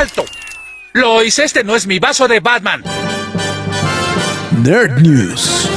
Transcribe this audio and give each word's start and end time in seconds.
¡Alto! 0.00 0.24
Lois, 0.94 1.38
este 1.38 1.62
no 1.62 1.76
es 1.76 1.86
mi 1.86 1.98
vaso 1.98 2.26
de 2.26 2.40
Batman. 2.40 2.82
Nerd 4.62 4.98
News. 5.02 5.68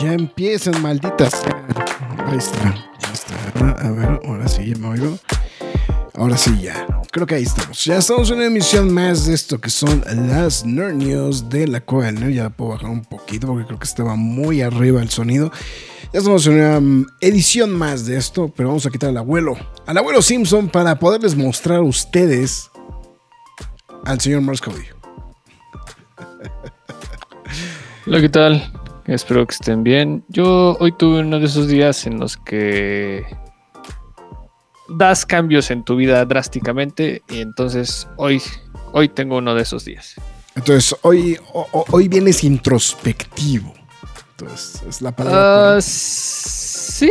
Ya 0.00 0.14
empiezan, 0.14 0.80
malditas. 0.80 1.42
Ahí 2.24 2.38
está, 2.38 2.74
está. 3.12 3.86
A 3.86 3.90
ver, 3.90 4.18
ahora 4.26 4.48
sí, 4.48 4.72
ya 4.72 4.78
me 4.78 4.88
oigo. 4.88 5.18
Ahora 6.14 6.38
sí, 6.38 6.58
ya. 6.62 6.86
Creo 7.18 7.26
que 7.26 7.34
ahí 7.34 7.42
estamos. 7.42 7.84
Ya 7.84 7.98
estamos 7.98 8.30
en 8.30 8.36
una 8.36 8.46
emisión 8.46 8.94
más 8.94 9.26
de 9.26 9.34
esto 9.34 9.60
que 9.60 9.70
son 9.70 10.04
las 10.28 10.64
Nerd 10.64 10.94
News 10.94 11.48
de 11.48 11.66
la 11.66 11.80
Cueva 11.80 12.04
del 12.04 12.20
Nerd. 12.20 12.30
Ya 12.30 12.48
puedo 12.48 12.70
bajar 12.70 12.90
un 12.90 13.04
poquito 13.04 13.48
porque 13.48 13.66
creo 13.66 13.76
que 13.76 13.86
estaba 13.86 14.14
muy 14.14 14.62
arriba 14.62 15.02
el 15.02 15.10
sonido. 15.10 15.50
Ya 16.12 16.20
estamos 16.20 16.46
en 16.46 16.52
una 16.52 16.78
mm, 16.78 17.06
edición 17.20 17.76
más 17.76 18.06
de 18.06 18.18
esto, 18.18 18.52
pero 18.56 18.68
vamos 18.68 18.86
a 18.86 18.90
quitar 18.90 19.10
al 19.10 19.16
abuelo, 19.16 19.56
al 19.86 19.98
abuelo 19.98 20.22
Simpson, 20.22 20.68
para 20.68 20.96
poderles 21.00 21.34
mostrar 21.34 21.78
a 21.78 21.82
ustedes 21.82 22.70
al 24.04 24.20
señor 24.20 24.42
Mars 24.42 24.60
Caudillo. 24.60 24.94
Hola, 28.06 28.20
¿qué 28.20 28.28
tal? 28.28 28.72
Espero 29.06 29.44
que 29.44 29.54
estén 29.54 29.82
bien. 29.82 30.22
Yo 30.28 30.76
hoy 30.78 30.92
tuve 30.92 31.22
uno 31.22 31.40
de 31.40 31.46
esos 31.46 31.66
días 31.66 32.06
en 32.06 32.20
los 32.20 32.36
que 32.36 33.24
das 34.88 35.26
cambios 35.26 35.70
en 35.70 35.84
tu 35.84 35.96
vida 35.96 36.24
drásticamente 36.24 37.22
y 37.28 37.40
entonces 37.40 38.08
hoy, 38.16 38.42
hoy 38.92 39.08
tengo 39.08 39.36
uno 39.38 39.54
de 39.54 39.62
esos 39.62 39.84
días. 39.84 40.14
Entonces, 40.54 40.96
hoy, 41.02 41.38
hoy 41.92 42.08
vienes 42.08 42.42
introspectivo. 42.42 43.72
Entonces, 44.30 44.82
es 44.88 45.02
la 45.02 45.12
palabra. 45.12 45.76
Uh, 45.76 45.80
sí, 45.80 47.10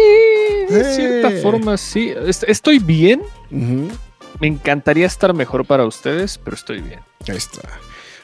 de 0.70 0.95
cierta 0.95 1.31
forma, 1.42 1.78
sí. 1.78 2.14
Estoy 2.45 2.80
bien. 2.80 3.22
Me 3.50 4.48
encantaría 4.48 5.08
estar 5.08 5.33
mejor 5.33 5.66
para 5.66 5.86
ustedes, 5.86 6.38
pero 6.38 6.55
estoy 6.55 6.81
bien. 6.81 7.00
Ahí 7.28 7.38
está. 7.38 7.61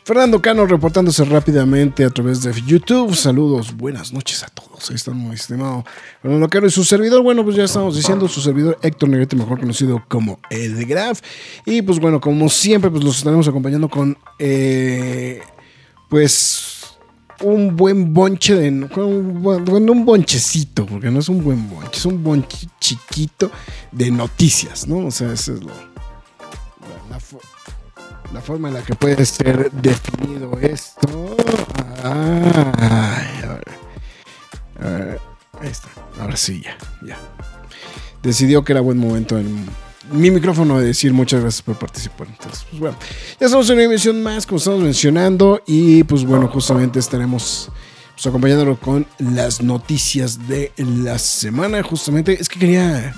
Fernando 0.06 0.42
Cano 0.42 0.66
reportándose 0.66 1.23
rápidamente 1.23 2.04
a 2.04 2.09
través 2.09 2.42
de 2.42 2.54
YouTube. 2.68 3.16
Saludos, 3.16 3.73
buenas 3.78 4.12
noches 4.12 4.44
a 4.44 4.48
todos. 4.48 4.90
Ahí 4.90 4.98
están 4.98 5.16
muy 5.16 5.36
estimado 5.36 5.86
Fernando 6.22 6.50
Cano 6.50 6.68
y 6.68 6.72
su 6.72 6.84
servidor. 6.84 7.23
Bueno, 7.23 7.42
pues 7.46 7.56
ya 7.56 7.64
estamos 7.64 7.96
diciendo, 7.96 8.28
su 8.28 8.42
servidor 8.42 8.78
Héctor 8.81 9.08
Negrete, 9.08 9.38
mejor 9.38 9.62
conocido 9.62 10.04
como 10.09 10.40
El 10.50 10.86
Graf. 10.86 11.22
Y 11.66 11.81
pues 11.84 12.00
bueno, 12.00 12.19
como 12.19 12.50
siempre, 12.50 12.92
pues 12.92 13.02
los 13.02 13.18
estaremos 13.18 13.47
acompañando 13.47 13.88
con, 13.88 14.18
eh, 14.40 15.42
pues, 16.09 16.97
un 17.42 17.78
buen 17.78 18.13
bonche 18.13 18.56
de. 18.56 18.72
Bueno, 18.72 19.92
un 19.94 20.06
bonchecito, 20.06 20.86
porque 20.86 21.09
no 21.09 21.19
es 21.19 21.30
un 21.30 21.42
buen 21.42 21.69
bonche, 21.69 21.92
es 21.94 22.06
un 22.06 22.22
bonche 22.22 22.68
chiquito 22.78 23.50
de 23.94 24.12
noticias, 24.12 24.86
¿no? 24.86 25.08
O 25.08 25.12
sea, 25.12 25.31
eso 25.31 25.53
es 25.53 25.63
lo. 25.63 25.72
La, 27.09 27.16
la 27.16 27.19
forma 28.41 28.67
en 28.67 28.75
la 28.75 28.81
que 28.81 28.95
puede 28.95 29.25
ser 29.25 29.71
definido 29.71 30.57
esto. 30.59 31.35
Ah, 32.03 33.21
ahí 35.59 35.69
está. 35.69 35.89
Ahora 36.19 36.35
sí, 36.35 36.61
ya, 36.61 36.77
ya. 37.05 37.17
Decidió 38.21 38.63
que 38.63 38.73
era 38.73 38.81
buen 38.81 38.97
momento 38.97 39.38
en 39.38 39.66
mi 40.11 40.31
micrófono 40.31 40.79
de 40.79 40.88
decir 40.88 41.13
muchas 41.13 41.41
gracias 41.41 41.61
por 41.61 41.77
participar. 41.77 42.27
Entonces, 42.27 42.66
pues 42.69 42.79
bueno, 42.79 42.97
ya 43.39 43.45
estamos 43.45 43.69
en 43.69 43.75
una 43.75 43.83
emisión 43.83 44.21
más, 44.21 44.45
como 44.45 44.57
estamos 44.57 44.81
mencionando, 44.81 45.61
y 45.65 46.03
pues 46.03 46.25
bueno, 46.25 46.47
justamente 46.47 47.00
estaremos 47.00 47.69
pues, 48.15 48.25
acompañándolo 48.27 48.79
con 48.79 49.07
las 49.19 49.61
noticias 49.61 50.47
de 50.47 50.71
la 50.77 51.17
semana. 51.19 51.81
Justamente, 51.83 52.38
es 52.39 52.50
que 52.50 52.59
quería. 52.59 53.15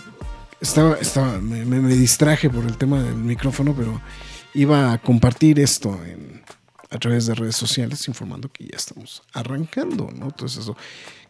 Estaba, 0.61 0.95
estaba, 0.95 1.39
me 1.39 1.95
distraje 1.95 2.49
por 2.49 2.63
el 2.65 2.77
tema 2.77 3.01
del 3.03 3.15
micrófono, 3.15 3.75
pero 3.77 4.01
iba 4.55 4.93
a 4.93 4.97
compartir 4.97 5.59
esto 5.59 5.99
a 6.89 6.97
través 6.97 7.25
de 7.27 7.35
redes 7.35 7.55
sociales 7.55 8.07
informando 8.07 8.49
que 8.51 8.65
ya 8.65 8.77
estamos 8.77 9.21
arrancando, 9.33 10.09
¿no? 10.15 10.25
Entonces 10.25 10.59
eso 10.59 10.75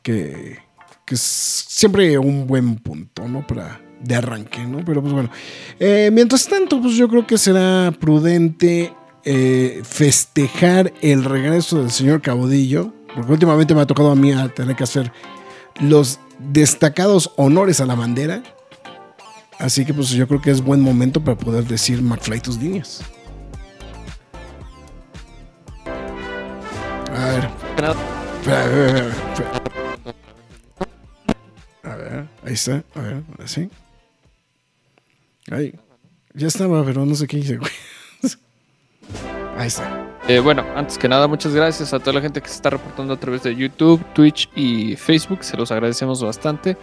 que, 0.01 0.59
es 1.07 1.21
siempre 1.21 2.17
un 2.17 2.47
buen 2.47 2.75
punto, 2.77 3.27
¿no? 3.27 3.45
Para 3.45 3.81
de 4.01 4.15
arranque, 4.15 4.65
¿no? 4.65 4.83
Pero 4.85 5.01
pues 5.01 5.13
bueno, 5.13 5.29
eh, 5.79 6.09
mientras 6.13 6.47
tanto, 6.47 6.81
pues 6.81 6.95
yo 6.95 7.09
creo 7.09 7.25
que 7.25 7.37
será 7.37 7.91
prudente 7.99 8.93
eh, 9.23 9.81
festejar 9.83 10.93
el 11.01 11.23
regreso 11.23 11.81
del 11.81 11.91
señor 11.91 12.21
Caudillo, 12.21 12.93
porque 13.15 13.31
últimamente 13.31 13.73
me 13.73 13.81
ha 13.81 13.87
tocado 13.87 14.11
a 14.11 14.15
mí 14.15 14.31
tener 14.55 14.75
que 14.75 14.83
hacer 14.83 15.11
los 15.79 16.19
destacados 16.39 17.31
honores 17.35 17.81
a 17.81 17.85
la 17.85 17.95
bandera. 17.95 18.43
Así 19.59 19.85
que 19.85 19.93
pues 19.93 20.09
yo 20.09 20.27
creo 20.27 20.41
que 20.41 20.51
es 20.51 20.61
buen 20.61 20.81
momento 20.81 21.23
para 21.23 21.37
poder 21.37 21.65
decir 21.65 22.01
McFly 22.01 22.39
tus 22.41 22.57
líneas. 22.57 23.01
A 27.11 27.25
ver. 27.25 27.49
A 31.85 31.95
ver, 31.95 32.25
ahí 32.43 32.53
está. 32.53 32.83
A 32.95 33.01
ver, 33.01 33.23
así. 33.43 33.69
Ahí. 35.51 35.73
Ya 36.33 36.47
estaba, 36.47 36.83
pero 36.83 37.05
no 37.05 37.15
sé 37.15 37.27
qué 37.27 37.37
hice, 37.37 37.59
Ahí 39.57 39.67
está. 39.67 40.05
Eh, 40.27 40.39
bueno, 40.39 40.65
antes 40.75 40.97
que 40.97 41.07
nada, 41.07 41.27
muchas 41.27 41.53
gracias 41.53 41.93
a 41.93 41.99
toda 41.99 42.13
la 42.13 42.21
gente 42.21 42.41
que 42.41 42.49
se 42.49 42.55
está 42.55 42.71
reportando 42.71 43.13
a 43.13 43.19
través 43.19 43.43
de 43.43 43.55
YouTube, 43.55 44.03
Twitch 44.13 44.49
y 44.55 44.95
Facebook. 44.95 45.43
Se 45.43 45.55
los 45.55 45.71
agradecemos 45.71 46.21
bastante. 46.21 46.75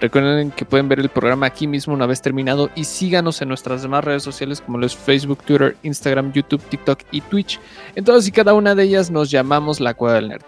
Recuerden 0.00 0.50
que 0.50 0.66
pueden 0.66 0.88
ver 0.88 1.00
el 1.00 1.08
programa 1.08 1.46
aquí 1.46 1.66
mismo 1.66 1.94
una 1.94 2.04
vez 2.06 2.20
terminado 2.20 2.70
y 2.74 2.84
síganos 2.84 3.40
en 3.40 3.48
nuestras 3.48 3.80
demás 3.82 4.04
redes 4.04 4.22
sociales 4.22 4.60
como 4.60 4.76
los 4.76 4.94
Facebook, 4.94 5.42
Twitter, 5.44 5.76
Instagram, 5.82 6.32
YouTube, 6.32 6.62
TikTok 6.68 7.00
y 7.10 7.22
Twitch. 7.22 7.58
En 7.94 8.04
todas 8.04 8.28
y 8.28 8.32
cada 8.32 8.52
una 8.52 8.74
de 8.74 8.82
ellas 8.82 9.10
nos 9.10 9.30
llamamos 9.30 9.80
La 9.80 9.94
Cueva 9.94 10.16
del 10.16 10.28
Nerd. 10.28 10.42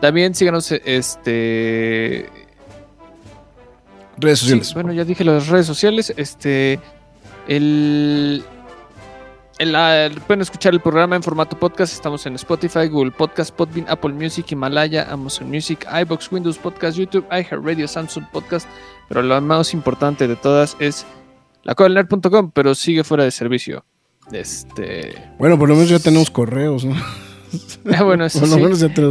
También 0.00 0.34
síganos 0.34 0.72
este 0.72 2.30
redes 4.16 4.38
sociales. 4.38 4.72
bueno, 4.74 4.92
ya 4.92 5.04
dije 5.04 5.22
las 5.24 5.48
redes 5.48 5.66
sociales, 5.66 6.14
este 6.16 6.80
el 7.46 8.42
pueden 10.26 10.40
escuchar 10.40 10.74
el 10.74 10.80
programa 10.80 11.16
en 11.16 11.22
formato 11.22 11.58
podcast. 11.58 11.92
Estamos 11.92 12.26
en 12.26 12.34
Spotify, 12.34 12.88
Google 12.88 13.12
Podcast, 13.12 13.54
Podbean, 13.54 13.86
Apple 13.88 14.12
Music, 14.12 14.50
Himalaya, 14.50 15.10
Amazon 15.10 15.48
Music, 15.48 15.86
iBox, 16.02 16.30
Windows 16.32 16.58
Podcast, 16.58 16.96
YouTube, 16.98 17.26
iHeartRadio, 17.30 17.86
Samsung 17.86 18.24
Podcast. 18.32 18.68
Pero 19.08 19.22
lo 19.22 19.40
más 19.40 19.72
importante 19.74 20.26
de 20.26 20.36
todas 20.36 20.76
es 20.80 21.06
lacodelnerd.com, 21.62 22.50
pero 22.50 22.74
sigue 22.74 23.04
fuera 23.04 23.24
de 23.24 23.30
servicio. 23.30 23.84
Este. 24.32 25.14
Bueno, 25.38 25.58
por 25.58 25.68
lo 25.68 25.74
menos 25.74 25.90
ya 25.90 25.98
tenemos 25.98 26.30
correos, 26.30 26.84
¿no? 26.84 26.94
Ah, 27.96 28.02
bueno, 28.02 28.24
eso 28.24 28.44
sí. 28.46 28.60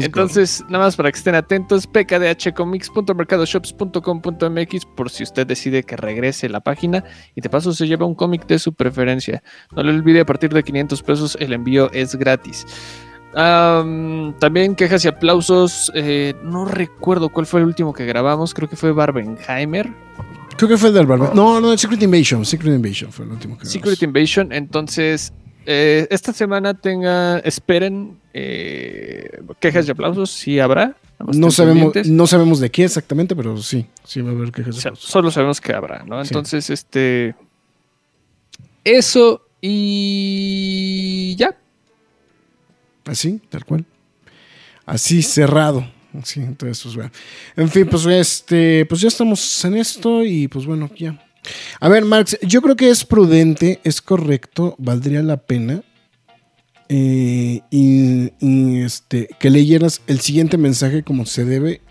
Entonces, 0.02 0.64
nada 0.70 0.86
más 0.86 0.96
para 0.96 1.12
que 1.12 1.18
estén 1.18 1.36
atentos, 1.36 1.86
pkdhcomics.mercadoshops.com.mx 1.88 4.86
por 4.96 5.10
si 5.10 5.24
usted 5.24 5.48
decide 5.48 5.84
que 5.84 5.96
regrese 5.96 6.50
la 6.50 6.60
página 6.62 7.04
y 7.36 7.42
de 7.42 7.50
paso 7.50 7.74
se 7.74 7.88
lleva 7.88 8.06
un 8.06 8.14
cómic 8.16 8.46
de 8.48 8.60
su 8.60 8.74
preferencia. 8.74 9.42
No 9.76 9.84
le 9.84 9.92
olvide, 9.92 10.22
a 10.22 10.26
partir 10.26 10.54
de 10.54 10.64
500 10.64 11.04
pesos 11.04 11.38
el 11.40 11.54
envío 11.54 11.92
es 11.92 12.16
gratis. 12.16 12.66
también 13.34 14.76
quejas 14.76 15.06
y 15.06 15.08
aplausos. 15.08 15.92
Eh, 15.96 16.34
no 16.44 16.66
recuerdo 16.66 17.30
cuál 17.30 17.46
fue 17.46 17.62
el 17.62 17.68
último 17.68 17.94
que 17.94 18.06
grabamos. 18.06 18.54
Creo 18.54 18.70
que 18.70 18.76
fue 18.76 18.92
Barbenheimer. 18.92 19.90
Creo 20.58 20.70
que 20.70 20.78
fue 20.78 20.90
el 20.90 20.96
del 20.96 21.06
Barbenheimer. 21.06 21.36
No, 21.36 21.62
no, 21.62 21.78
Secret 21.78 22.02
Invasion. 22.02 22.46
Secret 22.46 22.76
Invasion 22.76 23.12
fue 23.12 23.26
el 23.26 23.32
último 23.32 23.58
que 23.58 23.66
grabamos. 23.66 23.74
Secret 23.74 24.02
Invasion. 24.04 24.52
Entonces, 24.52 25.34
eh, 25.66 26.08
esta 26.10 26.34
semana 26.34 26.74
tenga, 26.74 27.40
esperen 27.40 28.18
eh, 28.34 29.42
quejas 29.60 29.88
y 29.88 29.92
aplausos, 29.92 30.32
sí 30.32 30.60
habrá. 30.60 30.96
No 31.34 31.52
sabemos, 31.52 31.94
no 32.06 32.28
sabemos 32.28 32.60
de 32.60 32.70
qué 32.70 32.84
exactamente, 32.84 33.36
pero 33.36 33.58
sí, 33.58 33.88
sí 34.04 34.22
va 34.22 34.32
a 34.32 34.34
haber 34.34 34.52
quejas 34.52 34.76
y 34.76 34.80
aplausos. 34.80 35.10
Solo 35.10 35.32
sabemos 35.32 35.62
que 35.62 35.74
habrá, 35.74 36.04
¿no? 36.04 36.22
Entonces, 36.22 36.70
este. 36.70 37.36
eso 38.84 39.46
y 39.62 41.36
ya. 41.38 41.56
Así, 43.06 43.42
tal 43.50 43.66
cual. 43.66 43.86
Así 44.86 45.22
cerrado. 45.22 45.88
Así, 46.20 46.42
entonces, 46.42 46.84
pues 46.84 46.96
bueno. 46.96 47.12
En 47.56 47.70
fin, 47.70 47.88
pues 47.88 48.06
este, 48.06 48.86
pues 48.86 49.02
ya 49.02 49.08
estamos 49.08 49.66
en 49.66 49.78
esto 49.78 50.24
y 50.24 50.48
pues 50.48 50.66
bueno, 50.66 50.90
ya. 50.96 51.23
A 51.80 51.90
ver, 51.90 52.06
Marx, 52.06 52.38
yo 52.42 52.62
creo 52.62 52.76
que 52.76 52.90
es 52.90 53.04
prudente, 53.06 53.80
es 53.84 54.02
correcto, 54.02 54.76
valdría 54.78 55.22
la 55.24 55.38
pena 55.38 55.82
eh, 56.90 57.62
y, 57.70 58.32
y, 58.40 58.82
este, 58.82 59.28
que 59.40 59.50
leyeras 59.50 60.02
el 60.08 60.20
siguiente 60.20 60.58
mensaje 60.58 61.04
como 61.04 61.26
se 61.26 61.44
debe 61.46 61.82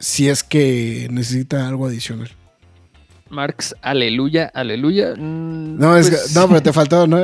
si 0.00 0.28
es 0.28 0.42
que 0.44 1.08
necesita 1.10 1.66
algo 1.68 1.86
adicional. 1.86 2.30
Marx, 3.30 3.74
aleluya, 3.82 4.50
aleluya. 4.54 5.14
Mm, 5.14 5.78
No, 5.78 5.96
es 5.98 6.08
pues, 6.08 6.28
que- 6.28 6.34
no, 6.38 6.48
pero 6.48 6.62
te 6.62 6.72
faltó, 6.72 7.06
¿no? 7.06 7.18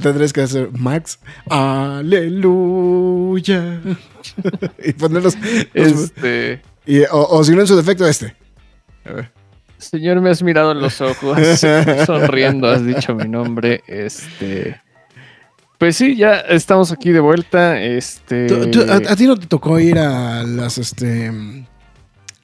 Tendrías 0.00 0.32
que 0.32 0.42
hacer 0.42 0.70
Max, 0.72 1.18
aleluya. 2.44 3.80
y 4.84 4.92
ponerlos. 4.92 5.36
Este, 5.74 6.62
y- 6.86 7.00
o, 7.10 7.26
o 7.30 7.42
si 7.44 7.52
no, 7.52 7.60
en 7.62 7.66
su 7.66 7.76
defecto, 7.76 8.06
este. 8.06 8.34
A 9.04 9.12
ver. 9.12 9.30
Señor, 9.84 10.20
me 10.20 10.30
has 10.30 10.42
mirado 10.42 10.72
en 10.72 10.80
los 10.80 11.00
ojos, 11.00 11.38
sonriendo, 12.06 12.68
has 12.68 12.84
dicho 12.84 13.14
mi 13.14 13.28
nombre. 13.28 13.82
Este, 13.86 14.80
pues 15.78 15.96
sí, 15.96 16.16
ya 16.16 16.34
estamos 16.40 16.92
aquí 16.92 17.10
de 17.10 17.20
vuelta. 17.20 17.80
Este, 17.80 18.46
Tú- 18.46 18.70
tú- 18.70 18.86
a, 18.90 18.96
a 19.12 19.16
ti 19.16 19.26
no 19.26 19.36
te 19.36 19.46
tocó 19.46 19.78
ir 19.80 19.98
a 19.98 20.42
las, 20.44 20.78
este... 20.78 21.28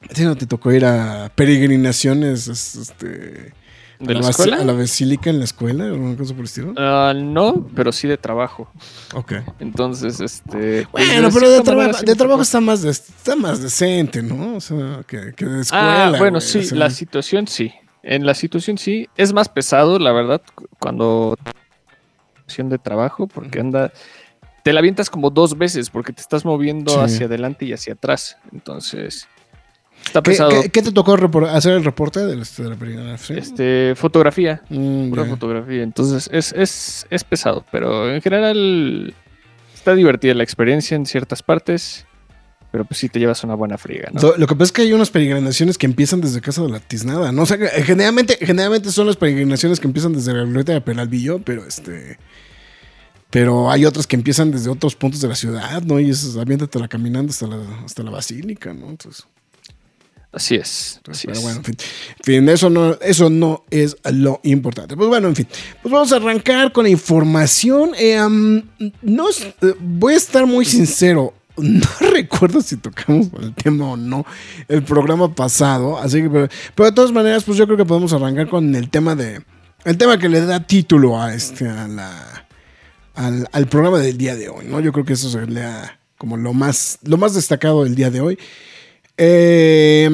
A 0.02 0.12
ti 0.14 0.25
no 0.25 0.37
te 0.37 0.46
tocó 0.46 0.72
ir 0.72 0.84
a 0.84 1.31
peregrinaciones, 1.34 2.48
es- 2.48 2.75
este... 2.76 3.52
¿De 4.00 4.14
la 4.14 4.20
escuela? 4.31 4.56
A 4.56 4.64
la 4.64 4.73
basílica 4.73 5.31
en 5.31 5.38
la 5.38 5.44
escuela, 5.44 5.85
o 5.85 5.94
una 5.94 6.17
cosa 6.17 6.31
por 6.32 6.41
el 6.41 6.44
estilo. 6.47 6.73
Ah, 6.76 7.12
no, 7.14 7.69
pero 7.76 7.93
sí 7.93 8.08
de 8.08 8.17
trabajo. 8.17 8.70
Ok. 9.14 9.35
Entonces, 9.61 10.20
este. 10.20 10.87
pues, 10.91 11.06
Bueno, 11.06 11.29
pero 11.32 11.50
de 11.50 11.93
sí 11.94 12.06
de 12.06 12.14
trabajo 12.17 12.43
está 12.43 12.61
más, 12.61 12.82
de- 12.82 12.91
está 12.91 13.37
más 13.37 13.62
decente, 13.62 14.23
¿no? 14.23 14.56
O 14.56 14.61
sea, 14.61 15.02
que, 15.06 15.35
que 15.37 15.44
de 15.44 15.61
escuela. 15.61 16.08
Ah, 16.08 16.14
bueno, 16.19 16.41
sí, 16.41 16.58
o 16.58 16.62
sea. 16.62 16.79
la 16.79 16.91
situación 16.91 17.47
sí. 17.47 17.73
En 18.02 18.25
la 18.25 18.32
situación 18.35 18.79
sí. 18.79 19.06
Es 19.17 19.32
más 19.35 19.49
pesado, 19.50 19.99
la 19.99 20.12
verdad, 20.12 20.41
cu- 20.55 20.67
cuando 20.79 21.37
de 22.56 22.79
trabajo, 22.79 23.26
porque 23.29 23.61
anda. 23.61 23.93
Te 24.64 24.73
la 24.73 24.81
avientas 24.81 25.08
como 25.08 25.31
dos 25.31 25.56
veces, 25.56 25.88
porque 25.88 26.12
te 26.12 26.20
estás 26.20 26.44
moviendo 26.44 26.93
Sí. 26.93 26.99
hacia 27.00 27.26
adelante 27.26 27.64
y 27.64 27.73
hacia 27.73 27.93
atrás. 27.94 28.37
Entonces. 28.53 29.29
Está 30.06 30.23
¿Qué, 30.23 30.31
pesado. 30.32 30.62
qué- 30.62 30.70
qué 30.70 30.82
te 30.82 30.93
tocó 30.93 31.14
hacer 31.49 31.73
el 31.75 31.85
reporte 31.85 32.20
de 32.20 32.37
la, 32.37 32.44
de 32.44 32.69
la 32.70 32.76
peregrinación? 32.76 33.38
Este, 33.38 33.94
fotografía. 33.97 34.62
Mm, 34.69 35.11
Pura 35.11 35.25
fotografía. 35.26 35.82
Entonces 35.82 36.29
es, 36.32 36.52
es, 36.52 37.06
es 37.11 37.25
pesado, 37.25 37.64
pero 37.70 38.12
en 38.12 38.20
general 38.20 39.14
está 39.75 39.94
divertida 39.94 40.35
la 40.35 40.43
experiencia 40.43 40.97
en 40.97 41.06
ciertas 41.06 41.43
partes. 41.43 42.06
Pero 42.73 42.85
pues 42.85 42.99
sí 42.99 43.08
te 43.08 43.19
llevas 43.19 43.43
una 43.43 43.56
buena 43.56 43.76
friga, 43.79 44.11
¿no? 44.12 44.20
Lo, 44.37 44.47
que 44.47 44.55
pasa 44.55 44.64
es 44.67 44.73
que 44.73 44.82
hay 44.82 44.93
unas 44.93 45.11
peregrinaciones 45.11 45.76
que 45.76 45.87
empiezan 45.87 46.20
desde 46.20 46.41
Casa 46.41 46.62
de 46.62 46.69
la 46.69 46.79
Tiznada, 46.79 47.32
¿no? 47.32 47.43
O 47.43 47.46
sea, 47.46 47.56
eh, 47.56 47.82
generalmente, 47.82 48.38
generalmente 48.41 48.93
son 48.93 49.08
las 49.08 49.17
peregrinaciones 49.17 49.81
que 49.81 49.88
empiezan 49.88 50.12
desde 50.12 50.32
la 50.32 50.44
Biblioteca 50.44 50.75
de 50.75 50.81
Peralvillo, 50.81 51.41
pero 51.41 51.67
este. 51.67 52.17
Pero 53.31 53.70
hay 53.73 53.85
otras 53.87 54.06
que 54.06 54.14
empiezan 54.14 54.53
desde 54.53 54.70
otros 54.70 54.94
puntos 54.94 55.20
de 55.20 55.26
la 55.26 55.35
ciudad, 55.35 55.82
¿no? 55.82 55.99
Y 55.99 56.11
es 56.11 56.37
aviéntatela 56.37 56.87
caminando 56.87 57.31
hasta 57.31 57.49
la, 57.49 57.58
hasta 57.85 58.05
la 58.05 58.11
basílica, 58.12 58.73
¿no? 58.73 58.88
Entonces, 58.88 59.26
Así 60.32 60.55
es. 60.55 61.00
Así 61.09 61.27
pero 61.27 61.38
es. 61.38 61.43
bueno, 61.43 61.59
en 61.59 61.65
fin. 61.65 61.77
En 62.19 62.25
fin, 62.25 62.49
eso 62.49 62.71
no, 62.71 62.94
eso 63.00 63.31
no 63.31 63.65
es 63.71 63.97
lo 64.12 64.41
importante. 64.44 64.97
Pues 64.97 65.09
bueno, 65.09 65.29
en 65.29 65.37
fin. 65.37 65.49
Pues 65.82 65.93
vamos 65.93 66.12
a 66.12 66.17
arrancar 66.17 66.73
con 66.73 66.85
la 66.85 66.91
información. 66.91 67.91
Eh, 67.99 68.19
no, 69.03 69.29
eh, 69.29 69.75
voy 69.81 70.15
a 70.15 70.17
estar 70.17 70.47
muy 70.47 70.65
sincero. 70.65 71.35
No 71.56 71.87
recuerdo 72.12 72.62
si 72.62 72.79
tocamos 72.79 73.29
el 73.38 73.53
tema 73.53 73.91
o 73.91 73.97
no 73.97 74.25
el 74.67 74.82
programa 74.82 75.35
pasado. 75.35 75.99
Así 75.99 76.23
que, 76.23 76.31
pero, 76.31 76.49
pero 76.75 76.88
de 76.88 76.94
todas 76.94 77.12
maneras, 77.12 77.44
pues 77.44 77.59
yo 77.59 77.67
creo 77.67 77.77
que 77.77 77.85
podemos 77.85 78.15
arrancar 78.15 78.49
con 78.49 78.75
el 78.75 78.88
tema 78.88 79.15
de. 79.15 79.43
El 79.85 79.99
tema 79.99 80.17
que 80.17 80.31
le 80.31 80.41
da 80.41 80.61
título 80.67 81.21
a 81.21 81.35
este, 81.35 81.69
a 81.69 81.87
la, 81.87 82.47
al, 83.15 83.47
al 83.53 83.67
programa 83.67 83.99
del 83.99 84.17
día 84.17 84.37
de 84.37 84.49
hoy, 84.49 84.65
¿no? 84.67 84.81
Yo 84.81 84.91
creo 84.93 85.05
que 85.05 85.12
eso 85.12 85.29
sería 85.29 86.00
como 86.17 86.38
lo 86.38 86.55
más, 86.55 86.99
lo 87.03 87.19
más 87.19 87.35
destacado 87.35 87.85
del 87.85 87.94
día 87.94 88.11
de 88.11 88.21
hoy. 88.21 88.38
Eh, 89.22 90.08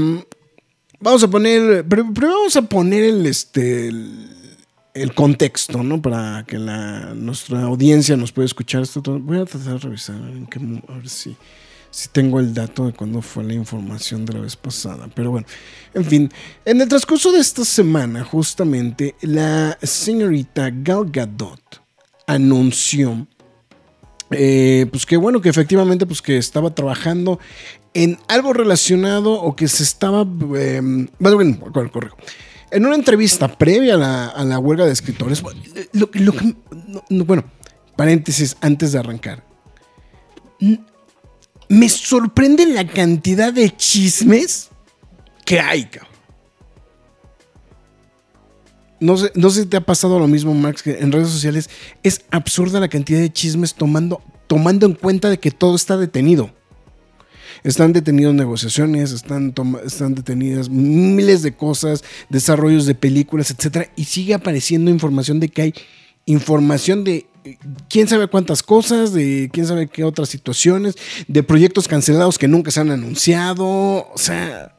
vamos 0.98 1.22
a 1.22 1.28
poner, 1.28 1.86
pero 1.88 2.04
vamos 2.12 2.56
a 2.56 2.62
poner 2.62 3.04
el, 3.04 3.24
este, 3.26 3.86
el, 3.86 5.14
contexto, 5.14 5.84
¿no? 5.84 6.02
Para 6.02 6.44
que 6.44 6.58
la, 6.58 7.14
nuestra 7.14 7.62
audiencia 7.62 8.16
nos 8.16 8.32
pueda 8.32 8.46
escuchar. 8.46 8.82
Voy 9.20 9.38
a 9.38 9.44
tratar 9.44 9.74
de 9.74 9.78
revisar 9.78 10.16
a 10.16 10.92
ver 10.96 11.08
si, 11.08 11.36
si 11.88 12.08
tengo 12.08 12.40
el 12.40 12.52
dato 12.52 12.86
de 12.86 12.94
cuándo 12.94 13.22
fue 13.22 13.44
la 13.44 13.54
información 13.54 14.26
de 14.26 14.32
la 14.32 14.40
vez 14.40 14.56
pasada. 14.56 15.08
Pero 15.14 15.30
bueno, 15.30 15.46
en 15.94 16.04
fin, 16.04 16.32
en 16.64 16.80
el 16.80 16.88
transcurso 16.88 17.30
de 17.30 17.38
esta 17.38 17.64
semana, 17.64 18.24
justamente, 18.24 19.14
la 19.20 19.78
señorita 19.80 20.70
Gal 20.72 21.08
Gadot 21.12 21.80
anunció 22.26 23.28
eh, 24.30 24.86
pues 24.90 25.06
que 25.06 25.16
bueno, 25.16 25.40
que 25.40 25.48
efectivamente 25.48 26.04
pues 26.04 26.20
que 26.20 26.36
estaba 26.36 26.74
trabajando 26.74 27.38
en 28.04 28.18
algo 28.28 28.52
relacionado 28.52 29.32
o 29.32 29.56
que 29.56 29.68
se 29.68 29.82
estaba, 29.82 30.26
eh, 30.56 30.80
más 31.18 31.36
bien, 31.36 31.54
cor- 31.54 31.90
corrijo, 31.90 32.16
en 32.70 32.84
una 32.84 32.94
entrevista 32.94 33.48
previa 33.48 33.94
a 33.94 34.44
la, 34.44 34.58
huelga 34.58 34.84
de 34.84 34.92
escritores, 34.92 35.42
lo, 35.92 36.10
que, 36.10 36.20
no, 36.20 36.32
no, 37.08 37.24
bueno, 37.24 37.44
paréntesis 37.96 38.56
antes 38.60 38.92
de 38.92 38.98
arrancar, 38.98 39.44
me 41.68 41.88
sorprende 41.88 42.66
la 42.66 42.86
cantidad 42.86 43.52
de 43.52 43.74
chismes 43.74 44.68
que 45.44 45.58
hay, 45.60 45.86
cabrón. 45.86 46.14
No 48.98 49.16
sé, 49.16 49.30
no 49.34 49.50
sé 49.50 49.62
si 49.62 49.66
te 49.68 49.76
ha 49.76 49.82
pasado 49.82 50.18
lo 50.18 50.26
mismo, 50.26 50.54
Max, 50.54 50.82
que 50.82 50.98
en 50.98 51.12
redes 51.12 51.28
sociales 51.28 51.68
es 52.02 52.22
absurda 52.30 52.80
la 52.80 52.88
cantidad 52.88 53.20
de 53.20 53.32
chismes 53.32 53.74
tomando, 53.74 54.22
tomando 54.46 54.86
en 54.86 54.94
cuenta 54.94 55.28
de 55.28 55.38
que 55.38 55.50
todo 55.50 55.76
está 55.76 55.96
detenido. 55.96 56.50
Están 57.64 57.92
detenidas 57.92 58.34
negociaciones, 58.34 59.12
están, 59.12 59.54
están 59.84 60.14
detenidas 60.14 60.68
miles 60.68 61.42
de 61.42 61.54
cosas, 61.54 62.04
desarrollos 62.28 62.86
de 62.86 62.94
películas, 62.94 63.50
etcétera, 63.50 63.90
y 63.96 64.04
sigue 64.04 64.34
apareciendo 64.34 64.90
información 64.90 65.40
de 65.40 65.48
que 65.48 65.62
hay 65.62 65.74
información 66.26 67.04
de 67.04 67.26
eh, 67.44 67.58
quién 67.88 68.08
sabe 68.08 68.26
cuántas 68.26 68.62
cosas, 68.62 69.12
de 69.12 69.48
quién 69.52 69.66
sabe 69.66 69.86
qué 69.86 70.04
otras 70.04 70.28
situaciones, 70.28 70.96
de 71.28 71.42
proyectos 71.42 71.88
cancelados 71.88 72.38
que 72.38 72.48
nunca 72.48 72.70
se 72.70 72.80
han 72.80 72.90
anunciado, 72.90 73.66
o 73.66 74.16
sea, 74.16 74.76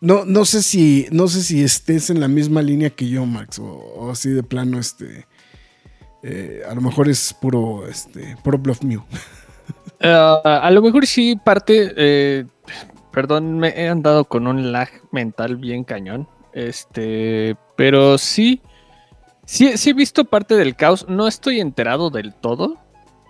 no, 0.00 0.24
no 0.24 0.44
sé 0.44 0.62
si, 0.62 1.06
no 1.10 1.28
sé 1.28 1.42
si 1.42 1.62
estés 1.62 2.10
en 2.10 2.20
la 2.20 2.28
misma 2.28 2.62
línea 2.62 2.90
que 2.90 3.08
yo, 3.08 3.24
Max, 3.26 3.58
o, 3.58 3.64
o 3.64 4.10
así 4.10 4.28
de 4.30 4.42
plano, 4.42 4.78
este, 4.78 5.26
eh, 6.22 6.62
a 6.68 6.74
lo 6.74 6.80
mejor 6.80 7.08
es 7.08 7.34
puro, 7.34 7.86
este, 7.86 8.36
puro 8.42 8.58
bluff 8.58 8.82
mío. 8.82 9.04
Ah, 10.04 10.60
a 10.62 10.70
lo 10.70 10.82
mejor 10.82 11.06
sí 11.06 11.36
parte, 11.42 11.92
eh, 11.96 12.44
perdón, 13.12 13.58
me 13.58 13.68
he 13.70 13.88
andado 13.88 14.24
con 14.26 14.46
un 14.46 14.70
lag 14.72 14.88
mental 15.12 15.56
bien 15.56 15.84
cañón, 15.84 16.28
este, 16.52 17.56
pero 17.76 18.18
sí, 18.18 18.60
sí, 19.44 19.76
sí 19.76 19.90
he 19.90 19.94
visto 19.94 20.24
parte 20.24 20.54
del 20.56 20.76
caos, 20.76 21.06
no 21.08 21.26
estoy 21.26 21.60
enterado 21.60 22.10
del 22.10 22.34
todo, 22.34 22.76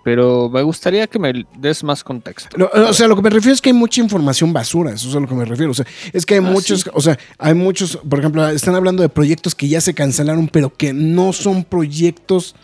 pero 0.03 0.49
me 0.49 0.61
gustaría 0.61 1.07
que 1.07 1.17
me 1.17 1.33
des 1.57 1.83
más 1.83 2.03
contexto. 2.03 2.55
O 2.87 2.93
sea, 2.93 3.07
lo 3.07 3.15
que 3.15 3.23
me 3.23 3.29
refiero 3.31 3.53
es 3.53 3.61
que 3.61 3.69
hay 3.69 3.73
mucha 3.73 4.01
información 4.01 4.53
basura, 4.53 4.91
eso 4.91 5.09
es 5.09 5.15
a 5.15 5.19
lo 5.19 5.27
que 5.27 5.33
me 5.33 5.45
refiero. 5.45 5.71
O 5.71 5.73
sea, 5.73 5.85
es 6.13 6.25
que 6.27 6.35
hay 6.35 6.39
Ah, 6.39 6.43
muchos, 6.51 6.81
sí. 6.81 6.89
o 6.93 7.01
sea, 7.01 7.17
hay 7.39 7.55
muchos, 7.55 7.97
por 8.07 8.19
ejemplo, 8.19 8.47
están 8.49 8.75
hablando 8.75 9.01
de 9.01 9.09
proyectos 9.09 9.55
que 9.55 9.67
ya 9.67 9.81
se 9.81 9.95
cancelaron, 9.95 10.47
pero 10.47 10.71
que 10.71 10.93
no 10.93 11.33
son 11.33 11.63
proyectos 11.63 12.55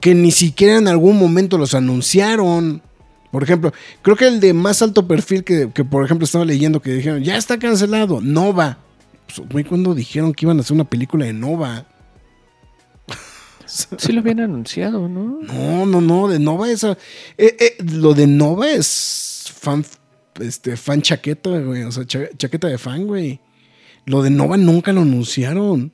que 0.00 0.14
ni 0.14 0.30
siquiera 0.30 0.76
en 0.76 0.86
algún 0.86 1.18
momento 1.18 1.58
los 1.58 1.74
anunciaron. 1.74 2.82
Por 3.34 3.42
ejemplo, 3.42 3.72
creo 4.00 4.14
que 4.14 4.28
el 4.28 4.38
de 4.38 4.54
más 4.54 4.80
alto 4.80 5.08
perfil 5.08 5.42
que, 5.42 5.68
que, 5.74 5.84
por 5.84 6.04
ejemplo, 6.04 6.24
estaba 6.24 6.44
leyendo 6.44 6.80
que 6.80 6.92
dijeron, 6.92 7.20
ya 7.24 7.36
está 7.36 7.58
cancelado, 7.58 8.20
Nova. 8.20 8.78
Pues, 9.26 9.48
güey, 9.48 9.64
cuando 9.64 9.92
dijeron 9.92 10.32
que 10.32 10.46
iban 10.46 10.56
a 10.58 10.60
hacer 10.60 10.72
una 10.76 10.84
película 10.84 11.24
de 11.26 11.32
Nova? 11.32 11.84
Sí 13.66 14.12
lo 14.12 14.20
habían 14.20 14.38
anunciado, 14.38 15.08
¿no? 15.08 15.40
No, 15.42 15.84
no, 15.84 16.00
no, 16.00 16.28
de 16.28 16.38
Nova 16.38 16.70
esa. 16.70 16.92
eh, 17.36 17.56
eh, 17.58 17.76
lo 17.82 18.14
de 18.14 18.28
Nova 18.28 18.70
es 18.70 19.52
fan, 19.58 19.84
este, 20.40 20.76
fan 20.76 21.02
chaqueta, 21.02 21.50
güey. 21.58 21.82
O 21.82 21.90
sea, 21.90 22.04
cha- 22.06 22.28
chaqueta 22.36 22.68
de 22.68 22.78
fan, 22.78 23.04
güey. 23.08 23.40
Lo 24.06 24.22
de 24.22 24.30
Nova 24.30 24.56
nunca 24.56 24.92
lo 24.92 25.00
anunciaron. 25.00 25.90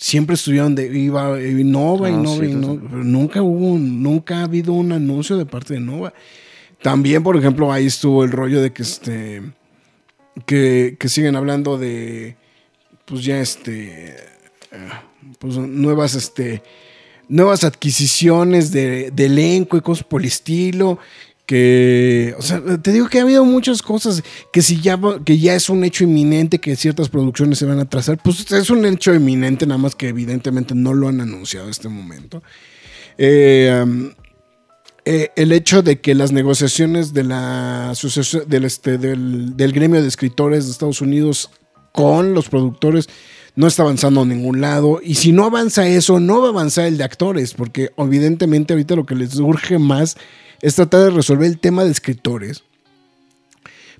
Siempre 0.00 0.34
estuvieron 0.36 0.74
de 0.76 0.96
iba 0.96 1.42
y 1.42 1.64
Nova 1.64 2.08
y 2.08 2.14
Ah, 2.14 2.16
Nova 2.18 2.44
sí, 2.44 2.50
y 2.50 2.54
Nova. 2.54 2.80
Pero 2.88 3.02
nunca 3.04 3.42
hubo, 3.42 3.66
un- 3.72 4.00
nunca 4.02 4.38
ha 4.38 4.44
habido 4.44 4.72
un 4.72 4.92
anuncio 4.92 5.36
de 5.36 5.44
parte 5.44 5.74
de 5.74 5.80
Nova. 5.80 6.14
También, 6.80 7.24
por 7.24 7.36
ejemplo, 7.36 7.72
ahí 7.72 7.86
estuvo 7.86 8.22
el 8.22 8.30
rollo 8.30 8.62
de 8.62 8.72
que 8.72 8.82
este. 8.82 9.42
Que, 10.46 10.96
que 11.00 11.08
siguen 11.08 11.34
hablando 11.34 11.76
de. 11.78 12.36
Pues 13.06 13.24
ya 13.24 13.40
este. 13.40 14.14
pues, 15.40 15.56
nuevas, 15.56 16.14
este, 16.14 16.62
nuevas 17.28 17.64
adquisiciones 17.64 18.70
de, 18.70 19.10
de 19.10 19.26
elenco 19.26 19.76
y 19.76 19.80
cosas 19.80 20.04
por 20.04 20.20
el 20.20 20.28
estilo 20.28 20.98
que, 21.48 22.34
o 22.36 22.42
sea, 22.42 22.60
te 22.82 22.92
digo 22.92 23.08
que 23.08 23.20
ha 23.20 23.22
habido 23.22 23.42
muchas 23.42 23.80
cosas 23.80 24.22
que 24.52 24.60
si 24.60 24.82
ya, 24.82 25.00
que 25.24 25.38
ya 25.38 25.54
es 25.54 25.70
un 25.70 25.82
hecho 25.82 26.04
inminente 26.04 26.58
que 26.58 26.76
ciertas 26.76 27.08
producciones 27.08 27.58
se 27.58 27.64
van 27.64 27.78
a 27.78 27.88
trazar, 27.88 28.18
pues 28.22 28.52
es 28.52 28.68
un 28.68 28.84
hecho 28.84 29.14
inminente, 29.14 29.64
nada 29.64 29.78
más 29.78 29.94
que 29.94 30.08
evidentemente 30.08 30.74
no 30.74 30.92
lo 30.92 31.08
han 31.08 31.22
anunciado 31.22 31.64
en 31.64 31.70
este 31.70 31.88
momento. 31.88 32.42
Eh, 33.16 34.12
eh, 35.06 35.30
el 35.36 35.52
hecho 35.52 35.80
de 35.80 36.02
que 36.02 36.14
las 36.14 36.32
negociaciones 36.32 37.14
de 37.14 37.24
la 37.24 37.94
del, 38.46 38.64
este, 38.66 38.98
del, 38.98 39.56
del 39.56 39.72
gremio 39.72 40.02
de 40.02 40.08
escritores 40.08 40.66
de 40.66 40.72
Estados 40.72 41.00
Unidos 41.00 41.50
con 41.92 42.34
los 42.34 42.50
productores 42.50 43.08
no 43.56 43.66
está 43.66 43.84
avanzando 43.84 44.20
a 44.20 44.26
ningún 44.26 44.60
lado. 44.60 45.00
Y 45.02 45.14
si 45.14 45.32
no 45.32 45.46
avanza 45.46 45.88
eso, 45.88 46.20
no 46.20 46.42
va 46.42 46.48
a 46.48 46.50
avanzar 46.50 46.84
el 46.84 46.98
de 46.98 47.04
actores, 47.04 47.54
porque 47.54 47.90
evidentemente 47.96 48.74
ahorita 48.74 48.96
lo 48.96 49.06
que 49.06 49.14
les 49.14 49.36
urge 49.36 49.78
más 49.78 50.18
es 50.62 50.74
tratar 50.74 51.04
de 51.04 51.10
resolver 51.10 51.46
el 51.46 51.58
tema 51.58 51.84
de 51.84 51.90
escritores, 51.90 52.62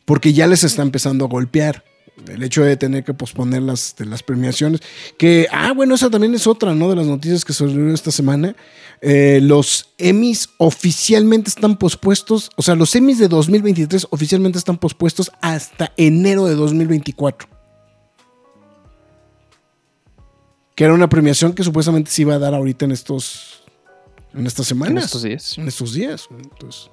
porque 0.04 0.32
ya 0.32 0.46
les 0.46 0.64
está 0.64 0.82
empezando 0.82 1.24
a 1.24 1.28
golpear. 1.28 1.84
El 2.26 2.42
hecho 2.42 2.64
de 2.64 2.76
tener 2.76 3.04
que 3.04 3.14
posponer 3.14 3.62
las, 3.62 3.94
premiaciones. 4.26 4.80
Que, 5.18 5.46
ah, 5.52 5.72
bueno, 5.72 5.94
esa 5.94 6.10
también 6.10 6.34
es 6.34 6.48
otra, 6.48 6.74
¿no? 6.74 6.90
De 6.90 6.96
las 6.96 7.06
noticias 7.06 7.44
que 7.44 7.52
salieron 7.52 7.94
esta 7.94 8.10
semana. 8.10 8.56
Eh, 9.00 9.38
los 9.40 9.90
Emmys 9.98 10.48
oficialmente 10.58 11.48
están 11.48 11.78
pospuestos. 11.78 12.50
O 12.56 12.62
sea, 12.62 12.74
los 12.74 12.94
Emmys 12.96 13.18
de 13.18 13.28
2023 13.28 14.08
oficialmente 14.10 14.58
están 14.58 14.78
pospuestos 14.78 15.30
hasta 15.40 15.92
enero 15.96 16.46
de 16.46 16.56
2024. 16.56 17.48
Que 20.74 20.84
era 20.84 20.94
una 20.94 21.08
premiación 21.08 21.52
que 21.52 21.62
supuestamente 21.62 22.10
se 22.10 22.22
iba 22.22 22.34
a 22.34 22.38
dar 22.38 22.54
ahorita 22.54 22.84
en 22.84 22.92
estos 22.92 23.57
en 24.34 24.46
estas 24.46 24.66
semanas. 24.66 25.02
En 25.02 25.04
estos 25.04 25.22
días. 25.22 25.58
En 25.58 25.68
estos 25.68 25.94
días. 25.94 26.28
Entonces, 26.30 26.90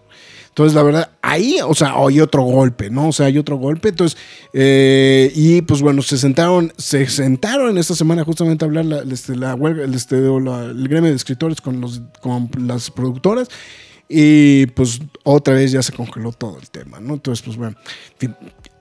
entonces, 0.56 0.74
la 0.74 0.84
verdad, 0.84 1.12
ahí, 1.22 1.58
o 1.68 1.76
sea, 1.76 1.96
hay 1.98 2.22
otro 2.22 2.44
golpe, 2.44 2.90
¿no? 2.90 3.10
O 3.10 3.12
sea, 3.12 3.26
hay 3.26 3.38
otro 3.38 3.58
golpe. 3.58 3.90
Entonces, 3.90 4.18
eh, 4.54 5.30
y 5.36 5.62
pues 5.64 5.82
bueno, 5.82 6.02
se 6.02 6.18
sentaron, 6.18 6.72
se 6.78 7.08
sentaron 7.08 7.78
esta 7.78 7.94
semana 7.94 8.24
justamente 8.24 8.64
a 8.64 8.68
hablar 8.68 8.86
la, 8.86 9.00
este, 9.02 9.36
la 9.36 9.54
huelga, 9.54 9.84
el, 9.84 9.94
este, 9.94 10.16
el 10.16 10.88
gremio 10.88 11.10
de 11.10 11.16
escritores 11.16 11.60
con, 11.60 11.82
los, 11.82 12.02
con 12.22 12.50
las 12.60 12.90
productoras. 12.90 13.50
Y 14.08 14.68
pues 14.68 15.02
otra 15.26 15.56
vez 15.56 15.74
ya 15.74 15.84
se 15.84 15.92
congeló 15.92 16.32
todo 16.32 16.58
el 16.58 16.70
tema, 16.70 17.02
¿no? 17.02 17.16
Entonces, 17.16 17.44
pues 17.44 17.58
bueno, 17.58 17.76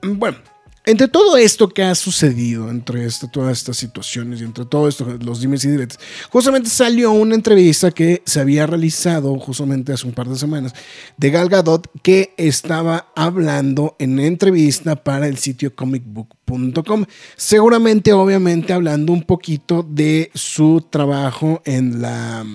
bueno, 0.01 0.37
entre 0.85 1.07
todo 1.07 1.37
esto 1.37 1.69
que 1.69 1.83
ha 1.83 1.95
sucedido, 1.95 2.69
entre 2.69 3.07
todas 3.31 3.57
estas 3.57 3.77
situaciones 3.77 4.41
y 4.41 4.43
entre 4.43 4.65
todo 4.65 4.87
esto, 4.87 5.05
los 5.21 5.41
dimes 5.41 5.65
y 5.65 5.69
diretes, 5.69 5.99
justamente 6.29 6.69
salió 6.69 7.11
una 7.11 7.35
entrevista 7.35 7.91
que 7.91 8.21
se 8.25 8.39
había 8.39 8.67
realizado 8.67 9.37
justamente 9.39 9.93
hace 9.93 10.05
un 10.05 10.13
par 10.13 10.27
de 10.27 10.35
semanas 10.35 10.73
de 11.17 11.29
Gal 11.31 11.49
Gadot 11.49 11.89
que 12.01 12.33
estaba 12.37 13.11
hablando 13.15 13.95
en 13.99 14.19
entrevista 14.19 14.95
para 14.95 15.27
el 15.27 15.37
sitio 15.37 15.75
comicbook.com. 15.75 17.05
Seguramente, 17.35 18.13
obviamente, 18.13 18.73
hablando 18.73 19.11
un 19.11 19.23
poquito 19.23 19.83
de 19.87 20.31
su 20.33 20.85
trabajo 20.89 21.61
en 21.65 22.01
la... 22.01 22.45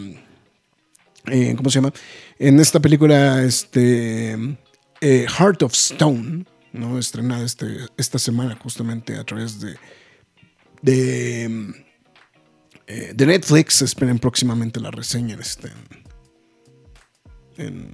Eh, 1.26 1.54
¿Cómo 1.56 1.68
se 1.70 1.76
llama? 1.76 1.92
En 2.38 2.60
esta 2.60 2.80
película, 2.80 3.42
este... 3.42 4.36
Eh, 5.02 5.26
Heart 5.26 5.62
of 5.62 5.72
Stone, 5.72 6.44
¿no? 6.72 6.98
Estrenada 6.98 7.44
este, 7.44 7.66
esta 7.96 8.18
semana 8.18 8.56
justamente 8.56 9.16
a 9.16 9.24
través 9.24 9.60
de, 9.60 9.76
de, 10.82 11.74
eh, 12.86 13.12
de 13.14 13.26
Netflix. 13.26 13.82
Esperen 13.82 14.18
próximamente 14.18 14.80
la 14.80 14.90
reseña 14.90 15.34
en, 15.34 15.40
este, 15.40 15.68
en, 17.56 17.90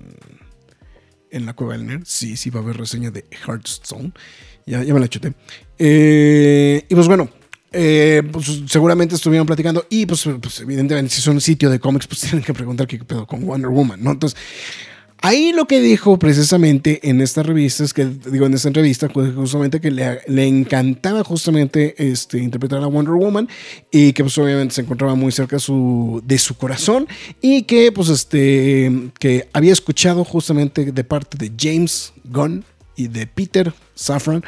en 1.31 1.47
la 1.47 1.55
cueva 1.55 1.75
del 1.75 1.87
nerd. 1.87 2.05
Sí, 2.05 2.37
sí 2.37 2.51
va 2.51 2.61
a 2.61 2.63
haber 2.63 2.77
reseña 2.77 3.11
de 3.11 3.25
Hearthstone. 3.47 4.13
Ya, 4.67 4.83
ya 4.83 4.93
me 4.95 5.01
la 5.01 5.09
chuté. 5.09 5.33
Eh, 5.79 6.85
y 6.89 6.95
pues 6.95 7.07
bueno, 7.07 7.31
eh, 7.73 8.23
pues 8.33 8.63
seguramente 8.69 9.15
estuvieron 9.15 9.47
platicando 9.47 9.87
y 9.91 10.07
pues, 10.07 10.27
pues, 10.41 10.61
evidentemente 10.61 11.15
si 11.15 11.29
un 11.29 11.41
sitio 11.41 11.69
de 11.69 11.79
cómics 11.79 12.07
pues 12.07 12.21
tienen 12.23 12.43
que 12.43 12.55
preguntar 12.55 12.87
qué 12.87 12.99
pedo 12.99 13.27
con 13.27 13.45
Wonder 13.45 13.71
Woman, 13.71 14.03
¿no? 14.03 14.13
Entonces 14.13 14.39
Ahí 15.23 15.53
lo 15.53 15.67
que 15.67 15.81
dijo 15.81 16.19
precisamente 16.19 17.09
en 17.09 17.21
esta 17.21 17.43
revista 17.43 17.85
es 17.85 17.95
que, 17.95 18.05
digo, 18.05 18.47
en 18.47 18.55
esta 18.55 18.69
entrevista, 18.69 19.09
pues 19.09 19.35
justamente 19.35 19.81
que 19.81 19.91
le, 19.91 20.47
encantaba 20.47 21.25
justamente 21.25 21.95
este, 21.99 22.39
interpretar 22.39 22.83
a 22.83 22.87
Wonder 22.87 23.15
Woman 23.15 23.49
y 23.91 24.13
que 24.13 24.23
pues 24.23 24.37
obviamente 24.39 24.75
se 24.75 24.83
encontraba 24.83 25.15
muy 25.15 25.33
cerca 25.33 25.59
su, 25.59 26.23
de 26.25 26.39
su 26.39 26.57
corazón 26.57 27.09
y 27.41 27.63
que 27.63 27.91
pues 27.93 28.09
este, 28.09 29.11
que 29.19 29.49
había 29.53 29.73
escuchado 29.73 30.25
justamente 30.25 30.93
de 30.93 31.05
parte 31.05 31.39
de 31.39 31.53
James 31.59 32.13
Gunn 32.25 32.65
y 32.95 33.09
de 33.09 33.27
Peter 33.27 33.73
Safran 33.95 34.45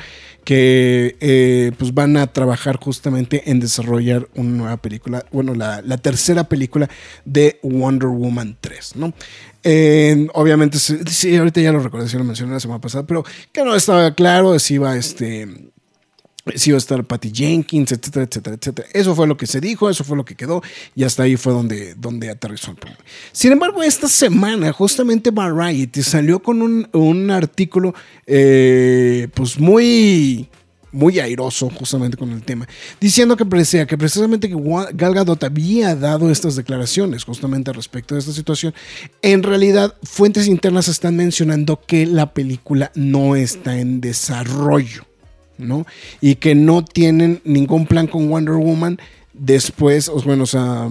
que 0.48 1.14
eh, 1.20 1.72
pues 1.76 1.92
van 1.92 2.16
a 2.16 2.26
trabajar 2.28 2.78
justamente 2.78 3.50
en 3.50 3.60
desarrollar 3.60 4.28
una 4.34 4.48
nueva 4.48 4.76
película, 4.78 5.26
bueno, 5.30 5.54
la, 5.54 5.82
la 5.82 5.98
tercera 5.98 6.44
película 6.44 6.88
de 7.26 7.58
Wonder 7.62 8.08
Woman 8.08 8.56
3, 8.58 8.96
¿no? 8.96 9.12
Obviamente, 10.34 10.78
sí, 10.78 11.36
ahorita 11.36 11.60
ya 11.60 11.72
lo 11.72 11.80
recordé, 11.80 12.08
si 12.08 12.16
lo 12.16 12.24
mencioné 12.24 12.52
la 12.52 12.60
semana 12.60 12.80
pasada, 12.80 13.06
pero 13.06 13.24
que 13.52 13.64
no 13.64 13.74
estaba 13.74 14.14
claro 14.14 14.58
si 14.58 14.74
iba 14.74 14.96
este 14.96 15.70
si 16.54 16.70
iba 16.70 16.76
a 16.76 16.78
estar 16.78 17.04
Patty 17.04 17.30
Jenkins, 17.32 17.92
etcétera, 17.92 18.24
etcétera, 18.24 18.56
etcétera. 18.56 18.88
Eso 18.92 19.14
fue 19.14 19.26
lo 19.26 19.36
que 19.36 19.46
se 19.46 19.60
dijo, 19.60 19.90
eso 19.90 20.04
fue 20.04 20.16
lo 20.16 20.24
que 20.24 20.34
quedó 20.34 20.62
y 20.94 21.04
hasta 21.04 21.24
ahí 21.24 21.36
fue 21.36 21.52
donde, 21.52 21.94
donde 21.94 22.30
aterrizó 22.30 22.70
el 22.70 22.76
problema. 22.76 23.02
Sin 23.32 23.52
embargo, 23.52 23.82
esta 23.82 24.08
semana 24.08 24.72
justamente 24.72 25.30
Variety 25.30 26.02
salió 26.02 26.40
con 26.40 26.62
un, 26.62 26.88
un 26.92 27.30
artículo 27.30 27.94
eh, 28.26 29.28
pues 29.34 29.58
muy 29.58 30.48
muy 30.92 31.18
airoso 31.20 31.70
justamente 31.70 32.16
con 32.16 32.30
el 32.32 32.42
tema, 32.42 32.66
diciendo 33.00 33.36
que 33.36 33.44
parecía 33.44 33.86
que 33.86 33.98
precisamente 33.98 34.48
que 34.48 34.56
Gal 34.94 35.14
Gadot 35.14 35.42
había 35.44 35.94
dado 35.94 36.30
estas 36.30 36.56
declaraciones 36.56 37.24
justamente 37.24 37.72
respecto 37.72 38.14
de 38.14 38.20
esta 38.20 38.32
situación. 38.32 38.74
En 39.22 39.42
realidad, 39.42 39.94
fuentes 40.02 40.46
internas 40.46 40.88
están 40.88 41.16
mencionando 41.16 41.80
que 41.86 42.06
la 42.06 42.32
película 42.32 42.90
no 42.94 43.36
está 43.36 43.78
en 43.78 44.00
desarrollo, 44.00 45.04
¿no? 45.58 45.86
Y 46.20 46.36
que 46.36 46.54
no 46.54 46.84
tienen 46.84 47.40
ningún 47.44 47.86
plan 47.86 48.06
con 48.06 48.28
Wonder 48.28 48.54
Woman 48.54 48.98
después, 49.32 50.10
bueno, 50.24 50.44
o 50.44 50.46
sea, 50.46 50.88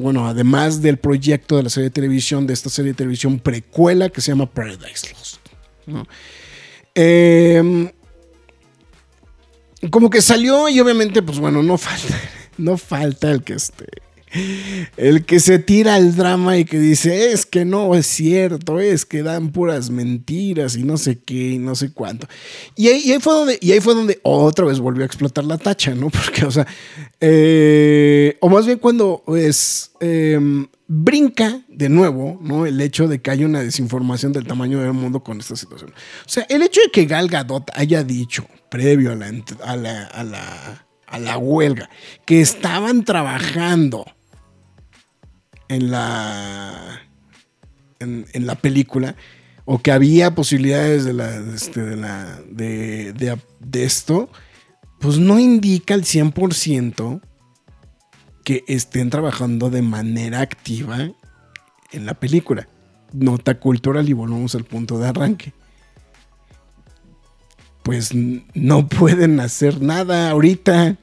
bueno, 0.00 0.26
además 0.26 0.82
del 0.82 0.98
proyecto 0.98 1.56
de 1.56 1.64
la 1.64 1.70
serie 1.70 1.90
de 1.90 1.94
televisión, 1.94 2.46
de 2.46 2.54
esta 2.54 2.70
serie 2.70 2.92
de 2.92 2.96
televisión 2.96 3.38
precuela 3.38 4.08
que 4.08 4.20
se 4.20 4.32
llama 4.32 4.46
Paradise 4.46 5.12
Lost. 5.12 5.38
¿no? 5.86 6.06
Eh, 6.94 7.92
como 9.90 10.10
que 10.10 10.22
salió 10.22 10.68
y 10.68 10.80
obviamente, 10.80 11.22
pues 11.22 11.38
bueno, 11.38 11.62
no 11.62 11.78
falta, 11.78 12.20
no 12.58 12.76
falta 12.76 13.30
el 13.30 13.42
que 13.42 13.54
esté. 13.54 13.86
El 14.96 15.24
que 15.24 15.40
se 15.40 15.58
tira 15.58 15.94
al 15.94 16.14
drama 16.16 16.56
y 16.58 16.64
que 16.64 16.78
dice, 16.78 17.32
es 17.32 17.46
que 17.46 17.64
no 17.64 17.94
es 17.94 18.06
cierto, 18.06 18.80
es 18.80 19.06
que 19.06 19.22
dan 19.22 19.50
puras 19.50 19.90
mentiras 19.90 20.76
y 20.76 20.82
no 20.82 20.96
sé 20.96 21.18
qué 21.20 21.52
y 21.52 21.58
no 21.58 21.74
sé 21.74 21.92
cuánto. 21.92 22.26
Y 22.76 22.88
ahí, 22.88 23.16
fue, 23.20 23.32
donde, 23.34 23.58
y 23.60 23.72
ahí 23.72 23.80
fue 23.80 23.94
donde 23.94 24.20
otra 24.22 24.66
vez 24.66 24.80
volvió 24.80 25.02
a 25.02 25.06
explotar 25.06 25.44
la 25.44 25.58
tacha, 25.58 25.94
¿no? 25.94 26.10
Porque, 26.10 26.44
o 26.44 26.50
sea, 26.50 26.66
eh, 27.20 28.36
o 28.40 28.48
más 28.48 28.66
bien 28.66 28.78
cuando 28.78 29.22
es, 29.36 29.92
em, 30.00 30.66
brinca 30.86 31.60
de 31.68 31.88
nuevo, 31.88 32.38
¿no? 32.42 32.66
El 32.66 32.80
hecho 32.80 33.08
de 33.08 33.20
que 33.20 33.30
haya 33.30 33.46
una 33.46 33.60
desinformación 33.60 34.32
del 34.32 34.46
tamaño 34.46 34.80
del 34.80 34.92
mundo 34.92 35.22
con 35.22 35.38
esta 35.38 35.56
situación. 35.56 35.90
O 35.90 36.28
sea, 36.28 36.46
el 36.48 36.62
hecho 36.62 36.80
de 36.80 36.90
que 36.90 37.04
Gal 37.06 37.28
Gadot 37.28 37.70
haya 37.74 38.02
dicho, 38.02 38.46
previo 38.70 39.12
a 39.12 39.14
la, 39.14 39.26
a 39.64 39.76
la, 39.76 40.04
a 40.04 40.24
la, 40.24 40.86
a 41.06 41.18
la 41.18 41.38
huelga, 41.38 41.88
que 42.24 42.40
estaban 42.40 43.04
trabajando 43.04 44.04
en 45.68 45.90
la, 45.90 47.02
en, 48.00 48.26
la 48.46 48.54
película, 48.56 49.16
o 49.64 49.80
que 49.80 49.92
había 49.92 50.34
posibilidades 50.34 51.04
de, 51.04 51.12
la, 51.12 51.36
este, 51.54 51.82
de, 51.82 51.96
la, 51.96 52.40
de, 52.50 53.12
de, 53.60 53.84
esto, 53.84 54.30
pues 54.98 55.18
no 55.18 55.38
indica 55.38 55.94
al 55.94 56.02
100% 56.02 57.20
que 58.44 58.64
estén 58.66 59.10
trabajando 59.10 59.68
de 59.68 59.82
manera 59.82 60.40
activa 60.40 61.10
en 61.92 62.06
la 62.06 62.14
película. 62.14 62.68
Nota 63.12 63.58
cultural 63.58 64.08
y 64.08 64.12
volvemos 64.12 64.54
al 64.54 64.64
punto 64.64 64.98
de 64.98 65.08
arranque 65.08 65.52
pues 67.88 68.10
no 68.52 68.86
pueden 68.86 69.40
hacer 69.40 69.80
nada 69.80 70.28
ahorita. 70.28 70.98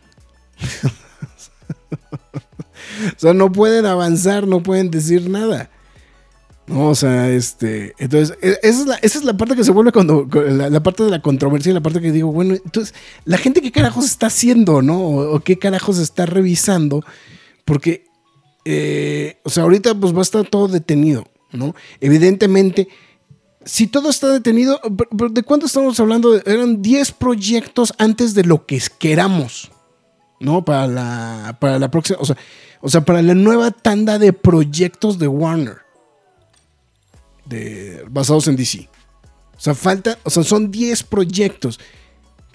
o 3.15 3.19
sea, 3.19 3.33
no 3.33 3.51
pueden 3.51 3.85
avanzar, 3.85 4.47
no 4.47 4.61
pueden 4.61 4.91
decir 4.91 5.29
nada. 5.29 5.69
¿no? 6.67 6.89
O 6.89 6.95
sea, 6.95 7.29
este, 7.29 7.93
entonces, 7.97 8.37
e- 8.41 8.59
esa 8.63 8.81
es 8.81 8.87
la, 8.87 8.95
esa 8.95 9.19
es 9.19 9.23
la 9.23 9.37
parte 9.37 9.55
que 9.55 9.63
se 9.63 9.71
vuelve 9.71 9.91
cuando, 9.91 10.27
la, 10.31 10.81
parte 10.81 11.03
de 11.03 11.11
la 11.11 11.21
controversia 11.21 11.73
la 11.73 11.81
parte 11.81 12.01
que 12.01 12.11
digo, 12.11 12.31
bueno, 12.31 12.55
entonces, 12.55 12.93
la 13.25 13.37
gente 13.37 13.61
qué 13.61 13.71
carajos 13.71 14.05
está 14.05 14.27
haciendo, 14.27 14.81
¿no? 14.81 14.99
O, 14.99 15.39
qué 15.41 15.59
carajos 15.59 15.99
está 15.99 16.25
revisando, 16.25 17.03
porque, 17.65 18.05
eh, 18.65 19.37
o 19.43 19.49
sea, 19.49 19.63
ahorita 19.63 19.93
pues 19.95 20.13
va 20.13 20.19
a 20.19 20.23
estar 20.23 20.47
todo 20.47 20.67
detenido, 20.67 21.27
¿no? 21.51 21.75
Evidentemente, 22.01 22.87
si 23.63 23.87
todo 23.87 24.09
está 24.09 24.29
detenido, 24.31 24.79
¿de 25.11 25.43
cuánto 25.43 25.65
estamos 25.65 25.99
hablando? 25.99 26.35
Eran 26.45 26.81
10 26.81 27.11
proyectos 27.13 27.93
antes 27.97 28.35
de 28.35 28.43
lo 28.43 28.65
que 28.65 28.81
queramos, 28.99 29.71
¿no? 30.45 30.63
Para 30.63 30.87
la, 30.87 31.57
para 31.59 31.77
la 31.79 31.91
próxima, 31.91 32.19
o 32.21 32.25
sea, 32.25 32.37
o 32.81 32.89
sea, 32.89 33.01
para 33.03 33.21
la 33.21 33.33
nueva 33.33 33.71
tanda 33.71 34.17
de 34.19 34.31
proyectos 34.31 35.19
de 35.19 35.27
Warner 35.27 35.77
de, 37.45 38.05
basados 38.09 38.47
en 38.47 38.55
DC. 38.55 38.87
O 39.57 39.59
sea, 39.59 39.73
falta, 39.75 40.17
o 40.23 40.29
sea, 40.29 40.43
son 40.43 40.71
10 40.71 41.03
proyectos 41.03 41.79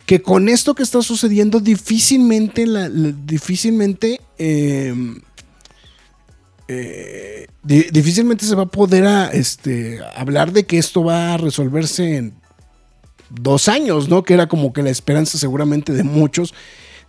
que 0.06 0.20
con 0.22 0.48
esto 0.48 0.74
que 0.74 0.82
está 0.82 1.02
sucediendo 1.02 1.60
difícilmente, 1.60 2.66
la, 2.66 2.88
difícilmente, 2.88 4.20
eh, 4.38 4.92
eh, 6.68 7.46
di- 7.62 7.86
difícilmente 7.92 8.44
se 8.44 8.54
va 8.54 8.64
a 8.64 8.66
poder 8.66 9.04
este, 9.32 10.00
hablar 10.16 10.52
de 10.52 10.64
que 10.64 10.78
esto 10.78 11.04
va 11.04 11.34
a 11.34 11.36
resolverse 11.36 12.16
en 12.16 12.34
dos 13.30 13.68
años, 13.68 14.08
¿no? 14.08 14.22
Que 14.24 14.34
era 14.34 14.48
como 14.48 14.72
que 14.72 14.82
la 14.82 14.90
esperanza 14.90 15.38
seguramente 15.38 15.92
de 15.92 16.02
muchos 16.02 16.54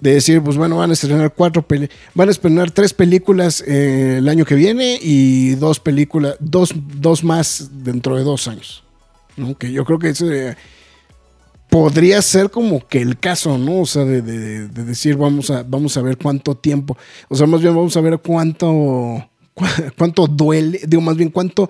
de 0.02 0.14
decir, 0.16 0.42
pues 0.42 0.58
bueno, 0.58 0.78
van 0.78 0.90
a 0.90 0.94
estrenar 0.94 1.34
cuatro 1.34 1.62
peli 1.62 1.88
van 2.16 2.28
a 2.28 2.32
estrenar 2.32 2.72
tres 2.72 2.94
películas 2.94 3.64
eh, 3.66 4.16
el 4.18 4.28
año 4.28 4.44
que 4.46 4.56
viene 4.56 5.00
y 5.02 5.52
dos 5.56 5.80
películas, 5.80 6.36
dos, 6.40 6.74
dos 6.98 7.24
más 7.24 7.70
dentro 7.84 8.18
de 8.18 8.24
dos 8.24 8.48
años. 8.50 8.84
Que 9.58 9.72
yo 9.72 9.86
creo 9.86 9.98
que 10.00 10.10
ese 10.10 10.58
podría 11.70 12.22
ser 12.22 12.50
como 12.50 12.86
que 12.86 13.02
el 13.02 13.18
caso, 13.18 13.58
¿no? 13.58 13.82
O 13.82 13.86
sea, 13.86 14.04
de, 14.04 14.22
de- 14.22 14.68
de 14.68 14.84
decir, 14.84 15.16
vamos 15.16 15.50
a, 15.50 15.64
vamos 15.64 15.96
a 15.98 16.02
ver 16.02 16.18
cuánto 16.18 16.56
tiempo, 16.56 16.98
o 17.30 17.36
sea, 17.36 17.48
más 17.48 17.62
bien 17.62 17.74
vamos 17.76 17.96
a 17.96 18.02
ver 18.02 18.20
cuánto, 18.20 19.30
cu- 19.54 19.66
cuánto 19.98 20.28
duele, 20.28 20.82
digo, 20.86 21.02
más 21.02 21.16
bien 21.16 21.30
cuánto, 21.30 21.70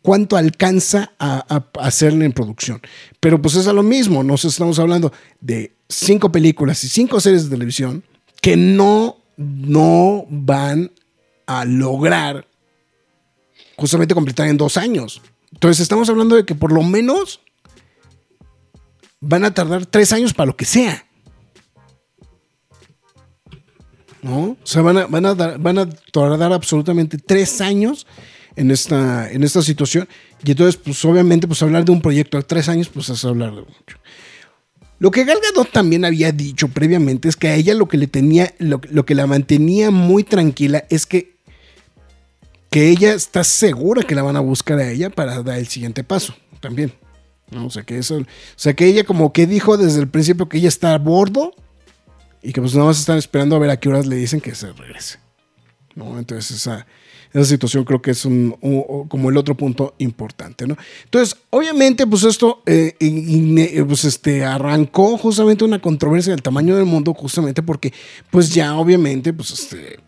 cuánto 0.00 0.36
alcanza 0.36 1.12
a, 1.18 1.44
a 1.78 1.86
hacerle 1.86 2.24
en 2.24 2.32
producción. 2.32 2.80
Pero 3.22 3.40
pues 3.40 3.54
es 3.54 3.68
a 3.68 3.72
lo 3.72 3.84
mismo, 3.84 4.24
nos 4.24 4.44
estamos 4.44 4.80
hablando 4.80 5.12
de 5.40 5.76
cinco 5.88 6.32
películas 6.32 6.82
y 6.82 6.88
cinco 6.88 7.20
series 7.20 7.44
de 7.44 7.50
televisión 7.50 8.02
que 8.40 8.56
no, 8.56 9.16
no 9.36 10.26
van 10.28 10.90
a 11.46 11.64
lograr 11.64 12.48
justamente 13.76 14.12
completar 14.12 14.48
en 14.48 14.56
dos 14.56 14.76
años. 14.76 15.22
Entonces 15.52 15.78
estamos 15.78 16.08
hablando 16.08 16.34
de 16.34 16.44
que 16.44 16.56
por 16.56 16.72
lo 16.72 16.82
menos 16.82 17.38
van 19.20 19.44
a 19.44 19.54
tardar 19.54 19.86
tres 19.86 20.12
años 20.12 20.34
para 20.34 20.48
lo 20.48 20.56
que 20.56 20.64
sea. 20.64 21.06
¿No? 24.20 24.56
O 24.60 24.66
sea, 24.66 24.82
van 24.82 24.98
a, 24.98 25.06
van 25.06 25.26
a, 25.26 25.34
van 25.34 25.78
a 25.78 25.88
tardar 25.88 26.52
absolutamente 26.52 27.18
tres 27.18 27.60
años 27.60 28.04
en 28.56 28.70
esta, 28.70 29.30
en 29.30 29.42
esta 29.42 29.62
situación. 29.62 30.08
Y 30.44 30.50
entonces, 30.50 30.80
pues 30.82 31.04
obviamente, 31.04 31.46
pues 31.46 31.62
hablar 31.62 31.84
de 31.84 31.92
un 31.92 32.00
proyecto 32.00 32.36
de 32.36 32.44
tres 32.44 32.68
años, 32.68 32.88
pues 32.88 33.08
es 33.08 33.24
hablar 33.24 33.54
de 33.54 33.62
mucho. 33.62 33.98
Lo 34.98 35.10
que 35.10 35.24
Gal 35.24 35.38
Gadot 35.42 35.70
también 35.72 36.04
había 36.04 36.30
dicho 36.30 36.68
previamente 36.68 37.28
es 37.28 37.36
que 37.36 37.48
a 37.48 37.56
ella 37.56 37.74
lo 37.74 37.88
que 37.88 37.96
le 37.96 38.06
tenía, 38.06 38.54
lo, 38.58 38.80
lo 38.88 39.04
que 39.04 39.16
la 39.16 39.26
mantenía 39.26 39.90
muy 39.90 40.22
tranquila 40.22 40.84
es 40.90 41.06
que, 41.06 41.34
que 42.70 42.88
ella 42.88 43.12
está 43.12 43.42
segura 43.42 44.04
que 44.04 44.14
la 44.14 44.22
van 44.22 44.36
a 44.36 44.40
buscar 44.40 44.78
a 44.78 44.88
ella 44.88 45.10
para 45.10 45.42
dar 45.42 45.58
el 45.58 45.66
siguiente 45.66 46.04
paso 46.04 46.36
también. 46.60 46.92
¿no? 47.50 47.66
O 47.66 47.70
sea 47.70 47.82
que 47.82 47.98
eso, 47.98 48.18
o 48.18 48.24
sea 48.54 48.74
que 48.74 48.86
ella 48.86 49.02
como 49.02 49.32
que 49.32 49.48
dijo 49.48 49.76
desde 49.76 50.00
el 50.00 50.08
principio 50.08 50.48
que 50.48 50.58
ella 50.58 50.68
está 50.68 50.94
a 50.94 50.98
bordo 50.98 51.52
y 52.40 52.52
que 52.52 52.60
pues 52.60 52.74
nada 52.74 52.86
más 52.86 53.00
están 53.00 53.18
esperando 53.18 53.56
a 53.56 53.58
ver 53.58 53.70
a 53.70 53.78
qué 53.78 53.88
horas 53.88 54.06
le 54.06 54.14
dicen 54.14 54.40
que 54.40 54.54
se 54.54 54.72
regrese. 54.72 55.18
¿no? 55.96 56.18
Entonces 56.18 56.58
esa, 56.58 56.86
esa 57.32 57.44
situación 57.44 57.84
creo 57.84 58.02
que 58.02 58.10
es 58.12 58.24
un, 58.24 58.56
como 59.08 59.30
el 59.30 59.36
otro 59.36 59.56
punto 59.56 59.94
importante, 59.98 60.66
¿no? 60.66 60.76
Entonces, 61.04 61.36
obviamente, 61.50 62.06
pues 62.06 62.24
esto 62.24 62.62
eh, 62.66 62.94
in- 63.00 63.86
pues, 63.86 64.04
este, 64.04 64.44
arrancó 64.44 65.16
justamente 65.16 65.64
una 65.64 65.80
controversia 65.80 66.32
del 66.32 66.42
tamaño 66.42 66.76
del 66.76 66.84
mundo, 66.84 67.14
justamente 67.14 67.62
porque, 67.62 67.92
pues 68.30 68.50
ya 68.54 68.76
obviamente, 68.76 69.32
pues 69.32 69.50
este, 69.50 69.98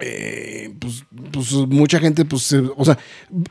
eh, 0.00 0.72
pues, 0.78 1.04
pues, 1.32 1.52
mucha 1.68 1.98
gente, 2.00 2.24
pues, 2.24 2.42
se- 2.42 2.58
o 2.76 2.84
sea, 2.84 2.98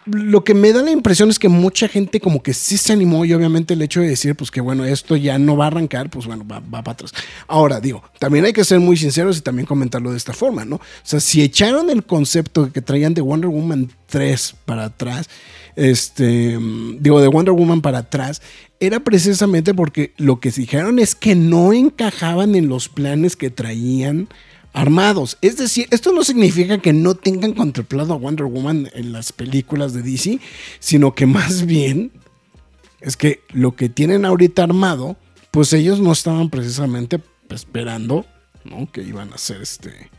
lo 0.06 0.44
que 0.44 0.54
me 0.54 0.74
da 0.74 0.82
la 0.82 0.92
impresión 0.92 1.30
es 1.30 1.38
que 1.40 1.50
mucha 1.50 1.88
gente 1.88 2.20
como 2.20 2.42
que 2.42 2.54
sí 2.54 2.78
se 2.78 2.94
animó 2.94 3.26
y 3.26 3.34
obviamente 3.34 3.74
el 3.74 3.82
hecho 3.82 4.02
de 4.02 4.08
decir, 4.10 4.36
pues 4.36 4.50
que 4.52 4.62
bueno, 4.62 4.84
esto 4.86 5.16
ya 5.16 5.38
no 5.40 5.56
va 5.56 5.66
a 5.66 5.68
arrancar, 5.68 6.10
pues 6.10 6.26
bueno, 6.26 6.46
va, 6.48 6.60
va 6.60 6.84
para 6.84 6.94
atrás. 6.94 7.12
Ahora, 7.48 7.80
digo, 7.80 8.04
también 8.20 8.46
hay 8.46 8.54
que 8.54 8.64
ser 8.66 8.80
muy 8.80 8.98
sinceros 8.98 9.38
y 9.38 9.42
también 9.42 9.66
comentarlo 9.66 10.12
de 10.12 10.18
esta 10.18 10.34
forma, 10.34 10.66
¿no? 10.66 10.78
O 10.78 10.82
sea, 11.04 11.20
si 11.20 11.42
echaron 11.42 11.90
el 11.90 12.04
concepto 12.04 12.72
que 12.72 12.82
traían 12.82 13.14
de 13.14 13.22
Wonder 13.22 13.50
Woman 13.50 13.92
3 14.08 14.56
para 14.66 14.86
atrás, 14.86 15.30
este, 15.76 16.58
digo, 17.00 17.22
de 17.22 17.28
Wonder 17.28 17.54
Woman 17.54 17.82
para 17.82 18.00
atrás, 18.00 18.42
era 18.80 19.00
precisamente 19.00 19.74
porque 19.74 20.14
lo 20.18 20.40
que 20.40 20.52
dijeron 20.52 21.00
es 21.00 21.16
que 21.16 21.36
no 21.36 21.72
encajaban 21.72 22.56
en 22.56 22.68
los 22.68 22.90
planes 22.90 23.36
que 23.36 23.50
traían 23.52 24.28
armados. 24.74 25.38
Es 25.42 25.58
decir, 25.58 25.88
esto 25.92 26.12
no 26.14 26.24
significa 26.24 26.78
que 26.80 26.94
no 26.94 27.16
tengan 27.16 27.54
contemplado 27.54 28.14
a 28.14 28.18
Wonder 28.18 28.46
Woman 28.46 28.90
en 28.94 29.12
las 29.12 29.32
películas 29.34 29.94
de 29.94 30.02
DC, 30.02 30.40
sino 30.80 31.14
que 31.16 31.26
más 31.26 31.66
bien 31.66 32.12
es 33.02 33.18
que 33.18 33.42
lo 33.50 33.76
que 33.76 33.90
tienen 33.90 34.26
ahorita 34.26 34.64
armado, 34.64 35.18
pues 35.52 35.74
ellos 35.74 36.00
no 36.00 36.12
estaban 36.12 36.50
precisamente 36.50 37.20
esperando, 37.50 38.26
¿no? 38.64 38.90
Que 38.92 39.02
iban 39.02 39.32
a 39.32 39.36
hacer 39.36 39.62
este. 39.62 40.10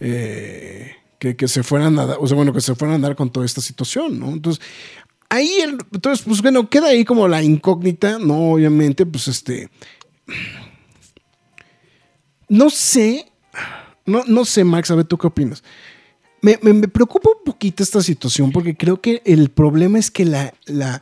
eh, 0.00 0.92
que, 1.18 1.36
que 1.36 1.46
se 1.48 1.62
fueran 1.62 1.98
a 1.98 2.04
o 2.18 2.26
sea, 2.26 2.36
bueno, 2.36 2.52
que 2.52 2.60
se 2.60 2.74
fueran 2.74 3.02
a 3.02 3.06
dar 3.08 3.16
con 3.16 3.30
toda 3.30 3.46
esta 3.46 3.60
situación, 3.60 4.18
¿no? 4.18 4.30
Entonces, 4.30 4.62
ahí, 5.28 5.48
el- 5.62 5.78
entonces, 5.92 6.24
pues 6.26 6.42
bueno, 6.42 6.68
queda 6.68 6.88
ahí 6.88 7.04
como 7.04 7.26
la 7.28 7.42
incógnita, 7.42 8.18
¿no? 8.18 8.52
Obviamente, 8.52 9.06
pues 9.06 9.28
este. 9.28 9.68
No 12.48 12.70
sé, 12.70 13.31
no, 14.06 14.22
no 14.26 14.44
sé, 14.44 14.64
Max, 14.64 14.90
a 14.90 14.94
ver, 14.94 15.04
¿tú 15.04 15.16
qué 15.18 15.26
opinas? 15.26 15.62
Me, 16.40 16.58
me- 16.62 16.88
preocupa 16.88 17.30
un 17.30 17.44
poquito 17.44 17.82
esta 17.82 18.02
situación 18.02 18.50
porque 18.50 18.76
creo 18.76 19.00
que 19.00 19.22
el 19.24 19.48
problema 19.50 19.98
es 19.98 20.10
que 20.10 20.24
la, 20.24 20.52
la, 20.66 21.00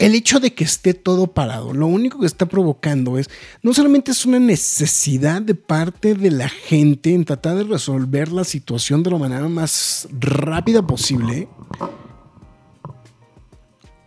el 0.00 0.14
hecho 0.16 0.40
de 0.40 0.52
que 0.52 0.64
esté 0.64 0.94
todo 0.94 1.28
parado, 1.28 1.72
lo 1.72 1.86
único 1.86 2.18
que 2.18 2.26
está 2.26 2.46
provocando 2.46 3.18
es, 3.18 3.30
no 3.62 3.72
solamente 3.72 4.10
es 4.10 4.26
una 4.26 4.40
necesidad 4.40 5.40
de 5.42 5.54
parte 5.54 6.14
de 6.14 6.30
la 6.32 6.48
gente 6.48 7.14
en 7.14 7.24
tratar 7.24 7.56
de 7.56 7.64
resolver 7.64 8.32
la 8.32 8.42
situación 8.42 9.04
de 9.04 9.10
la 9.12 9.18
manera 9.18 9.46
más 9.48 10.08
rápida 10.18 10.82
posible, 10.84 11.46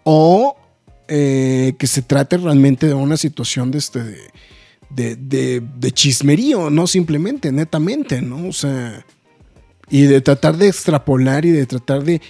o 0.04 0.56
eh, 1.08 1.74
que 1.78 1.88
se 1.88 2.02
trate 2.02 2.38
realmente 2.38 2.88
de 2.88 2.94
una 2.94 3.18
situación 3.18 3.72
de 3.72 3.78
este... 3.78 4.04
de- 4.04 4.32
de, 4.96 5.16
de- 5.16 5.62
de 5.78 5.92
chismerío, 5.92 6.70
no 6.70 6.88
simplemente, 6.88 7.52
netamente, 7.52 8.22
¿no? 8.22 8.48
O 8.48 8.54
sea, 8.54 9.06
y 9.90 10.04
de 10.04 10.22
tratar 10.22 10.58
de 10.58 10.68
extrapolar 10.68 11.46
y 11.46 11.52
de 11.52 11.66
tratar 11.66 12.04
de 12.04 12.22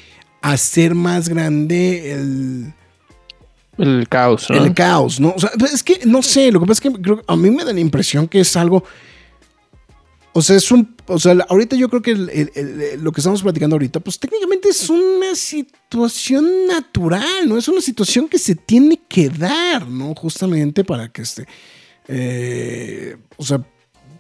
hacer 0.41 0.95
más 0.95 1.29
grande 1.29 2.11
el, 2.13 2.73
El 3.77 4.07
caos, 4.09 4.47
¿no? 4.49 4.63
el 4.63 4.73
caos, 4.73 5.19
¿no? 5.19 5.33
O 5.35 5.39
sea, 5.39 5.51
es 5.71 5.83
que 5.83 6.01
no 6.05 6.21
sé, 6.23 6.51
lo 6.51 6.59
que 6.59 6.65
pasa 6.65 6.81
es 6.87 6.91
que 6.93 7.01
creo- 7.01 7.21
a 7.27 7.35
mí 7.35 7.51
me 7.51 7.63
da 7.63 7.73
la 7.73 7.79
impresión 7.79 8.27
que 8.27 8.39
es 8.41 8.55
algo. 8.55 8.83
O 10.33 10.41
sea, 10.41 10.55
es 10.55 10.71
un. 10.71 10.95
O 11.07 11.19
sea, 11.19 11.35
ahorita 11.49 11.75
yo 11.75 11.89
creo 11.89 12.01
que 12.01 12.11
el- 12.11 12.29
el- 12.29 12.51
el- 12.55 13.01
lo 13.03 13.11
que 13.11 13.19
estamos 13.19 13.41
platicando 13.43 13.75
ahorita, 13.75 13.99
pues 13.99 14.17
técnicamente 14.17 14.69
es 14.69 14.89
una 14.89 15.35
situación 15.35 16.67
natural, 16.67 17.47
¿no? 17.49 17.57
Es 17.57 17.67
una 17.67 17.81
situación 17.81 18.29
que 18.29 18.39
se 18.39 18.55
tiene 18.55 19.01
que 19.09 19.27
dar, 19.29 19.87
¿no? 19.89 20.15
Justamente 20.15 20.85
para 20.85 21.09
que 21.09 21.21
este. 21.23 21.45
Eh, 22.07 23.17
o 23.37 23.43
sea, 23.43 23.61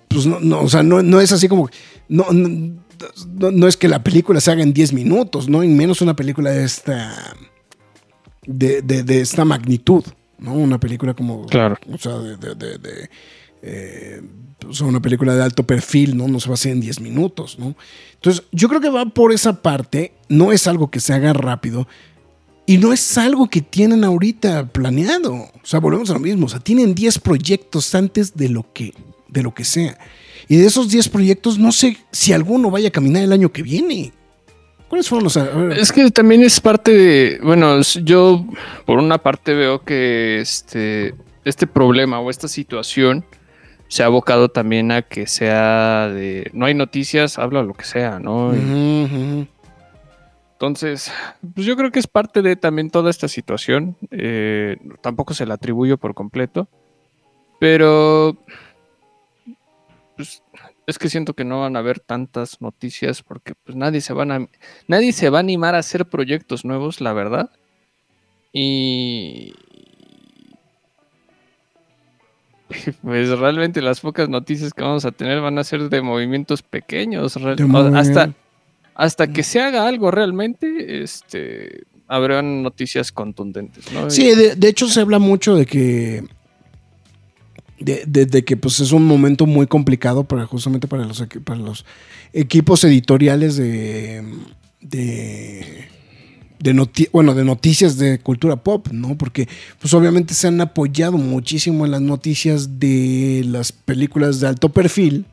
pues 0.07 0.25
no, 0.25 0.39
no, 0.39 0.61
o 0.61 0.69
sea, 0.69 0.83
no, 0.83 1.01
no 1.01 1.19
es 1.21 1.31
así 1.31 1.47
como. 1.47 1.69
No, 2.09 2.25
no, 2.31 2.71
no- 3.51 3.67
es 3.67 3.77
que 3.77 3.87
la 3.87 4.03
película 4.03 4.39
se 4.41 4.51
haga 4.51 4.63
en 4.63 4.73
10 4.73 4.93
minutos, 4.93 5.49
¿no? 5.49 5.63
Y 5.63 5.67
menos 5.67 6.01
una 6.01 6.15
película 6.15 6.51
de 6.51 6.63
esta 6.65 7.35
de, 8.45 8.81
de- 8.81 9.03
de 9.03 9.21
esta 9.21 9.45
magnitud, 9.45 10.03
¿no? 10.39 10.53
Una 10.53 10.79
película 10.79 11.13
como, 11.13 11.45
Claro. 11.47 11.77
o 11.91 11.97
sea, 11.97 12.17
de, 12.17 12.37
de- 12.37 12.55
de- 12.55 12.77
de, 12.77 13.09
eh, 13.61 14.21
o 14.67 14.73
sea, 14.73 14.87
una 14.87 15.01
película 15.01 15.35
de 15.35 15.43
alto 15.43 15.63
perfil, 15.65 16.15
¿no? 16.17 16.27
No 16.27 16.39
se 16.39 16.47
va 16.49 16.53
a 16.53 16.55
hacer 16.55 16.71
en 16.73 16.81
10 16.81 16.99
minutos, 16.99 17.57
¿no? 17.59 17.75
Entonces, 18.15 18.43
yo 18.51 18.67
creo 18.69 18.81
que 18.81 18.89
va 18.89 19.05
por 19.05 19.31
esa 19.31 19.61
parte, 19.61 20.13
no 20.29 20.51
es 20.51 20.67
algo 20.67 20.91
que 20.91 20.99
se 20.99 21.13
haga 21.13 21.33
rápido 21.33 21.87
y 22.71 22.77
no 22.77 22.93
es 22.93 23.17
algo 23.17 23.49
que 23.49 23.59
tienen 23.59 24.05
ahorita 24.05 24.67
planeado. 24.67 25.33
O 25.33 25.61
sea, 25.61 25.81
volvemos 25.81 26.09
a 26.09 26.13
lo 26.13 26.19
mismo, 26.19 26.45
o 26.45 26.49
sea, 26.49 26.61
tienen 26.61 26.95
10 26.95 27.19
proyectos 27.19 27.93
antes 27.95 28.37
de 28.37 28.47
lo 28.47 28.65
que, 28.71 28.93
de 29.27 29.43
lo 29.43 29.53
que 29.53 29.65
sea. 29.65 29.97
Y 30.47 30.55
de 30.55 30.67
esos 30.67 30.87
10 30.87 31.09
proyectos, 31.09 31.59
no 31.59 31.73
sé 31.73 31.97
si 32.13 32.31
alguno 32.31 32.71
vaya 32.71 32.87
a 32.87 32.91
caminar 32.91 33.23
el 33.23 33.33
año 33.33 33.51
que 33.51 33.61
viene. 33.61 34.13
¿Cuáles 34.87 35.09
fueron 35.09 35.25
los... 35.25 35.35
Es 35.77 35.91
que 35.91 36.09
también 36.11 36.43
es 36.43 36.61
parte 36.61 36.93
de, 36.93 37.39
bueno, 37.43 37.81
yo 37.81 38.45
por 38.85 38.99
una 38.99 39.17
parte 39.17 39.53
veo 39.53 39.83
que 39.83 40.39
este, 40.39 41.13
este 41.43 41.67
problema 41.67 42.21
o 42.21 42.29
esta 42.29 42.47
situación 42.47 43.25
se 43.89 44.03
ha 44.03 44.05
abocado 44.05 44.47
también 44.47 44.93
a 44.93 45.01
que 45.01 45.27
sea 45.27 46.07
de, 46.07 46.49
no 46.53 46.67
hay 46.67 46.73
noticias, 46.73 47.37
habla 47.37 47.63
lo 47.63 47.73
que 47.73 47.83
sea, 47.83 48.21
¿no? 48.21 48.47
Ujú. 48.47 49.45
Entonces, 50.61 51.11
pues 51.55 51.65
yo 51.65 51.75
creo 51.75 51.91
que 51.91 51.97
es 51.97 52.05
parte 52.05 52.43
de 52.43 52.55
también 52.55 52.91
toda 52.91 53.09
esta 53.09 53.27
situación. 53.27 53.97
eh, 54.11 54.77
tampoco 55.01 55.33
se 55.33 55.47
la 55.47 55.55
atribuyo 55.55 55.97
por 55.97 56.13
completo, 56.13 56.67
pero 57.59 58.37
pues, 60.15 60.43
es 60.85 60.99
que 60.99 61.09
siento 61.09 61.33
que 61.33 61.45
no 61.45 61.61
van 61.61 61.75
a 61.75 61.79
haber 61.79 61.99
tantas 61.99 62.61
noticias 62.61 63.23
porque 63.23 63.53
pues 63.63 63.75
nadie 63.75 64.01
se 64.01 64.13
van 64.13 64.31
a 64.31 64.47
nadie 64.87 65.13
se 65.13 65.31
va 65.31 65.39
a 65.39 65.41
animar 65.41 65.73
a 65.73 65.79
hacer 65.79 66.05
proyectos 66.05 66.63
nuevos, 66.63 67.01
la 67.01 67.13
verdad. 67.13 67.49
Y 68.53 69.55
pues 73.01 73.29
realmente 73.29 73.81
las 73.81 73.99
pocas 73.99 74.29
noticias 74.29 74.75
que 74.75 74.83
vamos 74.83 75.05
a 75.05 75.11
tener 75.11 75.41
van 75.41 75.57
a 75.57 75.63
ser 75.63 75.89
de 75.89 76.03
movimientos 76.03 76.61
pequeños, 76.61 77.33
De 77.33 77.65
movimiento. 77.65 77.97
hasta 77.97 78.35
hasta 79.01 79.27
que 79.33 79.41
se 79.43 79.59
haga 79.59 79.87
algo 79.87 80.11
realmente, 80.11 81.01
este 81.03 81.83
habrán 82.07 82.61
noticias 82.61 83.11
contundentes, 83.11 83.91
¿no? 83.91 84.09
Sí, 84.11 84.35
de, 84.35 84.55
de 84.55 84.67
hecho 84.67 84.87
se 84.87 85.01
habla 85.01 85.17
mucho 85.17 85.55
de 85.55 85.65
que 85.65 86.23
de, 87.79 88.03
de- 88.05 88.25
de 88.27 88.43
que 88.45 88.57
pues 88.57 88.79
es 88.79 88.91
un 88.91 89.05
momento 89.05 89.45
muy 89.47 89.65
complicado 89.65 90.23
para 90.23 90.45
justamente 90.45 90.87
para 90.87 91.05
los 91.05 91.21
equi- 91.23 91.43
para 91.43 91.59
los 91.59 91.83
equipos 92.33 92.83
editoriales 92.83 93.55
de 93.55 94.23
de 94.81 95.87
de 96.59 96.73
noti- 96.75 97.09
bueno, 97.11 97.33
de 97.33 97.43
noticias 97.43 97.97
de 97.97 98.19
cultura 98.19 98.55
pop, 98.57 98.89
¿no? 98.91 99.17
Porque 99.17 99.47
pues 99.79 99.93
obviamente 99.95 100.35
se 100.35 100.47
han 100.47 100.61
apoyado 100.61 101.13
muchísimo 101.17 101.85
en 101.85 101.91
las 101.91 102.01
noticias 102.01 102.77
de 102.79 103.41
las 103.47 103.71
películas 103.71 104.39
de 104.39 104.47
alto 104.47 104.69
perfil, 104.69 105.25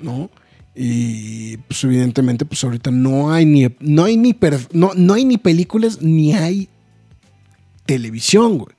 ¿no? 0.00 0.30
Y 0.78 1.56
pues 1.56 1.82
evidentemente 1.84 2.44
pues 2.44 2.62
ahorita 2.62 2.90
no 2.90 3.32
hay 3.32 3.46
ni 3.46 3.66
no 3.80 4.04
hay 4.04 4.18
ni 4.18 4.36
no, 4.72 4.90
no 4.94 5.14
hay 5.14 5.24
ni 5.24 5.38
películas 5.38 6.02
ni 6.02 6.34
hay 6.34 6.68
televisión, 7.86 8.58
güey. 8.58 8.76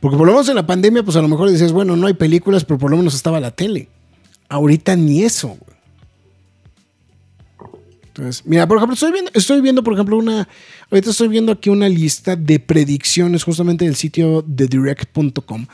Porque 0.00 0.16
por 0.16 0.26
lo 0.26 0.32
menos 0.32 0.48
en 0.48 0.56
la 0.56 0.66
pandemia, 0.66 1.04
pues 1.04 1.16
a 1.16 1.22
lo 1.22 1.28
mejor 1.28 1.50
dices, 1.50 1.70
bueno, 1.72 1.96
no 1.96 2.06
hay 2.06 2.14
películas, 2.14 2.64
pero 2.64 2.78
por 2.78 2.90
lo 2.90 2.96
menos 2.96 3.14
estaba 3.14 3.38
la 3.38 3.52
tele. 3.52 3.88
Ahorita 4.48 4.96
ni 4.96 5.22
eso, 5.22 5.48
güey. 5.48 5.76
Entonces, 8.08 8.46
mira, 8.46 8.66
por 8.66 8.78
ejemplo, 8.78 8.94
estoy 8.94 9.12
viendo, 9.12 9.30
estoy 9.34 9.60
viendo, 9.60 9.84
por 9.84 9.92
ejemplo, 9.92 10.16
una. 10.16 10.48
Ahorita 10.90 11.10
estoy 11.10 11.28
viendo 11.28 11.52
aquí 11.52 11.68
una 11.68 11.88
lista 11.88 12.34
de 12.34 12.58
predicciones 12.58 13.44
justamente 13.44 13.84
del 13.84 13.94
sitio 13.94 14.42
de 14.46 14.66
direct.com. 14.66 15.66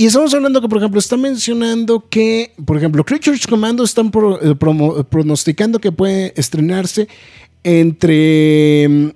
Y 0.00 0.06
estamos 0.06 0.32
hablando 0.32 0.62
que, 0.62 0.68
por 0.70 0.78
ejemplo, 0.78 0.98
está 0.98 1.18
mencionando 1.18 2.08
que, 2.08 2.52
por 2.64 2.78
ejemplo, 2.78 3.04
Creatures 3.04 3.46
Commando 3.46 3.84
están 3.84 4.06
eh, 4.06 4.54
promo- 4.58 5.04
pronosticando 5.04 5.78
que 5.78 5.92
puede 5.92 6.32
estrenarse 6.36 7.06
entre 7.62 8.88
mm, 8.88 9.08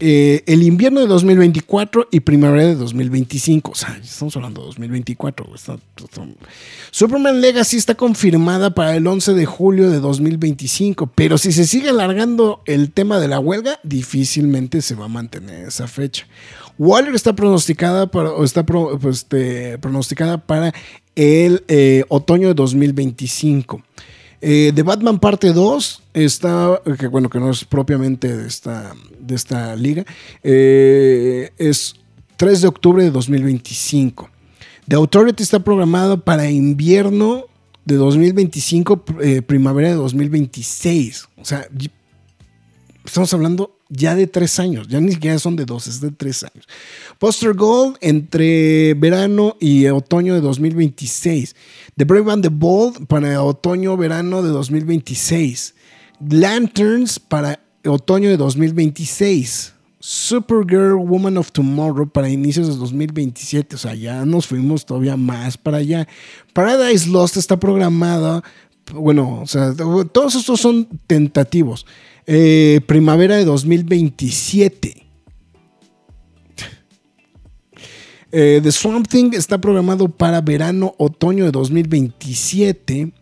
eh, 0.00 0.42
el 0.44 0.62
invierno 0.62 1.00
de 1.00 1.06
2024 1.06 2.08
y 2.10 2.20
primavera 2.20 2.66
de 2.66 2.74
2025. 2.74 3.70
O 3.70 3.74
sea, 3.74 3.98
estamos 4.02 4.36
hablando 4.36 4.60
de 4.60 4.66
2024. 4.66 5.46
güey. 5.46 5.56
Está- 5.56 5.78
está- 5.96 6.26
Superman 6.90 7.40
Legacy 7.40 7.78
está 7.78 7.94
confirmada 7.94 8.74
para 8.74 8.94
el 8.96 9.06
11 9.06 9.32
de 9.32 9.46
julio 9.46 9.88
de 9.88 10.00
2025, 10.00 11.06
pero 11.14 11.38
si 11.38 11.50
se 11.50 11.66
sigue 11.66 11.88
alargando 11.88 12.60
el 12.66 12.90
tema 12.92 13.18
de 13.20 13.28
la 13.28 13.40
huelga, 13.40 13.80
difícilmente 13.84 14.82
se 14.82 14.94
va 14.94 15.06
a 15.06 15.08
mantener 15.08 15.68
esa 15.68 15.88
fecha. 15.88 16.26
Waller 16.80 17.14
está 17.14 17.34
pronosticada 17.34 18.10
para, 18.10 18.30
o 18.32 18.42
está 18.42 18.64
pro- 18.64 18.98
pues, 18.98 19.18
este, 19.18 19.76
pronosticada 19.78 20.38
para 20.38 20.72
el 21.14 21.62
eh, 21.68 22.04
otoño 22.08 22.48
de 22.48 22.54
2025. 22.54 23.82
Eh, 24.40 24.72
The 24.74 24.82
Batman 24.82 25.18
parte 25.18 25.52
2 25.52 26.02
está, 26.14 26.80
que 26.98 27.06
bueno, 27.08 27.28
que 27.28 27.38
no 27.38 27.50
es 27.50 27.66
propiamente 27.66 28.34
de 28.34 28.48
esta, 28.48 28.94
de 29.18 29.34
esta 29.34 29.76
liga, 29.76 30.06
eh, 30.42 31.50
es 31.58 31.96
3 32.38 32.62
de 32.62 32.68
octubre 32.68 33.04
de 33.04 33.10
2025. 33.10 34.30
The 34.88 34.96
Authority 34.96 35.42
está 35.42 35.60
programada 35.60 36.16
para 36.16 36.50
invierno 36.50 37.44
de 37.84 37.96
2025, 37.96 39.04
eh, 39.20 39.42
primavera 39.42 39.90
de 39.90 39.96
2026. 39.96 41.28
O 41.36 41.44
sea, 41.44 41.68
estamos 43.04 43.32
hablando 43.34 43.76
ya 43.88 44.14
de 44.14 44.26
tres 44.26 44.58
años, 44.60 44.88
ya 44.88 45.00
ni 45.00 45.12
siquiera 45.12 45.38
son 45.38 45.56
de 45.56 45.64
dos, 45.64 45.86
es 45.86 46.00
de 46.00 46.10
tres 46.10 46.44
años. 46.44 46.66
Poster 47.18 47.54
Gold 47.54 47.96
entre 48.00 48.94
verano 48.94 49.56
y 49.60 49.86
otoño 49.86 50.34
de 50.34 50.40
2026. 50.40 51.56
The 51.96 52.04
Brave 52.04 52.32
and 52.32 52.42
the 52.42 52.50
Bold 52.50 53.06
para 53.06 53.42
otoño-verano 53.42 54.42
de 54.42 54.50
2026. 54.50 55.74
Lanterns 56.28 57.18
para 57.18 57.60
otoño 57.84 58.28
de 58.28 58.36
2026. 58.36 59.74
Supergirl 59.98 60.94
Woman 60.94 61.36
of 61.36 61.52
Tomorrow 61.52 62.08
para 62.08 62.28
inicios 62.30 62.68
de 62.68 62.76
2027. 62.76 63.76
O 63.76 63.78
sea, 63.78 63.94
ya 63.94 64.24
nos 64.24 64.46
fuimos 64.46 64.86
todavía 64.86 65.16
más 65.16 65.58
para 65.58 65.78
allá. 65.78 66.08
Paradise 66.54 67.08
Lost 67.08 67.36
está 67.36 67.58
programada. 67.58 68.42
Bueno, 68.94 69.40
o 69.42 69.46
sea, 69.46 69.74
todos 69.74 70.34
estos 70.36 70.60
son 70.60 70.88
tentativos. 71.06 71.86
Eh, 72.32 72.80
primavera 72.86 73.34
de 73.34 73.44
2027. 73.44 75.04
Eh, 78.30 78.60
The 78.62 78.70
Swamp 78.70 79.08
Thing 79.08 79.32
está 79.32 79.60
programado 79.60 80.08
para 80.08 80.40
verano, 80.40 80.94
otoño 80.98 81.44
de 81.44 81.50
2027. 81.50 83.12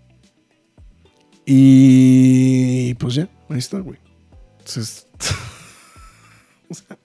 Y 1.47 2.92
pues 2.97 3.14
ya, 3.14 3.31
ahí 3.49 3.59
está, 3.59 3.79
güey. 3.79 3.99
Entonces, 4.59 5.07
o 6.68 6.75
sea, 6.75 6.99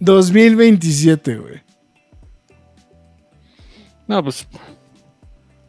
2027, 0.00 1.36
güey. 1.36 1.62
No, 4.08 4.24
pues 4.24 4.44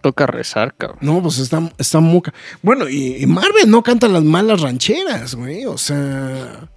toca 0.03 0.27
rezar, 0.27 0.75
cabrón. 0.75 0.99
No, 1.01 1.23
pues 1.23 1.39
está, 1.39 1.71
está 1.79 2.01
muca. 2.01 2.33
Bueno, 2.61 2.89
y, 2.89 3.25
Marvel 3.25 3.69
no 3.69 3.81
canta 3.81 4.07
las 4.07 4.23
malas 4.23 4.61
rancheras, 4.61 5.33
güey. 5.33 5.65
O 5.65 5.77
sea. 5.77 6.69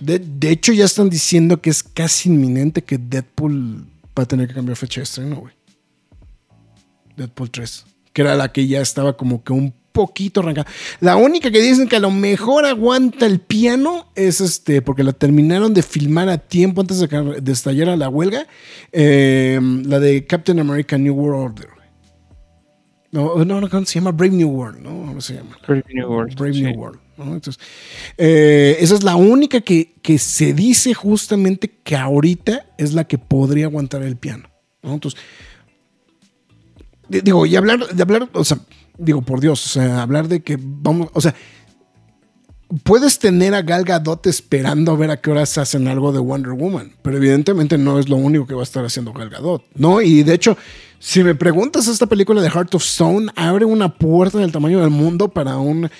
De, 0.00 0.18
de 0.18 0.50
hecho, 0.50 0.74
ya 0.74 0.84
están 0.84 1.08
diciendo 1.08 1.62
que 1.62 1.70
es 1.70 1.82
casi 1.82 2.28
inminente 2.28 2.82
que 2.82 2.98
Deadpool 2.98 3.86
va 4.18 4.24
a 4.24 4.26
tener 4.26 4.48
que 4.48 4.54
cambiar 4.54 4.76
fecha 4.76 5.00
de 5.00 5.04
estreno, 5.04 5.36
güey. 5.36 5.54
Deadpool 7.16 7.50
3. 7.50 7.86
Que 8.12 8.22
era 8.22 8.34
la 8.34 8.52
que 8.52 8.66
ya 8.66 8.82
estaba 8.82 9.16
como 9.16 9.42
que 9.42 9.54
un 9.54 9.72
poquito 9.92 10.40
arrancada. 10.40 10.66
La 11.00 11.16
única 11.16 11.50
que 11.50 11.62
dicen 11.62 11.88
que 11.88 11.96
a 11.96 12.00
lo 12.00 12.10
mejor 12.10 12.66
aguanta 12.66 13.24
el 13.24 13.38
piano 13.38 14.10
es 14.16 14.42
este, 14.42 14.82
porque 14.82 15.04
la 15.04 15.12
terminaron 15.12 15.72
de 15.72 15.82
filmar 15.82 16.28
a 16.28 16.36
tiempo 16.36 16.82
antes 16.82 16.98
de 16.98 17.08
que 17.08 17.40
estallara 17.50 17.96
la 17.96 18.10
huelga. 18.10 18.46
eh, 18.92 19.58
la 19.84 19.98
de 20.00 20.26
Captain 20.26 20.58
America 20.58 20.98
New 20.98 21.14
World 21.14 21.52
Order. 21.52 21.75
No, 23.12 23.44
no, 23.44 23.60
no, 23.60 23.70
¿cómo 23.70 23.86
se 23.86 23.94
llama? 23.94 24.12
Brave 24.12 24.34
New 24.34 24.48
World, 24.48 24.80
¿no? 24.80 24.90
¿Cómo 25.06 25.20
se 25.20 25.34
llama? 25.34 25.56
Brave 25.66 25.84
New 25.94 26.08
World, 26.08 26.34
Brave 26.36 26.54
sí. 26.54 26.62
New 26.62 26.74
World. 26.74 27.00
¿no? 27.16 27.24
Entonces, 27.34 27.58
eh, 28.18 28.76
esa 28.80 28.94
es 28.94 29.02
la 29.02 29.16
única 29.16 29.60
que, 29.60 29.94
que 30.02 30.18
se 30.18 30.52
dice 30.52 30.92
justamente 30.92 31.68
que 31.82 31.96
ahorita 31.96 32.66
es 32.76 32.92
la 32.92 33.04
que 33.04 33.16
podría 33.18 33.66
aguantar 33.66 34.02
el 34.02 34.16
piano. 34.16 34.48
¿no? 34.82 34.94
Entonces, 34.94 35.18
di- 37.08 37.20
digo, 37.20 37.46
y 37.46 37.56
hablar, 37.56 37.86
de 37.86 38.02
hablar, 38.02 38.28
o 38.32 38.44
sea, 38.44 38.58
digo, 38.98 39.22
por 39.22 39.40
Dios, 39.40 39.64
o 39.64 39.68
sea, 39.68 40.02
hablar 40.02 40.28
de 40.28 40.42
que 40.42 40.58
vamos, 40.60 41.08
o 41.14 41.20
sea, 41.20 41.34
puedes 42.82 43.18
tener 43.18 43.54
a 43.54 43.62
Gal 43.62 43.84
Gadot 43.84 44.26
esperando 44.26 44.92
a 44.92 44.96
ver 44.96 45.10
a 45.10 45.20
qué 45.20 45.30
horas 45.30 45.56
hacen 45.58 45.86
algo 45.88 46.12
de 46.12 46.18
Wonder 46.18 46.52
Woman, 46.52 46.92
pero 47.02 47.16
evidentemente 47.16 47.78
no 47.78 47.98
es 47.98 48.08
lo 48.08 48.16
único 48.16 48.46
que 48.46 48.54
va 48.54 48.60
a 48.60 48.64
estar 48.64 48.84
haciendo 48.84 49.12
Gal 49.12 49.30
Gadot, 49.30 49.64
¿no? 49.74 50.02
Y 50.02 50.22
de 50.22 50.34
hecho, 50.34 50.56
si 50.98 51.22
me 51.22 51.34
preguntas, 51.34 51.88
esta 51.88 52.06
película 52.06 52.40
de 52.40 52.50
Heart 52.50 52.74
of 52.74 52.84
Stone 52.84 53.30
abre 53.36 53.64
una 53.64 53.94
puerta 53.94 54.38
del 54.38 54.52
tamaño 54.52 54.80
del 54.80 54.90
mundo 54.90 55.28
para 55.28 55.58
un, 55.58 55.90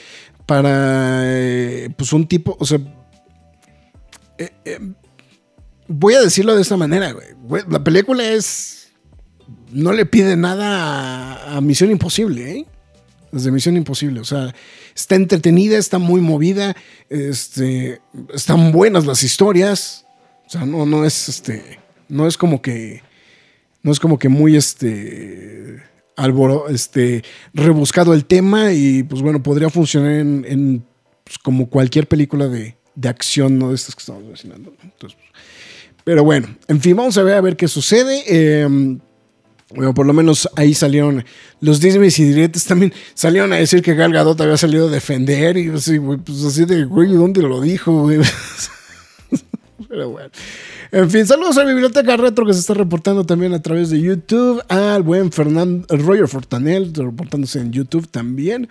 para, 0.46 1.20
eh, 1.24 1.90
pues 1.96 2.12
un 2.12 2.26
tipo, 2.26 2.56
o 2.58 2.64
sea, 2.64 2.78
eh, 4.38 4.50
eh, 4.64 4.78
voy 5.88 6.14
a 6.14 6.20
decirlo 6.20 6.54
de 6.54 6.62
esta 6.62 6.76
manera, 6.76 7.12
güey. 7.12 7.62
La 7.68 7.82
película 7.82 8.24
es, 8.24 8.92
no 9.72 9.92
le 9.92 10.06
pide 10.06 10.36
nada 10.36 11.34
a, 11.34 11.56
a 11.56 11.60
Misión 11.60 11.90
Imposible, 11.90 12.50
¿eh? 12.50 12.66
Desde 13.32 13.50
Misión 13.50 13.76
Imposible, 13.76 14.20
o 14.20 14.24
sea, 14.24 14.54
está 14.94 15.14
entretenida, 15.16 15.76
está 15.76 15.98
muy 15.98 16.20
movida, 16.20 16.74
este, 17.10 18.00
están 18.32 18.72
buenas 18.72 19.04
las 19.04 19.22
historias, 19.22 20.06
o 20.46 20.50
sea, 20.50 20.64
no, 20.64 20.86
no 20.86 21.04
es, 21.04 21.28
este, 21.28 21.80
no 22.08 22.26
es 22.26 22.38
como 22.38 22.62
que, 22.62 23.02
no 23.82 23.92
es 23.92 24.00
como 24.00 24.18
que 24.18 24.28
muy, 24.28 24.56
este, 24.56 25.82
alboro, 26.16 26.68
este, 26.68 27.22
rebuscado 27.52 28.14
el 28.14 28.24
tema 28.24 28.72
y 28.72 29.02
pues 29.02 29.22
bueno, 29.22 29.42
podría 29.42 29.70
funcionar 29.70 30.12
en, 30.12 30.44
en, 30.48 30.84
pues, 31.24 31.38
como 31.38 31.68
cualquier 31.68 32.06
película 32.06 32.48
de, 32.48 32.76
de, 32.94 33.08
acción, 33.08 33.58
¿no? 33.58 33.70
De 33.70 33.74
estas 33.74 33.94
que 33.94 34.00
estamos 34.00 34.24
mencionando. 34.24 34.74
Entonces, 34.82 35.18
pero 36.04 36.24
bueno, 36.24 36.48
en 36.68 36.80
fin, 36.80 36.96
vamos 36.96 37.18
a 37.18 37.22
ver 37.22 37.34
a 37.34 37.40
ver 37.40 37.56
qué 37.56 37.68
sucede. 37.68 38.22
Eh, 38.28 38.98
bueno, 39.74 39.92
por 39.92 40.06
lo 40.06 40.12
menos 40.12 40.48
ahí 40.54 40.74
salieron 40.74 41.24
los 41.60 41.80
Disney 41.80 42.08
y 42.16 42.22
diretes 42.22 42.64
también 42.64 42.94
salieron 43.14 43.52
a 43.52 43.56
decir 43.56 43.82
que 43.82 43.94
Gal 43.94 44.12
Gadot 44.12 44.40
había 44.40 44.56
salido 44.56 44.86
a 44.86 44.90
defender 44.90 45.56
y 45.56 45.68
así, 45.70 45.98
pues 45.98 46.44
así 46.44 46.64
de, 46.64 46.84
güey, 46.84 47.12
¿dónde 47.12 47.42
lo 47.42 47.60
dijo? 47.60 48.02
Güey? 48.02 48.20
Pero 49.96 50.10
bueno. 50.10 50.28
En 50.92 51.10
fin, 51.10 51.26
saludos 51.26 51.56
a 51.56 51.64
la 51.64 51.70
Biblioteca 51.70 52.18
Retro 52.18 52.44
que 52.44 52.52
se 52.52 52.60
está 52.60 52.74
reportando 52.74 53.24
también 53.24 53.54
a 53.54 53.62
través 53.62 53.88
de 53.88 53.98
YouTube. 53.98 54.62
Al 54.68 55.02
buen 55.02 55.32
Fernando, 55.32 55.86
Roger 55.88 56.28
Fortanel, 56.28 56.92
reportándose 56.94 57.60
en 57.60 57.72
YouTube 57.72 58.06
también. 58.06 58.68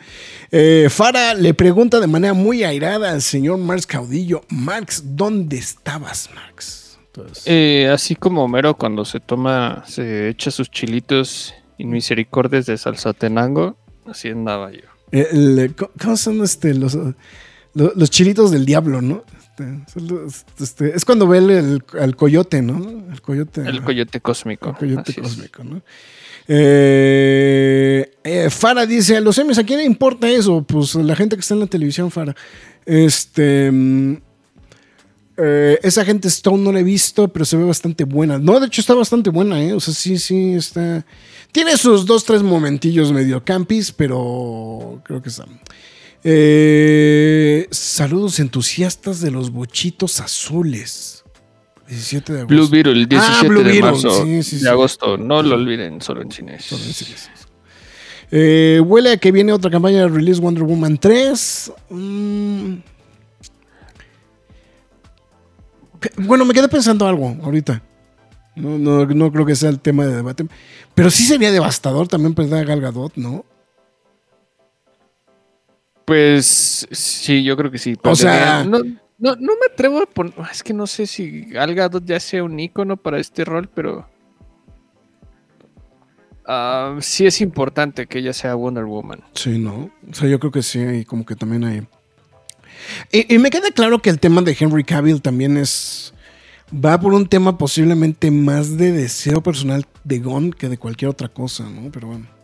Eh, 0.51 0.85
Fara 0.91 1.33
le 1.33 1.55
pregunta 1.55 1.99
de 1.99 2.05
manera 2.05 2.35
muy 2.35 2.63
airada 2.63 3.09
al 3.09 3.23
señor 3.23 3.57
Marx 3.57 3.87
Caudillo: 3.87 4.43
Marx, 4.49 5.01
¿dónde 5.03 5.57
estabas, 5.57 6.29
Marx? 6.35 6.99
Entonces, 7.07 7.43
eh, 7.47 7.89
así 7.91 8.15
como 8.15 8.43
Homero 8.43 8.77
cuando 8.77 9.03
se 9.03 9.19
toma, 9.19 9.83
se 9.87 10.29
echa 10.29 10.51
sus 10.51 10.69
chilitos 10.69 11.55
y 11.79 11.85
misericordias 11.85 12.67
de 12.67 12.77
salsa 12.77 13.13
tenango, 13.13 13.77
así 14.05 14.29
andaba 14.29 14.71
yo. 14.71 14.81
Eh, 15.11 15.27
el, 15.31 15.73
¿Cómo 15.75 16.17
son 16.17 16.43
este, 16.43 16.75
los, 16.75 16.93
los, 16.93 17.95
los 17.95 18.09
chilitos 18.11 18.51
del 18.51 18.67
diablo, 18.67 19.01
no? 19.01 19.23
Este, 19.57 20.63
este, 20.63 20.95
es 20.95 21.05
cuando 21.05 21.27
ve 21.27 21.37
el, 21.37 21.83
el, 21.99 22.15
coyote, 22.15 22.61
¿no? 22.61 23.05
El 23.11 23.21
coyote. 23.21 23.61
El 23.61 23.81
coyote 23.83 24.19
cósmico. 24.19 24.69
El 24.69 24.75
coyote 24.75 25.11
Así 25.11 25.21
cósmico, 25.21 25.61
es. 25.61 25.69
¿no? 25.69 25.81
Eh, 26.47 28.11
eh, 28.23 28.49
Fara 28.49 28.85
dice: 28.85 29.15
A 29.15 29.21
los 29.21 29.37
Emmys, 29.37 29.57
¿a 29.57 29.63
quién 29.63 29.79
le 29.79 29.85
importa 29.85 30.29
eso? 30.29 30.61
Pues 30.63 30.95
la 30.95 31.15
gente 31.15 31.35
que 31.37 31.39
está 31.39 31.53
en 31.53 31.61
la 31.61 31.67
televisión, 31.67 32.11
Fara. 32.11 32.35
Este. 32.85 33.71
Eh, 35.37 35.79
esa 35.83 36.05
gente 36.05 36.29
Stone 36.29 36.63
no 36.63 36.71
la 36.71 36.79
he 36.79 36.83
visto, 36.83 37.27
pero 37.27 37.45
se 37.45 37.57
ve 37.57 37.63
bastante 37.63 38.03
buena. 38.03 38.37
No, 38.37 38.59
de 38.59 38.67
hecho 38.67 38.81
está 38.81 38.93
bastante 38.93 39.29
buena, 39.29 39.61
¿eh? 39.61 39.73
O 39.73 39.79
sea, 39.79 39.93
sí, 39.93 40.17
sí, 40.17 40.53
está. 40.53 41.05
Tiene 41.51 41.77
sus 41.77 42.05
dos, 42.05 42.25
tres 42.25 42.43
momentillos 42.43 43.11
medio 43.11 43.43
campis, 43.43 43.91
pero 43.91 45.01
creo 45.05 45.21
que 45.21 45.29
está. 45.29 45.45
Eh, 46.27 47.67
saludos 47.69 48.39
entusiastas 48.39 49.21
de 49.21 49.29
los 49.29 49.51
bochitos 49.51 50.19
azules. 50.19 51.23
17 51.87 52.33
de 52.33 52.39
agosto. 52.39 52.55
Blue 52.55 52.67
Beetle, 52.67 52.93
el 52.93 53.07
17 53.07 53.37
ah, 53.45 53.47
Blue 53.47 53.59
de 53.59 53.65
Beetle. 53.65 53.81
marzo 53.83 54.23
sí, 54.23 54.41
sí, 54.41 54.57
de 54.57 54.69
agosto. 54.69 55.17
No 55.17 55.43
lo 55.43 55.53
olviden, 55.53 56.01
solo 56.01 56.23
en 56.23 56.31
cines. 56.31 56.65
Solo 56.65 56.83
en 56.83 56.93
cines. 56.93 57.29
Eh, 58.31 58.81
huele 58.83 59.11
a 59.11 59.17
que 59.17 59.31
viene 59.31 59.53
otra 59.53 59.69
campaña 59.69 59.99
de 59.99 60.07
release 60.07 60.41
Wonder 60.41 60.63
Woman 60.63 60.97
3. 60.97 61.71
Mm. 61.91 62.73
Bueno, 66.17 66.45
me 66.45 66.55
quedé 66.55 66.67
pensando 66.67 67.07
algo 67.07 67.37
ahorita. 67.43 67.83
No, 68.55 68.79
no, 68.79 69.05
no, 69.05 69.31
creo 69.31 69.45
que 69.45 69.55
sea 69.55 69.69
el 69.69 69.79
tema 69.79 70.07
de 70.07 70.15
debate. 70.15 70.47
Pero 70.95 71.11
sí 71.11 71.23
sería 71.23 71.51
devastador 71.51 72.07
también 72.07 72.33
perder 72.33 72.61
a 72.61 72.63
Gal 72.63 72.81
Gadot, 72.81 73.15
¿no? 73.15 73.45
Pues 76.05 76.87
sí, 76.91 77.43
yo 77.43 77.57
creo 77.57 77.71
que 77.71 77.79
sí. 77.79 77.97
O 78.03 78.15
sea, 78.15 78.63
no, 78.63 78.79
no, 79.17 79.35
no, 79.35 79.53
me 79.59 79.65
atrevo 79.71 80.03
a 80.03 80.05
poner. 80.05 80.33
Es 80.51 80.61
que 80.61 80.73
no 80.73 80.85
sé 80.85 81.07
si 81.07 81.41
Gal 81.45 81.73
Gadot 81.73 82.05
ya 82.05 82.19
sea 82.19 82.43
un 82.43 82.59
icono 82.59 82.95
para 82.95 83.19
este 83.19 83.43
rol, 83.43 83.67
pero. 83.73 84.07
Uh, 86.47 87.01
sí 87.01 87.25
es 87.25 87.41
importante 87.41 88.05
que 88.05 88.19
ella 88.19 88.31
sea 88.31 88.53
Wonder 88.53 88.85
Woman. 88.85 89.23
Sí, 89.33 89.57
¿no? 89.57 89.89
O 90.07 90.13
sea, 90.13 90.29
yo 90.29 90.39
creo 90.39 90.51
que 90.51 90.61
sí, 90.61 90.79
y 90.79 91.05
como 91.05 91.25
que 91.25 91.35
también 91.35 91.63
hay. 91.63 91.87
Y, 93.11 93.33
y, 93.33 93.39
me 93.39 93.49
queda 93.49 93.71
claro 93.71 93.99
que 93.99 94.11
el 94.11 94.19
tema 94.19 94.43
de 94.43 94.55
Henry 94.57 94.83
Cavill 94.83 95.23
también 95.23 95.57
es. 95.57 96.13
Va 96.71 96.99
por 96.99 97.13
un 97.13 97.27
tema 97.27 97.57
posiblemente 97.57 98.29
más 98.29 98.77
de 98.77 98.91
deseo 98.91 99.41
personal 99.41 99.85
de 100.03 100.19
Gon 100.19 100.51
que 100.51 100.69
de 100.69 100.77
cualquier 100.77 101.09
otra 101.09 101.29
cosa, 101.29 101.63
¿no? 101.63 101.91
Pero 101.91 102.07
bueno. 102.09 102.34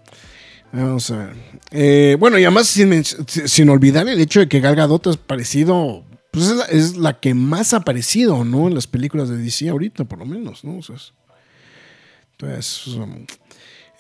Vamos 0.73 1.11
a 1.11 1.17
ver. 1.17 1.35
Eh, 1.71 2.17
bueno, 2.19 2.37
y 2.37 2.43
además 2.43 2.67
sin, 2.67 3.69
olvidar 3.69 4.07
el 4.07 4.19
hecho 4.19 4.39
de 4.39 4.47
que 4.47 4.59
Gal 4.59 4.75
Gadot 4.75 5.07
es 5.07 5.17
parecido, 5.17 6.03
pues 6.31 6.47
es 6.69 6.97
la, 6.97 7.11
es 7.11 7.17
que 7.17 7.33
más 7.33 7.73
ha 7.73 7.77
aparecido, 7.77 8.43
¿no? 8.45 8.67
En 8.67 8.75
las 8.75 8.87
películas 8.87 9.29
de 9.29 9.37
DC 9.37 9.69
ahorita, 9.69 10.05
por 10.05 10.19
lo 10.19 10.25
menos, 10.25 10.63
¿no? 10.63 10.77
O 10.77 10.81
sea, 10.81 10.95
entonces, 12.37 12.97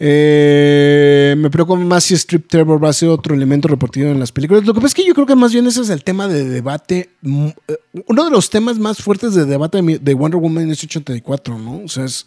eh, 0.03 1.35
me 1.37 1.51
preocupa 1.51 1.79
más 1.79 2.05
si 2.05 2.15
Strip 2.15 2.47
Trevor 2.47 2.83
va 2.83 2.89
a 2.89 2.93
ser 2.93 3.09
otro 3.09 3.35
elemento 3.35 3.67
repartido 3.67 4.09
en 4.09 4.19
las 4.19 4.31
películas. 4.31 4.65
Lo 4.65 4.73
que 4.73 4.81
pasa 4.81 4.87
es 4.87 4.93
que 4.95 5.05
yo 5.05 5.13
creo 5.13 5.27
que 5.27 5.35
más 5.35 5.53
bien 5.53 5.67
ese 5.67 5.81
es 5.81 5.89
el 5.89 6.03
tema 6.03 6.27
de 6.27 6.43
debate, 6.49 7.11
mm, 7.21 7.47
eh, 7.67 7.77
uno 8.07 8.25
de 8.25 8.31
los 8.31 8.49
temas 8.49 8.79
más 8.79 8.97
fuertes 8.97 9.35
de 9.35 9.45
debate 9.45 9.81
de 9.81 10.13
Wonder 10.15 10.39
Woman 10.39 10.63
en 10.63 10.71
84, 10.71 11.59
¿no? 11.59 11.83
O 11.83 11.87
sea, 11.87 12.05
es 12.05 12.25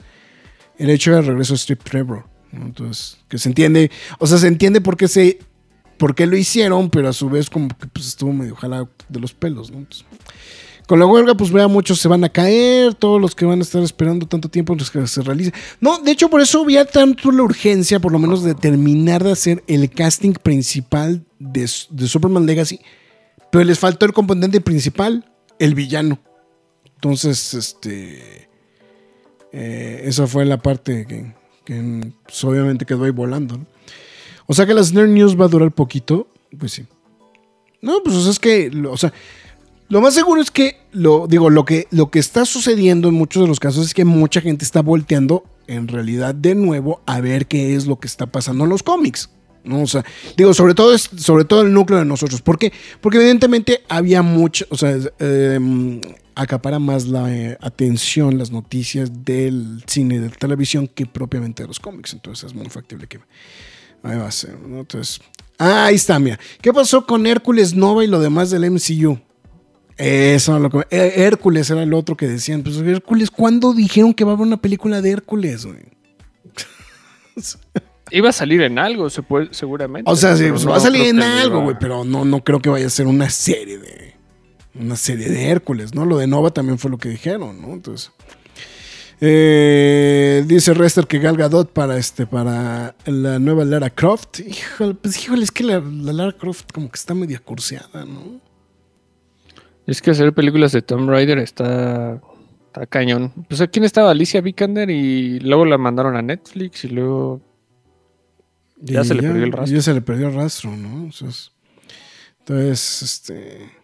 el 0.78 0.90
hecho 0.90 1.14
del 1.14 1.26
regreso 1.26 1.54
de 1.54 1.58
Strip 1.58 1.82
Trevor. 1.82 2.33
Entonces, 2.62 3.18
que 3.28 3.38
se 3.38 3.48
entiende, 3.48 3.90
o 4.18 4.26
sea, 4.26 4.38
se 4.38 4.48
entiende 4.48 4.80
por 4.80 4.96
qué, 4.96 5.08
se, 5.08 5.38
por 5.98 6.14
qué 6.14 6.26
lo 6.26 6.36
hicieron, 6.36 6.90
pero 6.90 7.08
a 7.08 7.12
su 7.12 7.28
vez 7.28 7.50
como 7.50 7.68
que 7.68 7.86
pues, 7.86 8.06
estuvo 8.06 8.32
medio 8.32 8.54
jalado 8.54 8.90
de 9.08 9.20
los 9.20 9.32
pelos. 9.34 9.70
Entonces, 9.70 10.04
con 10.86 10.98
la 10.98 11.06
huelga, 11.06 11.34
pues 11.34 11.50
vea, 11.50 11.66
muchos 11.66 11.98
se 11.98 12.08
van 12.08 12.24
a 12.24 12.28
caer, 12.28 12.94
todos 12.94 13.20
los 13.20 13.34
que 13.34 13.46
van 13.46 13.60
a 13.60 13.62
estar 13.62 13.82
esperando 13.82 14.26
tanto 14.26 14.50
tiempo 14.50 14.74
los 14.74 14.90
que 14.90 15.06
se 15.06 15.22
realice. 15.22 15.52
No, 15.80 15.98
de 15.98 16.10
hecho, 16.10 16.28
por 16.28 16.40
eso 16.40 16.60
había 16.60 16.84
tanto 16.84 17.32
la 17.32 17.42
urgencia, 17.42 18.00
por 18.00 18.12
lo 18.12 18.18
menos, 18.18 18.42
de 18.42 18.54
terminar 18.54 19.24
de 19.24 19.32
hacer 19.32 19.64
el 19.66 19.88
casting 19.90 20.34
principal 20.34 21.24
de, 21.38 21.70
de 21.90 22.06
Superman 22.06 22.44
Legacy, 22.44 22.80
pero 23.50 23.64
les 23.64 23.78
faltó 23.78 24.04
el 24.04 24.12
componente 24.12 24.60
principal, 24.60 25.24
el 25.58 25.74
villano. 25.74 26.18
Entonces, 26.96 27.54
este. 27.54 28.48
Eh, 29.56 30.02
esa 30.06 30.26
fue 30.26 30.44
la 30.44 30.58
parte 30.58 31.06
que, 31.06 31.32
que 31.64 32.12
pues, 32.24 32.44
obviamente 32.44 32.86
quedó 32.86 33.04
ahí 33.04 33.10
volando. 33.10 33.58
O 34.46 34.54
sea 34.54 34.66
que 34.66 34.74
la 34.74 34.82
Snare 34.82 35.08
News 35.08 35.38
va 35.40 35.46
a 35.46 35.48
durar 35.48 35.72
poquito, 35.72 36.28
pues 36.58 36.72
sí. 36.72 36.84
No, 37.80 38.02
pues 38.02 38.16
es 38.26 38.38
que, 38.38 38.70
o 38.88 38.96
sea, 38.96 39.12
lo 39.88 40.00
más 40.00 40.14
seguro 40.14 40.40
es 40.40 40.50
que, 40.50 40.78
lo 40.92 41.26
digo, 41.26 41.50
lo 41.50 41.64
que, 41.64 41.86
lo 41.90 42.10
que 42.10 42.18
está 42.18 42.44
sucediendo 42.44 43.08
en 43.08 43.14
muchos 43.14 43.42
de 43.42 43.48
los 43.48 43.60
casos 43.60 43.86
es 43.86 43.94
que 43.94 44.04
mucha 44.04 44.40
gente 44.40 44.64
está 44.64 44.80
volteando 44.80 45.44
en 45.66 45.88
realidad 45.88 46.34
de 46.34 46.54
nuevo 46.54 47.02
a 47.06 47.20
ver 47.20 47.46
qué 47.46 47.74
es 47.74 47.86
lo 47.86 47.98
que 48.00 48.06
está 48.06 48.26
pasando 48.26 48.64
en 48.64 48.70
los 48.70 48.82
cómics. 48.82 49.30
¿no? 49.64 49.82
O 49.82 49.86
sea, 49.86 50.04
digo, 50.36 50.54
sobre 50.54 50.74
todo, 50.74 50.96
sobre 50.98 51.44
todo 51.44 51.62
el 51.62 51.72
núcleo 51.72 51.98
de 51.98 52.04
nosotros. 52.04 52.42
¿Por 52.42 52.58
qué? 52.58 52.72
Porque 53.00 53.18
evidentemente 53.18 53.82
había 53.88 54.22
mucho, 54.22 54.66
o 54.70 54.76
sea, 54.76 54.96
eh, 55.18 56.00
acapara 56.34 56.78
más 56.78 57.06
la 57.06 57.34
eh, 57.34 57.56
atención 57.60 58.38
las 58.38 58.50
noticias 58.50 59.24
del 59.24 59.82
cine 59.86 60.16
y 60.16 60.18
de 60.18 60.28
la 60.28 60.34
televisión 60.34 60.88
que 60.88 61.06
propiamente 61.06 61.62
de 61.62 61.68
los 61.68 61.80
cómics. 61.80 62.12
Entonces 62.12 62.44
es 62.44 62.54
muy 62.54 62.66
factible 62.66 63.06
que 63.06 63.20
ahí 64.02 64.18
va 64.18 64.26
a 64.26 64.32
ser. 64.32 64.58
¿no? 64.58 64.80
Entonces, 64.80 65.20
ah, 65.58 65.86
ahí 65.86 65.94
está, 65.94 66.18
mira. 66.18 66.38
¿Qué 66.60 66.72
pasó 66.72 67.06
con 67.06 67.26
Hércules 67.26 67.74
Nova 67.74 68.04
y 68.04 68.08
lo 68.08 68.20
demás 68.20 68.50
del 68.50 68.70
MCU? 68.70 69.18
Eso 69.96 70.58
lo 70.58 70.70
que. 70.70 70.84
Hércules 70.90 71.70
era 71.70 71.82
el 71.82 71.94
otro 71.94 72.16
que 72.16 72.26
decían. 72.26 72.62
Pues 72.62 72.76
Hércules, 72.78 73.30
¿cuándo 73.30 73.72
dijeron 73.72 74.12
que 74.12 74.24
va 74.24 74.32
a 74.32 74.34
haber 74.34 74.46
una 74.46 74.56
película 74.56 75.00
de 75.00 75.10
Hércules? 75.10 75.66
Iba 78.10 78.28
a 78.28 78.32
salir 78.32 78.60
en 78.60 78.78
algo, 78.78 79.08
se 79.08 79.22
puede, 79.22 79.48
seguramente. 79.52 80.10
O 80.10 80.14
sea, 80.14 80.36
sí, 80.36 80.44
pues, 80.50 80.68
va 80.68 80.76
a 80.76 80.80
salir 80.80 81.06
en 81.06 81.22
algo, 81.22 81.62
güey, 81.62 81.76
pero 81.80 82.04
no, 82.04 82.24
no 82.24 82.44
creo 82.44 82.60
que 82.60 82.68
vaya 82.68 82.86
a 82.86 82.90
ser 82.90 83.06
una 83.06 83.30
serie 83.30 83.78
de 83.78 84.13
una 84.74 84.96
serie 84.96 85.28
de 85.28 85.48
Hércules, 85.48 85.94
¿no? 85.94 86.04
Lo 86.04 86.18
de 86.18 86.26
Nova 86.26 86.50
también 86.50 86.78
fue 86.78 86.90
lo 86.90 86.98
que 86.98 87.08
dijeron, 87.08 87.60
¿no? 87.60 87.72
Entonces. 87.72 88.12
Eh, 89.20 90.44
dice 90.46 90.74
Rester 90.74 91.06
que 91.06 91.18
Gal 91.18 91.36
Gadot 91.36 91.72
para 91.72 91.96
este 91.96 92.26
para 92.26 92.94
la 93.06 93.38
nueva 93.38 93.64
Lara 93.64 93.90
Croft. 93.90 94.40
Híjole, 94.40 94.94
pues 94.94 95.22
híjole, 95.22 95.44
es 95.44 95.50
que 95.50 95.64
la, 95.64 95.80
Lara 95.80 96.32
Croft 96.32 96.72
como 96.72 96.90
que 96.90 96.96
está 96.96 97.14
media 97.14 97.38
curseada, 97.38 98.04
¿no? 98.04 98.40
Es 99.86 100.02
que 100.02 100.10
hacer 100.10 100.32
películas 100.32 100.72
de 100.72 100.82
Tomb 100.82 101.08
Raider 101.08 101.38
está, 101.38 102.20
está 102.66 102.86
cañón. 102.86 103.32
Pues 103.48 103.60
aquí 103.60 103.80
estaba 103.84 104.10
Alicia 104.10 104.40
Vikander 104.40 104.90
y 104.90 105.40
luego 105.40 105.64
la 105.64 105.78
mandaron 105.78 106.16
a 106.16 106.22
Netflix 106.22 106.84
y 106.84 106.88
luego 106.88 107.40
ya 108.80 109.04
se 109.04 109.14
le 109.14 109.22
perdió 109.22 109.44
el 109.44 109.52
rastro. 109.52 109.76
Ya 109.76 109.82
se 109.82 109.94
le 109.94 110.00
perdió 110.00 110.28
el 110.28 110.34
rastro, 110.34 110.76
¿no? 110.76 111.10
entonces 112.40 113.02
este 113.02 113.83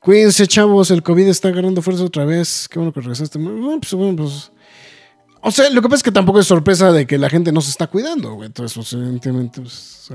Cuídense, 0.00 0.46
chavos, 0.46 0.90
el 0.90 1.02
COVID 1.02 1.26
está 1.28 1.48
agarrando 1.48 1.82
fuerza 1.82 2.04
otra 2.04 2.24
vez. 2.24 2.68
Qué 2.70 2.78
bueno 2.78 2.92
que 2.92 3.00
regresaste. 3.00 3.38
Pues, 3.38 3.94
pues, 4.16 4.52
o 5.40 5.50
sea, 5.50 5.70
lo 5.70 5.82
que 5.82 5.88
pasa 5.88 5.96
es 5.96 6.02
que 6.02 6.12
tampoco 6.12 6.40
es 6.40 6.46
sorpresa 6.46 6.92
de 6.92 7.06
que 7.06 7.18
la 7.18 7.28
gente 7.28 7.52
no 7.52 7.60
se 7.60 7.70
está 7.70 7.86
cuidando, 7.86 8.34
güey. 8.34 8.46
Entonces, 8.46 8.74
pues, 8.74 8.92
evidentemente, 8.92 9.60
pues, 9.60 10.10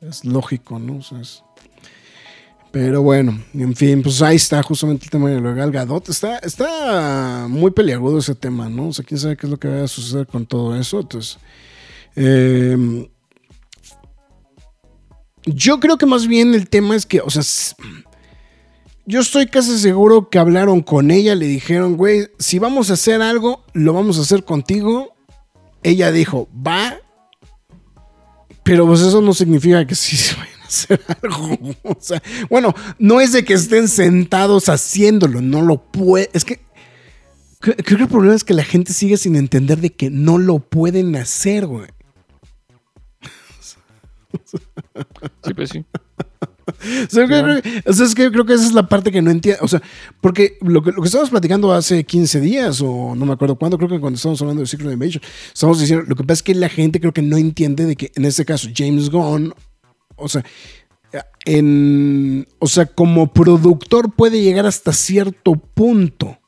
es, 0.00 0.24
lógico, 0.24 0.78
¿no? 0.78 1.00
pero 2.72 3.00
bueno, 3.00 3.42
en 3.54 3.74
fin, 3.74 4.02
pues 4.02 4.20
ahí 4.20 4.36
está 4.36 4.62
justamente 4.62 5.04
el 5.04 5.10
tema 5.10 5.30
de 5.30 5.40
lo 5.40 5.54
de 5.54 5.70
Gadot. 5.70 6.10
Está, 6.10 6.38
está 6.38 7.46
muy 7.48 7.70
peliagudo 7.70 8.18
ese 8.18 8.34
tema, 8.34 8.68
¿no? 8.68 8.88
O 8.88 8.92
sea, 8.92 9.02
quién 9.02 9.18
sabe 9.18 9.36
qué 9.36 9.46
es 9.46 9.50
lo 9.50 9.58
que 9.58 9.68
va 9.68 9.84
a 9.84 9.88
suceder 9.88 10.26
con 10.26 10.44
todo 10.44 10.76
eso. 10.76 11.00
Entonces, 11.00 11.38
Eh, 12.16 13.08
yo 15.46 15.78
creo 15.78 15.96
que 15.96 16.06
más 16.06 16.26
bien 16.26 16.54
el 16.54 16.68
tema 16.68 16.96
es 16.96 17.06
que, 17.06 17.20
o 17.20 17.30
sea, 17.30 17.42
yo 19.06 19.20
estoy 19.20 19.46
casi 19.46 19.78
seguro 19.78 20.28
que 20.28 20.38
hablaron 20.38 20.82
con 20.82 21.10
ella, 21.10 21.34
le 21.34 21.46
dijeron, 21.46 21.96
güey, 21.96 22.28
si 22.38 22.58
vamos 22.58 22.90
a 22.90 22.94
hacer 22.94 23.22
algo, 23.22 23.64
lo 23.72 23.92
vamos 23.92 24.18
a 24.18 24.22
hacer 24.22 24.44
contigo. 24.44 25.14
Ella 25.82 26.10
dijo, 26.10 26.48
va, 26.54 26.98
pero 28.64 28.84
pues 28.84 29.00
eso 29.00 29.22
no 29.22 29.32
significa 29.32 29.86
que 29.86 29.94
sí 29.94 30.16
se 30.16 30.34
vayan 30.34 30.60
a 30.60 30.66
hacer 30.66 31.00
algo. 31.22 31.76
O 31.84 31.96
sea, 32.00 32.20
bueno, 32.50 32.74
no 32.98 33.20
es 33.20 33.32
de 33.32 33.44
que 33.44 33.54
estén 33.54 33.86
sentados 33.86 34.68
haciéndolo, 34.68 35.40
no 35.40 35.62
lo 35.62 35.80
puede. 35.80 36.28
Es 36.32 36.44
que 36.44 36.60
creo, 37.60 37.76
que 37.76 37.94
el 37.94 38.08
problema 38.08 38.34
es 38.34 38.42
que 38.42 38.54
la 38.54 38.64
gente 38.64 38.92
sigue 38.92 39.16
sin 39.16 39.36
entender 39.36 39.80
de 39.80 39.90
que 39.90 40.10
no 40.10 40.38
lo 40.38 40.58
pueden 40.58 41.14
hacer, 41.16 41.66
güey. 41.66 41.88
Sí, 45.44 45.54
pues 45.54 45.70
sí. 45.70 45.84
O 47.06 47.10
sea, 47.10 47.26
creo 47.26 47.62
que- 47.62 47.82
o 47.88 47.92
sea, 47.92 48.06
es 48.06 48.14
que 48.14 48.24
yo 48.24 48.32
creo 48.32 48.44
que 48.44 48.54
esa 48.54 48.64
es 48.66 48.72
la 48.72 48.88
parte 48.88 49.12
que 49.12 49.22
no 49.22 49.30
entiendo. 49.30 49.62
O 49.64 49.68
sea, 49.68 49.80
porque 50.20 50.58
lo 50.62 50.82
que, 50.82 50.90
lo 50.92 51.00
que 51.00 51.06
estábamos 51.06 51.30
platicando 51.30 51.72
hace 51.72 52.04
15 52.04 52.40
días, 52.40 52.80
o 52.80 53.14
no 53.14 53.24
me 53.26 53.32
acuerdo 53.34 53.56
cuándo, 53.56 53.78
creo 53.78 53.88
que 53.88 54.00
cuando 54.00 54.16
estábamos 54.16 54.40
hablando 54.42 54.62
de 54.62 54.66
Secret 54.66 54.92
Invasion, 54.92 55.22
estamos 55.52 55.78
diciendo, 55.80 56.04
lo 56.08 56.16
que 56.16 56.24
pasa 56.24 56.38
es 56.38 56.42
que 56.42 56.54
la 56.54 56.68
gente 56.68 57.00
creo 57.00 57.12
que 57.12 57.22
no 57.22 57.36
entiende 57.36 57.84
de 57.84 57.94
que 57.96 58.10
en 58.16 58.24
este 58.24 58.44
caso 58.44 58.68
James 58.74 59.10
Gunn, 59.10 59.54
o 60.16 60.28
sea, 60.28 60.44
en, 61.44 62.46
o 62.58 62.66
sea, 62.66 62.86
como 62.86 63.32
productor 63.32 64.12
puede 64.12 64.42
llegar 64.42 64.66
hasta 64.66 64.92
cierto 64.92 65.54
punto, 65.54 66.38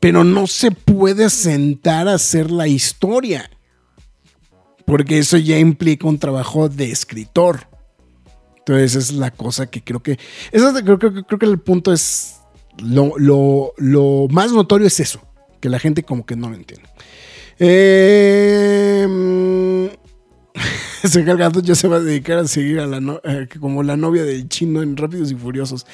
pero 0.00 0.24
no 0.24 0.46
se 0.46 0.70
puede 0.70 1.28
sentar 1.28 2.08
a 2.08 2.14
hacer 2.14 2.50
la 2.50 2.66
historia. 2.66 3.50
Porque 4.86 5.18
eso 5.18 5.36
ya 5.36 5.58
implica 5.58 6.08
un 6.08 6.18
trabajo 6.18 6.68
de 6.70 6.90
escritor. 6.90 7.68
Entonces, 8.68 8.94
esa 8.94 8.98
es 8.98 9.18
la 9.18 9.30
cosa 9.30 9.66
que 9.70 9.82
creo 9.82 10.02
que. 10.02 10.18
Eso 10.52 10.68
es- 10.76 10.82
creo, 10.82 10.98
creo- 10.98 11.24
creo 11.24 11.38
que 11.38 11.46
el 11.46 11.58
punto 11.58 11.92
es. 11.92 12.36
Lo, 12.82 13.12
lo- 13.18 13.72
lo 13.78 14.26
más 14.30 14.52
notorio 14.52 14.86
es 14.86 15.00
eso. 15.00 15.20
Que 15.60 15.68
la 15.68 15.78
gente 15.78 16.02
como 16.04 16.24
que 16.26 16.36
no 16.36 16.50
lo 16.50 16.54
entiende. 16.56 16.88
Eh, 17.58 19.06
mm, 19.08 19.86
ese 21.02 21.24
ya 21.62 21.74
se 21.74 21.88
va 21.88 21.96
a 21.96 22.00
dedicar 22.00 22.38
a 22.38 22.46
seguir 22.46 22.78
a 22.80 22.86
la 22.86 23.20
eh, 23.24 23.48
como 23.60 23.82
la 23.82 23.96
novia 23.96 24.22
del 24.24 24.48
chino 24.48 24.82
en 24.82 24.96
Rápidos 24.96 25.32
y 25.32 25.34
Furiosos. 25.34 25.86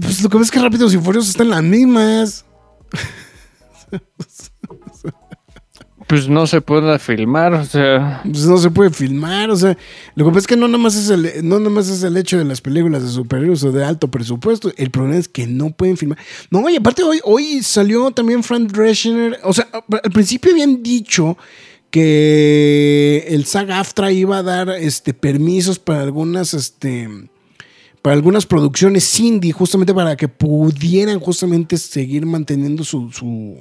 Pues 0.00 0.22
lo 0.22 0.30
que 0.30 0.38
ves 0.38 0.46
es 0.46 0.50
que 0.52 0.60
Rápidos 0.60 0.94
y 0.94 0.98
Furiosos 0.98 1.30
están 1.30 1.50
las 1.50 1.62
mismas. 1.62 2.44
Pues 6.06 6.28
no 6.28 6.46
se 6.46 6.60
puede 6.60 6.98
filmar, 7.00 7.52
o 7.54 7.64
sea. 7.64 8.20
Pues 8.22 8.46
no 8.46 8.58
se 8.58 8.70
puede 8.70 8.90
filmar, 8.90 9.50
o 9.50 9.56
sea, 9.56 9.76
lo 10.14 10.24
que 10.24 10.30
pasa 10.30 10.40
es 10.40 10.46
que 10.46 10.56
no 10.56 10.68
nada 10.68 10.78
más 10.78 10.94
es 10.94 11.10
el, 11.10 11.48
no 11.48 11.58
nada 11.58 11.70
más 11.70 11.88
es 11.88 12.04
el 12.04 12.16
hecho 12.16 12.38
de 12.38 12.44
las 12.44 12.60
películas 12.60 13.02
de 13.02 13.08
superhéroes 13.08 13.64
o 13.64 13.72
de 13.72 13.84
alto 13.84 14.08
presupuesto, 14.08 14.72
el 14.76 14.90
problema 14.90 15.16
es 15.16 15.26
que 15.26 15.48
no 15.48 15.70
pueden 15.70 15.96
filmar. 15.96 16.18
No, 16.50 16.68
y 16.70 16.76
aparte 16.76 17.02
hoy, 17.02 17.18
hoy 17.24 17.60
salió 17.62 18.12
también 18.12 18.44
Frank 18.44 18.70
Drescher, 18.70 19.40
o 19.42 19.52
sea, 19.52 19.66
al 19.72 20.12
principio 20.12 20.52
habían 20.52 20.80
dicho 20.80 21.36
que 21.90 23.24
el 23.28 23.44
SAG-AFTRA 23.44 24.12
iba 24.12 24.38
a 24.38 24.42
dar 24.44 24.70
este, 24.70 25.12
permisos 25.12 25.80
para 25.80 26.02
algunas, 26.02 26.54
este, 26.54 27.08
para 28.00 28.14
algunas 28.14 28.46
producciones 28.46 29.18
indie, 29.18 29.50
justamente 29.50 29.92
para 29.92 30.16
que 30.16 30.28
pudieran 30.28 31.18
justamente 31.18 31.76
seguir 31.78 32.26
manteniendo 32.26 32.84
su, 32.84 33.10
su 33.10 33.56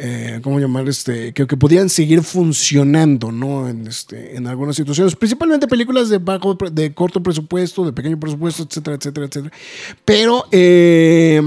eh, 0.00 0.38
¿cómo 0.42 0.60
llamar? 0.60 0.88
Este, 0.88 1.32
que, 1.32 1.44
pudieran 1.46 1.88
seguir 1.88 2.22
funcionando, 2.22 3.32
¿no? 3.32 3.68
En, 3.68 3.86
este, 3.86 4.36
en 4.36 4.46
algunas 4.46 4.76
situaciones, 4.76 5.16
principalmente 5.16 5.66
películas 5.66 6.08
de 6.08 6.18
bajo, 6.18 6.54
de 6.54 6.94
corto 6.94 7.20
presupuesto, 7.20 7.84
de 7.84 7.92
pequeño 7.92 8.18
presupuesto, 8.18 8.62
etcétera, 8.62 8.96
etcétera, 8.96 9.26
etcétera. 9.26 9.56
Pero, 10.04 10.44
eh, 10.52 11.42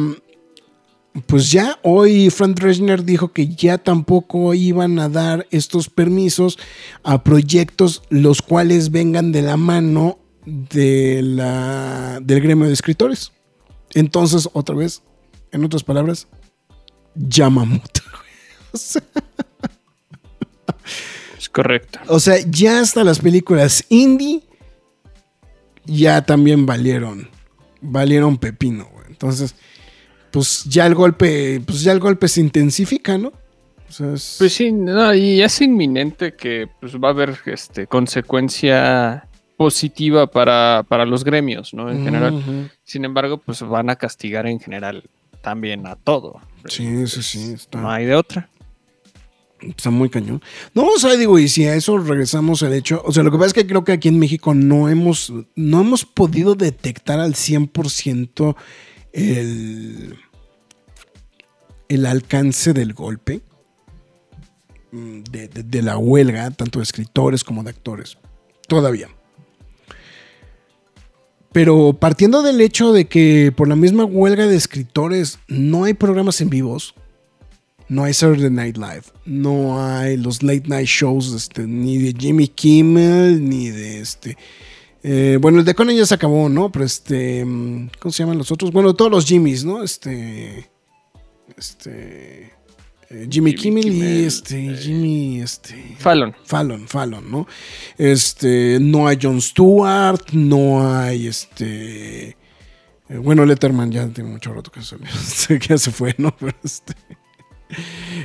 pues 1.26 1.50
ya 1.50 1.80
hoy 1.84 2.30
Frank 2.30 2.58
Drescher 2.60 3.04
dijo 3.04 3.32
que 3.32 3.48
ya 3.48 3.78
tampoco 3.78 4.54
iban 4.54 5.00
a 5.00 5.08
dar 5.08 5.48
estos 5.52 5.90
permisos 5.90 6.60
a 7.04 7.24
proyectos 7.24 8.04
los 8.10 8.42
cuales 8.42 8.92
vengan 8.92 9.32
de 9.32 9.42
la 9.42 9.58
mano 9.58 10.20
de 10.46 11.22
la, 11.22 12.20
del 12.22 12.42
gremio 12.42 12.68
de 12.68 12.74
escritores. 12.74 13.32
Entonces, 13.94 14.50
otra 14.54 14.76
vez, 14.76 15.04
en 15.52 15.64
otras 15.64 15.84
palabras, 15.84 16.28
Yamamoto. 17.16 18.02
O 18.14 18.21
Es 21.38 21.50
correcto. 21.50 22.00
o 22.08 22.20
sea, 22.20 22.36
ya 22.48 22.80
hasta 22.82 23.04
las 23.04 23.20
películas 23.20 23.84
indie 23.90 24.42
ya 25.86 26.22
también 26.24 26.66
valieron, 26.68 27.28
valieron 27.82 28.38
pepino, 28.38 28.88
güey. 28.94 29.06
Entonces, 29.10 29.56
pues 30.30 30.64
ya 30.66 30.86
el 30.86 30.94
golpe, 30.96 31.60
pues 31.66 31.82
ya 31.82 31.92
el 31.94 32.00
golpe 32.00 32.28
se 32.28 32.42
intensifica, 32.42 33.18
¿no? 33.18 33.30
O 33.90 33.92
sea, 33.92 34.14
es- 34.14 34.36
Pues 34.38 34.54
sí, 34.54 34.72
no, 34.72 35.14
y 35.16 35.42
es 35.42 35.60
inminente 35.62 36.36
que 36.36 36.68
pues, 36.80 36.96
va 36.96 37.08
a 37.08 37.12
haber 37.12 37.40
este, 37.48 37.88
consecuencia 37.88 39.28
positiva 39.58 40.28
para, 40.28 40.86
para 40.88 41.06
los 41.06 41.24
gremios, 41.24 41.74
¿no? 41.74 41.90
En 41.92 42.04
general. 42.04 42.70
Sin 42.84 43.04
embargo, 43.04 43.40
pues 43.40 43.62
van 43.64 43.90
a 43.90 43.96
castigar 43.96 44.46
en 44.48 44.60
general 44.60 45.04
también 45.42 45.88
a 45.88 45.96
todo. 45.96 46.40
Sí, 46.66 47.08
sí, 47.08 47.22
sí, 47.24 47.54
está. 47.54 47.82
No 47.82 47.90
hay 47.92 48.06
de 48.06 48.16
otra. 48.16 48.48
Está 49.62 49.89
muy 49.91 50.10
cañón. 50.10 50.41
No, 50.74 50.86
o 50.88 50.97
sea, 51.00 51.15
digo, 51.17 51.38
y 51.38 51.47
si 51.47 51.65
a 51.65 51.76
eso 51.76 51.97
regresamos 52.00 52.63
al 52.63 52.74
hecho, 52.74 53.02
o 53.06 53.12
sea, 53.12 53.21
lo 53.24 53.32
que 53.32 53.38
pasa 53.38 53.47
es 53.47 53.54
que 53.54 53.67
creo 53.67 53.84
que 53.84 53.91
aquí 53.91 54.08
en 54.08 54.17
México 54.19 54.54
no 54.56 54.89
hemos, 54.89 55.32
no 55.56 55.82
hemos 55.82 56.04
podido 56.06 56.56
detectar 56.56 57.19
al 57.19 57.36
100% 57.36 58.56
el, 59.13 60.15
el 61.89 62.06
alcance 62.08 62.74
del 62.74 62.93
golpe, 62.93 63.41
mm, 64.91 65.21
de- 65.30 65.47
de 65.50 65.82
la 65.84 65.97
huelga, 65.97 66.50
tanto 66.52 66.80
de 66.80 66.84
escritores 66.84 67.43
como 67.43 67.63
de 67.63 67.69
actores. 67.69 68.17
Todavía. 68.67 69.10
Pero 71.52 71.93
partiendo 72.00 72.41
del 72.43 72.62
hecho 72.62 72.93
de 72.93 73.06
que 73.06 73.52
por 73.56 73.67
la 73.67 73.76
misma 73.76 74.06
huelga 74.06 74.47
de 74.47 74.56
escritores 74.56 75.38
no 75.50 75.84
hay 75.84 75.93
programas 75.93 76.39
en 76.39 76.50
vivos, 76.50 76.95
no 77.92 78.06
hay 78.06 78.14
Saturday 78.14 78.50
Night 78.50 78.78
Live, 78.78 79.04
no 79.26 79.86
hay 79.86 80.16
los 80.16 80.44
late 80.44 80.64
night 80.68 80.88
shows 80.88 81.34
este, 81.34 81.68
ni 81.68 81.98
de 81.98 82.16
Jimmy 82.18 82.48
Kimmel, 82.48 83.44
ni 83.44 83.70
de 83.70 84.00
este... 84.00 84.38
eh, 85.04 85.38
bueno, 85.42 85.60
el 85.60 85.66
de 85.66 85.76
Conan 85.76 85.98
ya 85.98 86.06
se 86.06 86.16
acabó, 86.16 86.48
¿no? 86.48 86.72
Pero 86.72 86.86
este... 86.86 87.44
mm, 87.44 87.90
¿Cómo 88.00 88.14
se 88.14 88.24
llaman 88.24 88.38
los 88.38 88.50
otros? 88.50 88.72
Bueno, 88.72 88.94
todos 88.94 89.12
los 89.12 89.26
Jimmys, 89.26 89.66
¿no? 89.66 89.84
Este... 89.84 90.72
Este... 91.58 92.54
eh, 93.10 93.28
Jimmy, 93.30 93.58
Jimmy 93.58 93.82
Kimmel, 93.82 93.92
y 93.92 94.24
este... 94.24 94.68
eh, 94.68 94.78
Jimmy... 94.78 95.42
Este... 95.42 95.98
Fallon. 96.00 96.34
Fallon, 96.46 96.88
Fallon, 96.88 97.30
¿no? 97.30 97.46
Este, 97.98 98.78
no 98.80 99.06
hay 99.06 99.18
Jon 99.22 99.42
Stewart, 99.42 100.32
no 100.32 100.98
hay 100.98 101.28
este. 101.28 102.38
Bueno, 103.10 103.46
Letterman 103.46 103.92
ya 103.92 104.08
tiene 104.08 104.30
mucho 104.30 104.54
rato 104.54 104.72
que, 104.72 104.82
salió, 104.82 105.08
que 105.60 105.78
se 105.78 105.92
fue, 105.92 106.16
¿no? 106.18 106.34
Pero 106.38 106.56
este. 106.64 106.94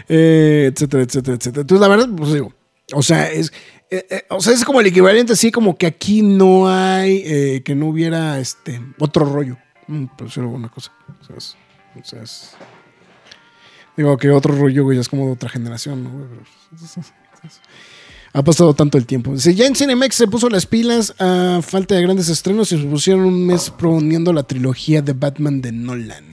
Eh, 0.08 0.70
etcétera, 0.72 1.02
etcétera, 1.02 1.36
etcétera. 1.36 1.60
Entonces, 1.62 1.80
la 1.80 1.88
verdad, 1.88 2.08
pues 2.16 2.32
digo, 2.32 2.52
o 2.92 3.02
sea, 3.02 3.30
es. 3.30 3.52
eh, 3.90 4.06
eh, 4.10 4.22
o 4.30 4.40
sea, 4.40 4.52
es 4.52 4.64
como 4.64 4.80
el 4.80 4.86
equivalente, 4.86 5.32
así 5.32 5.50
como 5.50 5.76
que 5.76 5.86
aquí 5.86 6.22
no 6.22 6.68
hay, 6.68 7.22
eh, 7.24 7.62
que 7.64 7.74
no 7.74 7.86
hubiera 7.86 8.38
este 8.38 8.80
otro 8.98 9.24
rollo. 9.24 9.56
Mm, 9.88 10.06
por 10.16 10.26
decir 10.28 10.42
alguna 10.42 10.68
cosa. 10.68 10.92
O 11.28 12.04
sea, 12.04 12.22
es, 12.22 12.52
digo 13.96 14.16
que 14.18 14.30
otro 14.30 14.54
rollo, 14.54 14.84
güey, 14.84 14.98
es 14.98 15.08
como 15.08 15.26
de 15.26 15.32
otra 15.32 15.48
generación. 15.48 16.28
Pero- 16.28 17.06
ha 18.32 18.42
pasado 18.42 18.74
tanto 18.74 18.98
el 18.98 19.06
tiempo. 19.06 19.32
Dice, 19.32 19.54
ya 19.54 19.66
en 19.66 19.74
Cinemex 19.74 20.14
se 20.14 20.26
puso 20.28 20.50
las 20.50 20.66
pilas 20.66 21.14
a 21.18 21.60
falta 21.62 21.94
de 21.94 22.02
grandes 22.02 22.28
estrenos 22.28 22.70
y 22.72 22.78
se 22.78 22.84
pusieron 22.86 23.24
un 23.24 23.46
mes 23.46 23.70
proponiendo 23.70 24.32
la 24.34 24.42
trilogía 24.42 25.00
de 25.00 25.14
Batman 25.14 25.62
de 25.62 25.72
Nolan. 25.72 26.24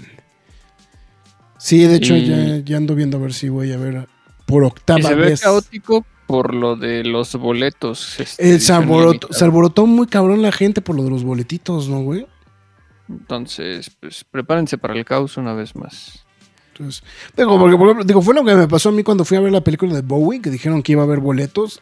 Sí, 1.65 1.85
de 1.85 1.95
hecho 1.95 2.13
Y- 2.17 2.25
ya, 2.27 2.57
ya 2.57 2.75
ando 2.75 2.93
viendo 2.93 3.15
a 3.17 3.21
ver 3.21 3.33
si 3.33 3.47
voy 3.47 3.71
a 3.71 3.77
ver 3.77 4.09
por 4.45 4.63
Y 4.63 4.67
octava 4.67 5.01
se 5.01 5.15
ve 5.15 5.27
vez. 5.29 5.39
caótico 5.41 6.05
por 6.27 6.53
lo 6.53 6.75
de 6.75 7.05
los 7.05 7.33
boletos. 7.37 8.19
este, 8.19 8.55
Eh, 8.55 8.59
se, 8.59 8.73
alborotó, 8.73 9.11
limitada. 9.11 9.33
se 9.33 9.45
alborotó 9.45 9.85
muy 9.85 10.07
cabrón 10.07 10.41
la 10.41 10.51
gente 10.51 10.81
por 10.81 10.97
lo 10.97 11.03
de 11.05 11.09
los 11.09 11.23
boletitos, 11.23 11.87
¿no, 11.87 12.01
güey? 12.01 12.27
Entonces, 13.09 13.91
pues 13.99 14.25
prepárense 14.29 14.77
para 14.77 14.93
el 14.93 15.05
caos 15.05 15.37
una 15.37 15.53
vez 15.53 15.73
más. 15.75 16.25
Entonces, 16.73 17.01
digo, 17.37 17.57
porque, 17.57 17.77
por 17.77 17.85
ejemplo, 17.87 18.03
digo, 18.03 18.21
fue 18.21 18.33
lo 18.35 18.43
que 18.43 18.55
me 18.55 18.67
pasó 18.67 18.89
a 18.89 18.91
mí 18.91 19.03
cuando 19.03 19.23
fui 19.23 19.37
a 19.37 19.41
ver 19.41 19.51
la 19.53 19.61
película 19.63 19.93
de 19.93 20.01
Bowie, 20.01 20.41
que 20.41 20.49
dijeron 20.49 20.81
que 20.83 20.91
iba 20.93 21.01
a 21.03 21.05
haber 21.05 21.19
boletos, 21.19 21.81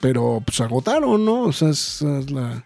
pero 0.00 0.42
pues 0.44 0.60
agotaron, 0.60 1.24
¿no? 1.24 1.42
O 1.42 1.52
sea, 1.52 1.68
es, 1.70 2.02
es 2.02 2.30
la... 2.32 2.64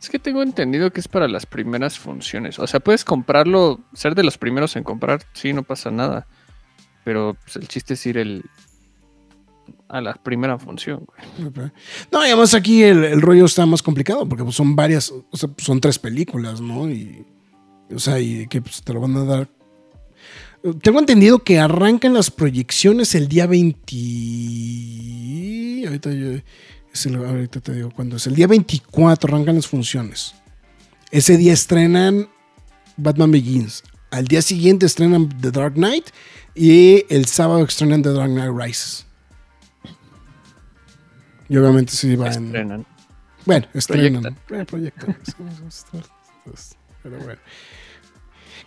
Es 0.00 0.08
que 0.08 0.18
tengo 0.18 0.42
entendido 0.42 0.90
que 0.92 1.00
es 1.00 1.08
para 1.08 1.28
las 1.28 1.44
primeras 1.44 1.98
funciones. 1.98 2.58
O 2.58 2.66
sea, 2.66 2.80
puedes 2.80 3.04
comprarlo, 3.04 3.80
ser 3.92 4.14
de 4.14 4.22
los 4.22 4.38
primeros 4.38 4.74
en 4.76 4.84
comprar, 4.84 5.22
sí, 5.34 5.52
no 5.52 5.62
pasa 5.62 5.90
nada. 5.90 6.26
Pero 7.04 7.36
pues, 7.44 7.56
el 7.56 7.68
chiste 7.68 7.92
es 7.94 8.06
ir 8.06 8.16
el, 8.16 8.42
a 9.88 10.00
la 10.00 10.14
primera 10.14 10.58
función. 10.58 11.04
No, 12.10 12.24
y 12.24 12.28
además 12.28 12.54
aquí 12.54 12.82
el, 12.82 13.20
rollo 13.20 13.44
está 13.44 13.66
más 13.66 13.82
complicado 13.82 14.26
porque 14.26 14.42
pues, 14.42 14.56
son 14.56 14.74
varias, 14.74 15.10
o 15.10 15.36
sea, 15.36 15.50
son 15.58 15.80
tres 15.80 15.98
películas, 15.98 16.62
¿no? 16.62 16.88
Y, 16.90 17.26
o 17.94 17.98
sea, 17.98 18.18
y 18.18 18.46
que 18.46 18.62
pues, 18.62 18.82
te 18.82 18.94
lo 18.94 19.00
van 19.00 19.16
a 19.16 19.24
dar. 19.24 19.48
Tengo 20.82 20.98
entendido 20.98 21.40
que 21.40 21.58
arrancan 21.58 22.14
las 22.14 22.30
proyecciones 22.30 23.14
el 23.14 23.28
día 23.28 23.46
20. 23.46 23.86
Ahorita, 25.86 26.10
yo- 26.12 26.40
es 26.92 27.06
el- 27.06 27.16
ahorita 27.16 27.60
te 27.60 27.72
digo 27.74 27.90
cuándo 27.90 28.16
es. 28.16 28.26
El 28.26 28.34
día 28.34 28.46
24 28.46 29.32
arrancan 29.34 29.56
las 29.56 29.66
funciones. 29.66 30.34
Ese 31.10 31.36
día 31.36 31.52
estrenan 31.52 32.28
Batman 32.96 33.30
Begins. 33.30 33.82
Al 34.10 34.26
día 34.26 34.42
siguiente 34.42 34.86
estrenan 34.86 35.28
The 35.40 35.50
Dark 35.50 35.74
Knight. 35.74 36.06
Y 36.54 37.04
el 37.08 37.26
sábado 37.26 37.64
estrenan 37.64 38.02
The 38.02 38.12
Dark 38.12 38.30
Knight 38.32 38.50
Rises. 38.54 39.06
Y 41.48 41.56
obviamente 41.56 41.92
sí 41.92 42.14
van. 42.16 42.46
Estrenan. 42.46 42.86
Bueno, 43.46 43.66
estrenan. 43.74 44.22
Proyectan. 44.46 44.60
Eh, 44.60 44.64
proyectan. 44.66 45.16
Pero 47.02 47.18
bueno. 47.18 47.40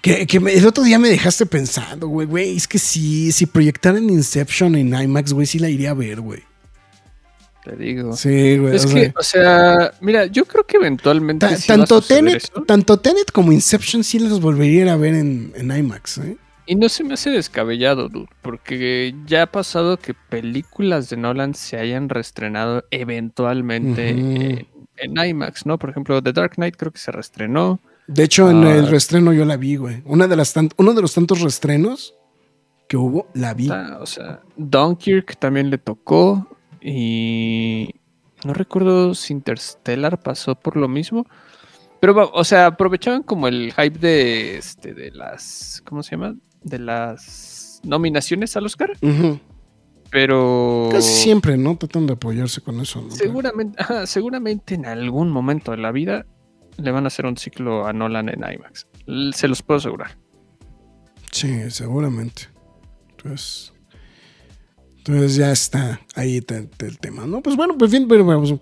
Que, 0.02 0.28
que 0.28 0.40
me- 0.42 0.54
el 0.54 0.66
otro 0.66 0.84
día 0.84 1.00
me 1.00 1.08
dejaste 1.08 1.46
pensando, 1.46 2.08
güey, 2.08 2.28
güey. 2.28 2.58
Es 2.58 2.68
que 2.68 2.78
si, 2.80 3.32
si 3.32 3.46
proyectaran 3.46 4.10
Inception 4.10 4.76
en 4.76 4.94
IMAX, 4.94 5.32
güey, 5.32 5.48
sí 5.48 5.60
la 5.60 5.70
iría 5.70 5.92
a 5.92 5.94
ver, 5.94 6.20
güey. 6.20 6.44
Te 7.64 7.76
digo. 7.78 8.14
Sí, 8.16 8.58
güey. 8.58 8.76
es 8.76 8.86
o 8.86 8.90
que, 8.90 8.94
sea, 8.94 9.14
o 9.18 9.24
sea, 9.24 9.94
mira, 10.02 10.26
yo 10.26 10.46
creo 10.46 10.66
que 10.66 10.78
eventualmente. 10.78 11.48
ta- 11.48 11.56
sí 11.56 11.68
va 11.70 11.76
a 11.76 11.78
tanto, 11.78 12.02
Tenet, 12.02 12.36
eso. 12.36 12.64
tanto 12.68 12.98
Tenet 13.00 13.32
como 13.32 13.52
Inception 13.54 14.04
sí 14.04 14.20
las 14.20 14.40
volvería 14.42 14.92
a 14.92 14.98
ver 14.98 15.14
en, 15.14 15.54
en 15.56 15.72
IMAX, 15.76 16.18
¿eh? 16.20 16.38
Y 16.66 16.76
no 16.76 16.88
se 16.90 17.04
me 17.04 17.14
hace 17.16 17.30
descabellado, 17.30 18.08
dude, 18.10 18.28
porque 18.42 19.14
ya 19.26 19.44
ha 19.44 19.48
pasado 19.52 19.98
que 19.98 20.14
películas 20.14 21.10
de 21.10 21.18
Nolan 21.18 21.56
se 21.56 21.78
hayan 21.78 22.08
reestrenado 22.10 22.86
eventualmente 22.90 24.10
en, 24.10 24.68
en 24.98 25.18
IMAX, 25.26 25.66
¿no? 25.66 25.78
Por 25.78 25.90
ejemplo, 25.90 26.22
The 26.22 26.34
Dark 26.34 26.56
Knight 26.56 26.76
creo 26.78 26.92
que 26.92 27.00
se 27.00 27.12
reestrenó. 27.12 27.80
De 28.08 28.24
hecho, 28.24 28.50
en 28.50 28.64
Ah. 28.64 28.76
el 28.76 28.88
reestreno 28.88 29.34
yo 29.34 29.46
la 29.46 29.58
vi, 29.58 29.76
güey. 29.78 30.02
Una 30.06 30.28
de 30.28 30.36
las 30.36 30.54
uno 30.78 30.94
de 30.94 31.02
los 31.02 31.14
tantos 31.14 31.42
reestrenos 31.42 32.16
que 32.88 32.98
hubo, 32.98 33.28
la 33.34 33.54
vi. 33.54 33.70
Ah, 33.72 33.98
o 34.02 34.06
sea, 34.06 34.42
Dunkirk 34.58 35.38
también 35.40 35.70
le 35.70 35.78
tocó 35.78 36.48
y 36.84 37.96
no 38.44 38.54
recuerdo 38.54 39.16
si 39.16 39.34
Interstellar 39.34 40.22
pasó 40.22 40.56
por 40.56 40.76
lo 40.76 40.88
mismo. 40.88 41.26
Pero, 42.00 42.30
o 42.34 42.44
sea, 42.44 42.66
aprovechaban 42.66 43.24
como 43.24 43.48
el 43.48 43.72
hype 43.74 43.98
de, 43.98 44.58
este, 44.58 44.94
de 44.94 45.12
las, 45.12 45.82
¿cómo 45.86 46.04
se 46.04 46.12
llama? 46.12 46.36
De 46.62 46.78
las 46.78 47.80
nominaciones 47.84 48.58
al 48.58 48.66
Oscar, 48.66 48.98
pero... 50.12 50.90
Casi 50.92 51.14
siempre, 51.14 51.58
¿no? 51.58 51.78
Tratan 51.78 52.06
de 52.06 52.14
apoyarse 52.14 52.60
con 52.60 52.82
eso, 52.82 53.02
¿no? 53.02 53.12
Seguramente, 53.12 53.82
seguramente 54.06 54.76
en 54.76 54.86
algún 54.86 55.32
momento 55.32 55.72
de 55.72 55.78
la 55.78 55.94
vida 55.94 56.26
le 56.78 56.92
van 56.92 57.06
a 57.06 57.08
hacer 57.08 57.26
un 57.26 57.38
ciclo 57.38 57.88
a 57.88 57.94
Nolan 57.94 58.30
en 58.30 58.40
IMAX. 58.40 58.88
Se 59.34 59.48
los 59.48 59.62
puedo 59.62 59.78
asegurar. 59.78 60.18
Sí, 61.32 61.72
seguramente. 61.72 62.44
Entonces, 63.12 63.73
entonces 65.06 65.36
ya 65.36 65.52
está 65.52 66.00
ahí 66.16 66.44
el 66.80 66.98
tema, 67.00 67.26
¿no? 67.28 67.42
Pues 67.42 67.56
bueno, 67.56 67.78
pues 67.78 67.92
bien, 67.92 68.08
pero 68.08 68.24
vamos, 68.26 68.54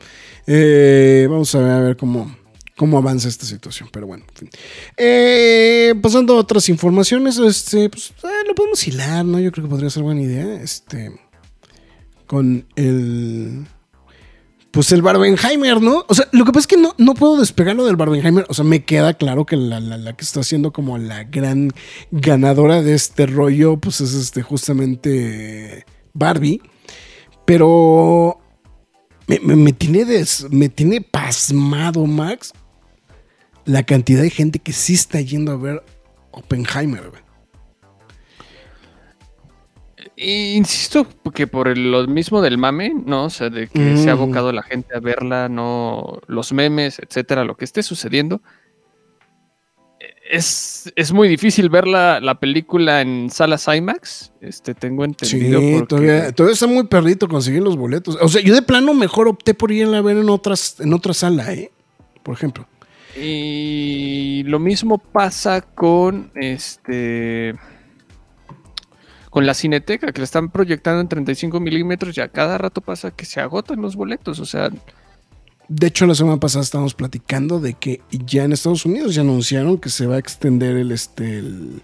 eh, 0.47 1.27
vamos 1.29 1.53
a 1.55 1.59
ver, 1.59 1.71
a 1.71 1.79
ver 1.79 1.97
cómo, 1.97 2.35
cómo 2.75 2.97
avanza 2.97 3.27
esta 3.29 3.45
situación, 3.45 3.89
pero 3.91 4.07
bueno, 4.07 4.23
en 4.29 4.35
fin. 4.35 4.49
Eh, 4.97 5.93
pasando 6.01 6.33
a 6.35 6.37
otras 6.39 6.67
informaciones, 6.69 7.37
este, 7.37 7.89
pues 7.89 8.11
eh, 8.23 8.27
lo 8.47 8.55
podemos 8.55 8.87
hilar, 8.87 9.23
¿no? 9.25 9.39
Yo 9.39 9.51
creo 9.51 9.65
que 9.65 9.69
podría 9.69 9.89
ser 9.91 10.01
buena 10.03 10.21
idea, 10.21 10.61
este, 10.61 11.11
con 12.25 12.65
el... 12.75 13.65
Pues 14.71 14.89
el 14.93 15.01
Barbenheimer, 15.01 15.81
¿no? 15.81 16.05
O 16.07 16.15
sea, 16.15 16.29
lo 16.31 16.45
que 16.45 16.53
pasa 16.53 16.61
es 16.61 16.67
que 16.67 16.77
no, 16.77 16.95
no 16.97 17.13
puedo 17.13 17.37
despegarlo 17.37 17.85
del 17.85 17.97
Barbenheimer. 17.97 18.45
O 18.47 18.53
sea, 18.53 18.63
me 18.63 18.85
queda 18.85 19.13
claro 19.15 19.45
que 19.45 19.57
la, 19.57 19.81
la- 19.81 20.13
que 20.13 20.23
está 20.23 20.39
haciendo 20.39 20.71
como 20.71 20.97
la 20.97 21.25
gran 21.25 21.71
ganadora 22.11 22.81
de 22.81 22.93
este 22.93 23.25
rollo, 23.25 23.75
pues 23.75 23.99
es 23.99 24.13
este 24.13 24.43
justamente 24.43 25.85
Barbie. 26.13 26.61
Pero 27.45 28.39
me, 29.27 29.39
me- 29.39 29.55
me 29.55 29.73
tiene 29.73 30.05
des- 30.05 30.47
me 30.51 30.69
tiene 30.69 31.01
pasmado, 31.01 32.05
Max, 32.05 32.53
la 33.65 33.83
cantidad 33.83 34.21
de 34.21 34.29
gente 34.29 34.59
que 34.59 34.73
sí 34.73 34.93
está 34.93 35.19
yendo 35.21 35.51
a 35.51 35.57
ver 35.57 35.83
Oppenheimer. 36.31 37.09
güey. 37.09 37.21
Insisto 40.15 41.07
que 41.33 41.47
por 41.47 41.67
el- 41.67 41.91
lo 41.91 42.05
mismo 42.07 42.41
del 42.41 42.57
mame, 42.57 42.93
¿no? 43.05 43.25
O 43.25 43.29
sea, 43.29 43.49
de 43.49 43.67
que 43.67 43.97
se 43.97 44.09
ha 44.09 44.15
Mm. 44.15 44.19
abocado 44.19 44.51
la 44.51 44.61
gente 44.63 44.95
a 44.95 44.99
verla, 44.99 45.49
no 45.49 46.19
los 46.27 46.53
memes, 46.53 46.99
etcétera, 46.99 47.43
lo 47.43 47.55
que 47.57 47.65
esté 47.65 47.81
sucediendo. 47.83 48.41
Es, 50.33 50.91
es 50.95 51.11
muy 51.11 51.27
difícil 51.27 51.69
ver 51.69 51.85
la, 51.87 52.21
la 52.21 52.39
película 52.39 53.01
en 53.01 53.29
salas 53.29 53.67
IMAX. 53.67 54.31
Este, 54.39 54.73
tengo 54.73 55.03
entendido. 55.03 55.59
Sí, 55.59 55.73
porque- 55.73 55.87
todavía, 55.87 56.31
todavía 56.31 56.53
está 56.53 56.67
muy 56.67 56.85
perrito 56.87 57.27
conseguir 57.27 57.61
los 57.61 57.75
boletos. 57.75 58.17
O 58.21 58.29
sea, 58.29 58.41
yo 58.41 58.55
de 58.55 58.61
plano 58.61 58.93
mejor 58.93 59.27
opté 59.27 59.53
por 59.53 59.73
ir 59.73 59.87
a 59.93 60.01
ver 60.01 60.15
en 60.17 60.29
otras, 60.29 60.79
en 60.79 60.93
otra 60.93 61.13
sala, 61.13 61.51
¿eh? 61.53 61.71
Por 62.23 62.33
ejemplo. 62.33 62.65
Y 63.19 64.43
lo 64.45 64.59
mismo 64.59 64.97
pasa 64.99 65.59
con 65.61 66.31
este. 66.35 67.53
Con 69.29 69.45
la 69.45 69.53
cineteca, 69.53 70.11
que 70.11 70.19
la 70.19 70.25
están 70.25 70.49
proyectando 70.49 71.01
en 71.01 71.07
35 71.09 71.59
milímetros, 71.59 72.17
y 72.17 72.21
a 72.21 72.27
cada 72.29 72.57
rato 72.57 72.79
pasa 72.81 73.11
que 73.11 73.25
se 73.25 73.41
agotan 73.41 73.81
los 73.81 73.95
boletos. 73.97 74.39
O 74.39 74.45
sea, 74.45 74.69
De 75.73 75.87
hecho, 75.87 76.05
la 76.05 76.15
semana 76.15 76.37
pasada 76.37 76.63
estábamos 76.63 76.93
platicando 76.93 77.61
de 77.61 77.75
que 77.75 78.01
ya 78.11 78.43
en 78.43 78.51
Estados 78.51 78.85
Unidos 78.85 79.15
ya 79.15 79.21
anunciaron 79.21 79.77
que 79.77 79.89
se 79.89 80.05
va 80.05 80.15
a 80.15 80.19
extender 80.19 80.75
el 80.75 80.91
este 80.91 81.37
el, 81.39 81.81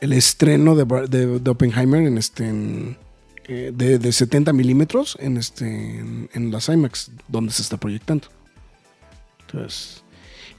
el, 0.00 0.12
estreno 0.12 0.76
de, 0.76 0.84
de- 1.08 1.38
de 1.40 1.50
Oppenheimer 1.50 2.02
en 2.06 2.18
este 2.18 2.96
eh, 3.48 3.72
de, 3.74 3.98
de 3.98 4.12
70 4.12 4.52
milímetros 4.52 5.16
en 5.20 5.36
este 5.38 5.66
en, 5.66 6.30
en 6.34 6.52
las 6.52 6.68
IMAX 6.68 7.10
donde 7.26 7.52
se 7.52 7.62
está 7.62 7.76
proyectando. 7.78 8.28
Entonces, 9.46 10.04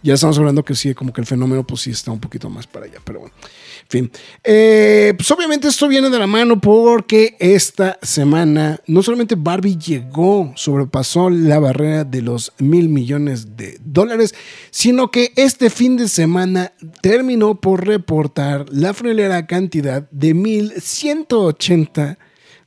ya 0.02 0.14
estamos 0.14 0.38
hablando 0.38 0.64
que 0.64 0.76
sí, 0.76 0.93
como 0.93 1.12
que 1.12 1.22
el 1.22 1.28
fenómeno 1.28 1.66
pues 1.66 1.82
sí 1.82 1.91
está 1.91 2.12
un 2.12 2.20
poquito 2.20 2.50
más 2.50 2.68
para 2.68 2.86
allá, 2.86 3.00
pero 3.04 3.22
bueno. 3.22 3.36
En 3.84 3.89
fin. 3.89 4.12
Eh, 4.43 5.14
pues 5.18 5.30
obviamente 5.32 5.68
esto 5.68 5.88
viene 5.88 6.10
de 6.10 6.20
la 6.20 6.28
mano 6.28 6.60
porque 6.62 7.36
esta 7.39 7.97
semana 8.02 8.80
no 8.88 9.02
solamente 9.02 9.36
Barbie 9.36 9.78
llegó, 9.78 10.54
sobrepasó 10.56 11.30
la 11.30 11.60
barrera 11.60 12.04
de 12.04 12.22
los 12.22 12.54
mil 12.60 12.88
millones 12.88 13.58
de 13.58 13.80
dólares, 13.84 14.36
sino 14.70 15.12
que 15.12 15.34
este 15.36 15.70
fin 15.70 15.97
de 15.97 16.08
semana 16.08 16.74
terminó 17.02 17.60
por 17.60 17.86
reportar 17.86 18.66
la 18.70 18.93
friolera 18.93 19.47
cantidad 19.47 20.08
de 20.12 20.34
1180 20.34 22.18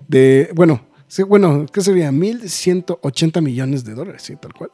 de, 0.08 0.50
bueno, 0.54 0.86
bueno, 1.28 1.66
¿qué 1.72 1.82
sería? 1.82 2.10
1180 2.10 3.40
millones 3.40 3.84
de 3.84 3.94
dólares, 3.94 4.22
sí, 4.22 4.34
tal 4.40 4.54
cual. 4.54 4.70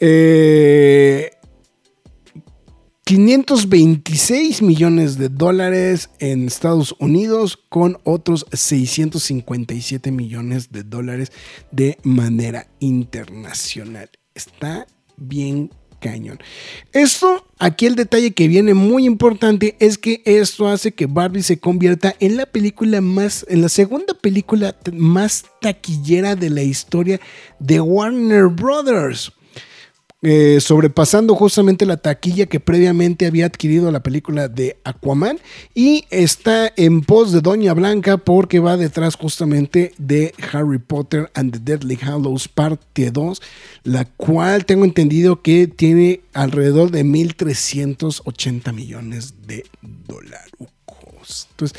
Eh, 0.00 1.21
526 3.14 4.62
millones 4.62 5.18
de 5.18 5.28
dólares 5.28 6.08
en 6.18 6.46
Estados 6.46 6.94
Unidos 6.98 7.58
con 7.68 7.98
otros 8.04 8.46
657 8.50 10.10
millones 10.10 10.72
de 10.72 10.82
dólares 10.82 11.30
de 11.70 11.98
manera 12.04 12.68
internacional. 12.80 14.08
Está 14.34 14.86
bien 15.18 15.68
cañón. 16.00 16.38
Esto, 16.94 17.46
aquí 17.58 17.84
el 17.84 17.96
detalle 17.96 18.30
que 18.30 18.48
viene 18.48 18.72
muy 18.72 19.04
importante 19.04 19.76
es 19.78 19.98
que 19.98 20.22
esto 20.24 20.68
hace 20.68 20.92
que 20.92 21.04
Barbie 21.04 21.42
se 21.42 21.58
convierta 21.58 22.16
en 22.18 22.38
la 22.38 22.46
película 22.46 23.02
más, 23.02 23.44
en 23.50 23.60
la 23.60 23.68
segunda 23.68 24.14
película 24.14 24.74
más 24.90 25.44
taquillera 25.60 26.34
de 26.34 26.48
la 26.48 26.62
historia 26.62 27.20
de 27.58 27.78
Warner 27.78 28.46
Brothers. 28.46 29.32
Eh, 30.24 30.60
sobrepasando 30.60 31.34
justamente 31.34 31.84
la 31.84 31.96
taquilla 31.96 32.46
que 32.46 32.60
previamente 32.60 33.26
había 33.26 33.46
adquirido 33.46 33.90
la 33.90 34.04
película 34.04 34.46
de 34.46 34.76
Aquaman 34.84 35.40
y 35.74 36.04
está 36.10 36.72
en 36.76 37.00
pos 37.00 37.32
de 37.32 37.40
Doña 37.40 37.74
Blanca 37.74 38.18
porque 38.18 38.60
va 38.60 38.76
detrás 38.76 39.16
justamente 39.16 39.92
de 39.98 40.32
Harry 40.52 40.78
Potter 40.78 41.28
and 41.34 41.52
the 41.52 41.58
Deadly 41.58 41.98
Hallows 42.00 42.46
parte 42.46 43.10
2, 43.10 43.42
la 43.82 44.04
cual 44.04 44.64
tengo 44.64 44.84
entendido 44.84 45.42
que 45.42 45.66
tiene 45.66 46.20
alrededor 46.34 46.92
de 46.92 47.04
1.380 47.04 48.72
millones 48.72 49.34
de 49.44 49.64
dólares. 49.82 50.52
Entonces, 51.50 51.76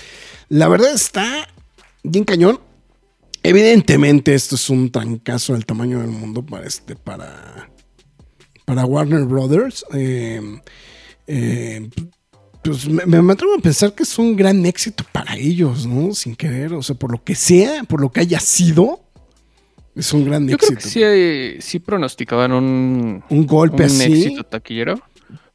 la 0.49 0.67
verdad 0.67 0.93
está 0.93 1.47
bien 2.03 2.25
cañón. 2.25 2.59
Evidentemente 3.41 4.35
esto 4.35 4.55
es 4.55 4.69
un 4.69 4.91
trancazo 4.91 5.53
del 5.53 5.65
tamaño 5.65 5.99
del 5.99 6.09
mundo 6.09 6.45
para 6.45 6.67
este, 6.67 6.97
para 6.97 7.69
para 8.65 8.85
Warner 8.85 9.25
Brothers. 9.25 9.85
Eh, 9.93 10.41
eh, 11.27 11.89
pues 12.63 12.87
me, 12.87 13.05
me 13.21 13.33
atrevo 13.33 13.55
a 13.55 13.61
pensar 13.61 13.93
que 13.93 14.03
es 14.03 14.17
un 14.17 14.35
gran 14.35 14.65
éxito 14.65 15.03
para 15.11 15.35
ellos, 15.35 15.85
¿no? 15.85 16.13
Sin 16.13 16.35
querer, 16.35 16.73
o 16.73 16.81
sea, 16.81 16.95
por 16.95 17.11
lo 17.11 17.23
que 17.23 17.35
sea, 17.35 17.83
por 17.83 17.99
lo 17.99 18.11
que 18.11 18.21
haya 18.21 18.39
sido, 18.39 19.01
es 19.95 20.11
un 20.13 20.25
gran 20.25 20.47
Yo 20.47 20.55
éxito. 20.55 20.79
creo 20.79 20.83
que 20.83 21.57
sí, 21.59 21.61
sí 21.61 21.79
pronosticaban 21.79 22.51
un, 22.51 23.23
un 23.29 23.45
golpe 23.45 23.83
un 23.83 23.89
así, 23.89 24.13
éxito 24.13 24.43
taquillero, 24.43 24.99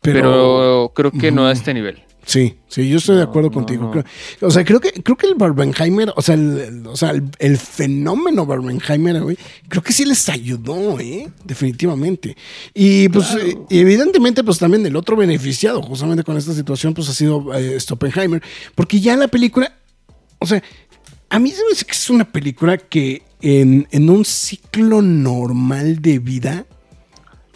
pero, 0.00 0.22
pero, 0.22 0.92
creo 0.94 1.11
que 1.11 1.32
no 1.32 1.46
a 1.46 1.52
este 1.52 1.74
nivel. 1.74 2.02
Sí, 2.29 2.55
sí, 2.68 2.89
yo 2.89 2.99
estoy 2.99 3.16
de 3.16 3.22
acuerdo 3.22 3.49
no, 3.49 3.55
contigo. 3.55 3.91
no. 3.95 4.47
O 4.47 4.51
sea, 4.51 4.64
creo 4.64 4.79
que 4.81 4.93
creo 5.03 5.16
que 5.16 5.26
el 5.26 5.35
Barbenheimer, 5.35 6.12
o 6.14 6.20
sea, 6.22 6.35
el, 6.35 6.59
el- 6.61 6.87
o 6.87 6.97
sea, 6.97 7.11
el, 7.11 7.24
el 7.39 7.57
fenómeno 7.57 8.45
Barbenheimer, 8.47 9.22
güey, 9.22 9.39
creo 9.68 9.83
que 9.83 9.93
sí 9.93 10.05
les 10.05 10.29
ayudó, 10.29 11.01
¿eh? 11.01 11.29
Definitivamente. 11.45 12.37
Y 12.74 13.09
pues 13.09 13.26
Claro. 13.29 13.66
y 13.70 13.79
evidentemente 13.79 14.45
pues 14.45 14.59
también 14.59 14.85
el 14.87 14.95
otro 14.97 15.16
beneficiado 15.16 15.83
justamente 15.83 16.22
con 16.22 16.37
esta 16.37 16.53
situación 16.53 16.95
pues 16.95 17.09
ha 17.09 17.14
sido 17.14 17.55
eh, 17.55 17.76
este 17.76 17.95
Oppenheimer, 17.95 18.43
porque 18.74 19.01
ya 19.01 19.16
la 19.16 19.29
película, 19.29 19.72
o 20.39 20.47
sea, 20.47 20.62
a 21.31 21.39
mí 21.39 21.51
se 21.51 21.62
me 21.64 21.72
hace 21.72 21.85
que 21.85 21.93
es 21.93 22.11
una 22.11 22.31
película 22.31 22.76
que 22.79 23.22
en, 23.41 23.87
en 23.91 24.11
un 24.11 24.24
ciclo 24.24 25.01
normal 25.03 26.01
de 26.03 26.18
vida 26.18 26.66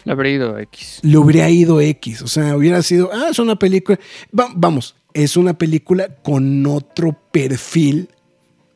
Le 0.05 0.11
habría 0.11 0.33
ido 0.33 0.57
X. 0.59 0.99
le 1.01 1.17
hubiera 1.17 1.49
ido 1.49 1.79
X. 1.81 2.21
O 2.21 2.27
sea, 2.27 2.55
hubiera 2.57 2.81
sido, 2.81 3.09
ah, 3.13 3.27
es 3.31 3.39
una 3.39 3.55
película. 3.57 3.99
Va- 4.37 4.51
vamos, 4.55 4.95
es 5.13 5.37
una 5.37 5.57
película 5.57 6.15
con 6.23 6.65
otro 6.65 7.17
perfil 7.31 8.09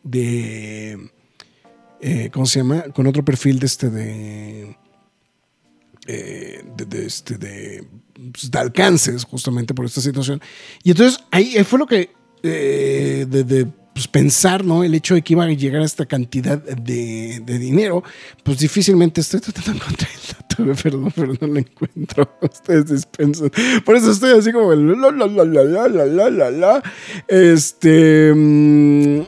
de. 0.04 1.10
eh, 2.02 2.30
¿Cómo 2.32 2.46
se 2.46 2.60
llama? 2.60 2.84
Con 2.94 3.08
otro 3.08 3.24
perfil 3.26 3.60
de 3.60 3.66
este 3.66 3.90
de. 3.90 4.76
eh, 6.08 6.64
de, 6.78 6.86
de 6.86 7.06
este 7.06 7.38
pues, 8.32 8.50
de 8.50 8.60
alcances, 8.60 9.24
justamente 9.26 9.74
por 9.74 9.86
esta 9.86 10.02
situación. 10.02 10.42
Y 10.84 10.92
entonces 10.92 11.20
ahí 11.32 11.56
fue 11.64 11.80
lo 11.80 11.86
que. 11.88 12.12
eh, 12.44 13.26
de, 13.28 13.68
pues, 13.98 14.08
pensar, 14.08 14.64
¿no? 14.64 14.84
El 14.84 14.94
hecho 14.94 15.16
de 15.16 15.24
que 15.24 15.34
iba 15.34 15.44
a 15.44 15.48
llegar 15.48 15.82
a 15.82 15.86
esta 15.86 16.06
cantidad 16.06 16.60
de, 16.62 17.42
de 17.44 17.58
dinero, 17.58 18.04
pues 18.44 18.60
difícilmente 18.60 19.22
estoy 19.22 19.40
tratando 19.40 19.72
de 19.74 19.78
encontrar 19.80 20.12
el 20.14 20.34
dato, 20.76 20.84
perdón, 20.84 21.12
pero 21.16 21.34
no 21.42 21.48
lo 21.48 21.60
encuentro. 21.60 22.30
Ustedes 22.42 22.86
dispensan. 22.92 23.52
Por 23.84 23.96
eso 23.96 24.12
estoy 24.12 24.38
así 24.38 24.52
como 24.52 24.72
el 24.74 24.86
la, 25.02 25.10
la, 25.12 25.26
la, 25.26 25.44
la, 25.46 25.64
la, 25.64 25.88
la, 25.88 26.06
la, 26.06 26.30
la, 26.30 26.52
la. 26.52 26.84
Este. 27.28 28.34
mm, 28.36 29.22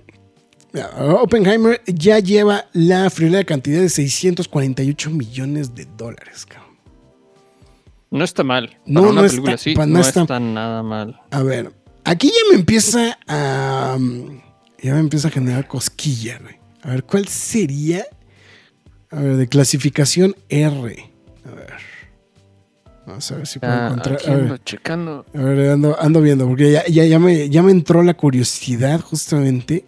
Oppenheimer 1.22 1.82
ya 1.88 2.20
lleva 2.20 2.66
la 2.74 3.10
friolera 3.10 3.44
cantidad 3.44 3.82
de 3.82 3.90
648 3.90 5.10
millones 5.10 5.74
de 5.74 5.86
dólares, 5.98 6.46
cabrón. 6.46 6.70
No 8.12 8.24
está 8.24 8.44
mal. 8.44 8.78
No, 8.86 9.02
Para 9.02 9.12
una 9.14 9.22
no 9.24 9.28
película 9.28 9.54
está- 9.56 9.62
así, 9.62 9.76
pa- 9.76 9.86
no 9.88 9.94
no 9.96 10.00
está- 10.02 10.22
está 10.22 10.40
nada 10.40 10.84
mal. 10.84 11.20
A 11.32 11.42
ver, 11.44 11.72
aquí 12.04 12.28
ya 12.28 12.52
me 12.52 12.60
empieza 12.60 13.18
a. 13.28 13.98
Ya 14.82 14.94
me 14.94 15.00
empieza 15.00 15.28
a 15.28 15.32
generar 15.32 15.68
cosquilla, 15.68 16.40
güey. 16.42 16.56
A 16.84 16.90
ver, 16.92 17.04
¿cuál 17.04 17.28
sería? 17.28 18.06
A 19.12 19.20
ver, 19.20 19.36
de 19.38 19.48
clasificación 19.48 20.36
R. 20.50 21.12
A 21.46 21.52
ver. 21.56 21.74
Vamos 23.06 23.32
a 23.32 23.36
ver 23.38 23.48
si 23.48 23.60
puedo 23.60 23.74
Ah, 23.74 23.88
encontrar. 23.88 24.16
aquí 24.18 24.30
A 24.30 24.34
ver. 24.36 24.42
ando 24.44 24.58
checando. 24.58 25.26
A 25.34 25.42
ver, 25.42 25.72
ando, 25.72 26.00
ando 26.00 26.22
viendo, 26.22 26.48
porque 26.48 26.72
ya, 26.72 26.86
ya, 26.88 27.06
ya, 27.06 27.18
me, 27.20 27.50
ya 27.50 27.64
me 27.64 27.72
entró 27.72 28.04
la 28.04 28.14
curiosidad 28.14 29.02
justamente. 29.02 29.84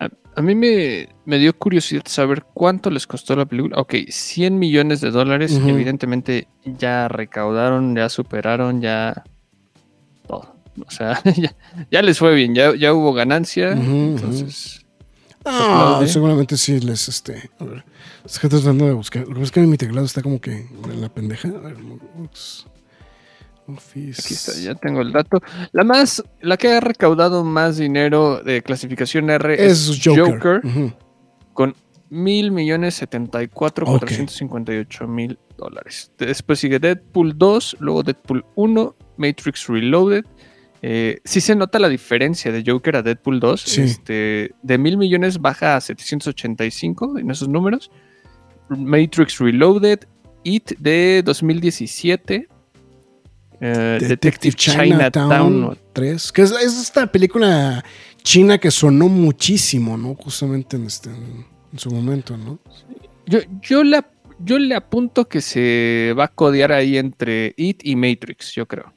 A, 0.00 0.08
a 0.34 0.42
mí 0.42 0.54
me, 0.54 1.08
me 1.26 1.38
dio 1.38 1.56
curiosidad 1.56 2.02
saber 2.06 2.42
cuánto 2.54 2.90
les 2.90 3.06
costó 3.06 3.36
la 3.36 3.44
película. 3.44 3.76
Ok, 3.78 3.94
100 4.08 4.58
millones 4.58 5.00
de 5.02 5.10
dólares. 5.10 5.52
Evidentemente 5.62 6.48
ya 6.64 7.06
recaudaron, 7.08 7.94
ya 7.94 8.08
superaron, 8.08 8.80
ya. 8.80 9.24
O 10.86 10.90
sea, 10.90 11.22
ya, 11.36 11.54
ya 11.90 12.02
les 12.02 12.18
fue 12.18 12.34
bien, 12.34 12.54
ya, 12.54 12.74
ya 12.74 12.92
hubo 12.92 13.12
ganancia. 13.12 13.72
Entonces, 13.72 14.84
seguramente 16.06 16.56
sí 16.56 16.80
les, 16.80 17.08
este, 17.08 17.50
a 17.58 17.64
ver, 17.64 17.84
estoy 18.24 18.50
tratando 18.50 18.86
de 18.86 18.92
buscar. 18.92 19.22
Lo 19.22 19.28
que 19.28 19.34
pasa 19.34 19.44
es 19.44 19.52
que 19.52 19.60
mi 19.60 19.76
teclado 19.76 20.06
está 20.06 20.22
como 20.22 20.40
que 20.40 20.52
en 20.52 21.00
la 21.00 21.08
pendeja. 21.08 21.48
A 21.48 21.52
ver, 21.52 21.76
ups. 22.18 22.66
Office. 23.66 24.22
aquí 24.22 24.32
está, 24.32 24.54
ya 24.58 24.74
tengo 24.74 25.02
el 25.02 25.12
dato. 25.12 25.42
La 25.72 25.84
más, 25.84 26.24
la 26.40 26.56
que 26.56 26.72
ha 26.72 26.80
recaudado 26.80 27.44
más 27.44 27.76
dinero 27.76 28.42
de 28.42 28.62
clasificación 28.62 29.28
R 29.28 29.54
Es 29.54 29.88
es, 29.88 30.00
Joker. 30.02 30.62
Con 31.52 31.74
mil 32.10 32.50
millones 32.50 32.94
setenta 32.94 33.42
y 33.42 33.48
cuatro 33.48 33.84
cuatrocientos 33.84 34.36
cincuenta 34.36 34.72
y 34.72 34.78
ocho 34.78 35.06
mil 35.06 35.38
dólares. 35.56 36.10
Después 36.18 36.60
sigue 36.60 36.78
Deadpool 36.78 37.36
2, 37.36 37.76
luego 37.80 38.02
Deadpool 38.02 38.44
1, 38.54 38.96
Matrix 39.18 39.66
Reloaded. 39.66 40.24
Eh, 40.82 41.18
sí 41.24 41.40
se 41.40 41.56
nota 41.56 41.78
la 41.78 41.88
diferencia 41.88 42.52
de 42.52 42.62
Joker 42.66 42.96
a 42.96 43.02
Deadpool 43.02 43.40
2. 43.40 43.60
Sí. 43.60 43.80
Este, 43.82 44.52
de 44.62 44.78
mil 44.78 44.96
millones 44.96 45.40
baja 45.40 45.76
a 45.76 45.80
785 45.80 47.18
en 47.18 47.30
esos 47.30 47.48
números. 47.48 47.90
Matrix 48.68 49.38
Reloaded, 49.38 50.00
It 50.44 50.72
de 50.78 51.22
2017. 51.24 52.48
eh, 53.60 53.98
Detective 54.00 54.54
Chinatown 54.56 55.76
3. 55.92 56.32
Que 56.32 56.42
es, 56.42 56.50
es 56.52 56.80
esta 56.80 57.06
película 57.10 57.84
china 58.22 58.58
que 58.58 58.70
sonó 58.70 59.08
muchísimo, 59.08 59.96
¿no? 59.96 60.14
Justamente 60.14 60.76
en, 60.76 60.84
este, 60.86 61.10
en 61.10 61.78
su 61.78 61.90
momento, 61.90 62.36
¿no? 62.36 62.60
Yo, 63.26 63.40
yo, 63.62 63.82
le, 63.82 63.96
ap- 63.98 64.12
yo 64.38 64.58
le 64.58 64.74
apunto 64.74 65.28
que 65.28 65.40
se 65.40 66.14
va 66.16 66.24
a 66.24 66.28
codear 66.28 66.70
ahí 66.72 66.96
entre 66.98 67.52
It 67.56 67.80
y 67.84 67.96
Matrix, 67.96 68.52
yo 68.54 68.66
creo. 68.66 68.92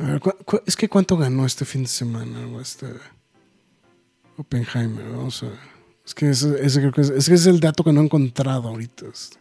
A 0.00 0.04
ver, 0.04 0.20
¿cu- 0.20 0.36
cu- 0.44 0.62
es 0.66 0.76
que 0.76 0.88
cuánto 0.88 1.16
ganó 1.16 1.44
este 1.46 1.64
fin 1.64 1.82
de 1.82 1.88
semana, 1.88 2.46
o 2.48 2.60
este 2.60 2.86
Oppenheimer, 4.36 5.04
vamos 5.10 5.42
a 5.42 5.46
ver. 5.46 5.58
Es 6.04 6.14
que 6.14 6.30
ese, 6.30 6.64
es, 6.64 7.46
el 7.46 7.60
dato 7.60 7.84
que 7.84 7.92
no 7.92 8.00
he 8.00 8.04
encontrado 8.04 8.68
ahorita. 8.68 9.06
este. 9.12 9.36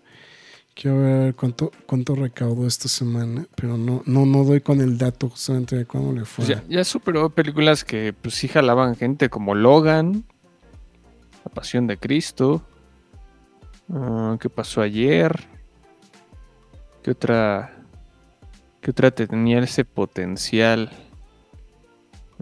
Quiero 0.76 1.00
ver 1.02 1.36
cuánto, 1.36 1.72
cuánto 1.86 2.16
recaudó 2.16 2.68
esta 2.68 2.88
semana, 2.88 3.46
pero 3.56 3.78
no, 3.78 4.04
no, 4.06 4.26
no 4.26 4.44
doy 4.44 4.62
con 4.62 4.80
el 4.82 4.98
dato 4.98 5.30
justamente 5.30 5.76
de 5.78 5.86
cómo 5.86 6.14
le 6.14 6.26
fue. 6.26 6.46
Ya, 6.46 6.64
ya 6.70 6.84
superó 6.84 7.30
películas 7.30 7.84
que 7.84 8.14
pues 8.14 8.36
sí 8.36 8.48
jalaban 8.48 8.96
gente 8.96 9.30
como 9.30 9.56
Logan, 9.56 10.24
La 11.46 11.52
Pasión 11.52 11.88
de 11.88 11.98
Cristo, 11.98 12.62
ah, 13.92 14.38
¿qué 14.40 14.50
pasó 14.50 14.82
ayer? 14.82 15.48
¿Qué 17.04 17.12
otra, 17.12 17.79
qué 18.82 18.92
otra 18.92 19.12
tenía 19.12 19.60
ese 19.60 19.86
potencial? 19.86 20.92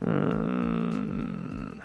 Mm, 0.02 1.80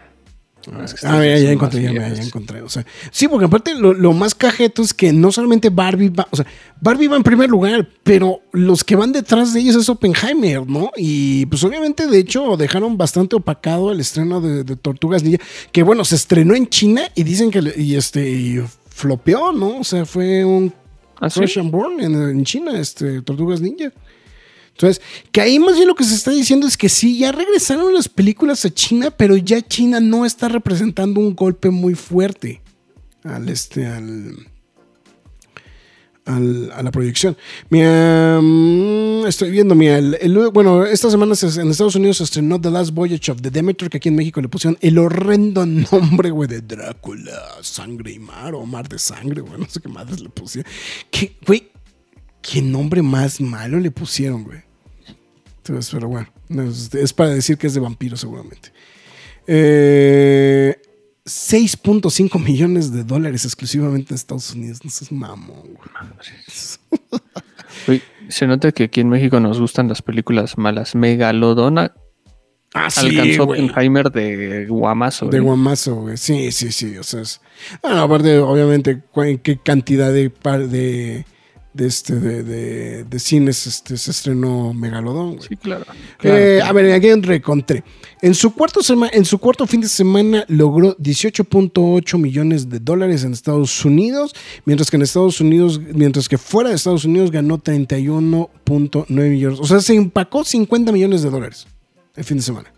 es 0.85 0.95
que 0.95 1.07
Ah, 1.07 1.25
ya 1.25 1.51
encontré, 1.51 1.83
ya, 1.83 1.93
ya 1.93 2.23
encontré. 2.23 2.63
O 2.63 2.69
sea, 2.69 2.87
sí, 3.11 3.27
porque 3.27 3.47
aparte 3.47 3.75
lo, 3.75 3.93
lo 3.95 4.13
más 4.13 4.35
cajeto 4.35 4.83
es 4.83 4.95
que 4.95 5.13
no 5.13 5.33
solamente 5.33 5.71
Barbie 5.71 6.11
va, 6.11 6.29
o 6.31 6.37
sea, 6.37 6.47
Barbie 6.81 7.09
va 7.09 7.17
en 7.17 7.23
primer 7.23 7.51
lugar, 7.51 7.89
pero 8.03 8.43
los 8.53 8.85
que 8.85 8.95
van 8.95 9.13
detrás 9.13 9.53
de 9.53 9.61
ellos 9.61 9.77
es 9.77 9.89
Oppenheimer, 9.89 10.67
¿no? 10.67 10.91
Y 10.97 11.47
pues 11.47 11.65
obviamente, 11.65 12.07
de 12.07 12.19
hecho, 12.19 12.57
dejaron 12.57 12.97
bastante 12.97 13.35
opacado 13.37 13.91
el 13.91 14.01
estreno 14.01 14.41
de, 14.41 14.63
de 14.63 14.77
Tortugas 14.77 15.23
Ninja, 15.23 15.43
que 15.73 15.83
bueno, 15.83 16.05
se 16.05 16.15
estrenó 16.15 16.55
en 16.55 16.69
China 16.69 17.03
y 17.15 17.25
dicen 17.25 17.51
que 17.51 17.75
y 17.77 17.97
este 17.97 18.29
y 18.31 18.63
flopeó, 18.89 19.53
¿no? 19.53 19.79
O 19.79 19.85
sea, 19.85 20.05
fue 20.05 20.45
un 20.45 20.73
¿Ah, 21.21 21.31
sí? 21.31 21.41
Crash 21.41 21.59
and 21.59 21.71
Burn 21.71 22.01
en, 22.01 22.15
en 22.15 22.45
China, 22.45 22.79
este, 22.79 23.23
Tortugas 23.23 23.61
Ninja. 23.61 23.93
Entonces, 24.73 25.03
que 25.31 25.41
ahí 25.41 25.59
más 25.59 25.77
bien 25.77 25.87
lo 25.87 25.95
que 25.95 26.05
se 26.05 26.15
está 26.15 26.31
diciendo 26.33 26.67
es 26.67 26.77
que 26.77 26.89
sí, 26.89 27.19
ya 27.19 27.31
regresaron 27.33 27.95
las 27.95 28.09
películas 28.09 28.65
a 28.65 28.71
China, 28.71 29.11
pero 29.11 29.37
ya 29.37 29.61
China 29.61 30.01
no 30.01 30.25
está 30.27 30.49
representando 30.49 31.21
un 31.21 31.37
golpe 31.37 31.71
muy 31.71 31.95
fuerte 31.95 32.61
al 33.23 33.49
este, 33.49 33.87
al, 33.87 34.35
a 36.73 36.83
la 36.83 36.91
proyección. 36.93 37.37
Mira, 37.69 38.39
mm, 38.41 39.27
estoy 39.27 39.51
viendo, 39.51 39.75
mira, 39.75 39.99
el- 39.99 40.51
bueno, 40.53 40.85
esta 40.85 41.11
semana 41.11 41.35
se- 41.35 41.61
en 41.61 41.71
Estados 41.71 41.97
Unidos 41.97 42.19
se 42.19 42.25
estrenó 42.25 42.61
The 42.61 42.71
Last 42.71 42.93
Voyage 42.93 43.33
of 43.33 43.43
the 43.43 43.51
Demeter, 43.51 43.91
que 43.91 43.97
aquí 43.97 44.09
en 44.09 44.15
México 44.17 44.41
le 44.41 44.49
pusieron 44.49 44.79
el 44.81 44.99
horrendo 44.99 45.67
nombre, 45.67 46.31
güey, 46.31 46.49
de 46.49 46.61
Drácula, 46.61 47.33
Sangre 47.63 48.13
y 48.13 48.19
Mar, 48.21 48.55
o 48.55 48.65
Mar 48.65 48.89
de 48.89 48.99
Sangre, 49.01 49.41
güey, 49.43 49.59
no 49.61 49.67
sé 49.69 49.81
qué 49.81 49.89
madres 49.89 50.21
le 50.21 50.29
pusieron. 50.29 50.71
¿Qué, 51.11 51.37
güey? 51.45 51.72
¿Qué 52.43 52.61
nombre 52.61 53.03
más 53.03 53.41
malo 53.41 53.79
le 53.81 53.91
pusieron, 53.91 54.45
güey? 54.45 54.61
Entonces, 55.59 55.91
pero 55.93 56.09
bueno, 56.09 56.29
es, 56.69 56.93
es 56.95 57.13
para 57.13 57.31
decir 57.31 57.57
que 57.57 57.69
es 57.69 57.75
de 57.75 57.81
vampiro 57.81 58.17
seguramente. 58.17 58.73
Eh, 59.47 60.77
6.5 61.25 62.43
millones 62.43 62.93
de 62.93 63.05
dólares 63.05 63.45
exclusivamente 63.45 64.13
en 64.13 64.17
Estados 64.17 64.53
Unidos. 64.55 64.81
No 64.85 64.91
seas 64.91 65.13
mamón, 65.13 65.63
güey. 65.75 65.89
Uy, 67.89 68.03
se 68.29 68.47
nota 68.47 68.73
que 68.73 68.85
aquí 68.85 69.01
en 69.01 69.09
México 69.09 69.39
nos 69.41 69.61
gustan 69.61 69.89
las 69.89 70.03
películas 70.03 70.59
malas. 70.59 70.95
Megalodona 70.95 71.95
Ah, 72.75 72.89
alcanzó 72.97 73.45
güey. 73.45 73.61
Oppenheimer 73.69 74.11
de 74.11 74.65
guamazo. 74.67 75.27
De 75.29 75.37
¿eh? 75.37 75.41
guamazo, 75.41 75.95
güey. 75.97 76.17
Sí, 76.17 76.51
sí, 76.53 76.73
sí. 76.73 76.97
O 76.97 77.03
sea, 77.03 77.21
es. 77.21 77.41
Ah, 77.83 78.03
aparte, 78.03 78.39
obviamente, 78.39 79.03
qué 79.43 79.59
cantidad 79.59 80.11
de, 80.11 80.31
par- 80.31 80.69
de, 80.69 81.27
de 81.75 81.87
este 81.87 82.15
de, 82.21 82.43
de- 82.43 83.05
de 83.05 83.19
cines 83.19 83.67
este, 83.67 83.97
se 83.97 84.11
estrenó 84.11 84.73
Megalodón. 84.75 85.37
güey. 85.37 85.49
Sí, 85.49 85.57
claro. 85.57 85.85
Eh, 86.23 86.57
claro. 86.59 86.65
A 86.71 86.73
ver, 86.73 86.93
aquí 86.93 87.09
encontré. 87.09 87.83
En 88.21 88.35
su, 88.35 88.53
cuarto 88.55 88.81
sema- 88.83 89.11
en 89.13 89.25
su 89.25 89.39
cuarto 89.39 89.67
fin 89.67 89.81
de 89.81 89.89
semana 89.89 90.45
logró 90.49 90.97
18.8 90.99 92.19
millones 92.19 92.69
de 92.69 92.79
dólares 92.79 93.25
en 93.25 93.33
Estados 93.33 93.85
Unidos, 93.85 94.35
mientras 94.65 94.91
que 94.91 94.97
en 94.97 95.03
Estados 95.03 95.41
Unidos, 95.41 95.81
mientras 95.95 96.29
que 96.29 96.39
fuera 96.39 96.71
de 96.71 96.77
Estados 96.77 97.05
Unidos 97.05 97.31
ganó 97.31 97.59
31.9 97.59 99.29
millones. 99.31 99.59
O 99.61 99.65
sea, 99.67 99.81
se 99.81 99.95
empacó 99.95 100.45
50 100.45 100.93
millones 100.93 101.23
de 101.23 101.31
dólares 101.31 101.67
el 102.17 102.25
fin 102.25 102.37
de 102.39 102.43
semana. 102.43 102.72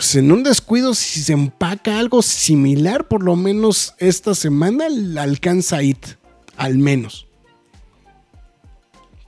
Pues 0.00 0.16
en 0.16 0.32
un 0.32 0.42
descuido, 0.42 0.94
si 0.94 1.20
se 1.20 1.34
empaca 1.34 1.98
algo 1.98 2.22
similar, 2.22 3.06
por 3.06 3.22
lo 3.22 3.36
menos 3.36 3.94
esta 3.98 4.34
semana 4.34 4.86
alcanza 5.18 5.76
a 5.76 5.82
IT. 5.82 6.16
Al 6.56 6.78
menos. 6.78 7.26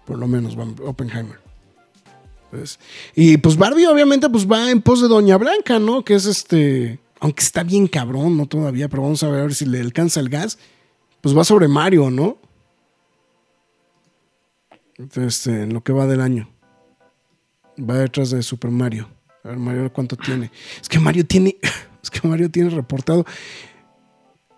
Por 0.07 0.16
lo 0.16 0.27
menos, 0.27 0.57
Oppenheimer. 0.83 1.39
Y 3.14 3.37
pues 3.37 3.59
Barbie, 3.59 3.85
obviamente, 3.85 4.31
pues 4.31 4.51
va 4.51 4.70
en 4.70 4.81
pos 4.81 5.03
de 5.03 5.09
Doña 5.09 5.37
Blanca, 5.37 5.79
¿no? 5.79 6.07
Que 6.07 6.14
es 6.14 6.25
este. 6.25 6.99
Aunque 7.20 7.45
está 7.45 7.64
bien 7.64 7.87
cabrón, 7.87 8.39
¿no? 8.39 8.47
Todavía, 8.47 8.89
pero 8.89 9.03
vamos 9.03 9.23
a 9.25 9.29
ver 9.29 9.55
si 9.55 9.66
le 9.66 9.79
alcanza 9.79 10.20
el 10.20 10.31
gas. 10.31 10.59
Pues 11.20 11.37
va 11.37 11.45
sobre 11.45 11.68
Mario, 11.68 12.11
¿no? 12.11 12.39
Este, 15.16 15.64
en 15.64 15.75
lo 15.75 15.83
que 15.83 15.93
va 15.93 16.07
del 16.07 16.23
año. 16.23 16.49
Va 17.79 17.97
detrás 17.97 18.31
de 18.31 18.43
Super 18.43 18.70
Mario. 18.70 19.11
A 19.45 19.49
ver, 19.49 19.59
Mario, 19.59 19.93
¿cuánto 19.93 20.16
tiene? 20.16 20.51
Es 20.80 20.88
que 20.88 20.99
Mario 20.99 21.26
tiene. 21.26 21.57
Es 22.03 22.11
que 22.11 22.26
Mario 22.26 22.51
tiene 22.51 22.68
reportado 22.70 23.24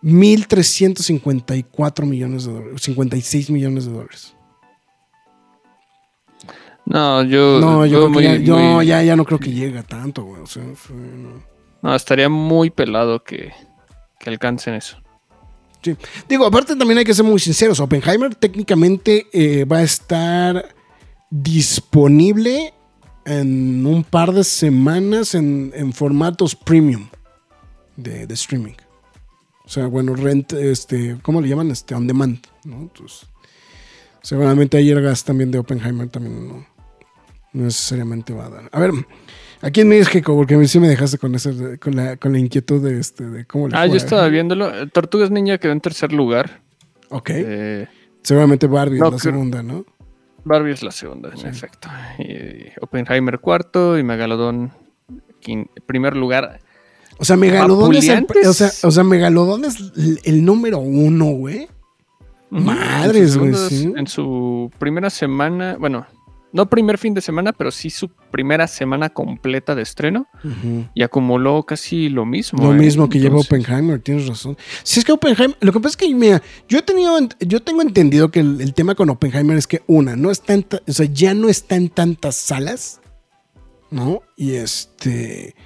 1.354 0.03 2.05
millones 2.07 2.45
de 2.47 2.53
dólares. 2.53 2.83
56 2.83 3.51
millones 3.51 3.85
de 3.87 3.93
dólares. 3.93 4.35
No, 6.87 7.23
yo. 7.23 7.61
No, 7.61 7.85
yo, 7.87 8.09
muy- 8.09 8.23
ya, 8.25 8.37
yo 8.37 8.57
muy- 8.57 8.87
ya, 8.87 9.03
ya 9.03 9.17
no 9.17 9.25
creo 9.25 9.39
que 9.39 9.53
llega 9.53 9.83
tanto, 9.83 10.25
güey. 10.25 10.41
O 10.43 10.47
sea, 10.47 10.63
fue- 10.75 10.97
no. 10.97 11.43
No, 11.83 11.95
estaría 11.95 12.29
muy 12.31 12.71
pelado 12.71 13.23
que, 13.23 13.53
que 14.19 14.31
alcancen 14.31 14.75
eso. 14.75 14.97
Sí. 15.83 15.95
Digo, 16.29 16.47
aparte 16.47 16.75
también 16.77 16.97
hay 16.99 17.05
que 17.05 17.13
ser 17.13 17.27
muy 17.27 17.39
sinceros. 17.39 17.79
Oppenheimer 17.79 18.35
técnicamente 18.35 19.27
eh, 19.35 19.67
va 19.67 19.79
a 19.79 19.83
estar 19.83 20.75
disponible 21.31 22.73
en 23.25 23.87
un 23.87 24.05
par 24.05 24.33
de 24.33 24.45
semanas 24.45 25.35
en, 25.35 25.73
en 25.75 25.93
formatos 25.93 26.55
premium 26.55 27.09
de, 27.97 28.27
de 28.27 28.35
streaming. 28.35 28.75
O 29.65 29.69
sea, 29.69 29.87
bueno, 29.87 30.15
rent, 30.15 30.53
este, 30.53 31.17
¿cómo 31.23 31.41
le 31.41 31.49
llaman? 31.49 31.71
Este, 31.71 31.95
on 31.95 32.07
demand, 32.07 32.39
¿no? 32.65 32.83
Entonces, 32.83 33.27
seguramente 34.23 34.77
ahí 34.77 34.91
el 34.91 35.01
gas 35.01 35.25
también 35.25 35.51
de 35.51 35.59
Oppenheimer 35.59 36.09
también 36.09 36.49
no, 36.49 36.67
no 37.55 37.65
necesariamente 37.65 38.35
va 38.35 38.47
a 38.47 38.51
dar. 38.51 38.69
A 38.73 38.79
ver, 38.81 38.91
aquí 39.63 39.81
en 39.81 39.89
México, 39.89 40.35
porque 40.37 40.55
a 40.55 40.59
mí 40.59 40.69
sí 40.69 40.79
me 40.79 40.89
dejaste 40.89 41.17
con, 41.17 41.35
ese, 41.35 41.79
con, 41.79 41.97
la, 41.97 42.17
con 42.19 42.33
la 42.33 42.39
inquietud 42.39 42.83
de, 42.83 43.01
este, 43.01 43.25
de 43.25 43.47
cómo 43.47 43.69
le 43.69 43.77
Ah, 43.77 43.87
yo 43.87 43.97
estaba 43.97 44.29
viéndolo. 44.29 44.89
Tortugas 44.91 45.31
Ninja 45.31 45.57
quedó 45.57 45.73
en 45.73 45.81
tercer 45.81 46.13
lugar. 46.13 46.61
Ok. 47.09 47.31
Eh, 47.33 47.87
Seguramente 48.23 48.67
Barbie 48.67 48.99
No, 48.99 49.07
es 49.09 49.13
la 49.13 49.19
segunda, 49.19 49.63
¿no? 49.63 49.87
Barbie 50.45 50.73
es 50.73 50.83
la 50.83 50.91
segunda, 50.91 51.31
en 51.31 51.47
efecto. 51.47 51.89
Y 52.19 52.71
Oppenheimer 52.81 53.41
cuarto 53.41 53.99
y 53.99 54.03
Megalodón 54.03 54.73
primer 55.87 56.17
lugar. 56.17 56.61
O 57.19 57.25
sea, 57.25 57.37
Megalodón 57.37 57.95
es 57.95 58.09
el, 58.09 58.27
o 58.47 58.53
sea, 58.53 58.71
o 58.83 58.91
sea, 58.91 59.05
Megalodón 59.05 59.65
es 59.65 59.79
el, 59.97 60.21
el 60.25 60.45
número 60.45 60.79
uno, 60.79 61.27
güey. 61.27 61.69
Madres, 62.51 63.37
güey, 63.37 63.55
sí. 63.55 63.93
En 63.97 64.07
su 64.07 64.71
primera 64.79 65.11
semana, 65.11 65.77
bueno, 65.79 66.07
no 66.55 66.71
primer 66.71 66.99
fin 66.99 67.15
de 67.15 67.21
semana, 67.21 67.53
pero 67.53 67.73
sí 67.73 67.91
su 67.91 68.09
primera 68.31 68.69
semana 68.69 69.11
completa 69.11 69.75
de 69.75 69.83
estreno 69.83 70.29
y 70.95 71.03
acumuló 71.03 71.65
casi 71.65 72.09
lo 72.09 72.25
mismo. 72.25 72.63
Lo 72.63 72.73
¿eh? 72.73 72.77
mismo 72.77 73.09
que 73.09 73.19
lleva 73.19 73.41
Oppenheimer, 73.41 74.01
tienes 74.01 74.29
razón. 74.29 74.57
Si 74.85 75.01
es 75.01 75.05
que 75.05 75.11
Oppenheimer, 75.11 75.57
lo 75.61 75.73
que 75.73 75.81
pasa 75.81 75.91
es 75.91 75.97
que, 75.97 76.15
mira, 76.15 76.41
yo 76.69 76.79
he 76.79 76.83
tenido, 76.83 77.19
yo 77.41 77.61
tengo 77.61 77.83
entendido 77.83 78.31
que 78.31 78.39
el, 78.39 78.61
el 78.61 78.73
tema 78.73 78.95
con 78.95 79.11
Oppenheimer 79.11 79.57
es 79.57 79.67
que 79.67 79.83
una, 79.89 80.15
no 80.15 80.31
está 80.31 80.55
en 80.55 80.65
o 80.87 80.93
sea, 80.93 81.07
ya 81.07 81.35
no 81.35 81.49
está 81.49 81.75
en 81.75 81.89
tantas 81.89 82.37
salas, 82.37 83.01
¿no? 83.91 84.23
Y 84.37 84.55
este, 84.55 85.57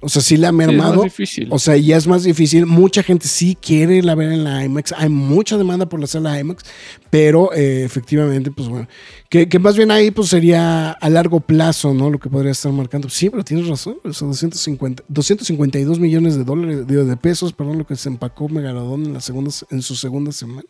o 0.00 0.08
sea, 0.08 0.22
sí 0.22 0.36
la 0.36 0.48
ha 0.48 0.52
sí, 0.52 0.56
es 0.60 0.66
más 0.66 0.76
mermado. 0.76 1.02
difícil. 1.02 1.48
O 1.50 1.58
sea, 1.58 1.76
ya 1.76 1.96
es 1.96 2.06
más 2.06 2.22
difícil. 2.22 2.66
Mucha 2.66 3.02
gente 3.02 3.26
sí 3.26 3.56
quiere 3.60 4.02
la 4.02 4.14
ver 4.14 4.30
en 4.30 4.44
la 4.44 4.64
IMAX. 4.64 4.92
Hay 4.96 5.08
mucha 5.08 5.58
demanda 5.58 5.88
por 5.88 5.98
la 5.98 6.06
sala 6.06 6.38
IMAX, 6.38 6.64
pero 7.10 7.52
eh, 7.52 7.84
efectivamente, 7.84 8.50
pues 8.52 8.68
bueno, 8.68 8.86
que, 9.28 9.48
que 9.48 9.58
más 9.58 9.76
bien 9.76 9.90
ahí 9.90 10.10
pues 10.12 10.28
sería 10.28 10.92
a 10.92 11.10
largo 11.10 11.40
plazo, 11.40 11.94
¿no? 11.94 12.10
Lo 12.10 12.18
que 12.18 12.28
podría 12.28 12.52
estar 12.52 12.72
marcando. 12.72 13.08
Sí, 13.08 13.28
pero 13.28 13.42
tienes 13.42 13.66
razón. 13.66 13.96
Sea, 14.04 14.28
250, 14.28 15.02
252 15.08 15.98
millones 15.98 16.36
de 16.36 16.44
dólares, 16.44 16.86
digo, 16.86 17.04
de 17.04 17.16
pesos, 17.16 17.52
perdón, 17.52 17.78
lo 17.78 17.86
que 17.86 17.96
se 17.96 18.08
empacó 18.08 18.48
Megalodón 18.48 19.06
en, 19.06 19.14
la 19.14 19.20
segunda, 19.20 19.50
en 19.70 19.82
su 19.82 19.96
segunda 19.96 20.30
semana. 20.30 20.62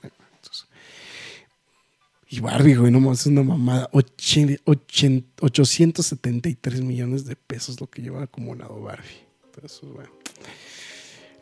Y 2.30 2.40
Barbie, 2.40 2.74
güey, 2.74 2.92
no 2.92 3.00
más, 3.00 3.20
es 3.20 3.26
una 3.26 3.42
mamada. 3.42 3.88
Ochen- 3.92 4.60
ochen- 4.66 5.24
873 5.40 6.82
millones 6.82 7.24
de 7.24 7.36
pesos 7.36 7.80
lo 7.80 7.86
que 7.88 8.02
lleva 8.02 8.22
acumulado 8.22 8.80
Barbie. 8.82 9.26
Entonces, 9.46 9.80
bueno. 9.94 10.10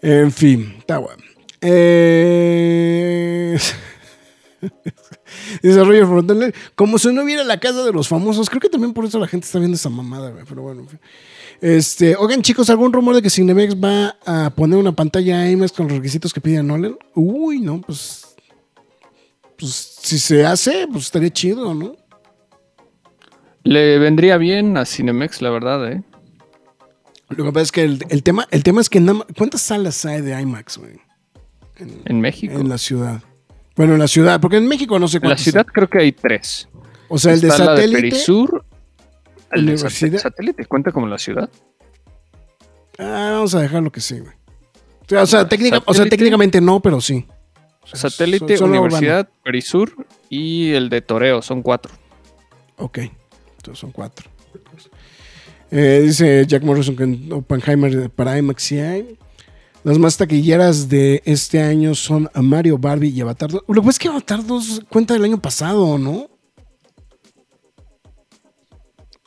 En 0.01 0.31
fin, 0.31 0.75
está 0.79 0.99
bueno. 0.99 1.23
Eh... 1.61 3.59
Roger 5.63 6.07
Frontal, 6.07 6.55
como 6.75 6.99
si 6.99 7.13
no 7.13 7.23
hubiera 7.25 7.45
la 7.45 7.59
casa 7.61 7.85
de 7.85 7.93
los 7.93 8.09
famosos. 8.09 8.49
Creo 8.49 8.61
que 8.61 8.69
también 8.69 8.93
por 8.93 9.05
eso 9.05 9.19
la 9.19 9.27
gente 9.29 9.47
está 9.47 9.59
viendo 9.59 9.75
esa 9.77 9.89
mamada, 9.91 10.31
güey. 10.31 10.45
Pero 10.49 10.63
bueno, 10.63 10.83
en 10.83 10.89
fin. 10.89 11.01
Este, 11.61 12.15
oigan, 12.17 12.43
chicos, 12.43 12.69
¿algún 12.71 12.93
rumor 12.93 13.15
de 13.15 13.23
que 13.23 13.31
Cinemex 13.31 13.75
va 13.77 14.17
a 14.27 14.51
poner 14.51 14.79
una 14.79 14.93
pantalla 14.93 15.51
IMAX 15.51 15.73
con 15.73 15.89
los 15.89 15.97
requisitos 15.97 16.33
que 16.33 16.41
pide 16.41 16.63
Nolan? 16.63 16.97
Uy, 17.15 17.61
no, 17.61 17.81
pues. 17.81 18.26
Pues 19.59 19.73
si 20.03 20.19
se 20.19 20.45
hace, 20.45 20.87
pues 20.91 21.05
estaría 21.07 21.31
chido, 21.31 21.75
¿no? 21.75 21.97
Le 23.65 23.99
vendría 23.99 24.37
bien 24.37 24.77
a 24.77 24.85
Cinemex, 24.85 25.43
la 25.43 25.51
verdad, 25.51 25.91
¿eh? 25.93 26.03
Lo 27.31 27.45
que 27.45 27.53
pasa 27.53 27.63
es 27.63 27.73
que 27.73 27.83
el, 27.83 28.05
el 28.11 28.23
tema, 28.23 28.47
el 28.51 28.63
tema 28.63 28.81
es 28.81 28.89
que 28.89 29.01
nada 29.01 29.19
más- 29.19 29.27
¿cuántas 29.37 29.63
salas 29.63 30.05
hay 30.05 30.21
de 30.21 30.41
IMAX, 30.41 30.79
güey? 30.79 31.01
En 32.05 32.21
México. 32.21 32.55
En 32.55 32.69
la 32.69 32.79
ciudad. 32.79 33.23
Bueno, 33.75 33.95
en 33.95 33.99
la 33.99 34.09
ciudad, 34.09 34.41
porque 34.41 34.57
en 34.59 34.67
México 34.69 34.99
no 34.99 35.09
sé 35.09 35.17
En 35.19 35.23
la 35.25 35.29
cuántas. 35.31 35.45
ciudad 35.45 35.67
creo 35.67 35.89
que 35.91 35.99
hay 35.99 36.13
tres. 36.13 36.69
O 37.09 37.19
sea, 37.19 37.33
el 37.33 37.41
de 37.41 37.49
la 37.49 37.57
satélite. 37.57 38.01
Perisur. 38.03 38.65
El 39.53 39.67
de 39.67 40.19
satélite 40.19 40.65
cuenta 40.67 40.93
como 40.93 41.07
la 41.07 41.19
ciudad. 41.19 41.51
Ah, 42.99 43.31
vamos 43.35 43.55
a 43.55 43.61
dejarlo 43.61 43.91
que 43.93 44.01
sí, 44.01 44.21
güey. 44.21 44.33
O 45.21 45.27
sea, 45.27 45.49
técnica- 45.49 45.83
o 45.85 45.93
técnicamente 45.95 46.61
no, 46.61 46.81
pero 46.81 47.01
sí. 47.01 47.27
O 47.93 47.97
sea, 47.97 48.11
Satélite, 48.11 48.57
son- 48.57 48.71
Universidad, 48.71 49.29
Perisur 49.43 49.95
y 50.29 50.73
el 50.73 50.89
de 50.89 51.01
Toreo. 51.03 51.41
Son 51.43 51.63
cuatro. 51.63 51.93
Ok, 52.79 52.99
entonces 53.59 53.79
son 53.81 53.93
cuatro. 53.93 54.29
Eh, 55.71 56.01
dice 56.05 56.45
Jack 56.47 56.63
Morrison 56.63 56.95
que 56.97 57.05
en 57.05 57.33
Oppenheimer 57.33 58.11
para 58.11 58.39
IMAX. 58.39 58.73
Las 59.85 59.99
más 59.99 60.17
taquilleras 60.17 60.89
de 60.89 61.23
este 61.25 61.61
año 61.63 61.95
son 61.95 62.29
a 62.35 62.43
Mario, 62.43 62.77
Barbie 62.77 63.11
y 63.11 63.21
Avatar 63.21 63.51
2. 63.51 63.63
Lo 63.69 63.75
que 63.75 63.81
pasa 63.81 63.91
es 63.91 63.99
que 64.01 64.09
Avatar 64.09 64.45
2 64.45 64.83
cuenta 64.89 65.15
del 65.15 65.23
año 65.25 65.41
pasado, 65.41 65.97
¿no? 65.97 66.29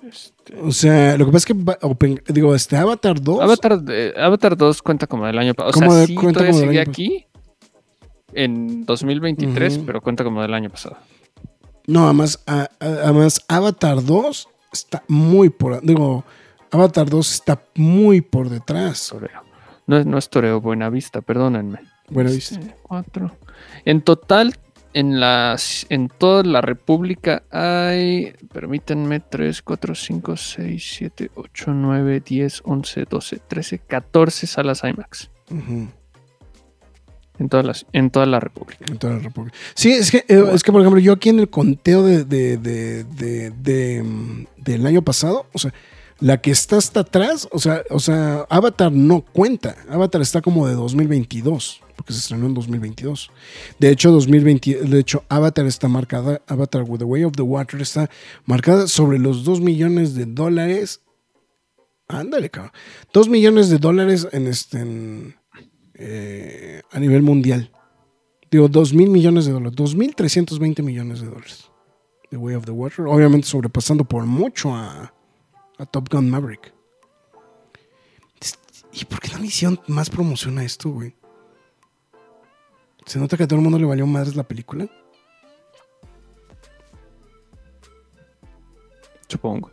Este, 0.03 0.55
O 0.61 0.71
sea, 0.71 1.17
lo 1.17 1.25
que 1.25 1.31
pasa 1.31 1.37
es 1.37 1.45
que 1.45 1.85
Open- 1.85 2.21
digo, 2.27 2.55
este 2.55 2.75
Avatar 2.77 3.21
2. 3.21 3.41
Avatar, 3.41 3.79
eh, 3.89 4.13
Avatar 4.17 4.55
2 4.57 4.81
cuenta 4.81 5.07
como 5.07 5.25
del 5.25 5.37
año 5.37 5.53
pasado. 5.53 5.69
O 5.71 5.73
¿Cómo 5.73 5.91
sea, 5.91 5.99
de- 6.01 6.07
sí, 6.07 6.15
cuenta 6.15 6.39
todavía 6.41 6.59
sigue 6.59 6.79
aquí 6.81 7.25
en 8.33 8.85
2023, 8.85 9.77
Ujú. 9.77 9.85
pero 9.85 10.01
cuenta 10.01 10.23
como 10.23 10.41
del 10.41 10.53
año 10.53 10.69
pasado. 10.69 10.97
No, 11.87 12.05
además, 12.05 12.43
a- 12.47 12.69
a- 12.79 12.85
además 12.85 13.41
Avatar 13.47 14.03
2 14.03 14.47
está 14.71 15.03
muy 15.07 15.49
por. 15.49 15.81
Digo, 15.81 16.23
Avatar 16.71 17.09
2 17.09 17.31
está 17.33 17.61
muy 17.75 18.21
por 18.21 18.49
detrás. 18.49 19.07
Toreo. 19.09 19.41
No 19.87 19.97
es, 19.97 20.05
no 20.05 20.17
es 20.19 20.29
Toreo, 20.29 20.61
Buenavista, 20.61 21.21
perdónenme. 21.21 21.79
Bueno, 22.09 22.29
Este, 22.29 22.57
¿viste? 22.59 22.75
cuatro. 22.83 23.31
En 23.85 24.01
total, 24.01 24.55
en, 24.93 25.19
las, 25.19 25.87
en 25.89 26.09
toda 26.09 26.43
la 26.43 26.61
República 26.61 27.41
hay, 27.51 28.33
permítanme, 28.53 29.19
3, 29.19 29.61
4, 29.63 29.95
5, 29.95 30.37
6, 30.37 30.93
7, 30.97 31.31
8, 31.35 31.73
9, 31.73 32.19
10, 32.23 32.61
11, 32.65 33.05
12, 33.09 33.37
13, 33.47 33.79
14 33.79 34.45
salas 34.47 34.83
IMAX. 34.83 35.31
Ujú. 35.49 35.87
En, 37.39 37.49
todas 37.49 37.65
las, 37.65 37.85
en 37.93 38.09
toda 38.09 38.25
la 38.25 38.39
República. 38.39 38.85
En 38.89 38.97
toda 38.97 39.13
la 39.13 39.19
República. 39.19 39.57
Sí, 39.73 39.91
es 39.91 40.11
que, 40.11 40.25
eh, 40.27 40.43
es 40.53 40.61
que, 40.61 40.71
por 40.71 40.81
ejemplo, 40.81 40.99
yo 40.99 41.13
aquí 41.13 41.29
en 41.29 41.39
el 41.39 41.49
conteo 41.49 42.03
de, 42.03 42.25
de- 42.25 42.57
de- 43.51 44.03
mm, 44.03 44.45
del 44.57 44.85
año 44.85 45.01
pasado, 45.01 45.45
o 45.53 45.57
sea, 45.59 45.73
La 46.21 46.41
que 46.41 46.51
está 46.51 46.75
hasta 46.75 46.99
atrás, 46.99 47.47
o 47.49 47.59
sea, 47.59 47.81
o 47.89 47.97
sea, 48.01 48.45
Avatar 48.49 48.91
no 48.91 49.21
cuenta. 49.21 49.77
Avatar 49.89 50.21
está 50.21 50.41
como 50.41 50.67
de 50.67 50.73
2022, 50.73 51.79
porque 51.95 52.11
se 52.11 52.19
estrenó 52.19 52.45
en 52.47 52.53
2022. 52.55 53.31
De 53.79 53.89
hecho, 53.89 54.11
2020, 54.11 54.75
de 54.83 54.99
hecho, 54.99 55.23
Avatar 55.29 55.65
está 55.65 55.87
marcada, 55.87 56.41
Avatar 56.47 56.83
with 56.83 56.99
the 56.99 57.05
Way 57.05 57.23
of 57.23 57.31
the 57.37 57.41
Water 57.41 57.79
está 57.81 58.09
marcada 58.45 58.87
sobre 58.87 59.17
los 59.17 59.45
2 59.45 59.61
millones 59.61 60.13
de 60.13 60.25
dólares. 60.25 60.99
Ándale, 62.09 62.49
cabrón. 62.49 62.73
2 63.13 63.29
millones 63.29 63.69
de 63.69 63.77
dólares 63.77 64.27
en 64.33 64.47
este 64.47 64.83
eh, 65.99 66.81
a 66.91 66.99
nivel 66.99 67.21
mundial. 67.21 67.71
Digo, 68.49 68.67
2 68.67 68.93
mil 68.93 69.09
millones 69.09 69.45
de 69.45 69.51
dólares. 69.51 69.77
2.320 69.77 70.81
millones 70.81 71.21
de 71.21 71.27
dólares. 71.27 71.69
The 72.29 72.37
Way 72.37 72.55
of 72.55 72.65
the 72.65 72.71
Water. 72.71 73.05
Obviamente 73.05 73.47
sobrepasando 73.47 74.05
por 74.05 74.25
mucho 74.25 74.73
a, 74.73 75.13
a 75.77 75.85
Top 75.85 76.09
Gun 76.09 76.29
Maverick. 76.29 76.73
¿Y 78.91 79.05
por 79.05 79.19
qué 79.19 79.29
no 79.33 79.39
le 79.39 79.47
hicieron 79.47 79.79
más 79.87 80.09
promoción 80.09 80.57
a 80.57 80.63
esto, 80.63 80.89
güey? 80.89 81.13
¿Se 83.05 83.19
nota 83.19 83.37
que 83.37 83.43
a 83.43 83.47
todo 83.47 83.57
el 83.57 83.63
mundo 83.63 83.77
le 83.77 83.85
valió 83.85 84.07
madres 84.07 84.35
la 84.35 84.43
película? 84.43 84.87
Supongo. 89.27 89.71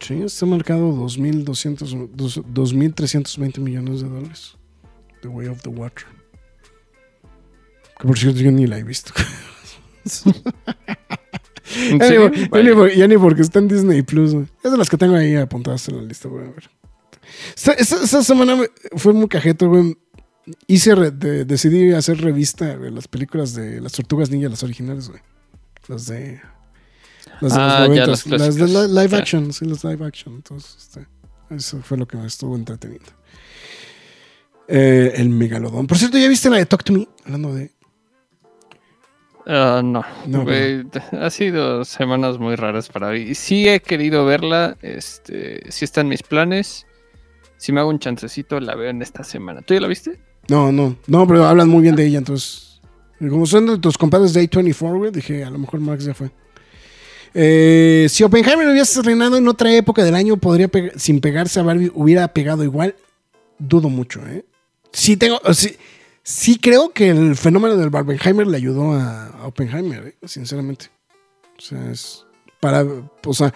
Sí, 0.00 0.22
está 0.22 0.46
marcado 0.46 0.92
2.200, 0.92 2.10
2.320 2.10 3.60
millones 3.60 4.00
de 4.00 4.08
dólares. 4.08 4.56
The 5.22 5.28
Way 5.28 5.48
of 5.48 5.62
the 5.62 5.68
Water. 5.70 6.04
Que 7.98 8.06
por 8.06 8.18
cierto 8.18 8.40
yo 8.40 8.50
ni 8.50 8.66
la 8.66 8.78
he 8.78 8.82
visto. 8.84 9.12
¿En 11.76 11.98
Ya 12.00 12.08
ni, 12.62 12.96
ya 12.96 13.06
ya 13.06 13.18
porque 13.18 13.42
está 13.42 13.58
en 13.58 13.68
Disney 13.68 14.02
Plus. 14.02 14.32
güey. 14.34 14.46
Es 14.64 14.72
de 14.72 14.76
las 14.78 14.88
que 14.88 14.96
tengo 14.96 15.14
ahí 15.16 15.36
apuntadas 15.36 15.86
en 15.88 15.96
la 15.98 16.02
lista, 16.02 16.28
voy 16.28 16.44
a 16.44 16.48
ver. 16.50 16.70
Esta, 17.56 17.72
esta- 17.74 18.02
esta 18.02 18.24
semana 18.24 18.60
fue 18.96 19.12
muy 19.12 19.28
cajeto, 19.28 19.68
güey. 19.68 19.96
Hice 20.66 20.94
re- 20.96 21.10
de- 21.12 21.44
decidí 21.44 21.92
hacer 21.92 22.20
revista 22.20 22.76
de 22.76 22.90
las 22.90 23.06
películas 23.06 23.54
de 23.54 23.80
las 23.80 23.92
tortugas 23.92 24.30
ninja, 24.30 24.48
las 24.48 24.62
originales, 24.64 25.08
güey. 25.08 25.20
Las 25.86 26.06
de. 26.06 26.40
Las 27.40 27.52
de 27.54 27.58
Ah, 27.60 27.86
los 27.86 27.96
ya, 27.96 28.06
90, 28.06 28.06
las 28.06 28.26
las 28.26 28.54
de 28.56 28.88
live 28.88 29.16
action, 29.16 29.52
sí, 29.52 29.64
las 29.66 29.84
live 29.84 30.04
action. 30.04 30.34
Entonces, 30.34 30.76
este, 30.78 31.06
eso 31.54 31.80
fue 31.82 31.98
lo 31.98 32.06
que 32.08 32.16
me 32.16 32.26
estuvo 32.26 32.56
entreteniendo. 32.56 33.12
Eh, 34.72 35.14
el 35.16 35.30
megalodón. 35.30 35.86
Por 35.88 35.98
cierto, 35.98 36.16
¿ya 36.16 36.28
viste 36.28 36.48
la 36.48 36.56
de 36.58 36.66
Talk 36.66 36.84
to 36.84 36.92
Me? 36.92 37.08
Hablando 37.24 37.52
de. 37.54 37.70
Ah, 39.46 39.80
no, 39.82 40.04
No, 40.26 40.46
ha 41.20 41.30
sido 41.30 41.84
semanas 41.84 42.38
muy 42.38 42.54
raras 42.56 42.88
para 42.88 43.10
mí. 43.10 43.34
Sí 43.34 43.68
he 43.68 43.80
querido 43.80 44.24
verla, 44.24 44.76
este, 44.82 45.62
sí 45.72 45.84
está 45.84 46.02
en 46.02 46.08
mis 46.08 46.22
planes. 46.22 46.86
Si 47.56 47.72
me 47.72 47.80
hago 47.80 47.90
un 47.90 47.98
chancecito, 47.98 48.60
la 48.60 48.74
veo 48.76 48.90
en 48.90 49.02
esta 49.02 49.24
semana. 49.24 49.62
¿Tú 49.62 49.74
ya 49.74 49.80
la 49.80 49.88
viste? 49.88 50.20
No, 50.48 50.70
no, 50.70 50.96
no, 51.06 51.26
pero 51.26 51.44
hablan 51.46 51.68
muy 51.68 51.82
bien 51.82 51.96
de 51.96 52.06
ella, 52.06 52.18
entonces. 52.18 52.80
Como 53.18 53.44
son 53.46 53.66
de 53.66 53.78
tus 53.78 53.98
compadres 53.98 54.32
de 54.34 54.48
A24, 54.48 54.96
güey, 54.98 55.10
dije, 55.10 55.44
a 55.44 55.50
lo 55.50 55.58
mejor 55.58 55.80
Max 55.80 56.04
ya 56.04 56.14
fue. 56.14 56.30
Eh, 57.34 58.06
si 58.08 58.22
Oppenheimer 58.24 58.66
hubiera 58.66 58.82
estrenado 58.82 59.36
en 59.36 59.46
otra 59.48 59.72
época 59.74 60.04
del 60.04 60.14
año, 60.14 60.36
podría 60.36 60.68
pe- 60.68 60.92
sin 60.96 61.20
pegarse 61.20 61.60
a 61.60 61.62
Barbie, 61.62 61.90
hubiera 61.94 62.28
pegado 62.28 62.62
igual. 62.64 62.94
Dudo 63.58 63.88
mucho, 63.88 64.20
¿eh? 64.26 64.44
Sí, 64.92 65.16
tengo, 65.16 65.40
sí, 65.54 65.76
sí 66.22 66.58
creo 66.58 66.90
que 66.92 67.10
el 67.10 67.36
fenómeno 67.36 67.76
del 67.76 67.90
Barbenheimer 67.90 68.46
le 68.46 68.56
ayudó 68.56 68.92
a, 68.92 69.26
a 69.28 69.46
Oppenheimer, 69.46 70.08
¿eh? 70.08 70.16
sinceramente. 70.26 70.86
O 71.58 71.60
sea, 71.60 71.90
es 71.90 72.24
para, 72.60 72.84
o 73.24 73.34
sea, 73.34 73.52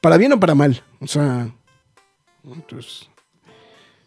para 0.00 0.16
bien 0.16 0.32
o 0.32 0.40
para 0.40 0.54
mal. 0.54 0.82
O 1.00 1.06
sea, 1.06 1.50
entonces, 2.44 3.08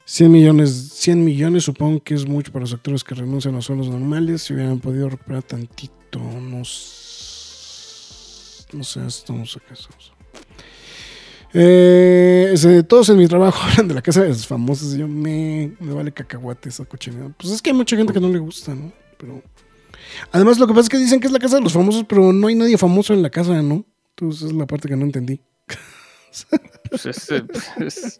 100 0.05 0.31
millones, 0.31 0.71
100 0.93 1.23
millones 1.25 1.63
supongo 1.65 2.01
que 2.03 2.13
es 2.13 2.25
mucho 2.25 2.51
para 2.51 2.63
los 2.63 2.73
actores 2.73 3.03
que 3.03 3.15
renuncian 3.15 3.55
a 3.55 3.61
sueldos 3.61 3.89
normales. 3.89 4.43
Si 4.43 4.53
hubieran 4.53 4.79
podido 4.79 5.09
recuperar 5.09 5.43
tantito, 5.43 6.19
no, 6.19 6.61
s- 6.61 8.65
no 8.73 8.83
sé, 8.83 9.05
estamos 9.05 9.55
acá. 9.57 9.73
Estamos. 9.73 10.13
Eh, 11.53 12.83
todos 12.87 13.09
en 13.09 13.17
mi 13.17 13.27
trabajo 13.27 13.59
hablan 13.69 13.87
de 13.87 13.93
la 13.95 14.01
casa 14.01 14.21
de 14.21 14.29
los 14.29 14.45
famosos 14.47 14.93
y 14.95 14.99
yo 14.99 15.07
me, 15.07 15.71
me 15.79 15.93
vale 15.93 16.11
cacahuate 16.11 16.69
esa 16.69 16.85
cochinada. 16.85 17.29
Pues 17.37 17.53
es 17.53 17.61
que 17.61 17.69
hay 17.71 17.75
mucha 17.75 17.95
gente 17.95 18.13
que 18.13 18.19
no 18.19 18.29
le 18.29 18.39
gusta, 18.39 18.75
¿no? 18.75 18.91
Pero 19.17 19.41
además 20.31 20.59
lo 20.59 20.67
que 20.67 20.73
pasa 20.73 20.83
es 20.83 20.89
que 20.89 20.97
dicen 20.97 21.19
que 21.19 21.27
es 21.27 21.33
la 21.33 21.39
casa 21.39 21.57
de 21.57 21.63
los 21.63 21.73
famosos, 21.73 22.05
pero 22.07 22.31
no 22.33 22.47
hay 22.47 22.55
nadie 22.55 22.77
famoso 22.77 23.13
en 23.13 23.21
la 23.21 23.29
casa, 23.29 23.61
¿no? 23.61 23.85
Entonces 24.15 24.49
es 24.49 24.53
la 24.53 24.65
parte 24.67 24.87
que 24.87 24.95
no 24.95 25.05
entendí. 25.05 25.41
Pues 26.89 27.05
es, 27.07 27.29
es 27.79 28.19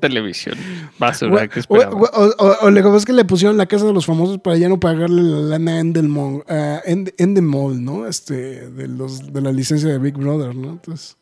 televisión. 0.00 0.56
Basura, 0.98 1.48
¿qué 1.48 1.60
O, 1.68 1.76
o- 1.76 2.34
o- 2.38 2.56
o 2.62 2.70
lo 2.70 2.76
que 2.76 2.82
pasa 2.82 2.96
es 2.98 3.04
que 3.06 3.12
le 3.12 3.24
pusieron 3.24 3.56
la 3.56 3.66
casa 3.66 3.86
de 3.86 3.92
los 3.92 4.06
famosos 4.06 4.38
para 4.38 4.56
ya 4.56 4.68
no 4.68 4.78
pagarle 4.78 5.22
la 5.22 5.38
lana 5.58 5.72
a 5.72 5.80
Endemol, 5.80 6.44
a 6.46 6.80
End- 6.84 7.12
Endemol, 7.18 7.82
¿no? 7.82 8.06
Este, 8.06 8.70
de 8.70 8.86
los 8.86 9.32
de 9.32 9.40
la 9.40 9.50
licencia 9.50 9.88
de 9.88 9.98
Big 9.98 10.14
Brother, 10.14 10.54
¿no? 10.54 10.70
Entonces, 10.72 11.16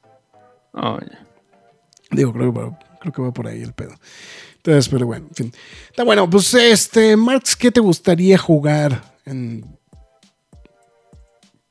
Oh, 0.75 0.99
ya. 1.01 1.26
Digo, 2.11 2.33
creo 2.33 2.53
que 2.53 2.61
va, 2.61 2.79
creo 3.01 3.13
que 3.13 3.23
va 3.23 3.33
por 3.33 3.47
ahí 3.47 3.63
el 3.63 3.73
pedo. 3.73 3.95
Entonces, 4.57 4.89
pero 4.89 5.07
bueno, 5.07 5.27
en 5.29 5.35
fin. 5.35 5.53
Está 5.89 6.05
bueno, 6.05 6.29
pues 6.29 6.53
este, 6.55 7.17
Marx, 7.17 7.55
¿qué 7.55 7.71
te 7.71 7.81
gustaría 7.81 8.37
jugar 8.37 9.17
en, 9.25 9.79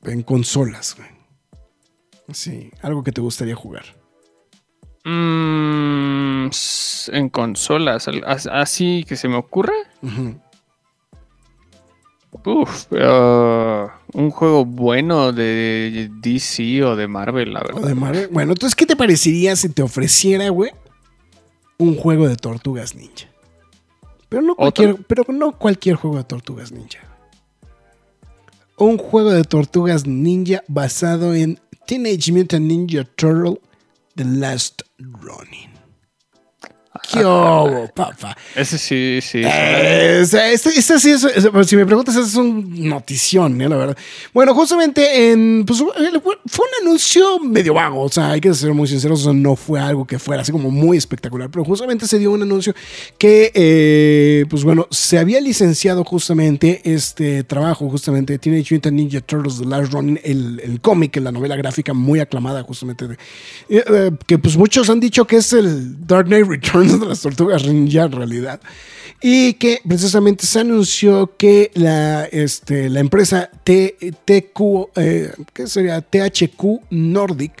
en 0.04 0.22
consolas, 0.22 0.96
güey? 0.96 1.08
Así, 2.28 2.70
algo 2.82 3.04
que 3.04 3.12
te 3.12 3.20
gustaría 3.20 3.54
jugar. 3.54 3.84
Mm, 5.04 6.48
en 7.12 7.28
consolas, 7.28 8.08
así 8.50 9.04
que 9.06 9.16
se 9.16 9.28
me 9.28 9.36
ocurra. 9.36 9.74
Ujú. 10.02 10.40
Uf, 12.44 12.86
ah, 12.92 13.95
un 14.16 14.30
juego 14.30 14.64
bueno 14.64 15.30
de 15.32 16.10
DC 16.22 16.82
o 16.82 16.96
de 16.96 17.06
Marvel, 17.06 17.52
la 17.52 17.60
O 17.60 17.64
verdad. 17.64 17.88
de 17.88 17.94
Marvel. 17.94 18.28
Bueno, 18.32 18.52
entonces, 18.52 18.74
¿qué 18.74 18.86
te 18.86 18.96
parecería 18.96 19.54
si 19.56 19.68
te 19.68 19.82
ofreciera, 19.82 20.48
güey, 20.48 20.70
un 21.76 21.96
juego 21.96 22.26
de 22.26 22.36
tortugas 22.36 22.94
ninja? 22.94 23.26
Pero 24.30 24.42
no 24.42 24.56
cualquier, 24.56 24.96
pero 25.04 25.24
no 25.28 25.52
cualquier 25.52 25.96
juego 25.96 26.16
de 26.16 26.24
tortugas 26.24 26.72
ninja. 26.72 26.98
Un 28.78 28.96
juego 28.98 29.30
de 29.32 29.44
tortugas 29.44 30.06
ninja 30.06 30.64
basado 30.66 31.34
en 31.34 31.60
Teenage 31.86 32.32
Mutant 32.32 32.66
Ninja 32.66 33.04
Turtle 33.04 33.60
The 34.14 34.24
Last 34.24 34.82
Running. 34.98 35.75
¿Qué 37.10 37.24
hubo, 37.24 37.88
papá? 37.94 38.36
Ese 38.54 38.78
sí, 38.78 39.18
sí. 39.22 39.42
Eh, 39.44 40.24
sí 40.26 41.10
es, 41.10 41.26
si 41.66 41.76
me 41.76 41.86
preguntas, 41.86 42.16
es 42.16 42.34
un 42.34 42.88
notición, 42.88 43.60
¿eh? 43.60 43.68
la 43.68 43.76
verdad. 43.76 43.96
Bueno, 44.32 44.54
justamente 44.54 45.30
en, 45.30 45.64
pues, 45.64 45.80
eh, 45.80 46.20
fue 46.22 46.56
fue 46.56 46.66
un 46.66 46.86
anuncio 46.86 47.38
medio 47.38 47.74
vago, 47.74 48.02
o 48.02 48.08
sea, 48.08 48.30
hay 48.30 48.40
que 48.40 48.52
ser 48.54 48.72
muy 48.72 48.88
sinceros, 48.88 49.20
o 49.20 49.24
sea, 49.24 49.32
no 49.32 49.56
fue 49.56 49.78
algo 49.78 50.06
que 50.06 50.18
fuera 50.18 50.42
así 50.42 50.52
como 50.52 50.70
muy 50.70 50.96
espectacular, 50.96 51.50
pero 51.50 51.64
justamente 51.64 52.06
se 52.06 52.18
dio 52.18 52.32
un 52.32 52.42
anuncio 52.42 52.74
que, 53.18 53.52
eh, 53.54 54.46
pues 54.48 54.64
bueno, 54.64 54.86
se 54.90 55.18
había 55.18 55.40
licenciado 55.40 56.02
justamente 56.04 56.80
este 56.84 57.44
trabajo, 57.44 57.90
justamente 57.90 58.32
de 58.32 58.38
Teenage 58.38 58.74
Mutant 58.74 58.96
Ninja 58.96 59.20
Turtles 59.20 59.58
The 59.58 59.66
Last 59.66 59.92
Running, 59.92 60.20
el, 60.24 60.60
el 60.64 60.80
cómic, 60.80 61.16
la 61.16 61.30
novela 61.30 61.56
gráfica 61.56 61.92
muy 61.92 62.20
aclamada 62.20 62.62
justamente, 62.62 63.06
de, 63.06 63.14
eh, 63.68 63.84
eh, 63.86 64.10
que 64.26 64.38
pues 64.38 64.56
muchos 64.56 64.88
han 64.88 65.00
dicho 65.00 65.26
que 65.26 65.36
es 65.36 65.52
el 65.52 66.06
Dark 66.06 66.26
Knight 66.26 66.46
Returns 66.46 66.95
de 66.98 67.06
las 67.06 67.20
tortugas 67.20 67.66
ninja 67.66 68.04
en 68.04 68.12
realidad. 68.12 68.60
Y 69.22 69.54
que 69.54 69.80
precisamente 69.86 70.44
se 70.46 70.60
anunció 70.60 71.36
que 71.38 71.70
la, 71.74 72.24
este, 72.26 72.90
la 72.90 73.00
empresa 73.00 73.50
T- 73.64 73.96
TQ, 74.24 74.60
eh, 74.96 75.32
¿qué 75.54 75.66
sería? 75.66 76.02
THQ 76.02 76.82
Nordic 76.90 77.52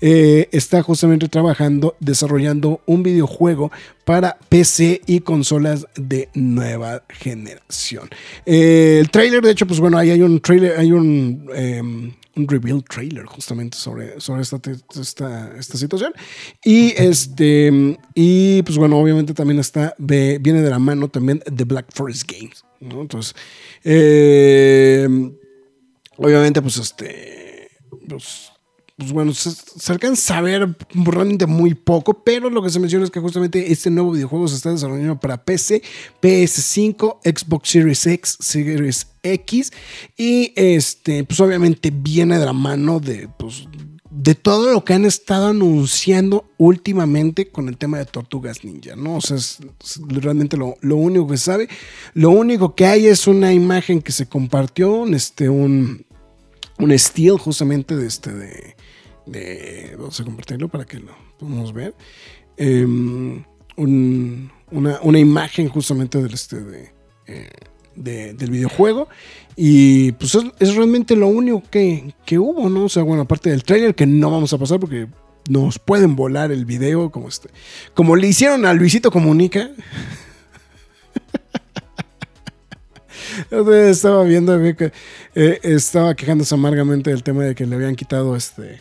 eh, 0.00 0.48
está 0.50 0.82
justamente 0.82 1.28
trabajando, 1.28 1.94
desarrollando 2.00 2.80
un 2.86 3.04
videojuego 3.04 3.70
para 4.06 4.38
PC 4.48 5.02
y 5.06 5.18
consolas 5.18 5.84
de 5.96 6.28
nueva 6.32 7.02
generación. 7.08 8.08
Eh, 8.46 8.98
el 9.00 9.10
trailer, 9.10 9.42
de 9.42 9.50
hecho, 9.50 9.66
pues 9.66 9.80
bueno, 9.80 9.98
ahí 9.98 10.10
hay 10.10 10.22
un 10.22 10.40
trailer, 10.40 10.78
hay 10.78 10.92
un, 10.92 11.50
em, 11.52 12.12
un 12.36 12.46
reveal 12.46 12.84
trailer 12.84 13.26
justamente 13.26 13.76
sobre, 13.76 14.20
sobre 14.20 14.42
esta, 14.42 14.60
esta, 15.00 15.58
esta 15.58 15.76
situación. 15.76 16.12
Y 16.62 16.94
este, 16.96 17.98
y 18.14 18.62
pues 18.62 18.78
bueno, 18.78 18.96
obviamente 18.96 19.34
también 19.34 19.58
está, 19.58 19.92
viene 19.98 20.62
de 20.62 20.70
la 20.70 20.78
mano 20.78 21.08
también 21.08 21.42
de 21.44 21.64
Black 21.64 21.86
Forest 21.92 22.30
Games. 22.30 22.64
¿no? 22.78 23.00
Entonces, 23.00 23.34
eh, 23.82 25.08
obviamente, 26.16 26.62
pues 26.62 26.76
este, 26.76 27.70
pues, 28.08 28.52
pues 28.96 29.12
bueno, 29.12 29.34
se, 29.34 29.50
se 29.50 30.32
a 30.32 30.40
ver 30.40 30.74
realmente 30.94 31.46
muy 31.46 31.74
poco, 31.74 32.24
pero 32.24 32.48
lo 32.48 32.62
que 32.62 32.70
se 32.70 32.80
menciona 32.80 33.04
es 33.04 33.10
que 33.10 33.20
justamente 33.20 33.70
este 33.70 33.90
nuevo 33.90 34.12
videojuego 34.12 34.48
se 34.48 34.56
está 34.56 34.70
desarrollando 34.70 35.20
para 35.20 35.44
PC, 35.44 35.82
PS5, 36.22 37.18
Xbox 37.22 37.68
Series 37.68 38.06
X, 38.06 38.38
Series 38.40 39.06
X 39.22 39.72
y 40.16 40.52
este, 40.56 41.24
pues 41.24 41.38
obviamente 41.40 41.90
viene 41.94 42.38
de 42.38 42.46
la 42.46 42.54
mano 42.54 42.98
de, 42.98 43.28
pues, 43.38 43.68
de 44.10 44.34
todo 44.34 44.72
lo 44.72 44.82
que 44.82 44.94
han 44.94 45.04
estado 45.04 45.48
anunciando 45.48 46.50
últimamente 46.56 47.48
con 47.48 47.68
el 47.68 47.76
tema 47.76 47.98
de 47.98 48.06
Tortugas 48.06 48.64
Ninja, 48.64 48.96
¿no? 48.96 49.16
O 49.16 49.20
sea, 49.20 49.36
es, 49.36 49.58
es 49.84 50.00
realmente 50.08 50.56
lo, 50.56 50.76
lo 50.80 50.96
único 50.96 51.26
que 51.26 51.36
sabe. 51.36 51.68
Lo 52.14 52.30
único 52.30 52.74
que 52.74 52.86
hay 52.86 53.06
es 53.08 53.26
una 53.26 53.52
imagen 53.52 54.00
que 54.00 54.12
se 54.12 54.26
compartió, 54.26 55.04
este, 55.14 55.50
un, 55.50 56.06
un 56.78 56.98
steel 56.98 57.38
justamente 57.38 57.96
de 57.96 58.06
este, 58.06 58.32
de, 58.32 58.75
de- 59.26 59.94
vamos 59.98 60.18
a 60.20 60.24
compartirlo 60.24 60.68
para 60.68 60.84
que 60.84 60.98
lo 61.00 61.12
podamos 61.38 61.72
ver. 61.72 61.94
Em, 62.56 63.44
un- 63.76 64.50
una, 64.70 64.98
una 65.02 65.18
imagen 65.18 65.68
justamente 65.68 66.22
del, 66.22 66.32
este, 66.34 66.60
de, 66.60 66.90
eh, 67.26 67.48
de- 67.94 68.32
del 68.34 68.50
videojuego. 68.50 69.08
Y 69.56 70.12
pues 70.12 70.36
es, 70.58 70.74
realmente 70.74 71.16
lo 71.16 71.28
único 71.28 71.62
que, 71.70 72.14
que 72.24 72.38
hubo, 72.38 72.68
¿no? 72.68 72.84
O 72.84 72.88
sea, 72.88 73.02
bueno, 73.02 73.22
aparte 73.22 73.50
del 73.50 73.64
trailer 73.64 73.94
que 73.94 74.06
no 74.06 74.30
vamos 74.30 74.52
a 74.52 74.58
pasar 74.58 74.78
porque 74.80 75.06
nos 75.48 75.78
pueden 75.78 76.16
volar 76.16 76.50
el 76.52 76.64
video 76.64 77.10
como 77.10 77.28
este. 77.28 77.48
Como 77.94 78.16
le 78.16 78.26
hicieron 78.28 78.66
a 78.66 78.72
Luisito 78.74 79.10
Comunica. 79.10 79.70
Estaba 83.50 84.24
viendo 84.24 84.58
eh, 84.64 84.92
estaba 85.62 86.14
quejándose 86.14 86.54
amargamente 86.54 87.10
del 87.10 87.22
tema 87.22 87.44
de 87.44 87.54
que 87.54 87.66
le 87.66 87.74
habían 87.76 87.94
quitado 87.94 88.34
este. 88.36 88.80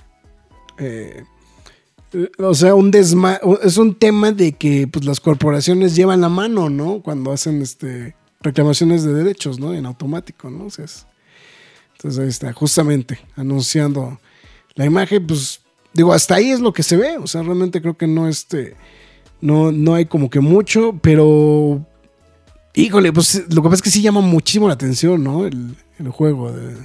Eh, 0.77 1.23
o 2.37 2.53
sea, 2.53 2.75
un 2.75 2.91
desma 2.91 3.39
es 3.63 3.77
un 3.77 3.95
tema 3.95 4.31
de 4.31 4.53
que 4.53 4.87
pues, 4.87 5.05
las 5.05 5.19
corporaciones 5.19 5.95
llevan 5.95 6.21
la 6.21 6.29
mano, 6.29 6.69
¿no? 6.69 7.01
Cuando 7.01 7.31
hacen 7.31 7.61
este 7.61 8.15
reclamaciones 8.41 9.03
de 9.03 9.13
derechos, 9.13 9.59
¿no? 9.59 9.73
En 9.73 9.85
automático, 9.85 10.49
¿no? 10.49 10.65
O 10.65 10.69
entonces 10.69 12.19
ahí 12.19 12.27
está, 12.27 12.53
justamente 12.53 13.19
anunciando 13.35 14.19
la 14.75 14.85
imagen, 14.85 15.25
pues 15.25 15.61
digo, 15.93 16.13
hasta 16.13 16.35
ahí 16.35 16.51
es 16.51 16.59
lo 16.59 16.73
que 16.73 16.83
se 16.83 16.97
ve, 16.97 17.17
o 17.17 17.27
sea, 17.27 17.41
realmente 17.41 17.81
creo 17.81 17.97
que 17.97 18.07
no 18.07 18.27
este 18.27 18.75
no 19.41 19.71
no 19.71 19.95
hay 19.95 20.05
como 20.05 20.29
que 20.29 20.39
mucho, 20.39 20.97
pero 21.01 21.85
híjole, 22.73 23.11
pues 23.11 23.43
lo 23.49 23.61
que 23.61 23.69
pasa 23.69 23.75
es 23.75 23.81
que 23.81 23.89
sí 23.89 24.01
llama 24.01 24.21
muchísimo 24.21 24.67
la 24.67 24.75
atención, 24.75 25.23
¿no? 25.23 25.45
El, 25.45 25.75
el 25.97 26.09
juego 26.09 26.51
de, 26.51 26.75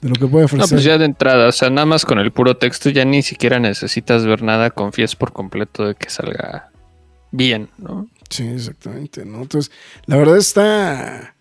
de 0.00 0.08
lo 0.08 0.14
que 0.14 0.26
puede 0.26 0.42
No, 0.42 0.46
ofrecer. 0.46 0.68
pues 0.70 0.84
ya 0.84 0.98
de 0.98 1.04
entrada, 1.04 1.48
o 1.48 1.52
sea, 1.52 1.68
nada 1.70 1.86
más 1.86 2.04
con 2.04 2.18
el 2.18 2.32
puro 2.32 2.56
texto 2.56 2.88
ya 2.90 3.04
ni 3.04 3.22
siquiera 3.22 3.58
necesitas 3.58 4.24
ver 4.24 4.42
nada, 4.42 4.70
confíes 4.70 5.14
por 5.16 5.32
completo 5.32 5.86
de 5.86 5.94
que 5.94 6.08
salga 6.10 6.70
bien, 7.30 7.68
¿no? 7.78 8.08
Sí, 8.28 8.46
exactamente, 8.46 9.24
¿no? 9.24 9.42
Entonces, 9.42 9.70
la 10.06 10.16
verdad 10.16 10.36
está. 10.38 11.34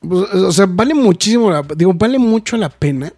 pues, 0.00 0.22
o 0.32 0.52
sea, 0.52 0.66
vale 0.68 0.94
muchísimo, 0.94 1.50
la- 1.50 1.62
digo, 1.76 1.92
vale 1.94 2.18
mucho 2.18 2.56
la 2.56 2.68
pena. 2.70 3.12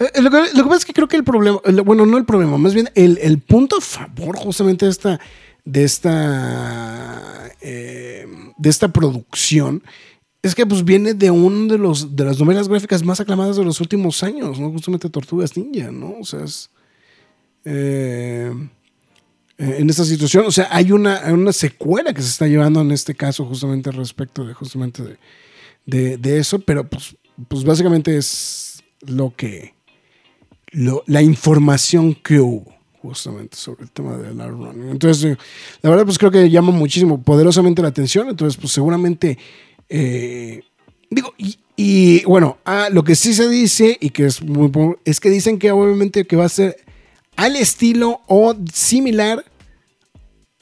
Eh, 0.00 0.20
Lo 0.22 0.30
que, 0.30 0.38
lo 0.54 0.62
que 0.62 0.68
pasa 0.68 0.76
es 0.76 0.84
que 0.84 0.92
creo 0.92 1.08
que 1.08 1.16
el 1.16 1.24
problema, 1.24 1.60
el- 1.64 1.82
bueno, 1.82 2.04
no 2.06 2.18
el 2.18 2.24
problema, 2.24 2.56
más 2.58 2.74
bien 2.74 2.90
el, 2.94 3.18
el 3.22 3.38
punto 3.38 3.76
a 3.78 3.80
favor 3.80 4.36
justamente 4.36 4.84
de 4.86 4.90
esta, 4.90 5.20
de 5.64 5.84
esta, 5.84 7.50
eh, 7.60 8.26
de 8.56 8.68
esta 8.70 8.88
producción 8.88 9.82
es 10.48 10.54
que 10.54 10.66
pues 10.66 10.84
viene 10.84 11.14
de 11.14 11.30
uno 11.30 11.72
de 11.72 11.78
los 11.78 12.16
de 12.16 12.24
las 12.24 12.38
novelas 12.40 12.68
gráficas 12.68 13.04
más 13.04 13.20
aclamadas 13.20 13.56
de 13.56 13.64
los 13.64 13.80
últimos 13.80 14.22
años, 14.22 14.58
¿no? 14.58 14.70
Justamente 14.72 15.08
Tortugas 15.10 15.56
Ninja, 15.56 15.90
¿no? 15.92 16.16
O 16.20 16.24
sea, 16.24 16.44
es 16.44 16.70
eh, 17.64 18.52
eh, 19.58 19.76
en 19.78 19.90
esta 19.90 20.04
situación, 20.04 20.46
o 20.46 20.50
sea, 20.50 20.68
hay 20.70 20.92
una, 20.92 21.20
una 21.32 21.52
secuela 21.52 22.12
que 22.14 22.22
se 22.22 22.28
está 22.28 22.46
llevando 22.46 22.80
en 22.80 22.92
este 22.92 23.14
caso 23.14 23.44
justamente 23.44 23.90
respecto 23.90 24.44
de 24.44 24.54
justamente 24.54 25.02
de, 25.86 26.16
de- 26.16 26.38
eso, 26.38 26.58
pero 26.60 26.88
pues, 26.88 27.16
pues 27.48 27.64
básicamente 27.64 28.16
es 28.16 28.82
lo 29.06 29.34
que 29.36 29.74
lo- 30.72 31.02
la 31.06 31.22
información 31.22 32.14
que 32.14 32.40
hubo 32.40 32.76
justamente 33.02 33.56
sobre 33.56 33.84
el 33.84 33.90
tema 33.90 34.16
de 34.16 34.34
la 34.34 34.48
running. 34.48 34.88
Entonces, 34.90 35.38
la 35.82 35.90
verdad, 35.90 36.04
pues 36.04 36.18
creo 36.18 36.30
que 36.32 36.50
llama 36.50 36.72
muchísimo, 36.72 37.22
poderosamente 37.22 37.80
la 37.80 37.88
atención. 37.88 38.28
Entonces, 38.28 38.56
pues 38.60 38.72
seguramente, 38.72 39.38
eh, 39.88 40.62
digo, 41.10 41.32
y, 41.76 42.24
bueno, 42.24 42.58
ah, 42.64 42.88
lo 42.90 43.04
que 43.04 43.14
sí 43.14 43.34
se 43.34 43.48
dice 43.48 43.96
y 44.00 44.10
que 44.10 44.26
es 44.26 44.42
muy 44.42 44.70
es 45.04 45.20
que 45.20 45.30
dicen 45.30 45.58
que 45.58 45.70
obviamente 45.70 46.26
que 46.26 46.36
va 46.36 46.46
a 46.46 46.48
ser 46.48 46.76
al 47.36 47.54
estilo 47.54 48.20
o 48.26 48.54
similar 48.72 49.44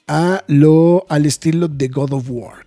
a 0.07 0.45
lo 0.47 1.07
al 1.09 1.25
estilo 1.25 1.69
de 1.69 1.89
God 1.89 2.13
of 2.13 2.27
War. 2.29 2.66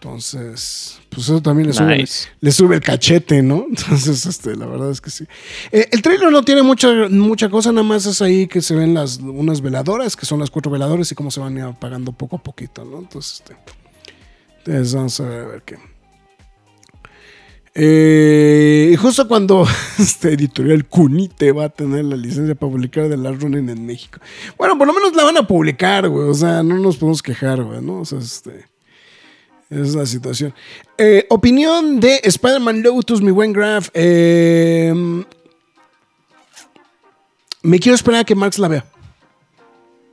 Entonces, 0.00 1.00
pues 1.08 1.26
eso 1.26 1.40
también 1.40 1.68
le 1.68 1.72
sube, 1.72 1.96
Nice. 1.96 2.28
le 2.40 2.52
sube 2.52 2.74
el 2.76 2.82
cachete, 2.82 3.42
¿no? 3.42 3.64
Entonces, 3.68 4.26
este, 4.26 4.54
la 4.54 4.66
verdad 4.66 4.90
es 4.90 5.00
que 5.00 5.10
sí. 5.10 5.24
Eh, 5.72 5.88
el 5.90 6.02
trailer 6.02 6.30
no 6.30 6.42
tiene 6.42 6.62
mucha, 6.62 7.08
mucha 7.08 7.48
cosa, 7.48 7.72
nada 7.72 7.82
más 7.82 8.04
es 8.04 8.20
ahí 8.20 8.46
que 8.46 8.60
se 8.60 8.74
ven 8.74 8.94
las 8.94 9.18
unas 9.18 9.62
veladoras, 9.62 10.14
que 10.14 10.26
son 10.26 10.38
las 10.38 10.50
cuatro 10.50 10.70
veladoras 10.70 11.10
y 11.10 11.14
cómo 11.14 11.30
se 11.30 11.40
van 11.40 11.58
apagando 11.58 12.12
poco 12.12 12.36
a 12.36 12.42
poquito, 12.42 12.84
¿no? 12.84 12.98
Entonces, 12.98 13.40
este, 13.40 13.56
entonces 14.58 14.94
vamos 14.94 15.20
a 15.20 15.24
ver, 15.24 15.40
a 15.40 15.46
ver 15.46 15.62
qué. 15.62 15.78
Eh, 17.78 18.90
y 18.92 18.96
justo 18.96 19.28
cuando 19.28 19.66
este 19.98 20.32
editorial 20.32 20.86
Cunite 20.86 21.52
va 21.52 21.64
a 21.64 21.68
tener 21.68 22.04
la 22.04 22.16
licencia 22.16 22.54
para 22.54 22.72
publicar 22.72 23.08
de 23.08 23.16
Last 23.16 23.42
Running 23.42 23.68
en 23.68 23.84
México. 23.84 24.20
Bueno, 24.56 24.78
por 24.78 24.86
lo 24.86 24.92
menos 24.94 25.14
la 25.14 25.24
van 25.24 25.36
a 25.36 25.46
publicar, 25.46 26.08
güey. 26.08 26.28
O 26.28 26.34
sea, 26.34 26.62
no 26.62 26.78
nos 26.78 26.96
podemos 26.96 27.22
quejar, 27.22 27.62
güey, 27.62 27.82
¿no? 27.82 28.00
O 28.00 28.04
sea, 28.04 28.18
este. 28.18 28.66
Es 29.68 29.94
la 29.94 30.06
situación. 30.06 30.54
Eh, 30.96 31.26
opinión 31.28 31.98
de 31.98 32.20
Spider-Man 32.22 32.82
Lotus, 32.82 33.20
mi 33.20 33.32
buen 33.32 33.52
Graf. 33.52 33.88
Eh, 33.94 34.94
me 37.62 37.78
quiero 37.80 37.96
esperar 37.96 38.20
a 38.20 38.24
que 38.24 38.34
Marx 38.34 38.58
la 38.58 38.68
vea. 38.68 38.84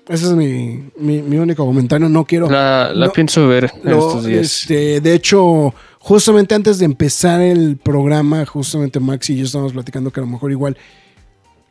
Ese 0.07 0.25
es 0.25 0.31
mi, 0.31 0.83
mi- 0.97 1.21
mi 1.21 1.37
único 1.37 1.65
comentario. 1.65 2.09
No 2.09 2.25
quiero. 2.25 2.49
La, 2.49 2.91
la 2.93 3.05
no- 3.07 3.13
pienso 3.13 3.47
ver 3.47 3.71
en 3.83 3.91
lo- 3.91 4.07
estos 4.07 4.25
días. 4.25 4.41
este, 4.61 4.99
de 4.99 5.13
hecho, 5.13 5.73
justamente 5.99 6.55
antes 6.55 6.79
de 6.79 6.85
empezar 6.85 7.39
el 7.39 7.77
programa, 7.77 8.45
justamente 8.45 8.99
Max 8.99 9.29
y 9.29 9.37
yo 9.37 9.45
estábamos 9.45 9.71
platicando 9.73 10.11
que 10.11 10.19
a 10.19 10.23
lo 10.23 10.27
mejor 10.29 10.51
igual. 10.51 10.77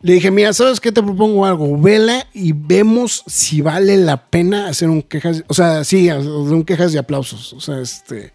Le 0.02 0.14
dije, 0.14 0.30
mira, 0.32 0.52
¿sabes 0.52 0.80
qué? 0.80 0.90
Te 0.90 1.02
propongo 1.02 1.46
algo. 1.46 1.80
Vela 1.80 2.26
y 2.34 2.52
vemos 2.52 3.22
si 3.28 3.60
vale 3.60 3.96
la 3.96 4.26
pena 4.30 4.66
hacer 4.68 4.88
un 4.88 5.00
quejas. 5.02 5.44
O 5.46 5.54
sea, 5.54 5.84
sí, 5.84 6.10
un 6.10 6.64
quejas 6.64 6.92
y 6.94 6.98
aplausos. 6.98 7.52
O 7.52 7.60
sea, 7.60 7.80
este. 7.80 8.32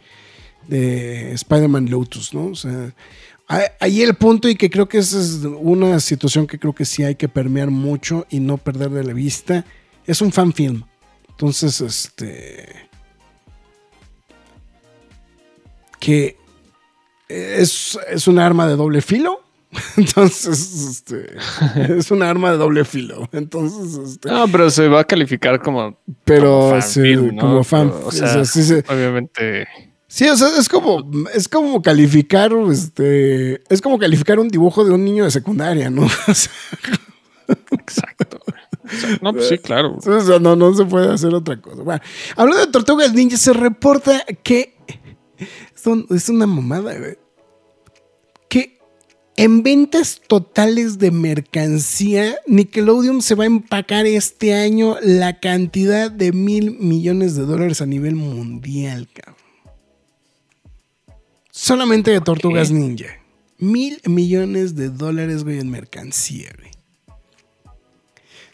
De 0.67 1.33
Spider-Man 1.33 1.89
Lotus, 1.89 2.33
¿no? 2.33 2.47
O 2.47 2.55
sea. 2.55 2.93
ahí- 3.47 3.65
Ahí 3.81 4.01
el 4.01 4.15
punto 4.15 4.47
y 4.49 4.55
que 4.55 4.69
creo 4.69 4.87
que 4.87 4.97
esa 4.99 5.19
es 5.19 5.39
una 5.59 5.99
situación 5.99 6.47
que 6.47 6.57
creo 6.57 6.73
que 6.73 6.85
sí 6.85 7.03
hay 7.03 7.15
que 7.15 7.27
permear 7.29 7.69
mucho 7.69 8.25
y 8.29 8.39
no 8.39 8.57
perder 8.57 8.89
de 8.91 9.03
la 9.03 9.13
vista. 9.13 9.65
Es 10.05 10.21
un 10.21 10.31
fan 10.31 10.53
film. 10.53 10.83
Entonces, 11.29 11.81
este. 11.81 12.87
que 15.99 16.37
es, 17.27 17.99
es 18.09 18.27
un 18.27 18.39
arma 18.39 18.67
de 18.67 18.75
doble 18.77 19.01
filo. 19.01 19.41
Entonces, 19.97 20.87
este, 20.89 21.35
es 21.97 22.09
un 22.11 22.23
arma 22.23 22.51
de 22.51 22.57
doble 22.57 22.85
filo. 22.85 23.27
Entonces, 23.31 23.97
este, 24.11 24.29
No, 24.29 24.47
pero 24.47 24.69
se 24.69 24.87
va 24.87 25.01
a 25.01 25.03
calificar 25.03 25.61
como, 25.61 25.99
pero 26.23 26.51
como 26.59 26.69
fan 26.71 26.81
sí, 26.83 27.01
film, 27.01 27.35
¿no? 27.35 27.41
como 27.41 27.63
fan. 27.63 27.89
Pero, 27.89 28.05
o 28.05 28.07
O 28.07 28.11
sea, 28.11 28.27
sea, 28.27 28.45
sí, 28.45 28.63
se- 28.63 28.83
obviamente. 28.89 29.67
sí, 30.07 30.27
o 30.27 30.35
sea, 30.37 30.49
es 30.57 30.67
como, 30.69 31.09
es 31.33 31.47
como 31.47 31.81
calificar, 31.81 32.51
este, 32.71 33.61
es 33.73 33.81
como 33.81 33.97
calificar 33.99 34.39
un 34.39 34.47
dibujo 34.49 34.83
de 34.85 34.91
un 34.93 35.03
niño 35.05 35.23
de 35.25 35.31
secundaria, 35.31 35.89
¿no? 35.89 36.03
O 36.27 36.33
sea, 36.33 36.51
Exacto. 37.71 38.39
No, 39.21 39.33
pues 39.33 39.47
sí, 39.47 39.57
claro. 39.57 39.97
O 40.05 40.21
sea, 40.21 40.39
no, 40.39 40.55
no 40.55 40.73
se 40.73 40.83
puede 40.85 41.11
hacer 41.13 41.33
otra 41.33 41.59
cosa. 41.61 41.81
Bueno, 41.81 42.01
hablando 42.35 42.65
de 42.65 42.71
tortugas 42.71 43.13
ninja, 43.13 43.37
se 43.37 43.53
reporta 43.53 44.23
que 44.43 44.75
son, 45.75 46.05
es 46.09 46.27
una 46.29 46.45
mamada, 46.45 46.97
güey. 46.97 47.17
En 49.39 49.61
ventas 49.61 50.19
totales 50.27 50.97
de 50.97 51.11
mercancía, 51.11 52.37
Nickelodeon 52.47 53.21
se 53.21 53.35
va 53.35 53.43
a 53.43 53.47
empacar 53.47 54.07
este 54.07 54.55
año 54.55 54.97
la 55.03 55.39
cantidad 55.39 56.09
de 56.09 56.31
mil 56.31 56.71
millones 56.79 57.35
de 57.35 57.43
dólares 57.43 57.79
a 57.81 57.85
nivel 57.85 58.15
mundial, 58.15 59.07
cabrón. 59.13 59.35
Solamente 61.51 62.09
de 62.09 62.19
tortugas 62.19 62.71
ninja. 62.71 63.21
Mil 63.59 64.01
millones 64.05 64.75
de 64.75 64.89
dólares, 64.89 65.43
güey, 65.43 65.59
en 65.59 65.69
mercancía, 65.69 66.49
güey. 66.57 66.71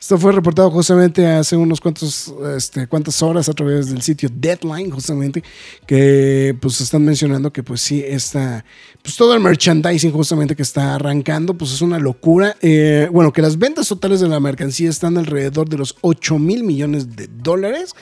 Esto 0.03 0.17
fue 0.17 0.33
reportado 0.33 0.69
justamente 0.69 1.25
hace 1.25 1.55
unos 1.55 1.79
cuantos, 1.79 2.33
este, 2.57 2.87
cuantas 2.87 3.23
horas 3.23 3.47
a 3.47 3.53
través 3.53 3.89
del 3.89 4.01
sitio 4.01 4.27
Deadline, 4.29 4.91
justamente, 4.91 5.41
que 5.87 6.53
pues 6.59 6.81
están 6.81 7.05
mencionando 7.05 7.53
que 7.53 7.63
pues 7.63 7.79
sí, 7.79 8.03
está, 8.05 8.65
pues 9.01 9.15
todo 9.15 9.33
el 9.33 9.39
merchandising 9.39 10.11
justamente 10.11 10.57
que 10.57 10.61
está 10.61 10.95
arrancando, 10.95 11.53
pues 11.53 11.71
es 11.71 11.81
una 11.81 11.99
locura. 11.99 12.57
Eh, 12.61 13.07
bueno, 13.13 13.31
que 13.31 13.41
las 13.41 13.57
ventas 13.57 13.87
totales 13.87 14.19
de 14.19 14.27
la 14.27 14.41
mercancía 14.41 14.89
están 14.89 15.17
alrededor 15.17 15.69
de 15.69 15.77
los 15.77 15.95
8 16.01 16.37
mil 16.37 16.65
millones 16.65 17.15
de 17.15 17.29
dólares 17.41 17.95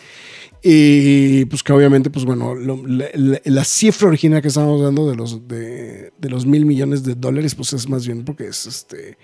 Y 0.64 1.46
pues 1.46 1.62
que 1.62 1.72
obviamente, 1.72 2.10
pues 2.10 2.26
bueno, 2.26 2.56
la, 2.56 3.64
cifra 3.64 4.08
original 4.08 4.42
que 4.42 4.48
estamos 4.48 4.82
dando 4.82 5.08
de 5.08 5.16
los, 5.16 5.48
de, 5.48 6.12
los 6.22 6.48
mil 6.48 6.66
millones 6.66 7.04
de 7.04 7.14
dólares, 7.14 7.54
pues 7.54 7.74
es 7.74 7.88
más 7.88 8.08
bien 8.08 8.26
porque 8.26 8.48
es 8.48 8.66
este 8.66 9.20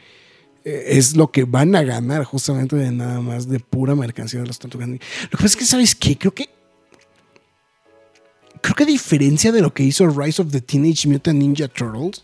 es 0.68 1.16
lo 1.16 1.32
que 1.32 1.46
van 1.46 1.76
a 1.76 1.84
ganar 1.84 2.24
justamente 2.24 2.76
de 2.76 2.92
nada 2.92 3.22
más 3.22 3.48
de 3.48 3.60
pura 3.60 3.96
mercancía 3.96 4.42
de 4.42 4.48
los 4.48 4.60
tortugas. 4.60 4.90
Lo 4.90 4.98
que 4.98 5.38
pasa 5.38 5.46
es 5.46 5.56
que, 5.56 5.66
¿sabes 5.66 5.96
qué? 5.96 6.18
Creo 6.18 6.34
que 6.34 6.50
creo 8.62 8.76
que 8.76 8.84
a 8.84 8.88
diferencia 8.88 9.52
de 9.52 9.62
lo 9.62 9.74
que 9.74 9.84
hizo 9.84 10.08
Rise 10.10 10.42
of 10.42 10.52
the 10.52 10.62
Teenage 10.62 11.08
Mutant 11.08 11.40
Ninja 11.40 11.68
Turtles, 11.68 12.24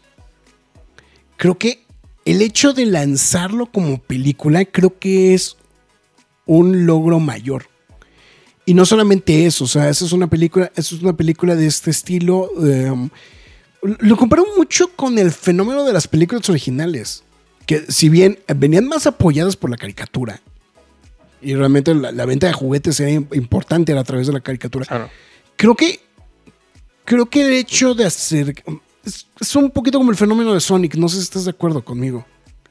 creo 1.38 1.58
que 1.58 1.86
el 2.26 2.42
hecho 2.42 2.74
de 2.74 2.86
lanzarlo 2.86 3.68
como 3.68 4.00
película 4.00 4.66
creo 4.66 4.98
que 4.98 5.34
es 5.34 5.58
un 6.46 6.86
logro 6.86 7.20
mayor. 7.20 7.68
Y 8.66 8.74
no 8.74 8.86
solamente 8.86 9.46
eso, 9.46 9.66
o 9.66 9.68
sea, 9.68 9.90
esa 9.90 10.06
es 10.06 10.14
una 10.14 10.28
película, 10.28 10.72
es 10.76 10.92
una 10.94 11.14
película 11.14 11.56
de 11.56 11.68
este 11.68 11.92
estilo. 11.92 12.50
eh, 12.66 13.10
lo 13.82 14.16
comparo 14.16 14.46
mucho 14.58 14.90
con 14.96 15.18
el 15.18 15.32
fenómeno 15.32 15.84
de 15.84 15.92
las 15.92 16.08
películas 16.08 16.50
originales, 16.50 17.23
que 17.66 17.86
si 17.92 18.10
bien 18.10 18.40
venían 18.56 18.88
más 18.88 19.08
apoyadas 19.08 19.56
por 19.56 19.70
la 19.70 19.78
caricatura, 19.78 20.42
y 21.42 21.56
realmente 21.56 21.94
la, 21.94 22.12
la 22.12 22.26
venta 22.26 22.48
de 22.48 22.54
juguetes 22.54 23.00
era 23.00 23.12
im- 23.12 23.28
importante 23.36 23.92
era 23.92 24.02
a 24.02 24.04
través 24.06 24.28
de 24.28 24.34
la 24.34 24.40
caricatura, 24.42 24.86
Claro. 24.86 25.10
creo 25.56 25.76
que 25.76 26.00
creo 27.06 27.26
que 27.30 27.42
el 27.46 27.52
hecho 27.54 27.94
de 27.94 28.06
hacer 28.06 28.56
es, 29.06 29.28
es 29.40 29.56
un 29.56 29.70
poquito 29.72 29.98
como 29.98 30.12
el 30.12 30.18
fenómeno 30.18 30.54
de 30.54 30.62
Sonic 30.62 30.96
no 30.96 31.10
sé 31.10 31.18
si 31.18 31.24
estás 31.24 31.44
de 31.44 31.52
acuerdo 31.52 31.84
conmigo 31.84 32.26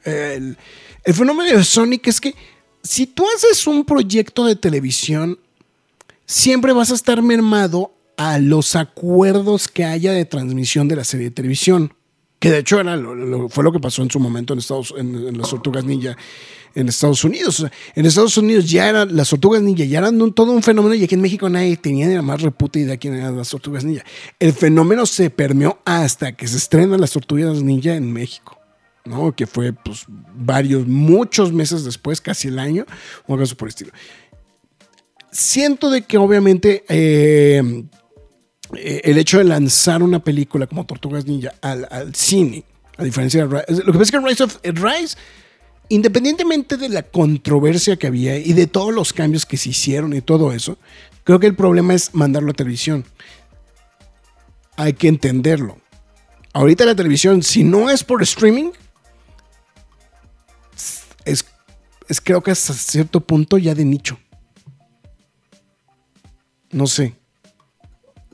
el, 0.04 0.56
el 1.04 1.14
fenómeno 1.14 1.54
de 1.54 1.62
Sonic 1.64 2.06
es 2.08 2.18
que 2.18 2.34
si 2.82 3.06
tú 3.06 3.24
haces 3.36 3.66
un 3.66 3.84
proyecto 3.84 4.46
de 4.46 4.56
televisión 4.56 5.38
siempre 6.24 6.72
vas 6.72 6.90
a 6.90 6.94
estar 6.94 7.20
mermado 7.20 7.92
a 8.16 8.38
los 8.38 8.74
acuerdos 8.74 9.68
que 9.68 9.84
haya 9.84 10.12
de 10.12 10.24
transmisión 10.24 10.88
de 10.88 10.96
la 10.96 11.04
serie 11.04 11.26
de 11.28 11.34
televisión 11.34 11.92
que 12.42 12.50
de 12.50 12.58
hecho 12.58 12.80
era 12.80 12.96
lo- 12.96 13.48
fue 13.48 13.62
lo 13.62 13.70
que 13.70 13.78
pasó 13.78 14.02
en 14.02 14.10
su 14.10 14.18
momento 14.18 14.52
en 14.52 14.58
Estados 14.58 14.92
en, 14.98 15.14
en 15.28 15.38
las 15.38 15.48
Tortugas 15.48 15.84
Ninja 15.84 16.16
en 16.74 16.88
Estados 16.88 17.22
Unidos. 17.22 17.64
En 17.94 18.04
Estados 18.04 18.36
Unidos 18.36 18.68
ya 18.68 18.88
eran 18.88 19.14
las 19.16 19.30
Tortugas 19.30 19.62
Ninja, 19.62 19.84
ya 19.84 19.98
eran 19.98 20.32
todo 20.32 20.50
un 20.50 20.60
fenómeno 20.62 20.92
y 20.96 21.04
aquí 21.04 21.14
en 21.14 21.20
México 21.20 21.48
nadie 21.48 21.76
tenía 21.76 22.08
ni 22.08 22.14
la 22.16 22.22
más 22.22 22.42
reputa 22.42 22.80
idea 22.80 22.96
quién 22.96 23.14
eran 23.14 23.36
las 23.36 23.50
Tortugas 23.50 23.84
Ninja. 23.84 24.04
El 24.40 24.52
fenómeno 24.52 25.06
se 25.06 25.30
permeó 25.30 25.78
hasta 25.84 26.32
que 26.32 26.48
se 26.48 26.56
estrenan 26.56 27.00
las 27.00 27.12
Tortugas 27.12 27.62
Ninja 27.62 27.94
en 27.94 28.12
México. 28.12 28.58
¿no? 29.04 29.34
Que 29.36 29.46
fue 29.46 29.72
pues 29.72 30.04
varios, 30.34 30.86
muchos 30.88 31.52
meses 31.52 31.84
después, 31.84 32.20
casi 32.20 32.48
el 32.48 32.58
año, 32.58 32.86
o 33.28 33.34
algo 33.34 33.46
por 33.56 33.68
el 33.68 33.70
estilo. 33.70 33.92
Siento 35.30 35.90
de 35.90 36.02
que 36.02 36.18
obviamente 36.18 36.84
eh, 36.88 37.84
eh, 38.76 39.02
el 39.04 39.18
hecho 39.18 39.38
de 39.38 39.44
lanzar 39.44 40.02
una 40.02 40.22
película 40.22 40.66
como 40.66 40.86
Tortugas 40.86 41.26
Ninja 41.26 41.54
al, 41.60 41.86
al 41.90 42.14
cine, 42.14 42.64
a 42.96 43.04
diferencia 43.04 43.46
de 43.46 43.60
Rise, 43.60 43.84
lo 43.84 43.92
que 43.92 43.98
pasa 43.98 44.02
es 44.02 44.10
que 44.10 44.20
Rise 44.20 44.44
of 44.44 44.58
Rise, 44.62 45.16
independientemente 45.88 46.76
de 46.76 46.88
la 46.88 47.02
controversia 47.02 47.96
que 47.96 48.06
había 48.06 48.38
y 48.38 48.52
de 48.52 48.66
todos 48.66 48.94
los 48.94 49.12
cambios 49.12 49.44
que 49.44 49.56
se 49.56 49.70
hicieron 49.70 50.14
y 50.14 50.20
todo 50.20 50.52
eso, 50.52 50.78
creo 51.24 51.38
que 51.38 51.46
el 51.46 51.54
problema 51.54 51.94
es 51.94 52.14
mandarlo 52.14 52.50
a 52.52 52.54
televisión. 52.54 53.04
Hay 54.76 54.94
que 54.94 55.08
entenderlo. 55.08 55.78
Ahorita 56.54 56.84
la 56.84 56.94
televisión, 56.94 57.42
si 57.42 57.64
no 57.64 57.90
es 57.90 58.04
por 58.04 58.22
streaming, 58.22 58.70
es, 61.24 61.44
es 62.08 62.20
creo 62.20 62.42
que 62.42 62.50
hasta 62.50 62.72
cierto 62.72 63.20
punto 63.20 63.58
ya 63.58 63.74
de 63.74 63.84
nicho. 63.84 64.18
No 66.70 66.86
sé. 66.86 67.14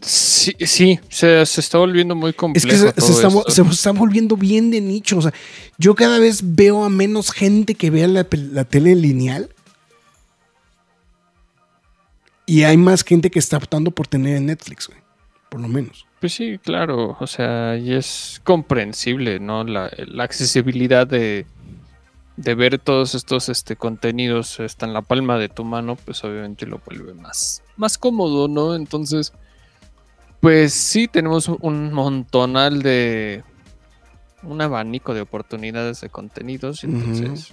Sí, 0.00 0.54
sí 0.60 1.00
se, 1.08 1.44
se 1.44 1.60
está 1.60 1.78
volviendo 1.78 2.14
muy 2.14 2.30
Es 2.30 2.36
complejo. 2.36 2.68
que 2.68 2.76
se, 3.00 3.12
está, 3.12 3.28
esto. 3.28 3.50
se 3.50 3.62
está 3.62 3.90
volviendo 3.92 4.36
bien 4.36 4.70
de 4.70 4.80
nicho. 4.80 5.18
O 5.18 5.22
sea, 5.22 5.32
yo 5.76 5.94
cada 5.94 6.18
vez 6.18 6.40
veo 6.42 6.84
a 6.84 6.88
menos 6.88 7.32
gente 7.32 7.74
que 7.74 7.90
vea 7.90 8.06
la, 8.08 8.24
tele 8.24 8.94
lineal. 8.94 9.50
Y 12.46 12.62
hay 12.62 12.76
más 12.76 13.04
gente 13.04 13.30
que 13.30 13.38
está 13.38 13.56
optando 13.58 13.90
por 13.90 14.06
tener 14.06 14.36
en 14.36 14.46
Netflix, 14.46 14.88
güey. 14.88 15.00
Por 15.50 15.60
lo 15.60 15.68
menos. 15.68 16.06
Pues 16.20 16.32
sí, 16.32 16.58
claro. 16.58 17.16
O 17.20 17.26
sea, 17.26 17.76
y 17.76 17.92
es 17.92 18.40
comprensible, 18.44 19.40
¿no? 19.40 19.64
La, 19.64 19.90
la 20.06 20.24
accesibilidad 20.24 21.06
de, 21.06 21.46
de 22.38 22.54
ver 22.54 22.78
todos 22.78 23.14
estos 23.16 23.48
este, 23.48 23.74
contenidos 23.76 24.60
está 24.60 24.86
en 24.86 24.92
la 24.92 25.02
palma 25.02 25.38
de 25.38 25.48
tu 25.48 25.64
mano, 25.64 25.96
pues 25.96 26.22
obviamente 26.22 26.66
lo 26.66 26.80
vuelve 26.86 27.12
más, 27.12 27.62
más 27.76 27.98
cómodo, 27.98 28.46
¿no? 28.46 28.76
Entonces, 28.76 29.32
pues 30.40 30.72
sí, 30.74 31.08
tenemos 31.08 31.48
un- 31.48 31.92
montonal 31.92 32.82
de. 32.82 33.42
un 34.42 34.60
abanico 34.60 35.14
de 35.14 35.20
oportunidades 35.22 36.00
de 36.00 36.08
contenidos. 36.10 36.84
Entonces, 36.84 37.52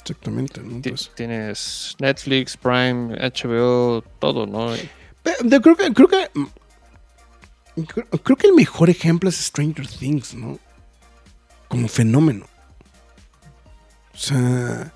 Exactamente. 0.00 0.60
¿no? 0.62 0.80
Pues- 0.80 1.10
tienes 1.16 1.96
Netflix, 1.98 2.56
Prime, 2.56 3.16
HBO, 3.20 4.02
todo, 4.20 4.46
¿no? 4.46 4.72
Pero 5.22 5.60
creo 5.60 5.76
que, 5.76 5.92
creo 5.92 6.08
que. 6.08 6.30
Creo 8.22 8.36
que 8.36 8.46
el 8.46 8.54
mejor 8.54 8.88
ejemplo 8.88 9.28
es 9.28 9.36
Stranger 9.36 9.86
Things, 9.86 10.34
¿no? 10.34 10.58
Como 11.68 11.88
fenómeno. 11.88 12.46
O 14.14 14.18
sea. 14.18 14.92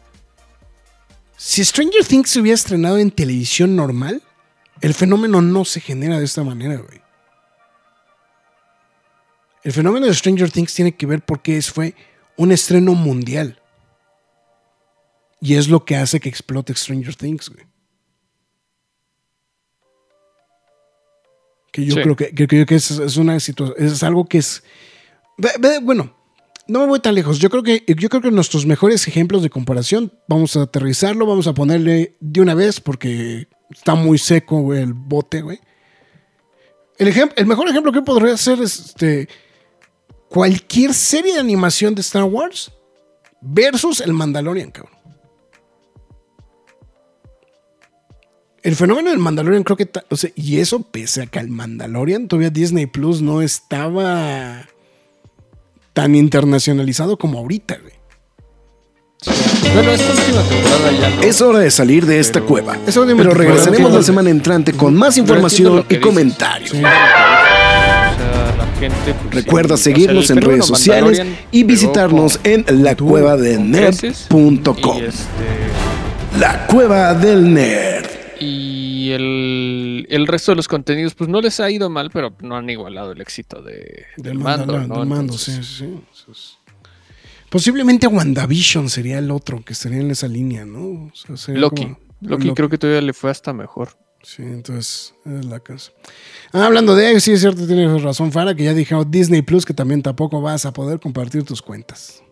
Si 1.37 1.65
Stranger 1.65 2.05
Things 2.07 2.31
se 2.31 2.41
hubiera 2.41 2.55
estrenado 2.55 2.99
en 2.99 3.11
televisión 3.11 3.75
normal, 3.75 4.23
el 4.81 4.95
fenómeno 4.95 5.41
no 5.43 5.65
se 5.65 5.81
genera 5.81 6.19
de 6.19 6.25
esta 6.25 6.43
manera, 6.45 6.77
güey. 6.77 7.01
El 9.63 9.73
fenómeno 9.73 10.07
de 10.07 10.15
Stranger 10.15 10.51
Things 10.51 10.75
tiene 10.75 10.95
que 10.97 11.07
ver 11.07 11.23
porque 11.25 11.57
es, 11.59 11.71
fue 11.71 11.95
un 12.37 12.51
estreno 12.51 12.95
mundial. 12.95 13.61
Y 15.41 15.55
es 15.57 15.69
lo 15.69 15.85
que 15.85 15.97
hace 15.97 16.19
que 16.21 16.29
explote 16.29 16.75
Stranger 16.75 17.15
Things, 17.15 17.49
güey. 17.51 17.67
Que 21.73 21.85
yo 21.85 21.95
Sí. 21.95 22.03
creo 22.03 22.17
que, 22.17 22.35
que 22.35 22.47
creo 22.49 22.67
que 22.67 22.75
es, 22.75 22.91
es 22.91 23.17
una 23.17 23.39
situación, 23.39 23.77
es 23.87 24.03
algo 24.03 24.25
que 24.27 24.39
es. 24.39 24.63
Bueno, 25.83 26.15
no 26.67 26.81
me 26.81 26.87
voy 26.87 27.01
tan 27.01 27.15
lejos. 27.15 27.39
Yo 27.39 27.49
creo 27.49 27.63
que, 27.63 27.85
yo 27.87 28.09
creo 28.09 28.21
que 28.23 28.31
nuestros 28.31 28.67
mejores 28.67 29.07
ejemplos 29.07 29.43
de 29.43 29.51
comparación, 29.51 30.13
vamos 30.29 30.57
a 30.57 30.63
aterrizarlo, 30.63 31.27
vamos 31.27 31.47
a 31.47 31.55
ponerle 31.55 32.17
de 32.21 32.41
una 32.41 32.55
vez, 32.55 32.81
porque 32.81 33.49
está 33.71 33.95
muy 33.95 34.19
seco, 34.19 34.61
güey, 34.61 34.83
el 34.83 34.93
bote, 34.93 35.43
güey. 35.43 35.61
El, 36.99 37.09
el 37.37 37.47
mejor 37.47 37.69
ejemplo 37.69 37.93
que 37.93 38.03
podría 38.03 38.37
ser 38.37 38.61
es 38.61 38.79
este, 38.79 39.29
cualquier 40.29 40.93
serie 40.93 41.35
de 41.35 41.41
animación 41.41 41.95
de 41.95 42.03
Star 42.03 42.25
Wars 42.25 42.73
versus 43.41 44.01
el 44.01 44.13
Mandalorian, 44.13 44.71
cabrón. 44.71 44.95
El 48.63 48.77
fenómeno 48.77 49.09
del 49.09 49.19
Mandalorian 49.19 49.65
creo 49.65 49.79
que... 49.79 49.89
o 50.11 50.17
sea, 50.17 50.31
y 50.35 50.59
eso 50.59 50.83
pese 50.83 51.23
a 51.23 51.27
que 51.27 51.39
el 51.39 51.49
Mandalorian 51.49 52.29
todavía 52.29 52.51
Disney 52.51 52.85
Plus 52.85 53.23
no 53.23 53.41
estaba 53.41 54.67
tan 55.95 56.15
internacionalizado 56.15 57.17
como 57.17 57.39
ahorita, 57.39 57.79
güey. 57.79 58.00
Bueno, 59.75 59.91
esta 59.93 60.13
última 60.13 60.43
temporada 60.43 60.93
ya 60.93 61.11
no. 61.17 61.23
Es 61.23 61.41
hora 61.43 61.59
de 61.59 61.71
salir 61.71 62.07
de 62.07 62.19
esta 62.21 62.35
Pero- 62.35 62.47
cueva. 62.47 62.79
Eso 62.87 63.05
de 63.05 63.15
Pero 63.15 63.35
regresaremos 63.35 63.93
la 63.93 64.03
semana 64.03 64.31
entrante 64.31 64.73
con 64.73 64.95
más 64.95 65.19
información 65.19 65.85
y 65.89 65.97
comentarios. 65.97 66.71
Gente, 66.73 66.87
pues, 69.23 69.35
Recuerda 69.45 69.69
sí, 69.69 69.75
o 69.75 69.77
sea, 69.77 69.93
seguirnos 69.93 70.31
el 70.31 70.39
en 70.39 70.45
redes 70.45 70.65
sociales 70.67 71.23
y 71.53 71.65
visitarnos 71.65 72.39
con- 72.39 72.51
en 72.51 72.65
la 72.83 72.97
cueva 72.97 73.37
de 73.37 73.57
con 73.57 73.73
creces, 73.73 74.27
nerd.com. 74.31 74.99
Y, 74.99 75.05
este, 75.05 76.39
La 76.39 76.67
cueva 76.67 77.13
del 77.13 77.53
nerd. 77.53 78.07
y 78.41 79.11
el, 79.13 80.07
el 80.09 80.27
resto 80.27 80.53
de 80.53 80.57
los 80.57 80.67
contenidos, 80.67 81.15
pues 81.15 81.29
no 81.29 81.43
les 81.43 81.61
ha 81.61 81.71
ido 81.71 81.91
mal, 81.91 82.09
pero 82.11 82.33
no 82.41 82.57
han 82.57 82.71
igualado 82.71 83.13
el 83.13 83.21
éxito 83.21 83.61
de, 83.61 84.07
Del 84.17 84.39
mando. 84.39 84.73
Mandalorian, 84.73 84.89
¿no? 84.89 84.99
del 85.01 85.07
mando, 85.07 85.23
Entonces, 85.35 85.67
sí, 85.67 85.85
sí, 85.85 86.01
es- 86.33 86.57
Posiblemente 87.51 88.07
WandaVision 88.07 88.89
sería 88.89 89.19
el 89.19 89.31
otro 89.31 89.63
que 89.65 89.73
estaría 89.75 89.99
en 90.01 90.11
esa 90.11 90.29
línea, 90.29 90.65
¿no? 90.65 90.81
O 91.07 91.11
sea, 91.15 91.37
sería 91.37 91.61
Loki. 91.61 91.83
como- 91.83 91.99
Loki 92.23 92.53
creo 92.55 92.69
que 92.69 92.79
todavía 92.79 93.01
le 93.03 93.13
fue 93.13 93.31
hasta 93.31 93.53
mejor. 93.53 93.91
Sí, 94.23 94.43
entonces 94.43 95.15
es 95.25 95.45
la 95.47 95.61
casa. 95.61 95.93
Ah, 96.53 96.67
hablando 96.67 96.95
de, 96.95 97.19
sí 97.21 97.33
es 97.33 97.41
cierto, 97.41 97.67
tienes 97.67 98.03
razón, 98.03 98.31
Fara, 98.33 98.55
que 98.55 98.65
ya 98.65 98.75
dijeron 98.75 99.11
Disney 99.11 99.41
Plus 99.43 99.65
que 99.65 99.73
también 99.73 100.03
tampoco 100.03 100.41
vas 100.43 100.67
a 100.67 100.73
poder 100.75 101.01
compartir 101.01 101.43
tus 101.45 101.63
cuentas. 101.63 102.23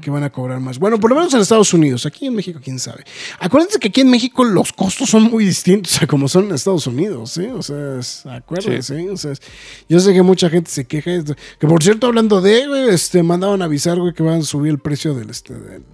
Que 0.00 0.10
van 0.10 0.22
a 0.22 0.30
cobrar 0.32 0.60
más. 0.60 0.78
Bueno, 0.78 0.98
por 0.98 1.10
lo 1.10 1.16
menos 1.16 1.34
en 1.34 1.40
Estados 1.40 1.74
Unidos. 1.74 2.06
Aquí 2.06 2.26
en 2.26 2.34
México, 2.34 2.58
quién 2.62 2.78
sabe. 2.78 3.04
Acuérdense 3.38 3.78
que 3.78 3.88
aquí 3.88 4.00
en 4.00 4.08
México 4.08 4.42
los 4.42 4.72
costos 4.72 5.10
son 5.10 5.24
muy 5.24 5.44
distintos 5.44 6.00
a 6.00 6.06
como 6.06 6.26
son 6.26 6.46
en 6.46 6.54
Estados 6.54 6.86
Unidos, 6.86 7.32
¿sí? 7.32 7.44
O 7.46 7.60
sea, 7.62 7.98
es- 7.98 8.24
acuérdense. 8.24 8.96
¿sí? 8.96 9.08
O 9.08 9.16
sea, 9.18 9.32
es- 9.32 9.42
yo 9.86 10.00
sé 10.00 10.14
que 10.14 10.22
mucha 10.22 10.48
gente 10.48 10.70
se 10.70 10.86
queja. 10.86 11.10
Que 11.58 11.66
por 11.66 11.82
cierto, 11.82 12.06
hablando 12.06 12.40
de, 12.40 12.66
güey, 12.66 12.88
este, 12.88 13.22
mandaban 13.22 13.60
a 13.60 13.66
avisar, 13.66 13.98
güey, 13.98 14.14
que 14.14 14.22
van 14.22 14.40
a 14.40 14.42
subir 14.42 14.70
el 14.70 14.78
precio 14.78 15.12
del, 15.12 15.28
este, 15.28 15.52
del, 15.54 15.84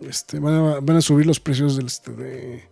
este, 0.00 0.38
van 0.38 0.54
a, 0.54 0.80
van 0.80 0.96
a 0.98 1.00
subir 1.00 1.24
los 1.24 1.40
precios 1.40 1.76
del, 1.76 1.86
este, 1.86 2.12
de, 2.12 2.68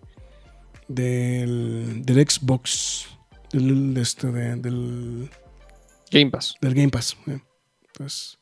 del, 0.89 2.03
del 2.05 2.29
Xbox. 2.29 3.07
Del, 3.53 3.95
de 3.95 4.03
este, 4.03 4.31
de- 4.31 4.57
del, 4.57 5.31
Game 6.11 6.31
Pass. 6.31 6.55
del 6.61 6.75
Game 6.75 6.91
Pass. 6.91 7.17
eh. 7.29 7.41
Entonces, 7.87 8.39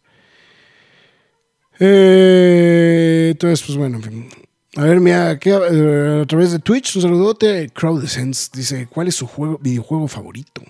eh, 1.79 3.29
entonces, 3.33 3.65
pues 3.67 3.77
bueno, 3.79 3.97
en 3.97 4.03
fin. 4.03 4.29
A 4.77 4.83
ver, 4.83 5.01
mira, 5.01 5.33
eh, 5.33 6.21
a 6.23 6.27
través 6.27 6.53
de 6.53 6.59
Twitch, 6.59 6.97
un 6.97 7.03
saludote. 7.03 7.71
Crowdescence 7.71 8.51
dice: 8.53 8.89
¿Cuál 8.89 9.09
es 9.09 9.15
su 9.15 9.27
juego, 9.27 9.59
videojuego 9.61 10.09
favorito? 10.09 10.63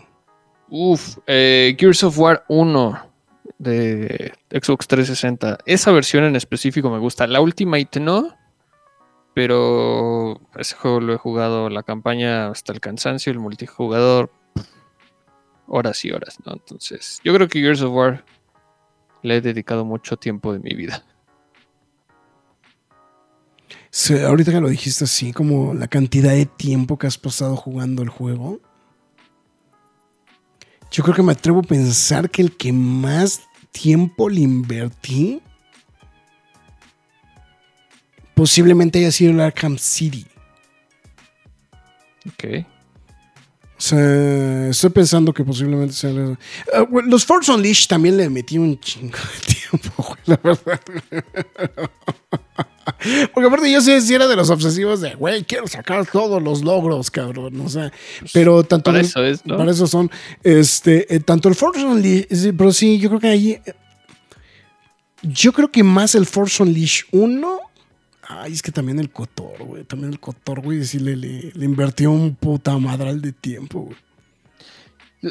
Uf, 0.68 1.18
eh, 1.26 1.74
Gears 1.78 2.04
of 2.04 2.18
War 2.18 2.44
1 2.48 3.12
de 3.58 4.32
Xbox 4.50 4.86
360. 4.88 5.58
Esa 5.66 5.92
versión 5.92 6.24
en 6.24 6.36
específico 6.36 6.90
me 6.90 6.98
gusta. 6.98 7.26
La 7.26 7.40
Ultimate 7.40 8.00
no, 8.00 8.36
pero 9.34 10.40
ese 10.56 10.76
juego 10.76 11.00
lo 11.00 11.14
he 11.14 11.16
jugado 11.16 11.70
la 11.70 11.82
campaña 11.82 12.48
hasta 12.48 12.72
el 12.72 12.80
cansancio, 12.80 13.32
el 13.32 13.38
multijugador, 13.38 14.30
horas 15.66 16.04
y 16.04 16.12
horas, 16.12 16.38
¿no? 16.44 16.52
Entonces, 16.52 17.20
yo 17.24 17.34
creo 17.34 17.48
que 17.48 17.60
Gears 17.60 17.82
of 17.82 17.94
War 17.94 18.24
le 19.24 19.38
he 19.38 19.40
dedicado 19.40 19.84
mucho 19.84 20.16
tiempo 20.18 20.52
de 20.52 20.58
mi 20.58 20.74
vida. 20.74 21.02
Sí, 23.90 24.18
ahorita 24.20 24.52
que 24.52 24.60
lo 24.60 24.68
dijiste 24.68 25.04
así, 25.04 25.32
como 25.32 25.72
la 25.72 25.88
cantidad 25.88 26.32
de 26.32 26.44
tiempo 26.44 26.98
que 26.98 27.06
has 27.06 27.16
pasado 27.16 27.56
jugando 27.56 28.02
el 28.02 28.10
juego. 28.10 28.60
Yo 30.90 31.02
creo 31.02 31.16
que 31.16 31.22
me 31.22 31.32
atrevo 31.32 31.60
a 31.60 31.62
pensar 31.62 32.28
que 32.28 32.42
el 32.42 32.56
que 32.56 32.72
más 32.72 33.40
tiempo 33.72 34.28
le 34.28 34.42
invertí 34.42 35.40
posiblemente 38.34 38.98
haya 38.98 39.10
sido 39.10 39.32
el 39.32 39.40
Arkham 39.40 39.78
City. 39.78 40.26
Ok. 42.28 42.66
Sea, 43.84 44.68
estoy 44.70 44.88
pensando 44.90 45.32
que 45.34 45.44
posiblemente 45.44 45.92
sea. 45.92 46.10
Bueno, 46.88 47.08
los 47.10 47.26
Force 47.26 47.52
Unleashed 47.52 47.86
también 47.86 48.16
le 48.16 48.30
metí 48.30 48.56
un 48.56 48.80
chingo 48.80 49.18
de 49.18 49.54
tiempo, 49.70 50.02
güey, 50.02 50.18
la 50.24 50.40
verdad. 50.42 50.80
Porque 53.34 53.46
aparte 53.48 53.70
yo 53.70 53.80
sí, 53.82 54.00
sí 54.00 54.14
era 54.14 54.26
de 54.26 54.36
los 54.36 54.48
obsesivos 54.50 55.00
de, 55.00 55.14
güey, 55.14 55.42
quiero 55.44 55.66
sacar 55.66 56.06
todos 56.06 56.42
los 56.42 56.62
logros, 56.62 57.10
cabrón. 57.10 57.60
O 57.60 57.68
sea, 57.68 57.92
pero 58.32 58.62
tanto. 58.64 58.84
Para 58.90 59.00
el- 59.00 59.06
eso 59.06 59.22
es, 59.24 59.44
¿no? 59.44 59.56
Para 59.58 59.70
eso 59.72 59.86
son. 59.86 60.10
Este, 60.42 61.14
eh, 61.14 61.20
tanto 61.20 61.48
el 61.50 61.54
Force 61.54 61.84
Unleashed. 61.84 62.54
Pero 62.56 62.72
sí, 62.72 62.98
yo 62.98 63.08
creo 63.10 63.20
que 63.20 63.28
ahí. 63.28 63.50
eh, 63.52 63.74
Yo 65.22 65.52
creo 65.52 65.70
que 65.70 65.82
más 65.82 66.14
el 66.14 66.24
Force 66.26 66.62
Unleashed 66.62 67.06
1. 67.12 67.58
Ay, 68.28 68.52
es 68.52 68.62
que 68.62 68.72
también 68.72 68.98
el 68.98 69.10
Cotor, 69.10 69.62
güey. 69.64 69.84
También 69.84 70.12
el 70.12 70.20
Cotor, 70.20 70.60
güey. 70.60 70.84
Sí 70.84 70.98
le, 70.98 71.16
le, 71.16 71.52
le 71.54 71.64
invirtió 71.64 72.10
un 72.10 72.34
puta 72.34 72.78
madral 72.78 73.20
de 73.20 73.32
tiempo, 73.32 73.80
güey. 73.80 73.96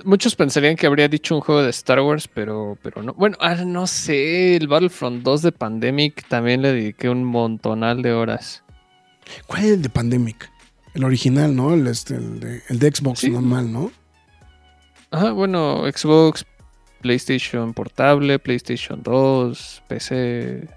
Muchos 0.06 0.36
pensarían 0.36 0.76
que 0.76 0.88
habría 0.88 1.08
dicho 1.08 1.36
un 1.36 1.42
juego 1.42 1.62
de 1.62 1.70
Star 1.70 2.00
Wars, 2.02 2.28
pero, 2.28 2.78
pero 2.82 3.04
no. 3.04 3.14
Bueno, 3.14 3.38
ah, 3.40 3.54
no 3.56 3.86
sé, 3.86 4.56
el 4.56 4.68
Battlefront 4.68 5.22
2 5.24 5.42
de 5.44 5.52
Pandemic 5.52 6.28
también 6.28 6.64
le 6.64 6.74
dediqué 6.74 7.10
un 7.10 7.24
montonal 7.24 8.02
de 8.02 8.12
horas. 8.12 8.64
¿Cuál 9.46 9.66
es 9.66 9.72
el 9.74 9.82
de 9.84 9.90
Pandemic? 9.90 10.50
El 10.96 11.04
original, 11.04 11.56
¿no? 11.56 11.74
El, 11.76 11.86
este, 11.88 12.16
el, 12.16 12.40
de, 12.40 12.62
el 12.70 12.80
de 12.80 12.92
Xbox 12.92 13.20
Sí. 13.20 13.30
normal, 13.30 13.72
¿no? 13.72 13.92
Ajá, 15.12 15.32
bueno, 15.32 15.84
Xbox, 15.92 16.44
PlayStation 17.02 17.74
portable, 17.74 18.40
PlayStation 18.40 19.04
2, 19.04 19.84
PC. 19.88 20.68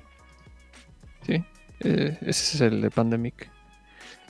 Eh, 1.81 2.17
ese 2.23 2.57
es 2.57 2.61
el 2.61 2.81
de 2.81 2.91
Pandemic. 2.91 3.51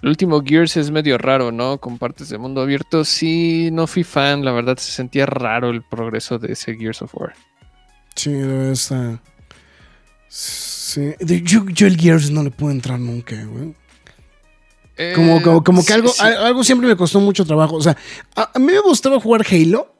El 0.02 0.10
último 0.10 0.42
Gears 0.44 0.76
es 0.76 0.90
medio 0.90 1.16
raro, 1.16 1.52
¿no? 1.52 1.78
Con 1.78 1.98
partes 1.98 2.28
de 2.28 2.38
mundo 2.38 2.60
abierto. 2.60 3.04
Sí, 3.04 3.70
no 3.72 3.86
fui 3.86 4.04
fan, 4.04 4.44
la 4.44 4.52
verdad 4.52 4.76
se 4.76 4.92
sentía 4.92 5.24
raro 5.26 5.70
el 5.70 5.82
progreso 5.82 6.38
de 6.38 6.52
ese 6.52 6.74
Gears 6.76 7.02
of 7.02 7.14
War. 7.14 7.34
Sí, 8.14 8.32
estar. 8.72 9.20
Sí. 10.28 11.12
Yo, 11.44 11.64
yo 11.68 11.86
el 11.86 11.96
Gears 11.96 12.30
no 12.30 12.42
le 12.42 12.50
puedo 12.50 12.72
entrar 12.72 12.98
nunca, 12.98 13.36
güey. 13.44 13.74
Como, 15.14 15.36
Eh, 15.38 15.42
como, 15.42 15.62
como 15.64 15.80
que 15.82 15.88
sí, 15.88 15.92
algo, 15.92 16.08
sí. 16.08 16.22
algo 16.22 16.64
siempre 16.64 16.88
me 16.88 16.96
costó 16.96 17.20
mucho 17.20 17.44
trabajo. 17.44 17.76
O 17.76 17.82
sea, 17.82 17.96
a, 18.34 18.50
a 18.54 18.58
mí 18.58 18.66
me 18.66 18.80
gustaba 18.80 19.20
jugar 19.20 19.42
Halo. 19.50 19.94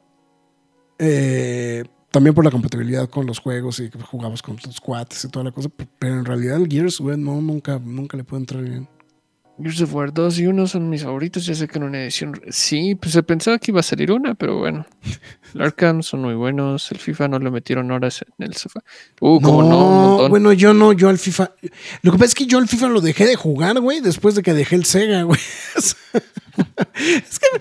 eh, 0.99 1.83
también 2.11 2.33
por 2.33 2.45
la 2.45 2.51
compatibilidad 2.51 3.09
con 3.09 3.25
los 3.25 3.39
juegos 3.39 3.79
y 3.79 3.89
que 3.89 3.99
jugabas 3.99 4.41
con 4.41 4.57
los 4.63 4.79
cuates 4.79 5.25
y 5.25 5.29
toda 5.29 5.45
la 5.45 5.51
cosa. 5.51 5.69
Pero 5.99 6.15
en 6.15 6.25
realidad 6.25 6.57
el 6.57 6.67
Gears, 6.67 7.01
no, 7.01 7.41
nunca, 7.41 7.79
nunca 7.79 8.17
le 8.17 8.23
puedo 8.23 8.39
entrar 8.39 8.63
bien. 8.63 8.87
Gears 9.59 9.81
of 9.81 9.93
War 9.93 10.13
2 10.13 10.39
y 10.39 10.47
1 10.47 10.67
son 10.67 10.89
mis 10.89 11.03
favoritos. 11.03 11.45
Ya 11.45 11.55
sé 11.55 11.67
que 11.67 11.77
en 11.77 11.83
una 11.85 12.01
edición. 12.03 12.39
Sí, 12.49 12.95
pues 12.95 13.13
se 13.13 13.23
pensaba 13.23 13.57
que 13.57 13.71
iba 13.71 13.79
a 13.79 13.83
salir 13.83 14.11
una, 14.11 14.35
pero 14.35 14.57
bueno. 14.57 14.85
El 15.55 15.61
Arkham 15.61 16.03
son 16.03 16.21
muy 16.21 16.35
buenos. 16.35 16.91
El 16.91 16.99
FIFA 16.99 17.27
no 17.29 17.39
le 17.39 17.49
metieron 17.49 17.89
horas 17.91 18.23
en 18.37 18.45
el 18.45 18.55
sofá. 18.55 18.81
Uh, 19.19 19.41
como 19.41 19.63
no, 19.63 19.77
un 19.85 19.93
montón. 19.93 20.29
bueno, 20.29 20.53
yo 20.53 20.73
no, 20.73 20.93
yo 20.93 21.09
al 21.09 21.17
FIFA. 21.17 21.51
Lo 22.01 22.11
que 22.11 22.17
pasa 22.17 22.25
es 22.29 22.35
que 22.35 22.45
yo 22.45 22.57
al 22.59 22.67
FIFA 22.67 22.89
lo 22.89 23.01
dejé 23.01 23.25
de 23.25 23.35
jugar, 23.35 23.79
güey, 23.79 23.99
después 24.01 24.35
de 24.35 24.43
que 24.43 24.53
dejé 24.53 24.75
el 24.75 24.85
Sega, 24.85 25.23
güey. 25.23 25.39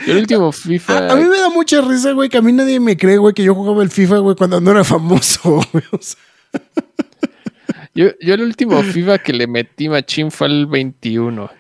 Yo 0.07 0.13
el 0.13 0.19
último 0.19 0.53
FIFA. 0.53 0.99
A, 1.09 1.13
a 1.13 1.17
mí 1.17 1.25
me 1.25 1.39
da 1.39 1.51
mucha 1.51 1.83
risa, 1.83 2.13
güey, 2.13 2.29
que 2.31 2.39
a 2.39 2.43
mí 2.43 2.53
nadie 2.53 2.81
me 2.81 2.97
cree, 2.97 3.19
güey, 3.19 3.35
que 3.35 3.45
yo 3.45 3.55
jugaba 3.55 3.83
el 3.83 3.91
FIFA, 3.91 4.19
güey, 4.19 4.37
cuando 4.37 4.61
no 4.61 4.71
era 4.71 4.85
famoso, 4.85 5.61
güey. 5.73 5.85
O 5.93 5.99
sea, 6.01 6.19
Yo, 7.95 8.07
yo 8.21 8.35
el 8.35 8.43
último 8.43 8.83
FIFA 8.83 9.19
que 9.19 9.33
le 9.33 9.47
metí 9.47 9.89
machín 9.89 10.31
fue 10.31 10.49
el 10.49 10.67
21. 10.67 11.51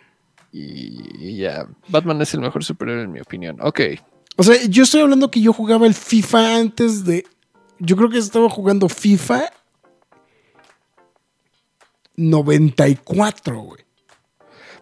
Y, 0.58 0.98
y 1.18 1.36
ya. 1.36 1.66
Batman 1.88 2.22
es 2.22 2.32
el 2.34 2.40
mejor 2.40 2.64
superhéroe 2.64 3.04
en 3.04 3.12
mi 3.12 3.20
opinión. 3.20 3.56
Ok. 3.60 3.80
o 4.36 4.42
sea, 4.42 4.56
yo 4.68 4.84
estoy 4.84 5.02
hablando 5.02 5.30
que 5.30 5.40
yo 5.40 5.52
jugaba 5.52 5.86
el 5.86 5.94
FIFA 5.94 6.56
antes 6.56 7.04
de. 7.04 7.26
Yo 7.78 7.94
creo 7.96 8.08
que 8.08 8.16
estaba 8.18 8.48
jugando 8.48 8.88
FIFA 8.88 9.50
94, 12.16 13.60
güey. 13.60 13.80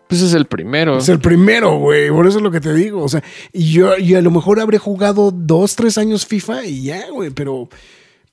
Pues 0.08 0.20
es 0.20 0.34
el 0.34 0.46
primero. 0.46 0.98
Es 0.98 1.08
el 1.08 1.18
primero, 1.18 1.78
güey. 1.78 2.10
Por 2.10 2.26
eso 2.26 2.38
es 2.38 2.42
lo 2.44 2.50
que 2.50 2.60
te 2.60 2.72
digo. 2.74 3.02
O 3.02 3.08
sea, 3.08 3.22
y 3.52 3.72
yo, 3.72 3.96
y 3.98 4.14
a 4.14 4.20
lo 4.22 4.30
mejor 4.30 4.60
habré 4.60 4.78
jugado 4.78 5.30
dos, 5.32 5.74
tres 5.76 5.98
años 5.98 6.26
FIFA 6.26 6.66
y 6.66 6.84
ya, 6.84 7.10
güey. 7.10 7.30
Pero, 7.30 7.68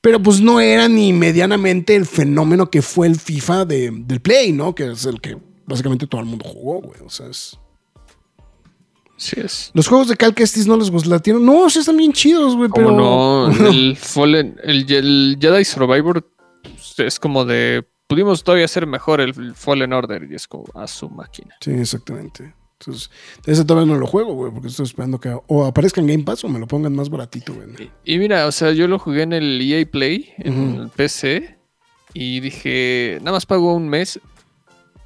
pero 0.02 0.22
pues 0.22 0.42
no 0.42 0.60
era 0.60 0.88
ni 0.89 1.14
medianamente 1.14 1.96
el 1.96 2.06
fenómeno 2.06 2.70
que 2.70 2.82
fue 2.82 3.08
el 3.08 3.20
FIFA 3.20 3.66
de- 3.66 3.92
del 3.92 4.20
Play, 4.22 4.52
¿no? 4.52 4.76
Que 4.76 4.92
es 4.92 5.06
el 5.06 5.22
que 5.22 5.38
básicamente 5.72 6.07
todo 6.07 6.22
el 6.22 6.28
mundo 6.28 6.45
jugó, 6.47 6.82
güey. 6.82 7.01
O 7.05 7.09
sea, 7.09 7.28
es. 7.28 7.57
Sí 9.17 9.39
es. 9.39 9.72
Los 9.74 9.88
juegos 9.88 10.07
de 10.07 10.15
Cal 10.15 10.34
Kestis 10.34 10.67
no 10.67 10.78
les 10.78 10.89
gustaron. 10.89 11.45
No, 11.45 11.69
sí 11.69 11.80
están 11.80 11.97
bien 11.97 12.13
chidos, 12.13 12.55
güey. 12.55 12.69
Pero. 12.74 12.91
no, 12.91 13.51
el 13.67 13.95
Fallen, 13.97 14.59
el, 14.63 14.91
el 14.91 15.38
Jedi 15.39 15.65
Survivor 15.65 16.30
pues, 16.61 16.95
es 16.99 17.19
como 17.19 17.45
de. 17.45 17.86
Pudimos 18.07 18.43
todavía 18.43 18.65
hacer 18.65 18.86
mejor 18.88 19.22
el 19.22 19.55
Fallen 19.55 19.93
Order 19.93 20.28
y 20.30 20.36
es 20.36 20.47
como 20.47 20.65
a 20.76 20.86
su 20.88 21.09
máquina. 21.09 21.55
Sí, 21.61 21.72
exactamente. 21.72 22.53
Entonces, 22.82 23.11
ese 23.45 23.63
todavía 23.63 23.93
no 23.93 23.99
lo 23.99 24.07
juego, 24.07 24.34
güey, 24.34 24.51
porque 24.51 24.67
estoy 24.67 24.86
esperando 24.86 25.19
que 25.19 25.38
o 25.47 25.65
aparezca 25.65 26.01
en 26.01 26.07
Game 26.07 26.24
Pass 26.24 26.43
o 26.43 26.49
me 26.49 26.59
lo 26.59 26.67
pongan 26.67 26.95
más 26.95 27.09
baratito, 27.09 27.53
güey. 27.53 27.91
Y 28.03 28.17
mira, 28.17 28.47
o 28.47 28.51
sea, 28.51 28.72
yo 28.72 28.88
lo 28.88 28.97
jugué 28.97 29.22
en 29.22 29.34
el 29.34 29.61
EA 29.61 29.86
Play, 29.86 30.34
en 30.39 30.76
el 30.76 30.89
PC, 30.89 31.59
y 32.13 32.39
dije, 32.39 33.19
nada 33.19 33.34
más 33.34 33.45
pago 33.45 33.76
un 33.76 33.88
mes. 33.88 34.19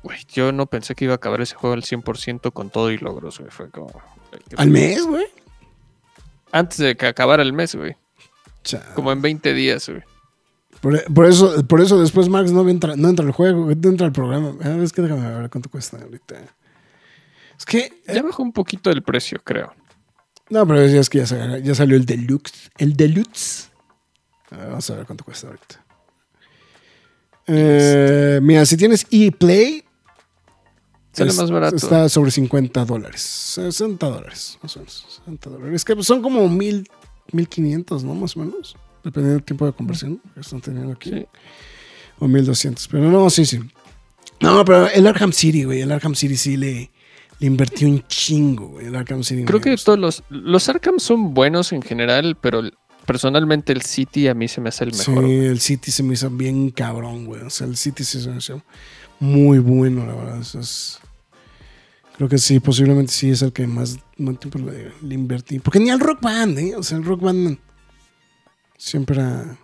Güey, 0.05 0.19
yo 0.31 0.51
no 0.51 0.67
pensé 0.67 0.93
que 0.93 1.05
iba 1.05 1.13
a 1.13 1.17
acabar 1.17 1.41
ese 1.41 1.55
juego 1.55 1.73
al 1.73 1.81
100% 1.81 2.51
con 2.53 2.69
todo 2.69 2.91
y 2.91 2.97
logros, 2.99 3.39
güey. 3.39 3.49
Fue 3.49 3.71
como. 3.71 3.89
Al 4.55 4.69
mes, 4.69 5.03
güey. 5.03 5.25
Antes 6.51 6.77
de 6.77 6.95
que 6.95 7.07
acabara 7.07 7.41
el 7.41 7.53
mes, 7.53 7.73
güey. 7.73 7.95
Como 8.93 9.11
en 9.11 9.21
20 9.23 9.53
días, 9.55 9.89
güey. 9.89 10.03
Por, 10.79 11.11
por 11.11 11.25
eso, 11.25 11.65
por 11.65 11.81
eso 11.81 11.99
después 11.99 12.29
Max 12.29 12.51
no 12.51 12.69
entra, 12.69 12.95
no 12.95 13.09
entra 13.09 13.25
al 13.25 13.31
juego, 13.31 13.65
no 13.65 13.89
entra 13.89 14.05
al 14.05 14.13
programa. 14.13 14.53
Ah, 14.63 14.77
es 14.83 14.93
que 14.93 15.01
déjame 15.01 15.27
ver 15.39 15.49
cuánto 15.49 15.69
cuesta 15.71 15.97
ahorita. 15.97 16.35
Es 17.57 17.65
que. 17.65 17.79
eh, 17.79 17.93
Ya 18.13 18.21
bajó 18.21 18.43
un 18.43 18.53
poquito 18.53 18.91
el 18.91 19.01
precio, 19.01 19.41
creo. 19.43 19.73
no, 20.51 20.67
pero 20.67 20.81
es 20.81 21.09
que 21.09 21.17
ya, 21.17 21.25
sa- 21.25 21.57
ya 21.57 21.73
salió 21.73 21.97
el 21.97 22.05
Deluxe. 22.05 22.69
El 22.77 22.95
Deluxe. 22.95 23.71
A 24.51 24.57
ver, 24.57 24.67
vamos 24.67 24.87
a 24.91 24.95
ver 24.97 25.05
cuánto 25.07 25.23
cuesta 25.23 25.47
ahorita. 25.47 25.83
Eh, 27.47 28.39
mira, 28.43 28.65
si 28.67 28.77
tienes 28.77 29.07
ePlay. 29.09 29.83
Sale 31.17 31.31
es- 31.31 31.37
más 31.37 31.51
barato. 31.51 31.75
Está 31.75 32.07
sobre 32.09 32.31
50 32.31 32.85
dólares. 32.85 33.21
60 33.21 34.07
dólares. 34.09 34.57
Más 34.61 34.75
o 34.75 34.79
menos. 34.79 35.05
60 35.09 35.49
dólares. 35.49 35.75
Es 35.75 35.85
que 35.85 36.03
son 36.03 36.21
como 36.21 36.47
mil, 36.49 36.87
1500, 37.31 38.03
¿no? 38.03 38.13
Más 38.15 38.35
o 38.35 38.39
menos. 38.41 38.75
Dependiendo 39.03 39.33
del 39.35 39.43
tiempo 39.43 39.65
de 39.65 39.73
conversión 39.73 40.21
que 40.33 40.39
están 40.39 40.61
teniendo 40.61 40.91
aquí. 40.93 41.09
Sí. 41.11 41.25
O 42.19 42.27
1200. 42.27 42.87
Pero 42.87 43.09
no, 43.11 43.29
sí, 43.29 43.45
sí. 43.45 43.59
No, 44.41 44.63
pero 44.65 44.87
el 44.89 45.05
Arkham 45.07 45.31
City, 45.31 45.63
güey. 45.63 45.81
El 45.81 45.91
Arkham 45.91 46.15
City 46.15 46.35
sí 46.37 46.57
le, 46.57 46.91
le 47.39 47.47
invertí 47.47 47.85
un 47.85 48.05
chingo, 48.07 48.67
güey. 48.69 48.87
El 48.87 48.95
Arkham 48.95 49.23
City. 49.23 49.43
Creo 49.45 49.61
que 49.61 49.75
todos 49.77 49.99
los, 49.99 50.23
los 50.29 50.67
Arkham 50.69 50.99
son 50.99 51.33
buenos 51.33 51.71
en 51.71 51.81
general, 51.81 52.35
pero 52.41 52.63
personalmente 53.05 53.71
el 53.73 53.81
City 53.83 54.27
a 54.27 54.33
mí 54.33 54.47
se 54.47 54.59
me 54.61 54.69
hace 54.69 54.83
el 54.85 54.93
Sí, 54.93 55.09
mejor. 55.11 55.25
güey. 55.25 55.45
el 55.45 55.59
City 55.59 55.91
se 55.91 56.01
me 56.03 56.15
hizo 56.15 56.29
bien 56.31 56.71
cabrón, 56.71 57.25
güey. 57.25 57.41
O 57.43 57.49
sea, 57.49 57.67
el 57.67 57.77
City 57.77 58.03
sí 58.03 58.19
se 58.21 58.29
me 58.29 58.37
hizo 58.37 58.61
muy 59.19 59.59
bueno, 59.59 60.05
la 60.05 60.13
verdad. 60.15 60.39
Es- 60.39 60.99
Creo 62.17 62.29
que 62.29 62.37
sí, 62.37 62.61
posiblemente 62.61 63.11
sí 63.11 63.29
es 63.29 63.41
el 63.41 63.51
que 63.51 63.67
más, 63.67 63.97
más 64.17 64.39
tiempo 64.39 64.57
le, 64.59 64.93
le 65.01 65.15
invertí. 65.15 65.59
Porque 65.59 65.81
ni 65.81 65.89
al 65.89 65.99
rock 65.99 66.21
band, 66.21 66.57
¿eh? 66.59 66.73
O 66.77 66.81
sea, 66.81 66.97
el 66.97 67.03
rock 67.03 67.19
band 67.21 67.57
siempre 68.77 69.17
era. 69.17 69.57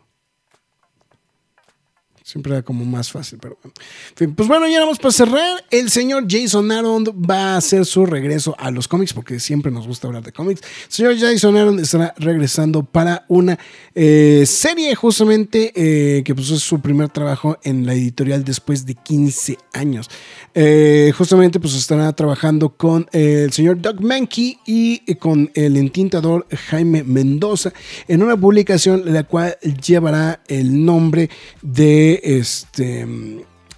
Siempre 2.23 2.53
era 2.53 2.61
como 2.61 2.85
más 2.85 3.11
fácil, 3.11 3.39
pero 3.41 3.57
bueno. 3.61 4.35
Pues 4.35 4.47
bueno, 4.47 4.67
ya 4.67 4.79
vamos 4.79 4.99
para 4.99 5.11
cerrar. 5.11 5.65
El 5.71 5.89
señor 5.89 6.25
Jason 6.29 6.71
Aaron 6.71 7.03
va 7.05 7.53
a 7.53 7.57
hacer 7.57 7.85
su 7.85 8.05
regreso 8.05 8.55
a 8.59 8.69
los 8.69 8.87
cómics, 8.87 9.13
porque 9.13 9.39
siempre 9.39 9.71
nos 9.71 9.87
gusta 9.87 10.07
hablar 10.07 10.23
de 10.23 10.31
cómics. 10.31 10.61
El 10.85 10.91
señor 10.91 11.17
Jason 11.17 11.57
Aaron 11.57 11.79
estará 11.79 12.13
regresando 12.17 12.83
para 12.83 13.25
una 13.27 13.57
eh, 13.95 14.43
serie, 14.45 14.93
justamente, 14.93 15.73
eh, 15.75 16.23
que 16.23 16.35
pues 16.35 16.51
es 16.51 16.61
su 16.61 16.79
primer 16.79 17.09
trabajo 17.09 17.57
en 17.63 17.85
la 17.87 17.93
editorial 17.93 18.43
después 18.43 18.85
de 18.85 18.93
15 18.93 19.57
años. 19.73 20.07
Eh, 20.53 21.11
justamente, 21.17 21.59
pues 21.59 21.73
estará 21.73 22.13
trabajando 22.13 22.69
con 22.69 23.07
el 23.13 23.51
señor 23.51 23.81
Doug 23.81 24.01
Mankey 24.01 24.59
y 24.65 25.15
con 25.15 25.49
el 25.55 25.75
entintador 25.75 26.45
Jaime 26.69 27.03
Mendoza 27.03 27.73
en 28.07 28.21
una 28.21 28.37
publicación 28.37 29.03
la 29.05 29.23
cual 29.23 29.57
llevará 29.83 30.41
el 30.47 30.85
nombre 30.85 31.29
de 31.61 32.10
este. 32.23 33.07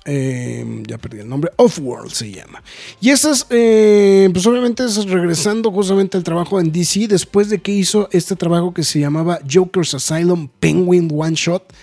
eh, 0.05 0.83
ya 0.87 0.97
perdí 0.97 1.19
el 1.19 1.29
nombre, 1.29 1.51
Offworld 1.55 2.11
se 2.11 2.31
llama. 2.31 2.63
Y 2.99 3.09
estas, 3.09 3.47
eh, 3.49 4.29
pues 4.33 4.45
obviamente 4.45 4.83
es 4.83 5.05
regresando 5.05 5.71
justamente 5.71 6.17
al 6.17 6.23
trabajo 6.23 6.59
en 6.59 6.71
DC 6.71 7.07
después 7.07 7.49
de 7.49 7.61
que 7.61 7.71
hizo 7.71 8.09
este 8.11 8.35
trabajo 8.35 8.73
que 8.73 8.83
se 8.83 8.99
llamaba 8.99 9.39
Joker's 9.49 9.93
Asylum 9.93 10.49
Penguin 10.59 11.09
One 11.13 11.35
Shot, 11.35 11.73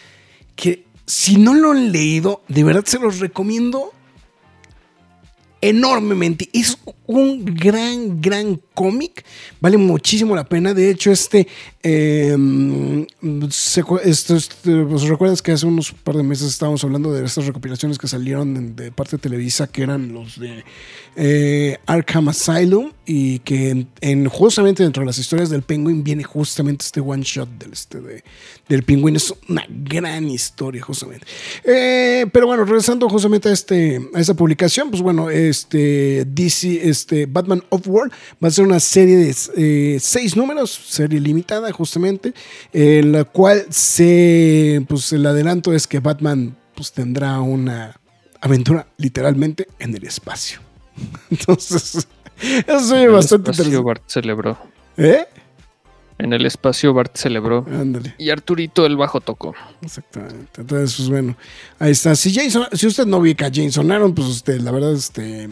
que 0.55 0.85
si 1.07 1.37
no 1.37 1.55
lo 1.55 1.73
han 1.73 1.93
leído, 1.93 2.43
de 2.49 2.65
verdad 2.65 2.85
se 2.85 2.99
los 2.99 3.21
recomiendo 3.21 3.93
enormemente. 5.61 6.49
Es 6.53 6.79
un 7.19 7.45
gran, 7.45 8.21
gran 8.21 8.61
cómic. 8.75 9.25
Vale 9.61 9.77
muchísimo 9.77 10.35
la 10.37 10.45
pena. 10.45 10.75
De 10.75 10.91
hecho, 10.91 11.11
este. 11.11 11.47
eh, 11.83 12.37
recuerdas 15.09 15.43
que 15.43 15.53
hace 15.53 15.67
unos 15.67 15.93
par 15.93 16.17
de 16.17 16.23
meses 16.23 16.49
estábamos 16.49 16.83
hablando 16.85 17.13
de 17.13 17.25
estas 17.25 17.47
recopilaciones 17.47 17.99
que 17.99 18.09
salieron 18.09 18.77
de 18.77 18.93
parte 18.93 19.17
de 19.17 19.23
Televisa, 19.23 19.67
que 19.67 19.83
eran 19.83 20.13
los 20.13 20.39
de 20.39 20.65
eh, 21.17 21.79
Arkham 21.87 22.29
Asylum. 22.29 22.93
Y 23.07 23.41
que 23.41 23.71
en, 23.71 23.89
en- 24.01 24.29
justamente 24.29 24.83
dentro 24.85 25.01
de 25.03 25.07
las 25.07 25.19
historias 25.19 25.51
del 25.51 25.63
Penguin 25.63 26.05
viene 26.05 26.23
justamente 26.23 26.85
este 26.85 27.01
one 27.01 27.23
shot 27.25 27.49
del, 27.59 27.73
este, 27.73 28.01
de- 28.01 28.23
del 28.69 28.83
Penguin. 28.85 29.17
Es 29.17 29.35
una 29.49 29.65
gran 29.69 30.29
historia, 30.29 30.81
justamente. 30.83 31.27
Eh, 31.65 32.27
pero 32.33 32.47
bueno, 32.47 32.65
regresando 32.65 33.09
justamente 33.09 33.49
a, 33.49 33.53
este, 33.53 34.01
a 34.15 34.21
esta 34.21 34.35
publicación, 34.35 34.91
pues 34.91 35.03
bueno, 35.03 35.29
este 35.29 36.25
DC, 36.25 36.89
este 36.89 37.00
Batman 37.29 37.63
of 37.71 37.87
World 37.87 38.13
va 38.43 38.49
a 38.49 38.51
ser 38.51 38.67
una 38.67 38.81
serie 38.81 39.17
de 39.17 39.35
eh, 39.57 39.99
seis 40.01 40.37
números, 40.37 40.71
serie 40.71 41.21
limitada, 41.21 41.71
justamente, 41.73 42.35
en 42.73 43.13
la 43.13 43.25
cual 43.25 43.67
se, 43.71 44.85
pues 44.89 45.13
el 45.13 45.27
adelanto 45.27 45.73
es 45.73 45.87
que 45.87 46.01
Batman 46.01 46.57
pues 46.75 46.93
tendrá 46.93 47.41
una 47.41 48.01
aventura 48.41 48.87
literalmente 48.97 49.69
en 49.79 49.95
el 49.95 50.05
espacio. 50.05 50.61
Entonces, 51.31 52.07
eso 52.41 52.81
se 52.81 52.95
oye 52.95 53.03
En 53.03 53.09
el 53.09 53.15
bastante 53.15 53.51
espacio 53.51 53.65
interesante. 53.65 53.85
Bart 53.85 54.03
celebró. 54.07 54.59
¿Eh? 54.97 55.27
En 56.21 56.35
el 56.35 56.45
espacio 56.45 56.93
Bart 56.93 57.17
celebró. 57.17 57.65
Ándale. 57.67 58.15
Y 58.19 58.31
Arturito 58.31 58.85
el 58.85 58.97
bajo 58.97 59.21
tocó. 59.21 59.55
Exactamente. 59.81 60.61
Entonces, 60.61 60.97
pues 60.97 61.09
bueno, 61.09 61.37
ahí 61.79 61.93
está. 61.93 62.15
Si 62.15 62.33
Jason, 62.33 62.67
si 62.73 62.87
usted 62.87 63.07
no 63.07 63.19
ubica 63.19 63.47
a 63.47 63.51
Jason 63.53 63.91
Aaron, 63.91 64.15
pues 64.15 64.29
usted, 64.29 64.61
la 64.61 64.71
verdad, 64.71 64.93
este, 64.93 65.49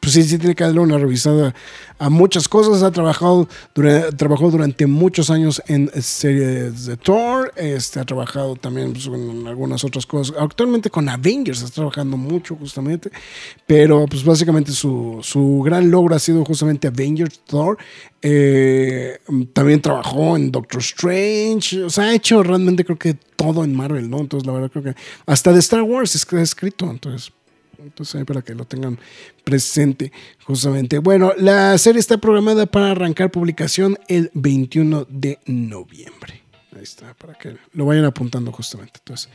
pues 0.00 0.14
sí, 0.14 0.22
sí 0.22 0.38
tiene 0.38 0.54
que 0.54 0.64
darle 0.64 0.80
una 0.80 0.98
revisada 0.98 1.54
a 1.98 2.08
muchas 2.08 2.48
cosas. 2.48 2.82
Ha 2.82 2.90
trabajado, 2.90 3.46
dura- 3.74 4.10
trabajó 4.12 4.50
durante 4.50 4.86
muchos 4.86 5.28
años 5.30 5.62
en 5.66 5.90
series 6.02 6.86
de 6.86 6.96
Thor. 6.96 7.52
Este, 7.56 8.00
ha 8.00 8.04
trabajado 8.04 8.56
también 8.56 8.92
pues, 8.92 9.06
en 9.06 9.46
algunas 9.46 9.84
otras 9.84 10.06
cosas. 10.06 10.34
Actualmente 10.38 10.88
con 10.90 11.08
Avengers 11.08 11.60
está 11.62 11.74
trabajando 11.76 12.16
mucho, 12.16 12.56
justamente. 12.56 13.10
Pero, 13.66 14.06
pues 14.06 14.24
básicamente 14.24 14.72
su, 14.72 15.18
su 15.22 15.62
gran 15.64 15.90
logro 15.90 16.14
ha 16.14 16.18
sido 16.18 16.44
justamente 16.44 16.88
Avengers 16.88 17.40
Thor. 17.46 17.76
Eh, 18.22 19.18
también 19.52 19.80
trabajó 19.80 20.36
en 20.36 20.50
Doctor 20.50 20.80
Strange. 20.80 21.84
O 21.84 21.90
sea, 21.90 22.04
ha 22.04 22.14
hecho 22.14 22.42
realmente 22.42 22.84
creo 22.84 22.98
que 22.98 23.14
todo 23.36 23.64
en 23.64 23.74
Marvel, 23.74 24.08
¿no? 24.10 24.20
Entonces, 24.20 24.46
la 24.46 24.52
verdad 24.52 24.70
creo 24.70 24.84
que 24.84 24.94
hasta 25.26 25.52
de 25.52 25.58
Star 25.60 25.82
Wars 25.82 26.14
es 26.14 26.26
ha 26.32 26.40
escrito. 26.42 26.90
Entonces, 26.90 27.32
entonces 27.82 28.14
ahí 28.16 28.24
para 28.24 28.42
que 28.42 28.54
lo 28.54 28.64
tengan 28.64 28.98
presente 29.44 30.12
justamente. 30.44 30.98
Bueno, 30.98 31.32
la 31.36 31.76
serie 31.78 32.00
está 32.00 32.18
programada 32.18 32.66
para 32.66 32.90
arrancar 32.90 33.30
publicación 33.30 33.98
el 34.08 34.30
21 34.34 35.06
de 35.08 35.38
noviembre. 35.46 36.42
Ahí 36.74 36.82
está, 36.82 37.14
para 37.14 37.34
que 37.34 37.56
lo 37.72 37.86
vayan 37.86 38.04
apuntando 38.04 38.52
justamente. 38.52 39.00
Entonces, 39.00 39.30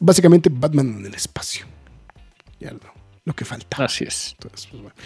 básicamente 0.00 0.50
Batman 0.52 0.98
en 0.98 1.06
el 1.06 1.14
espacio. 1.14 1.66
Ya 2.58 2.72
lo, 2.72 2.80
lo 3.24 3.32
que 3.34 3.44
falta. 3.44 3.84
Así 3.84 4.04
es. 4.04 4.32
Entonces, 4.32 4.66
pues 4.70 4.82
bueno. 4.82 4.96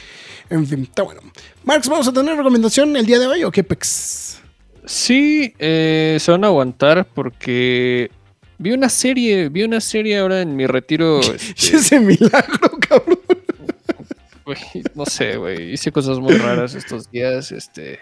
En 0.48 0.66
fin, 0.66 0.82
está 0.82 1.02
bueno. 1.02 1.20
Marx, 1.64 1.88
¿vamos 1.88 2.08
a 2.08 2.12
tener 2.12 2.36
recomendación 2.36 2.96
el 2.96 3.06
día 3.06 3.18
de 3.18 3.26
hoy 3.26 3.44
o 3.44 3.50
qué 3.50 3.62
pex? 3.62 4.40
Sí, 4.86 5.52
eh, 5.58 6.16
se 6.20 6.30
van 6.30 6.44
a 6.44 6.46
aguantar 6.46 7.06
porque 7.12 8.10
vi 8.58 8.72
una 8.72 8.88
serie, 8.88 9.48
vi 9.48 9.62
una 9.62 9.80
serie 9.80 10.18
ahora 10.18 10.40
en 10.40 10.56
mi 10.56 10.66
retiro. 10.66 11.20
este, 11.56 11.76
Ese 11.76 12.00
milagro, 12.00 12.70
cabrón. 12.80 13.18
no 14.94 15.06
sé, 15.06 15.36
güey. 15.36 15.72
Hice 15.72 15.92
cosas 15.92 16.18
muy 16.18 16.34
raras 16.36 16.74
estos 16.74 17.10
días. 17.10 17.52
Este, 17.52 17.98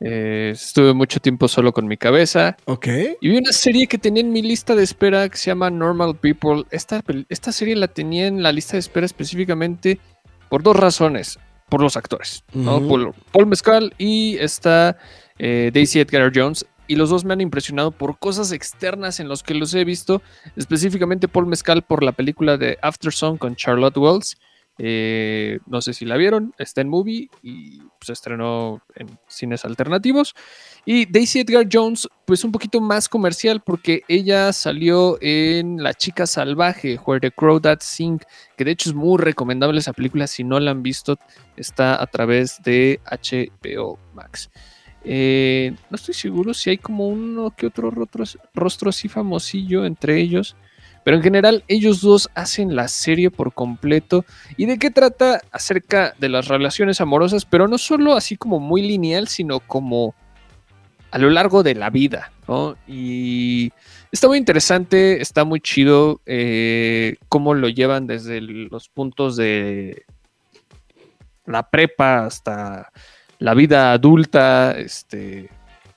eh, 0.00 0.50
estuve 0.52 0.92
mucho 0.92 1.20
tiempo 1.20 1.48
solo 1.48 1.72
con 1.72 1.86
mi 1.86 1.96
cabeza. 1.96 2.56
Ok. 2.66 2.88
Y 3.20 3.28
vi 3.28 3.38
una 3.38 3.52
serie 3.52 3.86
que 3.86 3.98
tenía 3.98 4.22
en 4.22 4.32
mi 4.32 4.42
lista 4.42 4.74
de 4.74 4.82
espera 4.82 5.28
que 5.28 5.36
se 5.36 5.46
llama 5.50 5.70
Normal 5.70 6.16
People. 6.16 6.64
Esta, 6.70 7.02
esta 7.28 7.52
serie 7.52 7.76
la 7.76 7.88
tenía 7.88 8.26
en 8.26 8.42
la 8.42 8.52
lista 8.52 8.72
de 8.72 8.80
espera 8.80 9.06
específicamente 9.06 9.98
por 10.48 10.62
dos 10.62 10.76
razones. 10.76 11.38
Por 11.70 11.80
los 11.80 11.96
actores, 11.96 12.44
¿no? 12.52 12.86
Por 12.86 13.14
Paul 13.32 13.46
Mescal 13.46 13.94
y 13.96 14.36
está 14.38 14.98
eh, 15.38 15.70
Daisy 15.72 16.00
Edgar 16.00 16.30
Jones. 16.32 16.66
Y 16.86 16.96
los 16.96 17.10
dos 17.10 17.24
me 17.24 17.32
han 17.32 17.40
impresionado 17.40 17.90
por 17.90 18.18
cosas 18.18 18.52
externas 18.52 19.20
en 19.20 19.28
los 19.28 19.42
que 19.42 19.54
los 19.54 19.74
he 19.74 19.84
visto. 19.84 20.22
Específicamente 20.56 21.28
Paul 21.28 21.46
Mescal 21.46 21.82
por 21.82 22.02
la 22.02 22.12
película 22.12 22.56
de 22.56 22.78
After 22.82 23.12
Song 23.12 23.38
con 23.38 23.56
Charlotte 23.56 23.96
Wells. 23.96 24.36
Eh, 24.76 25.60
no 25.66 25.80
sé 25.80 25.92
si 25.92 26.04
la 26.04 26.16
vieron, 26.16 26.52
está 26.58 26.80
en 26.80 26.88
movie 26.88 27.30
y 27.44 27.80
se 28.00 28.12
estrenó 28.12 28.82
en 28.96 29.18
cines 29.28 29.64
alternativos. 29.64 30.34
Y 30.84 31.06
Daisy 31.06 31.40
Edgar 31.40 31.66
Jones, 31.70 32.08
pues 32.24 32.44
un 32.44 32.50
poquito 32.50 32.80
más 32.80 33.08
comercial 33.08 33.62
porque 33.64 34.02
ella 34.08 34.52
salió 34.52 35.16
en 35.20 35.82
La 35.82 35.94
chica 35.94 36.26
salvaje, 36.26 36.98
Where 37.06 37.20
the 37.20 37.30
Crow 37.30 37.60
That 37.60 37.78
Sing, 37.80 38.18
que 38.56 38.64
de 38.64 38.72
hecho 38.72 38.90
es 38.90 38.94
muy 38.96 39.18
recomendable 39.18 39.78
esa 39.78 39.92
película, 39.92 40.26
si 40.26 40.42
no 40.42 40.58
la 40.58 40.72
han 40.72 40.82
visto, 40.82 41.18
está 41.56 42.02
a 42.02 42.06
través 42.06 42.60
de 42.62 43.00
HBO 43.04 43.98
Max. 44.12 44.50
Eh, 45.04 45.74
no 45.90 45.96
estoy 45.96 46.14
seguro 46.14 46.54
si 46.54 46.70
hay 46.70 46.78
como 46.78 47.08
uno 47.08 47.52
que 47.54 47.66
otro 47.66 47.90
rostro, 47.90 48.88
así 48.88 49.08
famosillo 49.08 49.84
entre 49.84 50.18
ellos. 50.18 50.56
Pero 51.04 51.18
en 51.18 51.22
general, 51.22 51.64
ellos 51.68 52.00
dos 52.00 52.30
hacen 52.34 52.74
la 52.74 52.88
serie 52.88 53.30
por 53.30 53.52
completo. 53.52 54.24
¿Y 54.56 54.64
de 54.64 54.78
qué 54.78 54.90
trata? 54.90 55.42
Acerca 55.52 56.14
de 56.18 56.30
las 56.30 56.48
relaciones 56.48 57.00
amorosas, 57.02 57.44
pero 57.44 57.68
no 57.68 57.76
solo 57.76 58.14
así 58.14 58.36
como 58.36 58.58
muy 58.58 58.80
lineal, 58.80 59.28
sino 59.28 59.60
como 59.60 60.14
a 61.10 61.18
lo 61.18 61.28
largo 61.28 61.62
de 61.62 61.74
la 61.74 61.90
vida. 61.90 62.32
Y 62.86 63.70
está 64.10 64.28
muy 64.28 64.38
interesante, 64.38 65.20
está 65.20 65.44
muy 65.44 65.60
chido 65.60 66.20
eh, 66.24 67.16
cómo 67.28 67.52
lo 67.54 67.68
llevan 67.68 68.06
desde 68.06 68.40
los 68.40 68.88
puntos 68.88 69.36
de 69.36 70.04
la 71.46 71.68
prepa 71.70 72.24
hasta 72.24 72.90
la 73.44 73.52
vida 73.52 73.92
adulta, 73.92 74.72
este, 74.78 75.50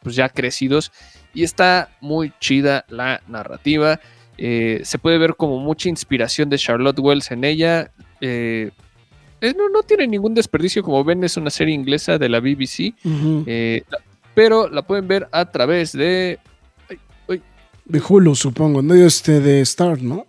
pues 0.04 0.16
ya 0.16 0.28
crecidos. 0.28 0.92
Y 1.34 1.44
está 1.44 1.90
muy 2.02 2.34
chida 2.42 2.84
la 2.90 3.22
narrativa. 3.28 4.02
Eh, 4.38 4.82
se 4.84 4.98
puede 5.00 5.18
ver 5.18 5.36
como 5.36 5.58
mucha 5.60 5.88
inspiración 5.88 6.50
de 6.50 6.58
Charlotte 6.58 7.00
Wells 7.00 7.32
en 7.32 7.46
ella. 7.46 7.90
Eh, 8.20 8.72
eh, 9.40 9.54
no, 9.58 9.70
no 9.70 9.82
tiene 9.84 10.08
ningún 10.08 10.34
desperdicio, 10.34 10.84
como 10.84 11.04
ven, 11.06 11.24
es 11.24 11.38
una 11.38 11.50
serie 11.50 11.74
inglesa 11.74 12.18
de 12.18 12.28
la 12.28 12.42
BBC. 12.42 12.94
Eh, 13.46 13.84
pero 14.36 14.68
la 14.70 14.82
pueden 14.82 15.08
ver 15.08 15.30
a 15.32 15.50
través 15.50 15.94
de 15.94 16.40
De 17.86 18.02
Hulu, 18.06 18.36
supongo. 18.36 18.82
No, 18.82 18.94
este 18.94 19.40
de 19.40 19.62
Star, 19.62 20.02
¿no? 20.02 20.28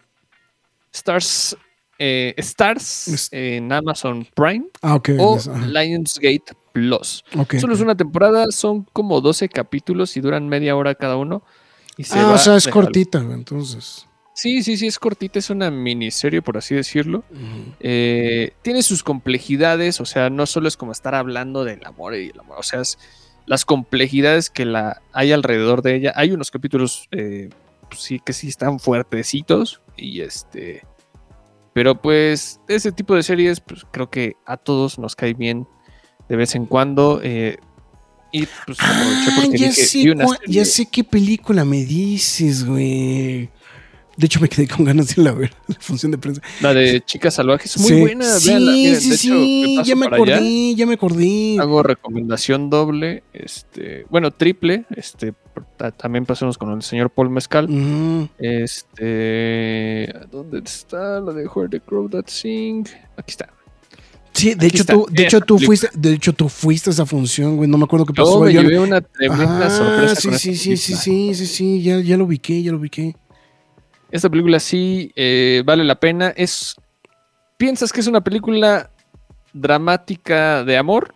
Stars, 0.92 1.56
Stars 1.98 3.28
en 3.32 3.72
Amazon 3.72 4.24
Prime 4.36 4.66
Ah, 4.82 4.94
ok. 4.94 5.10
o. 5.18 5.38
Lionsgate 5.66 6.54
Plus. 6.72 7.24
Ok, 7.36 7.56
Solo 7.56 7.74
es 7.74 7.80
una 7.80 7.96
temporada, 7.96 8.46
son 8.50 8.84
como 8.92 9.20
12 9.20 9.48
capítulos 9.48 10.16
y 10.16 10.20
duran 10.20 10.48
media 10.48 10.76
hora 10.76 10.94
cada 10.94 11.16
uno. 11.16 11.42
Y 11.96 12.04
se 12.04 12.18
Ah, 12.18 12.26
va 12.26 12.34
o 12.34 12.38
sea, 12.38 12.56
es 12.56 12.68
cortita, 12.68 13.18
entonces. 13.18 14.06
Sí, 14.34 14.62
sí, 14.62 14.76
sí, 14.76 14.86
es 14.86 15.00
cortita, 15.00 15.40
es 15.40 15.50
una 15.50 15.68
miniserie, 15.70 16.42
por 16.42 16.56
así 16.56 16.74
decirlo. 16.76 17.24
Eh, 17.80 18.52
tiene 18.62 18.82
sus 18.84 19.02
complejidades, 19.02 20.00
o 20.00 20.04
sea, 20.04 20.30
no 20.30 20.46
solo 20.46 20.68
es 20.68 20.76
como 20.76 20.92
estar 20.92 21.16
hablando 21.16 21.64
del 21.64 21.84
amor 21.84 22.14
y 22.14 22.28
el 22.28 22.38
amor, 22.38 22.58
o 22.58 22.62
sea, 22.62 22.80
es 22.80 22.98
las 23.46 23.64
complejidades 23.64 24.48
que 24.50 24.64
la 24.64 25.02
hay 25.12 25.32
alrededor 25.32 25.82
de 25.82 25.96
ella. 25.96 26.12
Hay 26.14 26.30
unos 26.30 26.52
capítulos, 26.52 27.08
eh, 27.10 27.48
pues 27.88 28.00
sí, 28.02 28.20
que 28.24 28.32
sí 28.32 28.46
están 28.48 28.78
fuertecitos 28.78 29.80
y 29.96 30.20
este... 30.20 30.84
Pero 31.72 32.00
pues 32.00 32.60
ese 32.68 32.92
tipo 32.92 33.14
de 33.14 33.22
series, 33.22 33.60
pues 33.60 33.86
creo 33.90 34.10
que 34.10 34.34
a 34.46 34.56
todos 34.56 34.98
nos 34.98 35.16
cae 35.16 35.34
bien 35.34 35.66
de 36.28 36.36
vez 36.36 36.55
en 36.55 36.66
cuando. 36.66 37.20
eh, 37.22 37.59
y 38.30 38.44
pues 38.66 38.78
aproveché 38.78 39.30
Ah, 39.30 39.40
porque 39.42 39.59
ya, 39.59 39.68
dije, 39.68 39.84
sé 39.86 40.10
una 40.10 40.26
ya 40.46 40.64
sé 40.66 40.86
qué 40.86 41.02
película 41.02 41.64
me 41.64 41.84
dices, 41.84 42.64
güey. 42.66 43.48
De 44.18 44.26
hecho, 44.26 44.40
me 44.40 44.48
quedé 44.48 44.66
con 44.66 44.84
ganas 44.84 45.14
de 45.14 45.22
ir 45.22 45.28
a 45.28 45.32
ver 45.32 45.52
la 45.68 45.76
función 45.78 46.10
de 46.10 46.18
prensa. 46.18 46.42
La 46.60 46.74
de 46.74 47.00
Chicas 47.02 47.34
Salvajes, 47.34 47.78
muy 47.78 47.88
Sí. 47.88 48.00
buena. 48.00 48.24
Sí, 48.24 48.48
véanla, 48.48 48.72
miren, 48.72 49.00
sí, 49.00 49.09
de 49.10 49.14
hecho, 49.14 49.28
me 49.34 49.44
sí, 49.44 49.80
ya 49.84 49.94
me 49.96 50.06
acordé, 50.06 50.34
allá, 50.34 50.76
ya 50.76 50.86
me 50.86 50.94
acordé. 50.94 51.56
Hago 51.60 51.82
recomendación 51.84 52.68
doble, 52.68 53.22
este, 53.32 54.05
bueno, 54.10 54.32
triple, 54.32 54.84
este, 54.96 55.34
también 55.96 56.26
pasemos 56.26 56.59
con 56.59 56.72
el 56.72 56.82
señor 56.82 57.10
Paul 57.10 57.30
Mezcal. 57.30 57.68
Este, 58.38 60.12
¿dónde 60.30 60.59
está 60.64 61.20
la 61.20 61.32
de 61.32 61.46
Where 61.46 61.68
the 61.70 61.80
Crow 61.80 62.09
That 62.09 62.24
Sing? 62.26 62.86
Aquí 63.16 63.30
está. 63.30 63.48
Sí, 64.39 64.55
de 64.55 64.66
Aquí 64.66 64.77
hecho, 64.77 64.82
está, 64.82 64.93
tú, 64.94 65.06
de 65.10 65.23
hecho, 65.24 65.40
tú 65.40 65.59
fuiste, 65.59 65.89
de 65.94 66.12
hecho, 66.12 66.32
tú 66.32 66.48
fuiste 66.48 66.90
a 66.90 66.93
esa 66.93 67.05
función, 67.06 67.56
güey. 67.56 67.69
No 67.69 67.77
me 67.78 67.85
acuerdo 67.85 68.06
qué 68.06 68.12
Yo 68.16 68.24
pasó. 68.24 68.40
me 68.40 68.52
yo- 68.52 68.62
llevé 68.62 68.78
una 68.78 69.01
tremenda 69.01 69.66
Ah, 69.66 69.70
sorpresa. 69.70 70.15
sí, 70.20 70.28
con 70.28 70.39
sí, 70.39 70.55
sí, 70.56 70.77
sí, 70.77 70.94
sí, 70.97 71.35
sí, 71.35 71.47
sí, 71.47 71.82
ya, 71.82 71.98
ya 72.01 72.16
lo 72.16 72.24
ubiqué, 72.24 72.62
ya 72.62 72.70
lo 72.73 72.78
ubiqué. 72.78 73.15
Esta 74.10 74.31
película 74.31 74.59
sí 74.60 75.12
eh, 75.16 75.62
vale 75.66 75.85
la 75.85 75.98
pena. 76.01 76.32
Es, 76.36 76.77
¿Piensas 77.56 77.93
que 77.93 78.01
es 78.01 78.06
una 78.06 78.23
película 78.23 78.90
dramática 79.52 80.65
de 80.65 80.77
amor? 80.77 81.15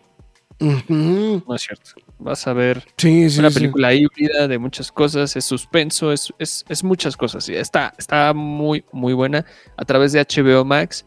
No 0.89 1.55
es 1.55 1.62
cierto. 1.62 1.90
Vas 2.19 2.47
a 2.47 2.53
ver 2.53 2.85
Sí, 2.97 3.28
sí, 3.31 3.40
una 3.40 3.51
sí. 3.51 3.55
película 3.55 3.93
híbrida 3.94 4.47
de 4.47 4.59
muchas 4.59 4.93
cosas, 4.93 5.35
es 5.35 5.44
suspenso, 5.44 6.12
es, 6.12 6.32
es, 6.39 6.65
es 6.69 6.85
muchas 6.85 7.16
cosas. 7.16 7.49
Está, 7.49 7.93
está 7.99 8.32
muy, 8.32 8.85
muy 8.93 9.12
buena 9.12 9.44
a 9.77 9.85
través 9.85 10.12
de 10.12 10.20
HBO 10.20 10.65
Max. 10.65 11.05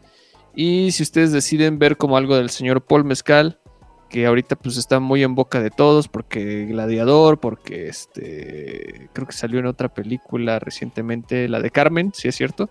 Y 0.56 0.90
si 0.92 1.02
ustedes 1.02 1.32
deciden 1.32 1.78
ver 1.78 1.98
como 1.98 2.16
algo 2.16 2.34
del 2.34 2.48
señor 2.48 2.80
Paul 2.80 3.04
Mezcal, 3.04 3.60
que 4.08 4.24
ahorita 4.24 4.56
pues 4.56 4.78
está 4.78 5.00
muy 5.00 5.22
en 5.22 5.34
boca 5.34 5.60
de 5.60 5.70
todos, 5.70 6.08
porque 6.08 6.64
Gladiador, 6.64 7.38
porque 7.38 7.88
este 7.88 9.10
creo 9.12 9.26
que 9.26 9.34
salió 9.34 9.60
en 9.60 9.66
otra 9.66 9.92
película 9.92 10.58
recientemente, 10.58 11.48
la 11.48 11.60
de 11.60 11.70
Carmen, 11.70 12.12
si 12.14 12.28
es 12.28 12.36
cierto. 12.36 12.70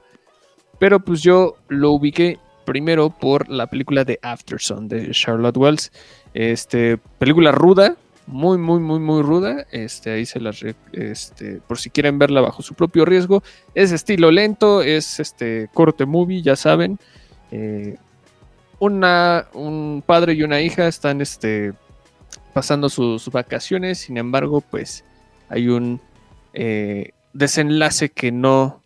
Pero 0.80 1.00
pues 1.00 1.22
yo 1.22 1.58
lo 1.68 1.92
ubiqué 1.92 2.40
primero 2.66 3.12
por 3.12 3.48
la 3.50 3.68
película 3.68 4.04
de 4.04 4.20
Afterson 4.24 4.88
de 4.88 5.12
Charlotte 5.12 5.56
Wells. 5.56 5.92
Este, 6.34 6.98
película 7.20 7.52
ruda, 7.52 7.96
muy, 8.28 8.58
muy, 8.58 8.80
muy, 8.80 9.00
muy 9.00 9.22
ruda. 9.22 9.68
Este, 9.72 10.12
ahí 10.12 10.26
se 10.26 10.40
las, 10.40 10.64
este, 10.92 11.62
por 11.68 11.78
si 11.78 11.92
quieren 11.92 12.18
verla 12.18 12.42
bajo 12.42 12.64
su 12.64 12.74
propio 12.74 13.06
riesgo. 13.06 13.44
Es 13.76 13.92
estilo 13.92 14.32
lento, 14.32 14.82
es 14.82 15.20
este 15.20 15.70
corte 15.74 16.06
movie, 16.06 16.42
ya 16.42 16.56
saben. 16.56 17.00
Eh, 17.56 17.96
una, 18.80 19.48
un 19.54 20.04
padre 20.06 20.34
y 20.34 20.44
una 20.44 20.60
hija 20.60 20.88
están 20.90 21.22
este, 21.22 21.74
pasando 22.54 22.90
sus 22.90 23.30
vacaciones, 23.30 24.00
sin 24.00 24.18
embargo, 24.18 24.60
pues 24.60 25.06
hay 25.48 25.70
un 25.70 26.02
eh, 26.54 27.12
desenlace 27.32 28.10
que 28.10 28.34
no, 28.34 28.84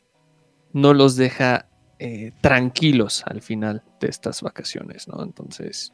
no 0.71 0.93
los 0.93 1.15
deja 1.15 1.67
eh, 1.97 2.31
tranquilos 2.41 3.23
al 3.25 3.41
final 3.41 3.81
de 3.99 4.09
estas 4.09 4.43
vacaciones, 4.43 5.07
¿no? 5.07 5.23
Entonces, 5.23 5.91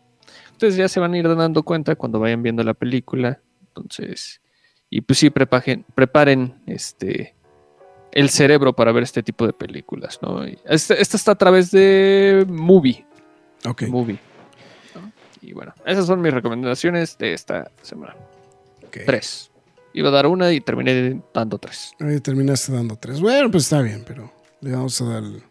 ustedes 0.52 0.76
ya 0.76 0.90
se 0.90 1.00
van 1.00 1.14
a 1.14 1.18
ir 1.18 1.34
dando 1.34 1.64
cuenta 1.64 1.96
cuando 1.96 2.20
vayan 2.20 2.44
viendo 2.44 2.62
la 2.62 2.74
película. 2.74 3.40
Entonces, 3.68 4.42
y 4.90 5.00
pues 5.00 5.20
sí, 5.20 5.30
preparen, 5.30 5.86
preparen 5.96 6.62
este 6.68 7.35
el 8.16 8.30
cerebro 8.30 8.74
para 8.74 8.92
ver 8.94 9.04
este 9.04 9.22
tipo 9.22 9.46
de 9.46 9.54
películas, 9.54 10.20
¿no? 10.22 10.48
Y 10.48 10.58
Esta, 10.66 10.96
esta 10.96 11.18
está 11.18 11.34
a 11.34 11.36
través 11.36 11.70
de 11.70 12.46
Movie. 12.48 13.06
Ok. 13.66 13.84
Movie. 13.84 14.18
¿no? 14.96 15.12
Y 15.42 15.52
bueno, 15.52 15.74
esas 15.86 16.08
son 16.08 16.22
mis 16.22 16.34
recomendaciones 16.34 17.18
de 17.18 17.34
esta 17.34 17.70
semana. 17.84 18.16
Tres. 19.06 19.52
Iba 19.94 20.08
a 20.08 20.12
dar 20.12 20.28
una 20.28 20.54
y 20.54 20.62
terminé 20.62 21.22
dando 21.34 21.58
tres. 21.58 21.92
Ahí 22.00 22.22
terminaste 22.22 22.72
dando 22.72 22.96
tres. 22.96 23.20
Bueno, 23.20 23.52
pues 23.52 23.66
está 23.66 23.82
bien, 23.82 24.06
pero 24.08 24.32
le 24.62 24.72
vamos 24.72 25.00
a 25.02 25.06
dar 25.06 25.24
el, 25.24 25.44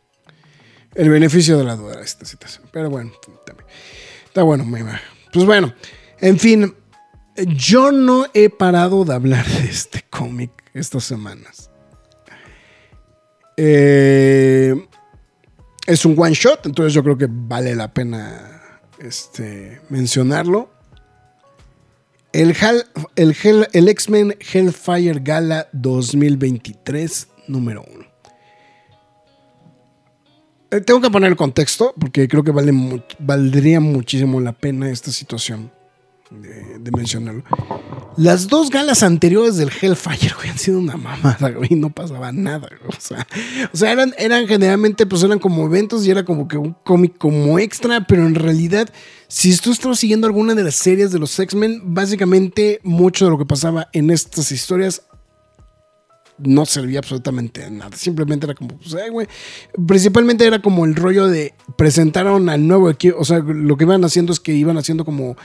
el 0.95 1.11
beneficio 1.11 1.59
de 1.59 1.65
la 1.65 1.77
duda 1.77 1.99
a 1.99 2.03
esta 2.03 2.25
situación. 2.25 2.67
Pero 2.73 2.89
bueno, 2.89 3.13
también. 3.45 3.69
Está 4.25 4.43
bueno, 4.43 4.65
me. 4.65 4.83
Pues 5.35 5.45
bueno, 5.45 5.75
en 6.19 6.39
fin, 6.39 6.75
yo 7.37 7.93
no 7.93 8.25
he 8.33 8.49
parado 8.49 9.05
de 9.05 9.15
hablar 9.15 9.47
de 9.47 9.69
este 9.69 10.03
cómic 10.09 10.51
estas 10.73 11.05
semanas. 11.05 11.71
Eh, 13.57 14.75
es 15.87 16.05
un 16.05 16.15
one 16.19 16.35
shot, 16.35 16.67
entonces 16.67 16.93
yo 16.93 17.03
creo 17.03 17.17
que 17.19 17.29
vale 17.31 17.75
la 17.75 17.93
pena 17.93 18.81
este, 18.99 19.81
mencionarlo. 19.91 20.71
El, 22.33 22.53
Hal- 22.55 22.87
el, 23.15 23.37
el 23.73 23.89
X-Men 23.89 24.37
Hellfire 24.53 25.21
Gala 25.23 25.69
2023, 25.73 27.29
número 27.49 27.85
1. 27.95 28.05
tengo 30.85 31.01
que 31.01 31.11
poner 31.11 31.31
el 31.31 31.37
contexto 31.37 31.95
porque 32.01 32.27
creo 32.27 32.43
que 32.43 32.51
vale 32.51 32.73
valdría 33.21 33.79
muchísimo 33.79 34.41
la 34.41 34.53
pena 34.53 34.91
esta 34.91 35.13
situación 35.13 35.71
de 36.31 36.91
mencionarlo. 36.91 37.45
Las 38.17 38.49
dos 38.49 38.71
galas 38.71 39.03
anteriores 39.03 39.57
del 39.57 39.71
Hellfire, 39.71 40.35
güey, 40.37 40.51
han 40.51 40.59
sido 40.59 40.79
una 40.79 40.97
mamada, 40.97 41.51
güey, 41.51 41.71
no 41.71 41.91
pasaba 41.91 42.33
nada, 42.33 42.69
güey, 42.69 42.91
O 42.97 43.01
sea, 43.01 43.27
o 43.73 43.77
sea 43.77 43.93
eran, 43.93 44.15
eran 44.19 44.47
generalmente, 44.47 45.07
pues 45.07 45.23
eran 45.23 45.39
como 45.39 45.67
eventos 45.67 46.07
y 46.07 46.11
era 46.11 46.25
como 46.25 46.47
que 46.47 46.57
un 46.57 46.75
cómic 46.85 47.19
como 47.19 47.59
extra, 47.59 48.07
pero 48.07 48.27
en 48.27 48.35
realidad, 48.35 48.89
si 49.29 49.57
tú 49.57 49.73
estabas 49.73 49.99
siguiendo 49.99 50.27
alguna 50.27 50.55
de 50.55 50.65
las 50.65 50.77
series 50.77 51.11
de 51.11 51.19
los 51.19 51.39
X-Men, 51.39 51.83
básicamente 51.95 52.81
mucho 52.83 53.25
de 53.25 53.31
lo 53.31 53.39
que 53.39 53.47
pasaba 53.47 53.89
en 53.93 54.11
estas 54.11 54.53
historias 54.53 55.03
no 56.39 56.67
servía 56.67 56.99
absolutamente 56.99 57.63
de 57.63 57.71
nada. 57.71 57.97
Simplemente 57.97 58.47
era 58.47 58.55
como, 58.55 58.77
pues, 58.79 58.95
ay, 58.95 59.11
güey. 59.11 59.27
Principalmente 59.87 60.47
era 60.47 60.61
como 60.61 60.85
el 60.85 60.95
rollo 60.95 61.29
de 61.29 61.55
presentaron 61.77 62.49
al 62.49 62.67
nuevo 62.67 62.91
equipo. 62.91 63.19
O 63.19 63.25
sea, 63.25 63.39
lo 63.39 63.77
que 63.77 63.85
iban 63.85 64.05
haciendo 64.05 64.33
es 64.33 64.41
que 64.41 64.53
iban 64.53 64.77
haciendo 64.77 65.05
como. 65.05 65.37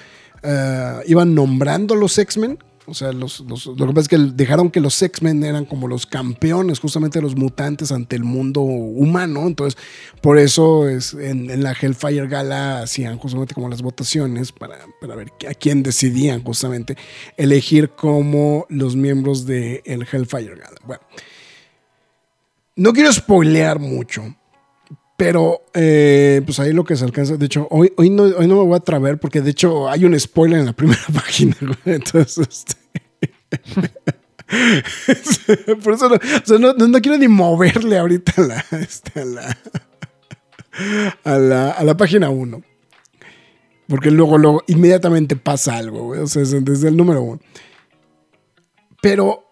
Eh, 0.44 1.02
iban 1.08 1.34
nombrando 1.36 1.96
los 1.96 2.18
X-Men. 2.18 2.60
O 2.86 2.96
sea, 2.96 3.12
los, 3.12 3.42
los- 3.42 3.68
lo 3.68 3.76
que 3.86 3.94
pasa 3.94 4.02
es 4.02 4.08
que 4.08 4.18
dejaron 4.18 4.72
que 4.72 4.80
los 4.80 5.00
X-Men 5.00 5.44
eran 5.44 5.66
como 5.66 5.88
los 5.88 6.08
campeones, 6.08 6.80
justamente 6.80 7.22
los 7.22 7.36
mutantes 7.36 7.92
ante 7.92 8.16
el 8.16 8.24
mundo 8.24 8.62
humano. 8.62 9.46
Entonces, 9.46 9.80
por 10.22 10.40
eso 10.40 10.90
es, 10.90 11.14
en, 11.14 11.62
la 11.62 11.74
Hellfire 11.80 12.28
Gala 12.28 12.82
hacían 12.82 13.20
justamente 13.20 13.54
como 13.54 13.70
las 13.70 13.84
votaciones 13.84 14.52
para, 14.52 14.80
para 15.00 15.16
ver 15.16 15.32
a 15.48 15.54
quién 15.54 15.84
decidían 15.84 16.44
justamente 16.44 16.98
elegir 17.38 17.92
como 17.92 18.66
los 18.70 18.96
miembros 18.96 19.46
del 19.46 19.82
el 19.86 20.08
Hellfire 20.12 20.56
Gala. 20.56 20.78
Bueno, 20.84 21.04
no 22.76 22.92
quiero 22.94 23.14
spoilear 23.14 23.78
mucho, 23.78 24.36
pero 25.20 25.66
eh, 25.74 26.42
pues 26.46 26.62
ahí 26.62 26.72
lo 26.72 26.86
que 26.86 26.96
se 26.96 27.04
alcanza. 27.04 27.36
De 27.36 27.46
hecho, 27.46 27.68
hoy, 27.72 27.92
hoy, 27.98 28.10
no, 28.10 28.24
hoy 28.24 28.48
no 28.48 28.56
me 28.56 28.62
voy 28.64 28.74
a 28.76 28.78
atrever 28.78 29.20
porque 29.20 29.42
de 29.42 29.52
hecho 29.52 29.90
hay 29.90 30.06
un 30.06 30.18
spoiler 30.18 30.60
en 30.62 30.66
la 30.68 30.72
primera 30.72 31.02
página. 31.14 31.58
Entonces, 31.84 32.48
este, 32.48 32.76
por 35.84 35.94
eso 35.94 36.08
no, 36.08 36.16
o 36.16 36.46
sea, 36.46 36.58
no, 36.58 36.72
no- 36.72 37.02
quiero 37.02 37.18
ni 37.18 37.28
moverle 37.28 37.98
ahorita 37.98 38.32
a 38.38 38.42
la, 38.48 38.66
este, 38.80 39.20
a 39.20 39.26
la, 39.26 39.58
a 41.26 41.38
la, 41.38 41.72
a 41.72 41.84
la 41.84 41.98
página 41.98 42.30
1. 42.30 42.62
Porque 43.90 44.10
luego, 44.12 44.38
luego, 44.38 44.64
inmediatamente 44.68 45.36
pasa 45.36 45.76
algo, 45.76 46.04
güey. 46.04 46.22
O 46.22 46.28
sea, 46.28 46.44
es 46.44 46.64
desde 46.64 46.88
el 46.88 46.96
número 46.96 47.24
1. 47.24 47.42
Pero 49.02 49.49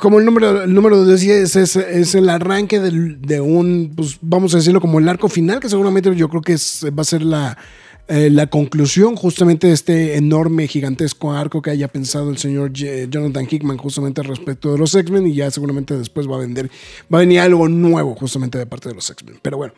como 0.00 0.18
el 0.18 0.24
número, 0.24 0.62
el 0.64 0.72
número 0.72 1.04
decía, 1.04 1.36
es, 1.36 1.54
es, 1.56 1.76
es 1.76 2.14
el 2.14 2.28
arranque 2.30 2.80
del- 2.80 3.20
de 3.20 3.40
un, 3.40 3.92
pues 3.94 4.18
vamos 4.22 4.54
a 4.54 4.58
decirlo 4.58 4.80
como 4.80 4.98
el 4.98 5.08
arco 5.08 5.28
final, 5.28 5.60
que 5.60 5.68
seguramente 5.68 6.14
yo 6.16 6.28
creo 6.28 6.40
que 6.42 6.54
es- 6.54 6.86
va 6.98 7.02
a 7.02 7.04
ser 7.04 7.22
la, 7.22 7.58
eh, 8.08 8.30
la 8.30 8.46
conclusión 8.48 9.16
justamente 9.16 9.66
de 9.66 9.74
este 9.74 10.16
enorme, 10.16 10.66
gigantesco 10.66 11.32
arco 11.32 11.60
que 11.62 11.70
haya 11.70 11.88
pensado 11.88 12.30
el 12.30 12.38
señor 12.38 12.72
Jonathan 12.72 13.46
Hickman 13.48 13.76
justamente 13.76 14.22
respecto 14.22 14.72
de 14.72 14.78
los 14.78 14.94
X-Men 14.94 15.26
y 15.26 15.34
ya 15.34 15.50
seguramente 15.50 15.96
después 15.96 16.26
va 16.26 16.36
a 16.36 16.40
vender, 16.40 16.70
va 17.12 17.18
a 17.18 17.20
venir 17.20 17.40
algo 17.40 17.68
nuevo 17.68 18.14
justamente 18.14 18.56
de 18.58 18.66
parte 18.66 18.88
de 18.88 18.94
los 18.94 19.10
X-Men. 19.10 19.38
Pero 19.42 19.58
bueno. 19.58 19.74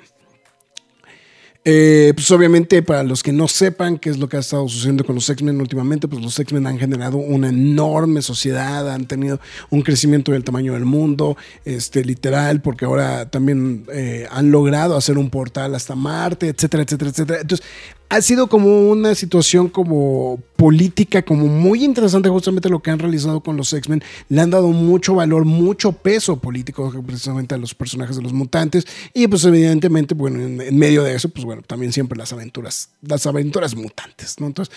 Eh, 1.65 2.13
pues 2.17 2.29
obviamente 2.33 2.83
para 2.83 3.05
los 3.05 3.23
que 3.23 3.33
no 3.33 3.47
sepan 3.47 3.97
qué 3.97 4.11
es 4.11 4.19
lo 4.19 4.29
que 4.29 4.37
ha 4.37 4.41
estado 4.41 4.69
sucediendo 4.69 5.05
con 5.05 5.15
los 5.15 5.31
X-Men 5.31 5.61
últimamente, 5.61 6.09
pues 6.09 6.21
los 6.21 6.37
X-Men 6.37 6.67
han 6.67 6.77
generado 6.77 7.19
una 7.19 7.51
enorme 7.51 8.21
sociedad, 8.21 8.91
han 8.91 9.07
tenido 9.07 9.39
un 9.71 9.83
crecimiento 9.83 10.33
del 10.33 10.43
tamaño 10.43 10.73
del 10.73 10.85
mundo, 10.85 11.37
este, 11.65 12.05
literal, 12.05 12.63
porque 12.63 12.85
ahora 12.85 13.31
también 13.31 13.85
eh, 13.93 14.27
han 14.33 14.51
logrado 14.51 14.97
hacer 14.97 15.19
un 15.19 15.31
portal 15.31 15.77
hasta 15.77 15.95
Marte, 15.95 16.49
etcétera, 16.49 16.83
etcétera, 16.83 17.11
etcétera. 17.11 17.41
Entonces, 17.43 17.65
ha 18.13 18.21
sido 18.21 18.47
como 18.47 18.91
una 18.91 19.15
situación 19.15 19.71
como 19.71 20.39
política, 20.57 21.23
como 21.23 21.47
muy 21.47 21.83
interesante 21.83 22.29
justamente 22.29 22.69
lo 22.69 22.81
que 22.81 22.91
han 22.91 22.99
realizado 22.99 23.41
con 23.41 23.57
los 23.57 23.73
X-Men. 23.73 24.05
Le 24.29 24.43
han 24.43 24.51
dado 24.51 24.69
mucho 24.69 25.15
valor, 25.15 25.47
mucho 25.47 25.93
peso 25.93 26.39
político 26.39 26.93
precisamente 27.07 27.55
a 27.55 27.59
los 27.59 27.75
personajes 27.75 28.15
de 28.17 28.23
los 28.23 28.35
mutantes. 28.35 28.87
Y 29.15 29.29
pues 29.29 29.47
evidentemente, 29.47 30.15
bueno, 30.15 30.43
en, 30.43 30.77
medio 30.77 31.03
de 31.05 31.15
eso, 31.15 31.31
pues 31.31 31.47
bueno, 31.47 31.63
también 31.63 31.91
siempre 31.95 32.19
las 32.19 32.35
aventuras, 32.35 32.91
las 33.01 33.27
aventuras 33.27 33.75
mutantes, 33.75 34.39
¿no? 34.39 34.47
Entonces, 34.47 34.75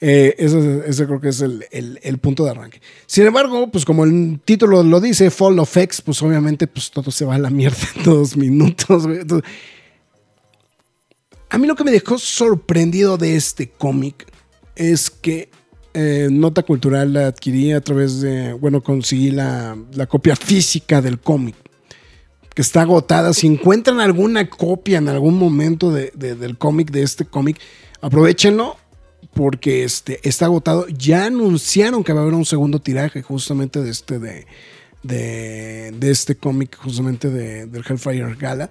eh, 0.00 0.34
ese, 0.38 1.04
creo 1.04 1.20
que 1.20 1.28
es 1.28 1.42
el, 1.42 2.18
punto 2.22 2.44
de 2.44 2.50
arranque. 2.52 2.80
Sin 3.04 3.26
embargo, 3.26 3.70
pues 3.70 3.84
como 3.84 4.04
el 4.04 4.40
título 4.42 4.82
lo 4.82 5.02
dice, 5.02 5.30
Fall 5.30 5.58
of 5.58 5.76
X, 5.76 6.00
pues 6.00 6.22
obviamente 6.22 6.66
pues 6.66 6.90
todo 6.90 7.10
se 7.10 7.26
va 7.26 7.34
a 7.34 7.38
la 7.38 7.50
mierda 7.50 7.76
en 7.94 8.04
dos 8.04 8.38
minutos. 8.38 9.04
Entonces, 9.04 9.50
a 11.50 11.58
mí 11.58 11.66
lo 11.66 11.74
que 11.76 11.84
me 11.84 11.90
dejó 11.90 12.18
sorprendido 12.18 13.16
de 13.18 13.36
este 13.36 13.68
cómic 13.70 14.26
es 14.76 15.10
que 15.10 15.50
eh, 15.94 16.28
Nota 16.30 16.62
Cultural 16.62 17.12
la 17.12 17.26
adquirí 17.26 17.72
a 17.72 17.80
través 17.80 18.20
de, 18.20 18.52
bueno, 18.52 18.82
conseguí 18.82 19.30
la, 19.30 19.76
la 19.94 20.06
copia 20.06 20.36
física 20.36 21.02
del 21.02 21.18
cómic, 21.18 21.56
que 22.54 22.62
está 22.62 22.82
agotada. 22.82 23.32
Si 23.34 23.46
encuentran 23.48 24.00
alguna 24.00 24.48
copia 24.48 24.98
en 24.98 25.08
algún 25.08 25.36
momento 25.38 25.90
de- 25.92 26.12
de- 26.14 26.36
del 26.36 26.56
cómic, 26.56 26.90
de 26.92 27.02
este 27.02 27.24
cómic, 27.24 27.58
aprovechenlo 28.00 28.76
porque 29.34 29.82
este, 29.84 30.20
está 30.28 30.44
agotado. 30.46 30.86
Ya 30.88 31.26
anunciaron 31.26 32.04
que 32.04 32.12
va 32.12 32.20
a 32.20 32.22
haber 32.22 32.34
un 32.34 32.44
segundo 32.44 32.80
tiraje 32.80 33.22
justamente 33.22 33.80
de 33.82 33.90
este, 33.90 34.18
de, 34.18 34.46
de, 35.02 35.94
este 36.02 36.36
cómic, 36.36 36.76
justamente 36.76 37.30
de, 37.30 37.66
del 37.66 37.84
Hellfire 37.88 38.34
Gala. 38.38 38.70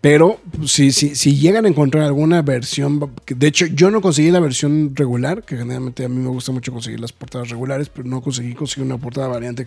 Pero 0.00 0.40
si, 0.66 0.92
si, 0.92 1.14
si 1.14 1.38
llegan 1.38 1.66
a 1.66 1.68
encontrar 1.68 2.04
alguna 2.04 2.42
versión, 2.42 3.12
de 3.26 3.46
hecho 3.46 3.66
yo 3.66 3.90
no 3.90 4.00
conseguí 4.00 4.30
la 4.30 4.40
versión 4.40 4.94
regular, 4.94 5.44
que 5.44 5.56
generalmente 5.56 6.04
a 6.04 6.08
mí 6.08 6.16
me 6.16 6.30
gusta 6.30 6.52
mucho 6.52 6.72
conseguir 6.72 7.00
las 7.00 7.12
portadas 7.12 7.50
regulares, 7.50 7.88
pero 7.88 8.08
no 8.08 8.22
conseguí 8.22 8.54
conseguir 8.54 8.86
una 8.86 8.98
portada 8.98 9.28
variante 9.28 9.66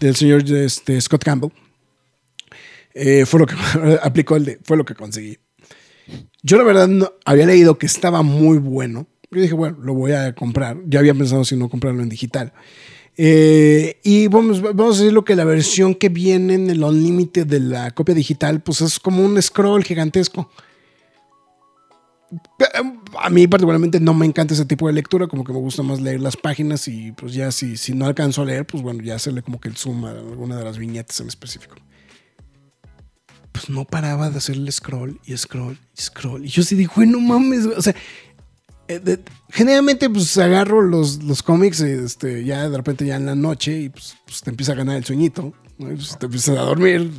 del 0.00 0.16
señor 0.16 0.50
este, 0.50 1.00
Scott 1.00 1.24
Campbell. 1.24 1.50
Eh, 2.94 3.26
fue 3.26 3.40
lo 3.40 3.46
que 3.46 3.54
aplicó 4.02 4.36
el 4.36 4.44
de, 4.46 4.58
fue 4.64 4.76
lo 4.76 4.84
que 4.84 4.94
conseguí. 4.94 5.38
Yo 6.42 6.56
la 6.56 6.64
verdad 6.64 6.88
no, 6.88 7.12
había 7.24 7.46
leído 7.46 7.78
que 7.78 7.86
estaba 7.86 8.22
muy 8.22 8.58
bueno. 8.58 9.06
Yo 9.30 9.40
dije, 9.40 9.54
bueno, 9.54 9.76
lo 9.82 9.92
voy 9.92 10.12
a 10.12 10.34
comprar. 10.34 10.78
Ya 10.86 11.00
había 11.00 11.14
pensado 11.14 11.44
si 11.44 11.56
no 11.56 11.68
comprarlo 11.68 12.02
en 12.02 12.08
digital. 12.08 12.52
Eh, 13.18 13.98
y 14.02 14.28
vamos, 14.28 14.60
vamos 14.60 14.96
a 14.96 15.00
decirlo 15.00 15.24
que 15.24 15.36
la 15.36 15.44
versión 15.44 15.94
que 15.94 16.08
viene 16.08 16.54
en 16.54 16.68
el 16.68 16.82
Unlimited 16.82 17.46
de 17.46 17.60
la 17.60 17.90
copia 17.92 18.14
digital, 18.14 18.62
pues 18.62 18.82
es 18.82 19.00
como 19.00 19.24
un 19.24 19.40
scroll 19.40 19.84
gigantesco. 19.84 20.50
A 23.18 23.30
mí 23.30 23.46
particularmente 23.46 24.00
no 24.00 24.12
me 24.12 24.26
encanta 24.26 24.52
ese 24.52 24.66
tipo 24.66 24.88
de 24.88 24.92
lectura, 24.92 25.28
como 25.28 25.44
que 25.44 25.52
me 25.52 25.58
gusta 25.58 25.82
más 25.82 26.00
leer 26.00 26.20
las 26.20 26.36
páginas 26.36 26.88
y 26.88 27.12
pues 27.12 27.32
ya 27.32 27.52
si, 27.52 27.76
si 27.76 27.94
no 27.94 28.06
alcanzo 28.06 28.42
a 28.42 28.44
leer, 28.44 28.66
pues 28.66 28.82
bueno, 28.82 29.02
ya 29.02 29.14
hacerle 29.14 29.42
como 29.42 29.60
que 29.60 29.68
el 29.68 29.76
zoom 29.76 30.04
a 30.04 30.10
alguna 30.10 30.56
de 30.56 30.64
las 30.64 30.76
viñetas 30.76 31.20
en 31.20 31.28
específico 31.28 31.76
pues 33.56 33.70
no 33.70 33.86
paraba 33.86 34.28
de 34.28 34.36
hacerle 34.36 34.70
scroll 34.70 35.18
y 35.24 35.34
scroll 35.34 35.78
y 35.96 36.02
scroll. 36.02 36.44
Y 36.44 36.48
yo 36.48 36.62
sí 36.62 36.76
dije, 36.76 37.06
no 37.06 37.20
mames, 37.20 37.64
güey". 37.64 37.78
o 37.78 37.80
sea, 37.80 37.94
eh, 38.88 38.98
de- 38.98 39.20
generalmente 39.50 40.08
pues 40.10 40.36
agarro 40.38 40.82
los, 40.82 41.22
los 41.22 41.42
cómics 41.42 41.80
este, 41.80 42.44
ya 42.44 42.68
de 42.68 42.76
repente 42.76 43.04
ya 43.06 43.16
en 43.16 43.26
la 43.26 43.34
noche 43.34 43.78
y 43.78 43.88
pues, 43.88 44.16
pues, 44.24 44.42
te 44.42 44.50
empieza 44.50 44.72
a 44.72 44.76
ganar 44.76 44.96
el 44.96 45.04
sueñito. 45.04 45.52
¿no? 45.78 45.92
Y, 45.92 45.96
pues, 45.96 46.18
te 46.18 46.26
empiezas 46.26 46.56
a 46.58 46.62
dormir. 46.62 47.10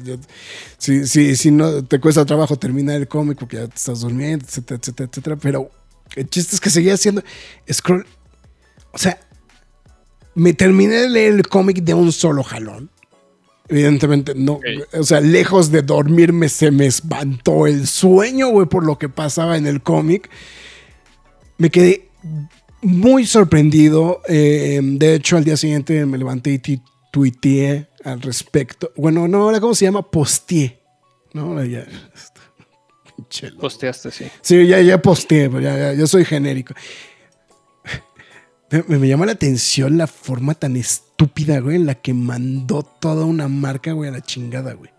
Si, 0.78 1.06
si, 1.08 1.36
si 1.36 1.52
no 1.52 1.84
te 1.86 2.00
cuesta 2.00 2.26
trabajo 2.26 2.56
terminar 2.58 2.96
el 2.96 3.08
cómic 3.08 3.38
porque 3.40 3.58
ya 3.58 3.68
te 3.68 3.76
estás 3.76 4.00
durmiendo, 4.02 4.46
etcétera, 4.46 4.80
etcétera, 4.82 5.10
etcétera. 5.12 5.36
Pero 5.36 5.70
el 6.16 6.30
chiste 6.30 6.56
es 6.56 6.62
que 6.62 6.70
seguía 6.70 6.94
haciendo 6.96 7.22
scroll. 7.72 8.06
O 8.94 8.98
sea, 8.98 9.20
me 10.36 10.54
terminé 10.54 10.96
de 10.96 11.10
leer 11.10 11.34
el 11.34 11.48
cómic 11.48 11.84
de 11.84 11.94
un 11.94 12.12
solo 12.12 12.44
jalón. 12.44 12.90
Evidentemente, 13.70 14.34
no. 14.34 14.60
O 14.94 15.04
sea, 15.04 15.20
lejos 15.20 15.72
de 15.72 15.82
dormirme, 15.82 16.48
se 16.48 16.72
me 16.72 16.86
espantó 16.86 17.68
el 17.68 17.86
sueño, 17.86 18.48
güey, 18.48 18.68
por 18.68 18.86
lo 18.86 18.98
que 18.98 19.10
pasaba 19.10 19.58
en 19.58 19.68
el 19.68 19.82
cómic. 19.84 20.30
Me 21.58 21.70
quedé 21.70 22.10
muy 22.82 23.26
sorprendido. 23.26 24.22
eh, 24.28 24.80
de 24.84 25.16
hecho, 25.16 25.38
al 25.38 25.44
día 25.44 25.58
siguiente 25.58 26.06
me 26.06 26.18
levanté 26.18 26.62
y 26.64 26.82
tuiteé 27.12 27.88
al 28.04 28.22
respecto. 28.22 28.92
Bueno, 28.96 29.28
no, 29.28 29.44
ahora, 29.44 29.60
¿cómo 29.60 29.76
se 29.76 29.86
llama? 29.86 30.02
Posteé. 30.10 30.80
No, 31.34 31.64
ya. 31.64 31.86
Pinche 33.16 33.50
loco. 33.50 33.62
Posteaste, 33.62 34.12
sí. 34.12 34.26
Sí, 34.42 34.68
ya, 34.68 34.82
ya 34.82 35.02
posteé, 35.02 35.50
pero 35.50 35.62
ya, 35.62 35.78
ya, 35.78 35.94
yo 35.94 36.08
soy 36.08 36.26
genérico. 36.26 36.74
Me, 38.70 39.00
me 39.00 39.08
llama 39.08 39.26
la 39.26 39.32
atención 39.32 39.98
la 39.98 40.08
forma 40.08 40.54
tan 40.54 40.76
estúpida, 40.76 41.60
güey, 41.60 41.78
en 41.78 41.86
la 41.86 41.96
que 41.96 42.14
mandó 42.14 42.84
toda 42.84 43.26
una 43.26 43.48
marca, 43.48 43.94
güey, 43.94 44.10
a 44.10 44.14
la 44.14 44.22
chingada, 44.22 44.74
güey. 44.74 44.92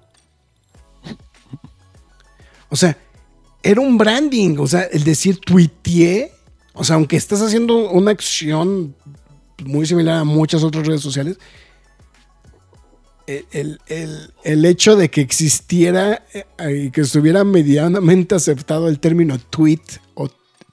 O 2.71 2.77
sea, 2.77 2.97
era 3.63 3.81
un 3.81 3.99
branding, 3.99 4.57
o 4.59 4.67
sea, 4.67 4.83
el 4.83 5.05
decir 5.05 5.39
tuiteé, 5.41 6.33
o 6.79 6.85
sea, 6.85 6.97
aunque 6.97 7.17
estás 7.17 7.43
haciendo 7.43 7.91
una 7.91 8.11
acción 8.13 8.95
muy 9.65 9.87
similar 9.87 10.21
a 10.21 10.25
muchas 10.25 10.63
otras 10.63 10.87
redes 10.87 11.01
sociales, 11.03 11.39
el, 13.27 13.79
el- 13.89 14.33
el- 14.45 14.65
hecho 14.65 14.97
de 14.97 15.11
que 15.11 15.21
existiera 15.21 16.25
eh, 16.33 16.85
y 16.87 16.91
que 16.91 17.03
estuviera 17.03 17.45
medianamente 17.45 18.35
aceptado 18.35 18.89
el 18.89 19.01
término 19.01 19.39
tweet 19.39 19.83
o 20.15 20.29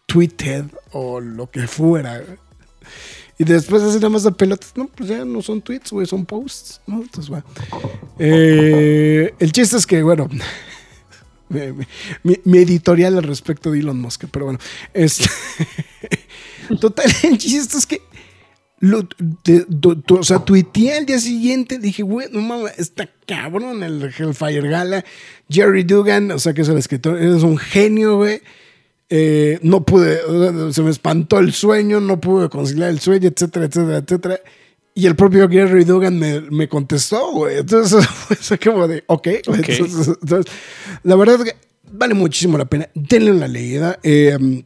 tweeted 0.06 0.65
o 0.91 1.19
lo 1.19 1.49
que 1.52 1.68
fuera. 1.68 2.23
Y 3.38 3.44
después 3.44 3.84
así 3.84 3.95
nada 3.95 4.10
más 4.10 4.23
de 4.23 4.32
pelotas, 4.32 4.72
no, 4.77 4.88
pues 4.88 5.10
ya 5.10 5.26
no 5.26 5.41
son 5.41 5.61
tweets, 5.61 5.91
güey, 5.91 6.07
son 6.07 6.26
posts, 6.26 6.80
¿no? 6.88 7.02
Entonces, 7.02 7.30
bueno. 7.30 7.44
Eh, 8.18 9.34
el 9.40 9.52
chiste 9.52 9.76
es 9.76 9.86
que, 9.86 10.02
bueno, 10.03 10.30
mi, 11.50 12.58
editorial 12.58 13.18
al 13.18 13.24
respecto 13.24 13.72
de 13.72 13.80
Elon 13.80 14.00
Musk, 14.00 14.26
pero 14.32 14.46
bueno, 14.46 14.60
este, 14.94 15.30
total, 16.82 17.06
el 17.24 17.38
chiste 17.38 17.78
es 17.78 17.86
que 17.86 18.02
o 20.12 20.24
sea, 20.24 20.40
tuiteé 20.40 20.98
al 20.98 21.06
día 21.06 21.20
siguiente, 21.20 21.80
dije, 21.80 22.04
güey, 22.04 22.28
no 22.32 22.42
mames, 22.42 22.78
está 22.78 23.10
cabrón 23.26 23.84
el 23.84 24.04
Hellfire 24.04 24.68
Gala. 24.68 25.06
Jerry 25.50 25.84
Dugan, 25.84 26.32
o 26.32 26.40
sea, 26.40 26.54
que 26.54 26.62
es 26.62 26.70
el 26.70 26.78
escritor, 26.78 27.22
es 27.22 27.44
un 27.44 27.58
genio, 27.58 28.18
güey. 28.18 28.42
Eh, 29.10 29.60
no 29.62 29.86
pude, 29.86 30.20
se 30.74 30.82
me 30.82 30.90
espantó 30.90 31.40
el 31.40 31.54
sueño, 31.54 32.00
no 32.00 32.20
pude 32.20 32.50
conciliar 32.50 32.90
el 32.90 33.00
sueño, 33.00 33.30
etcétera, 33.30 33.66
etcétera, 33.66 33.98
etcétera. 33.98 34.40
Y 34.98 35.06
el 35.08 35.16
propio 35.18 35.48
Gary 35.50 35.84
Dugan 35.84 36.18
me, 36.18 36.40
me 36.40 36.70
contestó, 36.70 37.32
güey. 37.34 37.58
Entonces 37.58 38.06
fue 38.10 38.38
así 38.40 38.58
como 38.58 38.88
de, 38.88 39.04
ok. 39.08 39.28
güey. 39.46 39.60
Ok. 39.60 39.70
Entonces, 39.70 40.08
entonces, 40.22 40.54
la 41.04 41.16
verdad 41.18 41.36
es 41.42 41.52
que 41.52 41.58
vale 41.92 42.14
muchísimo 42.14 42.58
la 42.58 42.64
pena. 42.66 42.90
Denle 42.96 43.32
una 43.34 43.48
leída. 43.50 44.00
Eh, 44.04 44.64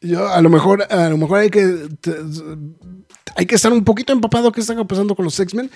yo 0.00 0.28
a 0.28 0.40
lo 0.40 0.48
mejor, 0.48 0.86
a 0.90 1.08
lo 1.08 1.16
mejor 1.16 1.40
hay 1.40 1.50
que 1.50 1.88
te- 2.00 2.14
hay 3.34 3.44
que 3.46 3.54
estar 3.56 3.72
un 3.72 3.84
poquito 3.84 4.12
empapado 4.12 4.52
qué 4.52 4.60
está 4.60 4.82
pasando 4.86 5.14
con 5.16 5.24
los 5.24 5.38
X-Men. 5.40 5.70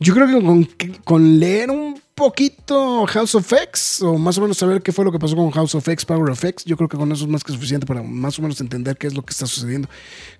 Yo 0.00 0.12
creo 0.12 0.26
que 0.26 0.44
con, 0.44 0.68
con 1.04 1.38
leer 1.38 1.70
un 1.70 1.98
poquito 2.14 3.06
House 3.06 3.34
of 3.36 3.50
X 3.52 4.02
o 4.02 4.18
más 4.18 4.36
o 4.36 4.42
menos 4.42 4.58
saber 4.58 4.82
qué 4.82 4.92
fue 4.92 5.04
lo 5.04 5.12
que 5.12 5.18
pasó 5.18 5.36
con 5.36 5.50
House 5.52 5.74
of 5.76 5.86
X, 5.88 6.04
Power 6.04 6.30
of 6.30 6.44
X, 6.44 6.64
yo 6.64 6.76
creo 6.76 6.88
que 6.88 6.96
con 6.96 7.10
eso 7.12 7.24
es 7.24 7.30
más 7.30 7.44
que 7.44 7.52
suficiente 7.52 7.86
para 7.86 8.02
más 8.02 8.38
o 8.38 8.42
menos 8.42 8.60
entender 8.60 8.96
qué 8.98 9.06
es 9.06 9.14
lo 9.14 9.22
que 9.22 9.30
está 9.32 9.46
sucediendo 9.46 9.88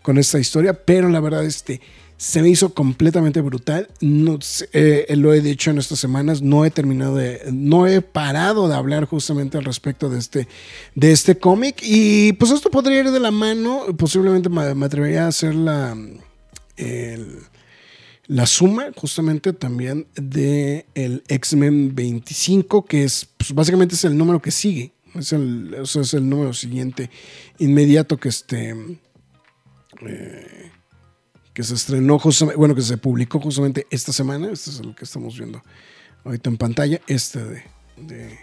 con 0.03 0.19
esta 0.19 0.39
historia. 0.39 0.75
Pero 0.75 1.09
la 1.09 1.21
verdad, 1.21 1.45
este 1.45 1.81
se 2.17 2.41
me 2.43 2.49
hizo 2.49 2.73
completamente 2.73 3.41
brutal. 3.41 3.89
Eh, 4.01 5.15
lo 5.17 5.35
he 5.35 5.41
dicho 5.41 5.71
en 5.71 5.79
estas 5.79 5.99
semanas, 5.99 6.43
no 6.43 6.65
he 6.65 6.71
terminado 6.71 7.17
de, 7.17 7.43
no 7.53 7.87
he 7.87 8.01
parado 8.01 8.69
de 8.69 8.75
hablar 8.75 9.05
justamente 9.05 9.59
al 9.59 9.65
respecto 9.65 10.09
de 10.09 10.19
este, 10.19 10.49
de 10.95 11.13
este 11.13 11.39
cómic. 11.39 11.81
Y 11.83 12.33
pues 12.35 12.51
esto 12.51 12.71
podría 12.71 13.01
ir 13.01 13.11
de 13.11 13.21
la 13.21 13.31
mano. 13.31 13.85
Posiblemente 13.97 14.49
me, 14.49 14.63
atrevería 14.85 15.25
a 15.25 15.29
hacer 15.29 15.55
la, 15.55 15.97
la 18.27 18.47
suma 18.47 18.87
justamente 18.97 19.53
también 19.53 20.07
de 20.15 20.87
el 20.95 21.23
X-Men 21.29 21.95
25, 21.95 22.85
que 22.85 23.05
es 23.05 23.29
pues, 23.37 23.53
básicamente 23.53 23.95
es 23.95 24.05
el 24.05 24.17
número 24.17 24.41
que 24.41 24.51
sigue. 24.51 24.93
Es 25.15 25.33
el, 25.33 25.75
es 25.75 26.15
el 26.15 26.29
número 26.29 26.53
siguiente 26.53 27.11
inmediato 27.59 28.19
que 28.19 28.29
este 28.29 28.75
eh, 30.07 30.66
que 31.57 31.63
se 31.63 31.73
estrenó 31.73 32.19
justamente, 32.19 32.59
bueno, 32.59 32.75
que 32.75 32.83
se 32.83 32.99
publicó 32.99 33.41
justamente 33.41 33.87
esta 33.91 34.13
semana. 34.13 34.51
Este 34.53 34.69
es 34.69 34.79
el 34.81 34.95
que 34.95 35.05
estamos 35.05 35.39
viendo 35.39 35.63
ahorita 36.23 36.51
en 36.51 36.59
pantalla. 36.59 37.01
Este 37.07 37.43
de, 37.43 38.39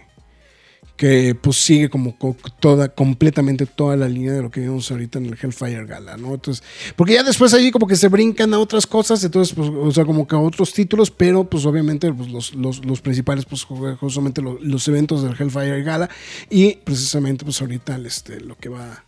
que 0.95 1.35
pues 1.39 1.57
sigue 1.57 1.91
como 1.91 2.17
co- 2.17 2.35
toda, 2.59 2.89
completamente 2.89 3.67
toda 3.67 3.95
la 3.97 4.07
línea 4.09 4.33
de 4.33 4.41
lo 4.41 4.49
que 4.49 4.61
vimos 4.61 4.89
ahorita 4.89 5.19
en 5.19 5.27
el 5.27 5.37
Hellfire 5.39 5.85
Gala, 5.85 6.17
¿no? 6.17 6.33
Entonces, 6.33 6.63
porque 6.95 7.13
ya 7.13 7.21
después 7.21 7.53
ahí 7.53 7.69
como 7.69 7.85
que 7.85 7.95
se 7.95 8.07
brincan 8.07 8.51
a 8.55 8.57
otras 8.57 8.87
cosas, 8.87 9.23
entonces, 9.23 9.53
pues, 9.55 9.69
o 9.69 9.91
sea, 9.91 10.05
como 10.05 10.27
que 10.27 10.35
a 10.35 10.39
otros 10.39 10.73
títulos, 10.73 11.11
pero 11.11 11.43
pues 11.43 11.67
obviamente 11.67 12.11
pues, 12.11 12.29
los, 12.31 12.55
los, 12.55 12.83
los 12.83 13.01
principales, 13.01 13.45
pues 13.45 13.63
ju- 13.67 13.95
justamente 13.97 14.41
lo- 14.41 14.57
los 14.59 14.87
eventos 14.87 15.21
del 15.21 15.35
Hellfire 15.39 15.83
Gala 15.83 16.09
y 16.49 16.77
precisamente 16.77 17.45
pues 17.45 17.61
ahorita 17.61 17.95
este, 18.05 18.39
lo 18.39 18.55
que 18.57 18.69
va, 18.69 19.03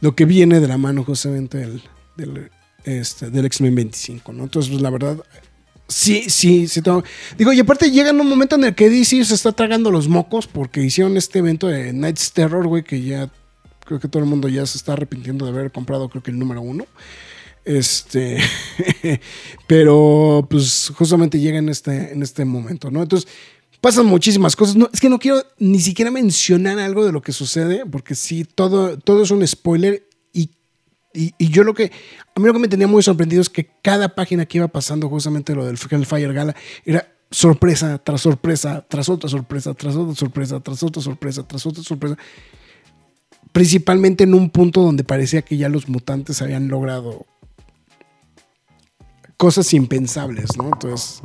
lo 0.00 0.14
que 0.14 0.24
viene 0.24 0.60
de 0.60 0.68
la 0.68 0.78
mano 0.78 1.04
justamente 1.04 1.58
del, 1.58 1.82
este, 2.84 3.30
del 3.30 3.46
X-Men 3.46 3.74
25, 3.74 4.32
¿no? 4.32 4.44
Entonces, 4.44 4.70
pues 4.70 4.82
la 4.82 4.90
verdad, 4.90 5.18
Sí, 5.86 6.24
sí, 6.30 6.66
sí. 6.66 6.80
tengo- 6.80 7.04
Digo, 7.36 7.52
y 7.52 7.60
aparte 7.60 7.90
llega 7.90 8.08
en 8.10 8.18
un 8.18 8.26
momento 8.28 8.56
en 8.56 8.64
el 8.64 8.74
que 8.74 8.88
DC 8.88 9.22
se 9.24 9.34
está 9.34 9.52
tragando 9.52 9.90
los 9.90 10.08
mocos 10.08 10.46
porque 10.46 10.82
hicieron 10.82 11.16
este 11.18 11.40
evento 11.40 11.66
de 11.68 11.92
Night's 11.92 12.32
Terror, 12.32 12.66
güey, 12.66 12.82
que 12.82 13.02
ya 13.02 13.30
creo 13.84 14.00
que 14.00 14.08
todo 14.08 14.22
el 14.22 14.28
mundo 14.28 14.48
ya 14.48 14.64
se 14.64 14.78
está 14.78 14.94
arrepintiendo 14.94 15.44
de 15.44 15.50
haber 15.52 15.70
comprado, 15.72 16.08
creo 16.08 16.22
que 16.22 16.30
el 16.30 16.38
número 16.38 16.62
uno. 16.62 16.86
Este, 17.66 18.38
pero 19.66 20.46
pues 20.50 20.90
justamente 20.96 21.38
llega 21.38 21.58
en 21.58 21.68
este, 21.68 22.12
en 22.12 22.22
este 22.22 22.44
momento, 22.44 22.90
¿no? 22.90 23.02
Entonces, 23.02 23.28
pasan 23.80 24.06
muchísimas 24.06 24.56
cosas. 24.56 24.76
Es 24.92 25.00
que 25.00 25.08
no 25.10 25.18
quiero 25.18 25.42
ni 25.58 25.80
siquiera 25.80 26.10
mencionar 26.10 26.78
algo 26.78 27.04
de 27.04 27.12
lo 27.12 27.22
que 27.22 27.32
sucede, 27.32 27.84
porque 27.86 28.14
sí, 28.14 28.44
todo, 28.44 28.98
todo 28.98 29.22
es 29.22 29.30
un 29.30 29.46
spoiler 29.46 30.06
y 31.14 31.48
yo 31.48 31.62
lo 31.62 31.74
que, 31.74 31.92
a 32.34 32.40
mí 32.40 32.46
lo 32.46 32.52
que 32.52 32.58
me 32.58 32.68
tenía 32.68 32.88
muy 32.88 33.02
sorprendido 33.02 33.40
es 33.40 33.48
que 33.48 33.70
cada 33.82 34.14
página 34.14 34.46
que 34.46 34.58
iba 34.58 34.68
pasando 34.68 35.08
justamente 35.08 35.54
lo 35.54 35.64
del 35.64 35.78
Hellfire 35.78 36.32
Gala 36.32 36.56
era 36.84 37.08
sorpresa 37.30 37.98
tras 37.98 38.20
sorpresa, 38.20 38.84
tras 38.88 39.08
otra 39.08 39.28
sorpresa, 39.28 39.74
tras 39.74 39.96
otra 39.96 40.14
sorpresa, 40.14 40.60
tras 40.60 40.82
otra 40.82 41.02
sorpresa, 41.02 41.42
tras 41.46 41.66
otra 41.66 41.82
sorpresa. 41.82 42.16
Principalmente 43.52 44.24
en 44.24 44.34
un 44.34 44.50
punto 44.50 44.82
donde 44.82 45.04
parecía 45.04 45.42
que 45.42 45.56
ya 45.56 45.68
los 45.68 45.88
mutantes 45.88 46.42
habían 46.42 46.68
logrado 46.68 47.26
cosas 49.36 49.72
impensables, 49.74 50.56
¿no? 50.56 50.64
Entonces, 50.64 51.22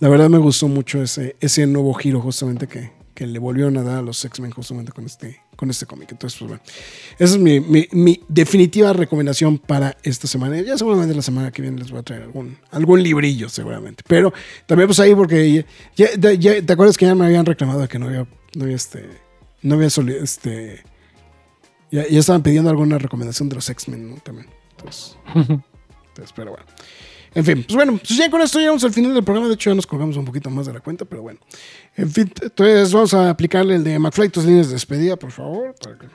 la 0.00 0.08
verdad 0.08 0.28
me 0.28 0.38
gustó 0.38 0.68
mucho 0.68 1.02
ese, 1.02 1.36
ese 1.40 1.66
nuevo 1.66 1.94
giro 1.94 2.20
justamente 2.20 2.66
que, 2.66 2.92
que 3.14 3.26
le 3.26 3.38
volvieron 3.38 3.76
a 3.78 3.82
dar 3.82 3.98
a 3.98 4.02
los 4.02 4.24
X-Men 4.24 4.50
justamente 4.50 4.90
con 4.92 5.06
este, 5.06 5.40
con 5.56 5.70
este 5.70 5.86
cómic. 5.86 6.10
Entonces, 6.12 6.38
pues 6.38 6.48
bueno, 6.48 6.62
esa 7.18 7.34
es 7.34 7.38
mi, 7.40 7.60
mi- 7.60 7.88
mi 7.92 8.20
definitiva 8.28 8.92
recomendación 8.92 9.58
para 9.58 9.96
esta 10.02 10.26
semana. 10.26 10.60
Ya 10.60 10.76
seguramente 10.76 11.14
la 11.14 11.22
semana 11.22 11.50
que 11.52 11.62
viene 11.62 11.78
les 11.78 11.90
voy 11.90 12.00
a 12.00 12.02
traer 12.02 12.22
algún, 12.22 12.58
algún 12.70 13.02
librillo 13.02 13.48
seguramente. 13.48 14.02
Pero 14.06 14.32
también 14.66 14.88
pues 14.88 14.98
ahí 15.00 15.14
porque 15.14 15.64
ya, 15.96 16.06
ya- 16.18 16.32
ya- 16.32 16.60
¿te 16.64 16.72
acuerdas 16.72 16.96
que 16.96 17.06
ya 17.06 17.14
me 17.14 17.24
habían 17.24 17.46
reclamado 17.46 17.86
que 17.88 17.98
no 17.98 18.06
había, 18.06 18.26
no 18.54 18.64
había 18.64 18.76
este, 18.76 19.08
no 19.62 19.76
había 19.76 19.90
soli- 19.90 20.16
este, 20.20 20.82
ya, 21.90 22.06
ya 22.08 22.18
estaban 22.18 22.42
pidiendo 22.42 22.68
alguna 22.70 22.98
recomendación 22.98 23.48
de 23.48 23.54
los 23.54 23.68
X-Men, 23.70 24.10
¿no? 24.10 24.16
También. 24.16 24.48
Entonces, 24.76 25.16
entonces, 25.34 26.32
pero 26.34 26.50
bueno. 26.50 26.66
En 27.34 27.44
fin, 27.44 27.64
pues 27.66 27.74
bueno, 27.74 27.96
pues 27.98 28.16
ya 28.16 28.30
con 28.30 28.40
esto 28.42 28.58
llegamos 28.60 28.84
al 28.84 28.92
final 28.92 29.12
del 29.14 29.24
programa. 29.24 29.48
De 29.48 29.54
hecho, 29.54 29.70
ya 29.70 29.74
nos 29.74 29.86
colgamos 29.86 30.16
un 30.16 30.24
poquito 30.24 30.50
más 30.50 30.66
de 30.66 30.72
la 30.72 30.80
cuenta, 30.80 31.04
pero 31.04 31.22
bueno. 31.22 31.40
En 31.96 32.10
fin, 32.10 32.30
entonces 32.40 32.92
vamos 32.92 33.12
a 33.14 33.30
aplicarle 33.30 33.74
el 33.76 33.84
de 33.84 33.98
McFly, 33.98 34.28
tus 34.28 34.44
líneas 34.44 34.68
de 34.68 34.74
despedida, 34.74 35.16
por 35.16 35.30
favor. 35.32 35.74
para 35.82 35.98
que- 35.98 36.06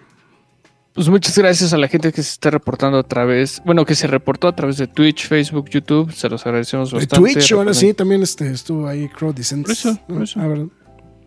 Pues 0.94 1.08
muchas 1.10 1.38
gracias 1.38 1.72
a 1.74 1.78
la 1.78 1.88
gente 1.88 2.12
que 2.12 2.24
se 2.24 2.32
está 2.32 2.50
reportando 2.50 2.98
a 2.98 3.04
través, 3.04 3.62
bueno, 3.66 3.86
que 3.86 3.96
se 3.96 4.08
reportó 4.08 4.48
a 4.48 4.56
través 4.56 4.78
de 4.78 4.88
Twitch, 4.88 5.28
Facebook, 5.28 5.70
YouTube. 5.70 6.12
Se 6.12 6.28
los 6.30 6.46
agradecemos 6.46 6.92
De 6.92 6.98
bastante. 6.98 7.34
Twitch, 7.34 7.52
ahora 7.54 7.74
sí, 7.74 7.94
también 7.94 8.22
este, 8.24 8.50
estuvo 8.52 8.88
ahí 8.88 9.08
Crow 9.10 9.34
Descents. 9.34 9.64
Por 9.68 9.72
eso, 9.72 10.00
por 10.08 10.22
Ah, 10.22 10.24
eso. 10.24 10.40
ah. 10.42 10.68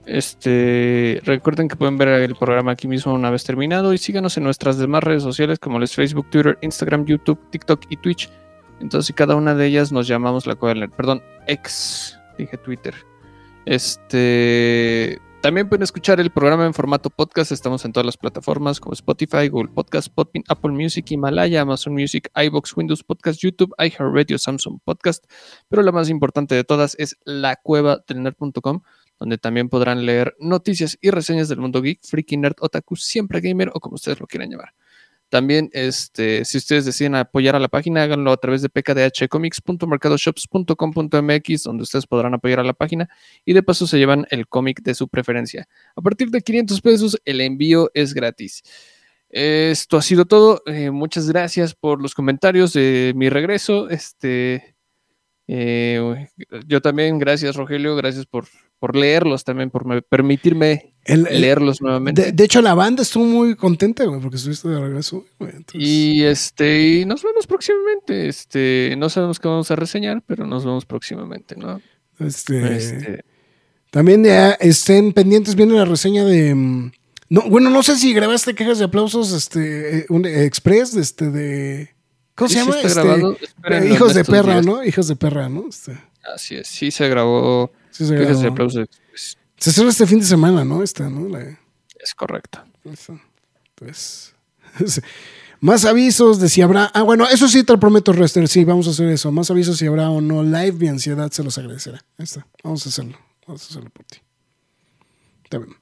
Este, 0.05 1.20
recuerden 1.24 1.69
que 1.69 1.77
pueden 1.77 1.97
ver 1.97 2.09
el 2.09 2.35
programa 2.35 2.73
aquí 2.73 2.89
mismo 2.89 3.14
una 3.14 3.31
vez 3.31 3.44
terminado 3.44 3.93
y 3.94 3.98
síganos 3.98 4.36
en 4.36 4.44
nuestras 4.44 4.77
demás 4.77 5.05
redes 5.05 5.23
sociales 5.23 5.59
como 5.59 5.78
les 5.78 5.94
Facebook, 5.94 6.28
Twitter, 6.28 6.59
Instagram, 6.60 7.05
YouTube, 7.06 7.39
TikTok 7.51 7.85
y 7.89 7.97
Twitch. 7.97 8.28
Entonces, 8.83 9.15
cada 9.15 9.37
una 9.37 9.55
de 9.55 9.67
ellas 9.67 9.93
nos 9.93 10.09
llamamos 10.09 10.47
la 10.47 10.57
Cueva 10.57 10.75
del 10.75 10.81
Nerd. 10.81 10.91
Perdón, 10.91 11.23
ex, 11.47 12.19
dije 12.37 12.59
Twitter. 12.59 12.95
Este, 13.65 15.21
también 15.41 15.69
pueden 15.69 15.85
escuchar 15.85 16.19
el 16.19 16.31
programa 16.31 16.67
en 16.67 16.75
formato 16.75 17.09
podcast. 17.09 17.53
Estamos 17.53 17.85
en 17.85 17.93
todas 17.93 18.05
las 18.05 18.17
plataformas 18.17 18.81
como 18.81 18.93
Spotify, 18.95 19.49
Google 19.49 19.73
Podcast, 19.73 20.09
Podbean, 20.13 20.43
Apple 20.49 20.73
Music, 20.73 21.09
Himalaya, 21.13 21.61
Amazon 21.61 21.95
Music, 21.95 22.29
iBox, 22.35 22.77
Windows 22.77 23.05
Podcast, 23.05 23.41
YouTube, 23.41 23.73
iHeartRadio, 23.79 24.37
Samsung 24.37 24.81
Podcast. 24.85 25.25
Pero 25.69 25.83
la 25.83 25.93
más 25.93 26.09
importante 26.09 26.57
de 26.57 26.65
todas 26.65 26.97
es 26.99 27.17
la 27.25 27.55
cueva 27.55 28.03
del 28.09 28.35
donde 29.21 29.39
también 29.39 29.69
podrán 29.69 30.05
leer 30.05 30.35
noticias 30.41 30.99
y 31.01 31.11
reseñas 31.11 31.49
del 31.49 31.61
mundo 31.61 31.81
geek, 31.83 32.01
freaky 32.03 32.37
nerd, 32.37 32.57
otaku, 32.59 32.97
siempre 32.97 33.41
gamer 33.41 33.71
o 33.73 33.79
como 33.79 33.95
ustedes 33.95 34.19
lo 34.19 34.27
quieran 34.27 34.51
llamar. 34.51 34.75
También, 35.33 35.71
este, 35.73 36.45
si 36.45 36.59
ustedes 36.59 36.85
deciden 36.85 37.15
apoyar 37.15 37.57
a 37.57 37.59
la 37.59 37.69
página, 37.69 38.03
háganlo 38.03 38.33
a 38.33 38.37
través 38.37 38.61
de 38.61 38.69
pkdhcomics.mercadoshops.com.mx, 38.69 41.63
donde 41.63 41.83
ustedes 41.85 42.07
podrán 42.07 42.35
apoyar 42.35 42.61
a 42.61 42.65
la 42.65 42.75
página 42.75 43.09
y 43.47 43.55
de 43.55 43.63
paso 43.63 43.87
se 43.87 43.97
llevan 43.99 44.27
el 44.31 44.47
cómic 44.47 44.83
de 44.83 44.95
su 44.95 45.09
preferencia. 45.09 45.67
A 45.97 46.03
partir 46.03 46.29
de 46.31 46.43
500 46.43 46.83
pesos, 46.83 47.19
el 47.25 47.41
envío 47.41 47.91
es 47.95 48.13
gratis. 48.13 48.63
Esto 49.31 49.97
ha 49.97 50.03
sido 50.03 50.27
todo. 50.27 50.61
Eh, 50.67 50.91
muchas 50.91 51.27
gracias 51.31 51.75
por 51.75 52.03
los 52.03 52.15
comentarios 52.15 52.75
de 52.75 53.15
mi 53.17 53.31
regreso. 53.31 53.89
Este, 53.89 54.77
eh, 55.47 56.29
yo 56.67 56.83
también, 56.83 57.19
gracias 57.19 57.57
Rogelio, 57.57 57.97
gracias 57.97 58.27
por, 58.27 58.45
por 58.79 58.95
leerlos 58.95 59.45
también, 59.45 59.71
por 59.71 59.87
me- 59.87 60.03
permitirme 60.03 60.91
El- 61.05 61.24
leerlos 61.24 61.81
nuevamente. 61.83 62.23
de, 62.27 62.33
de 62.33 62.45
hecho, 62.45 62.62
la 62.62 62.74
banda 62.74 63.03
estuvo 63.03 63.24
muy 63.24 63.57
contenta, 63.57 64.05
güey, 64.05 64.20
porque 64.20 64.37
estuviste 64.37 64.69
de 64.69 64.81
regreso. 64.81 65.24
güey, 65.39 65.53
entonces- 65.57 65.89
Y 65.89 66.23
este, 66.24 66.83
y 67.01 67.05
nos 67.05 67.23
vemos 67.23 67.47
próximamente. 67.47 68.29
Este, 68.29 68.95
no 68.99 69.09
sabemos 69.11 69.41
qué 69.41 69.49
vamos 69.49 69.70
a 69.70 69.77
reseñar, 69.77 70.23
pero 70.27 70.47
nos 70.47 70.65
vemos 70.65 70.85
próximamente, 70.87 71.57
¿no? 71.57 71.81
este, 72.20 72.77
Este, 72.77 73.24
También 73.91 74.23
ya 74.24 74.53
estén 74.53 75.12
pendientes, 75.12 75.55
viene 75.57 75.74
la 75.74 75.85
reseña 75.85 76.24
de. 76.24 76.55
mm, 76.55 76.93
No, 77.31 77.43
bueno, 77.49 77.69
no 77.70 77.83
sé 77.83 77.97
si 77.97 78.12
grabaste 78.15 78.55
quejas 78.55 78.79
de 78.79 78.85
aplausos, 78.85 79.33
este, 79.33 79.99
eh, 80.01 80.07
un 80.11 80.24
express, 80.27 80.95
este, 80.97 81.31
de. 81.31 81.91
¿Cómo 82.35 82.49
sí, 82.49 82.55
se 82.55 82.61
llama? 82.61 82.77
Este, 82.81 83.79
eh, 83.89 83.93
hijos 83.93 84.15
de 84.15 84.24
perra, 84.24 84.55
días. 84.55 84.66
¿no? 84.66 84.85
Hijos 84.85 85.09
de 85.09 85.16
perra, 85.16 85.49
¿no? 85.49 85.65
Este, 85.69 85.99
Así 86.35 86.55
es, 86.57 86.69
sí 86.69 86.91
se 86.91 87.09
grabó. 87.09 87.73
sí 87.91 88.07
se 88.07 88.15
Quejas 88.15 88.37
de 88.39 88.43
grabó. 88.45 88.53
aplausos. 88.53 88.89
Se 89.63 89.73
cerró 89.73 89.89
este 89.91 90.07
fin 90.09 90.19
de 90.19 90.27
semana, 90.27 90.65
¿no? 90.65 90.83
Esta, 90.83 91.09
¿no? 91.09 91.29
La- 91.29 91.41
es 92.01 92.15
correcto. 92.17 92.59
Eso. 92.85 93.19
Pues. 93.77 94.35
Más 95.61 95.85
avisos 95.85 96.41
de 96.41 96.49
si 96.49 96.61
habrá. 96.63 96.91
Ah, 96.93 97.03
bueno, 97.03 97.29
eso 97.29 97.47
sí 97.47 97.63
te 97.63 97.73
lo 97.73 97.79
prometo, 97.79 98.13
Rester. 98.13 98.49
Sí, 98.49 98.65
vamos 98.65 98.89
a 98.89 98.91
hacer 98.91 99.09
eso. 99.09 99.31
Más 99.31 99.49
avisos 99.53 99.79
si 99.79 99.87
habrá 99.87 100.11
o 100.11 100.21
no 100.21 100.43
live. 100.43 100.73
Mi 100.73 100.89
ansiedad 100.89 101.31
se 101.31 101.45
los 101.45 101.57
agradecerá. 101.59 102.05
Ahí 102.19 102.25
está. 102.25 102.45
Vamos 102.65 102.85
a 102.85 102.89
hacerlo. 102.89 103.17
Vamos 103.47 103.63
a 103.63 103.67
hacerlo 103.69 103.91
por 103.91 104.05
ti. 104.05 104.19
Está 105.45 105.59
bien. 105.59 105.77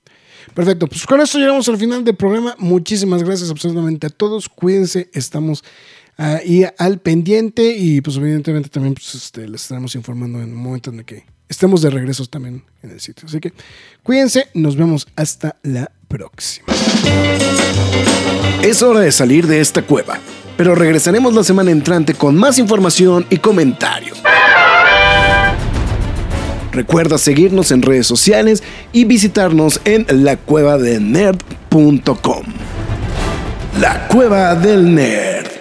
Perfecto. 0.54 0.86
Pues 0.86 1.06
con 1.06 1.18
esto 1.22 1.38
llegamos 1.38 1.66
al 1.70 1.78
final 1.78 2.04
del 2.04 2.16
programa. 2.16 2.54
Muchísimas 2.58 3.22
gracias 3.22 3.50
absolutamente 3.50 4.08
a 4.08 4.10
todos. 4.10 4.50
Cuídense. 4.50 5.08
Estamos 5.14 5.64
ahí 6.18 6.66
al 6.76 6.98
pendiente. 7.00 7.74
Y 7.74 8.02
pues 8.02 8.18
evidentemente 8.18 8.68
también 8.68 8.92
pues, 8.92 9.14
este, 9.14 9.48
les 9.48 9.62
estaremos 9.62 9.94
informando 9.94 10.42
en 10.42 10.50
un 10.52 10.62
momento 10.62 10.90
en 10.90 10.98
el 10.98 11.04
que 11.06 11.24
estemos 11.50 11.82
de 11.82 11.90
regreso 11.90 12.24
también 12.24 12.64
en 12.82 12.92
el 12.92 13.00
sitio. 13.00 13.28
Así 13.28 13.40
que 13.40 13.52
cuídense. 14.02 14.48
Nos 14.54 14.76
vemos 14.76 15.06
hasta 15.16 15.56
la 15.62 15.90
próxima. 16.08 16.68
Es 18.62 18.80
hora 18.82 19.00
de 19.00 19.12
salir 19.12 19.46
de 19.46 19.60
esta 19.60 19.82
cueva, 19.82 20.18
pero 20.56 20.74
regresaremos 20.74 21.34
la 21.34 21.44
semana 21.44 21.70
entrante 21.70 22.14
con 22.14 22.34
más 22.36 22.58
información 22.58 23.26
y 23.28 23.36
comentarios. 23.36 24.22
Recuerda 26.72 27.18
seguirnos 27.18 27.70
en 27.72 27.82
redes 27.82 28.06
sociales 28.06 28.62
y 28.92 29.04
visitarnos 29.04 29.82
en 29.84 30.06
lacuevadelnerd.com. 30.08 32.44
La 33.80 34.06
Cueva 34.08 34.54
del 34.54 34.94
Nerd. 34.94 35.59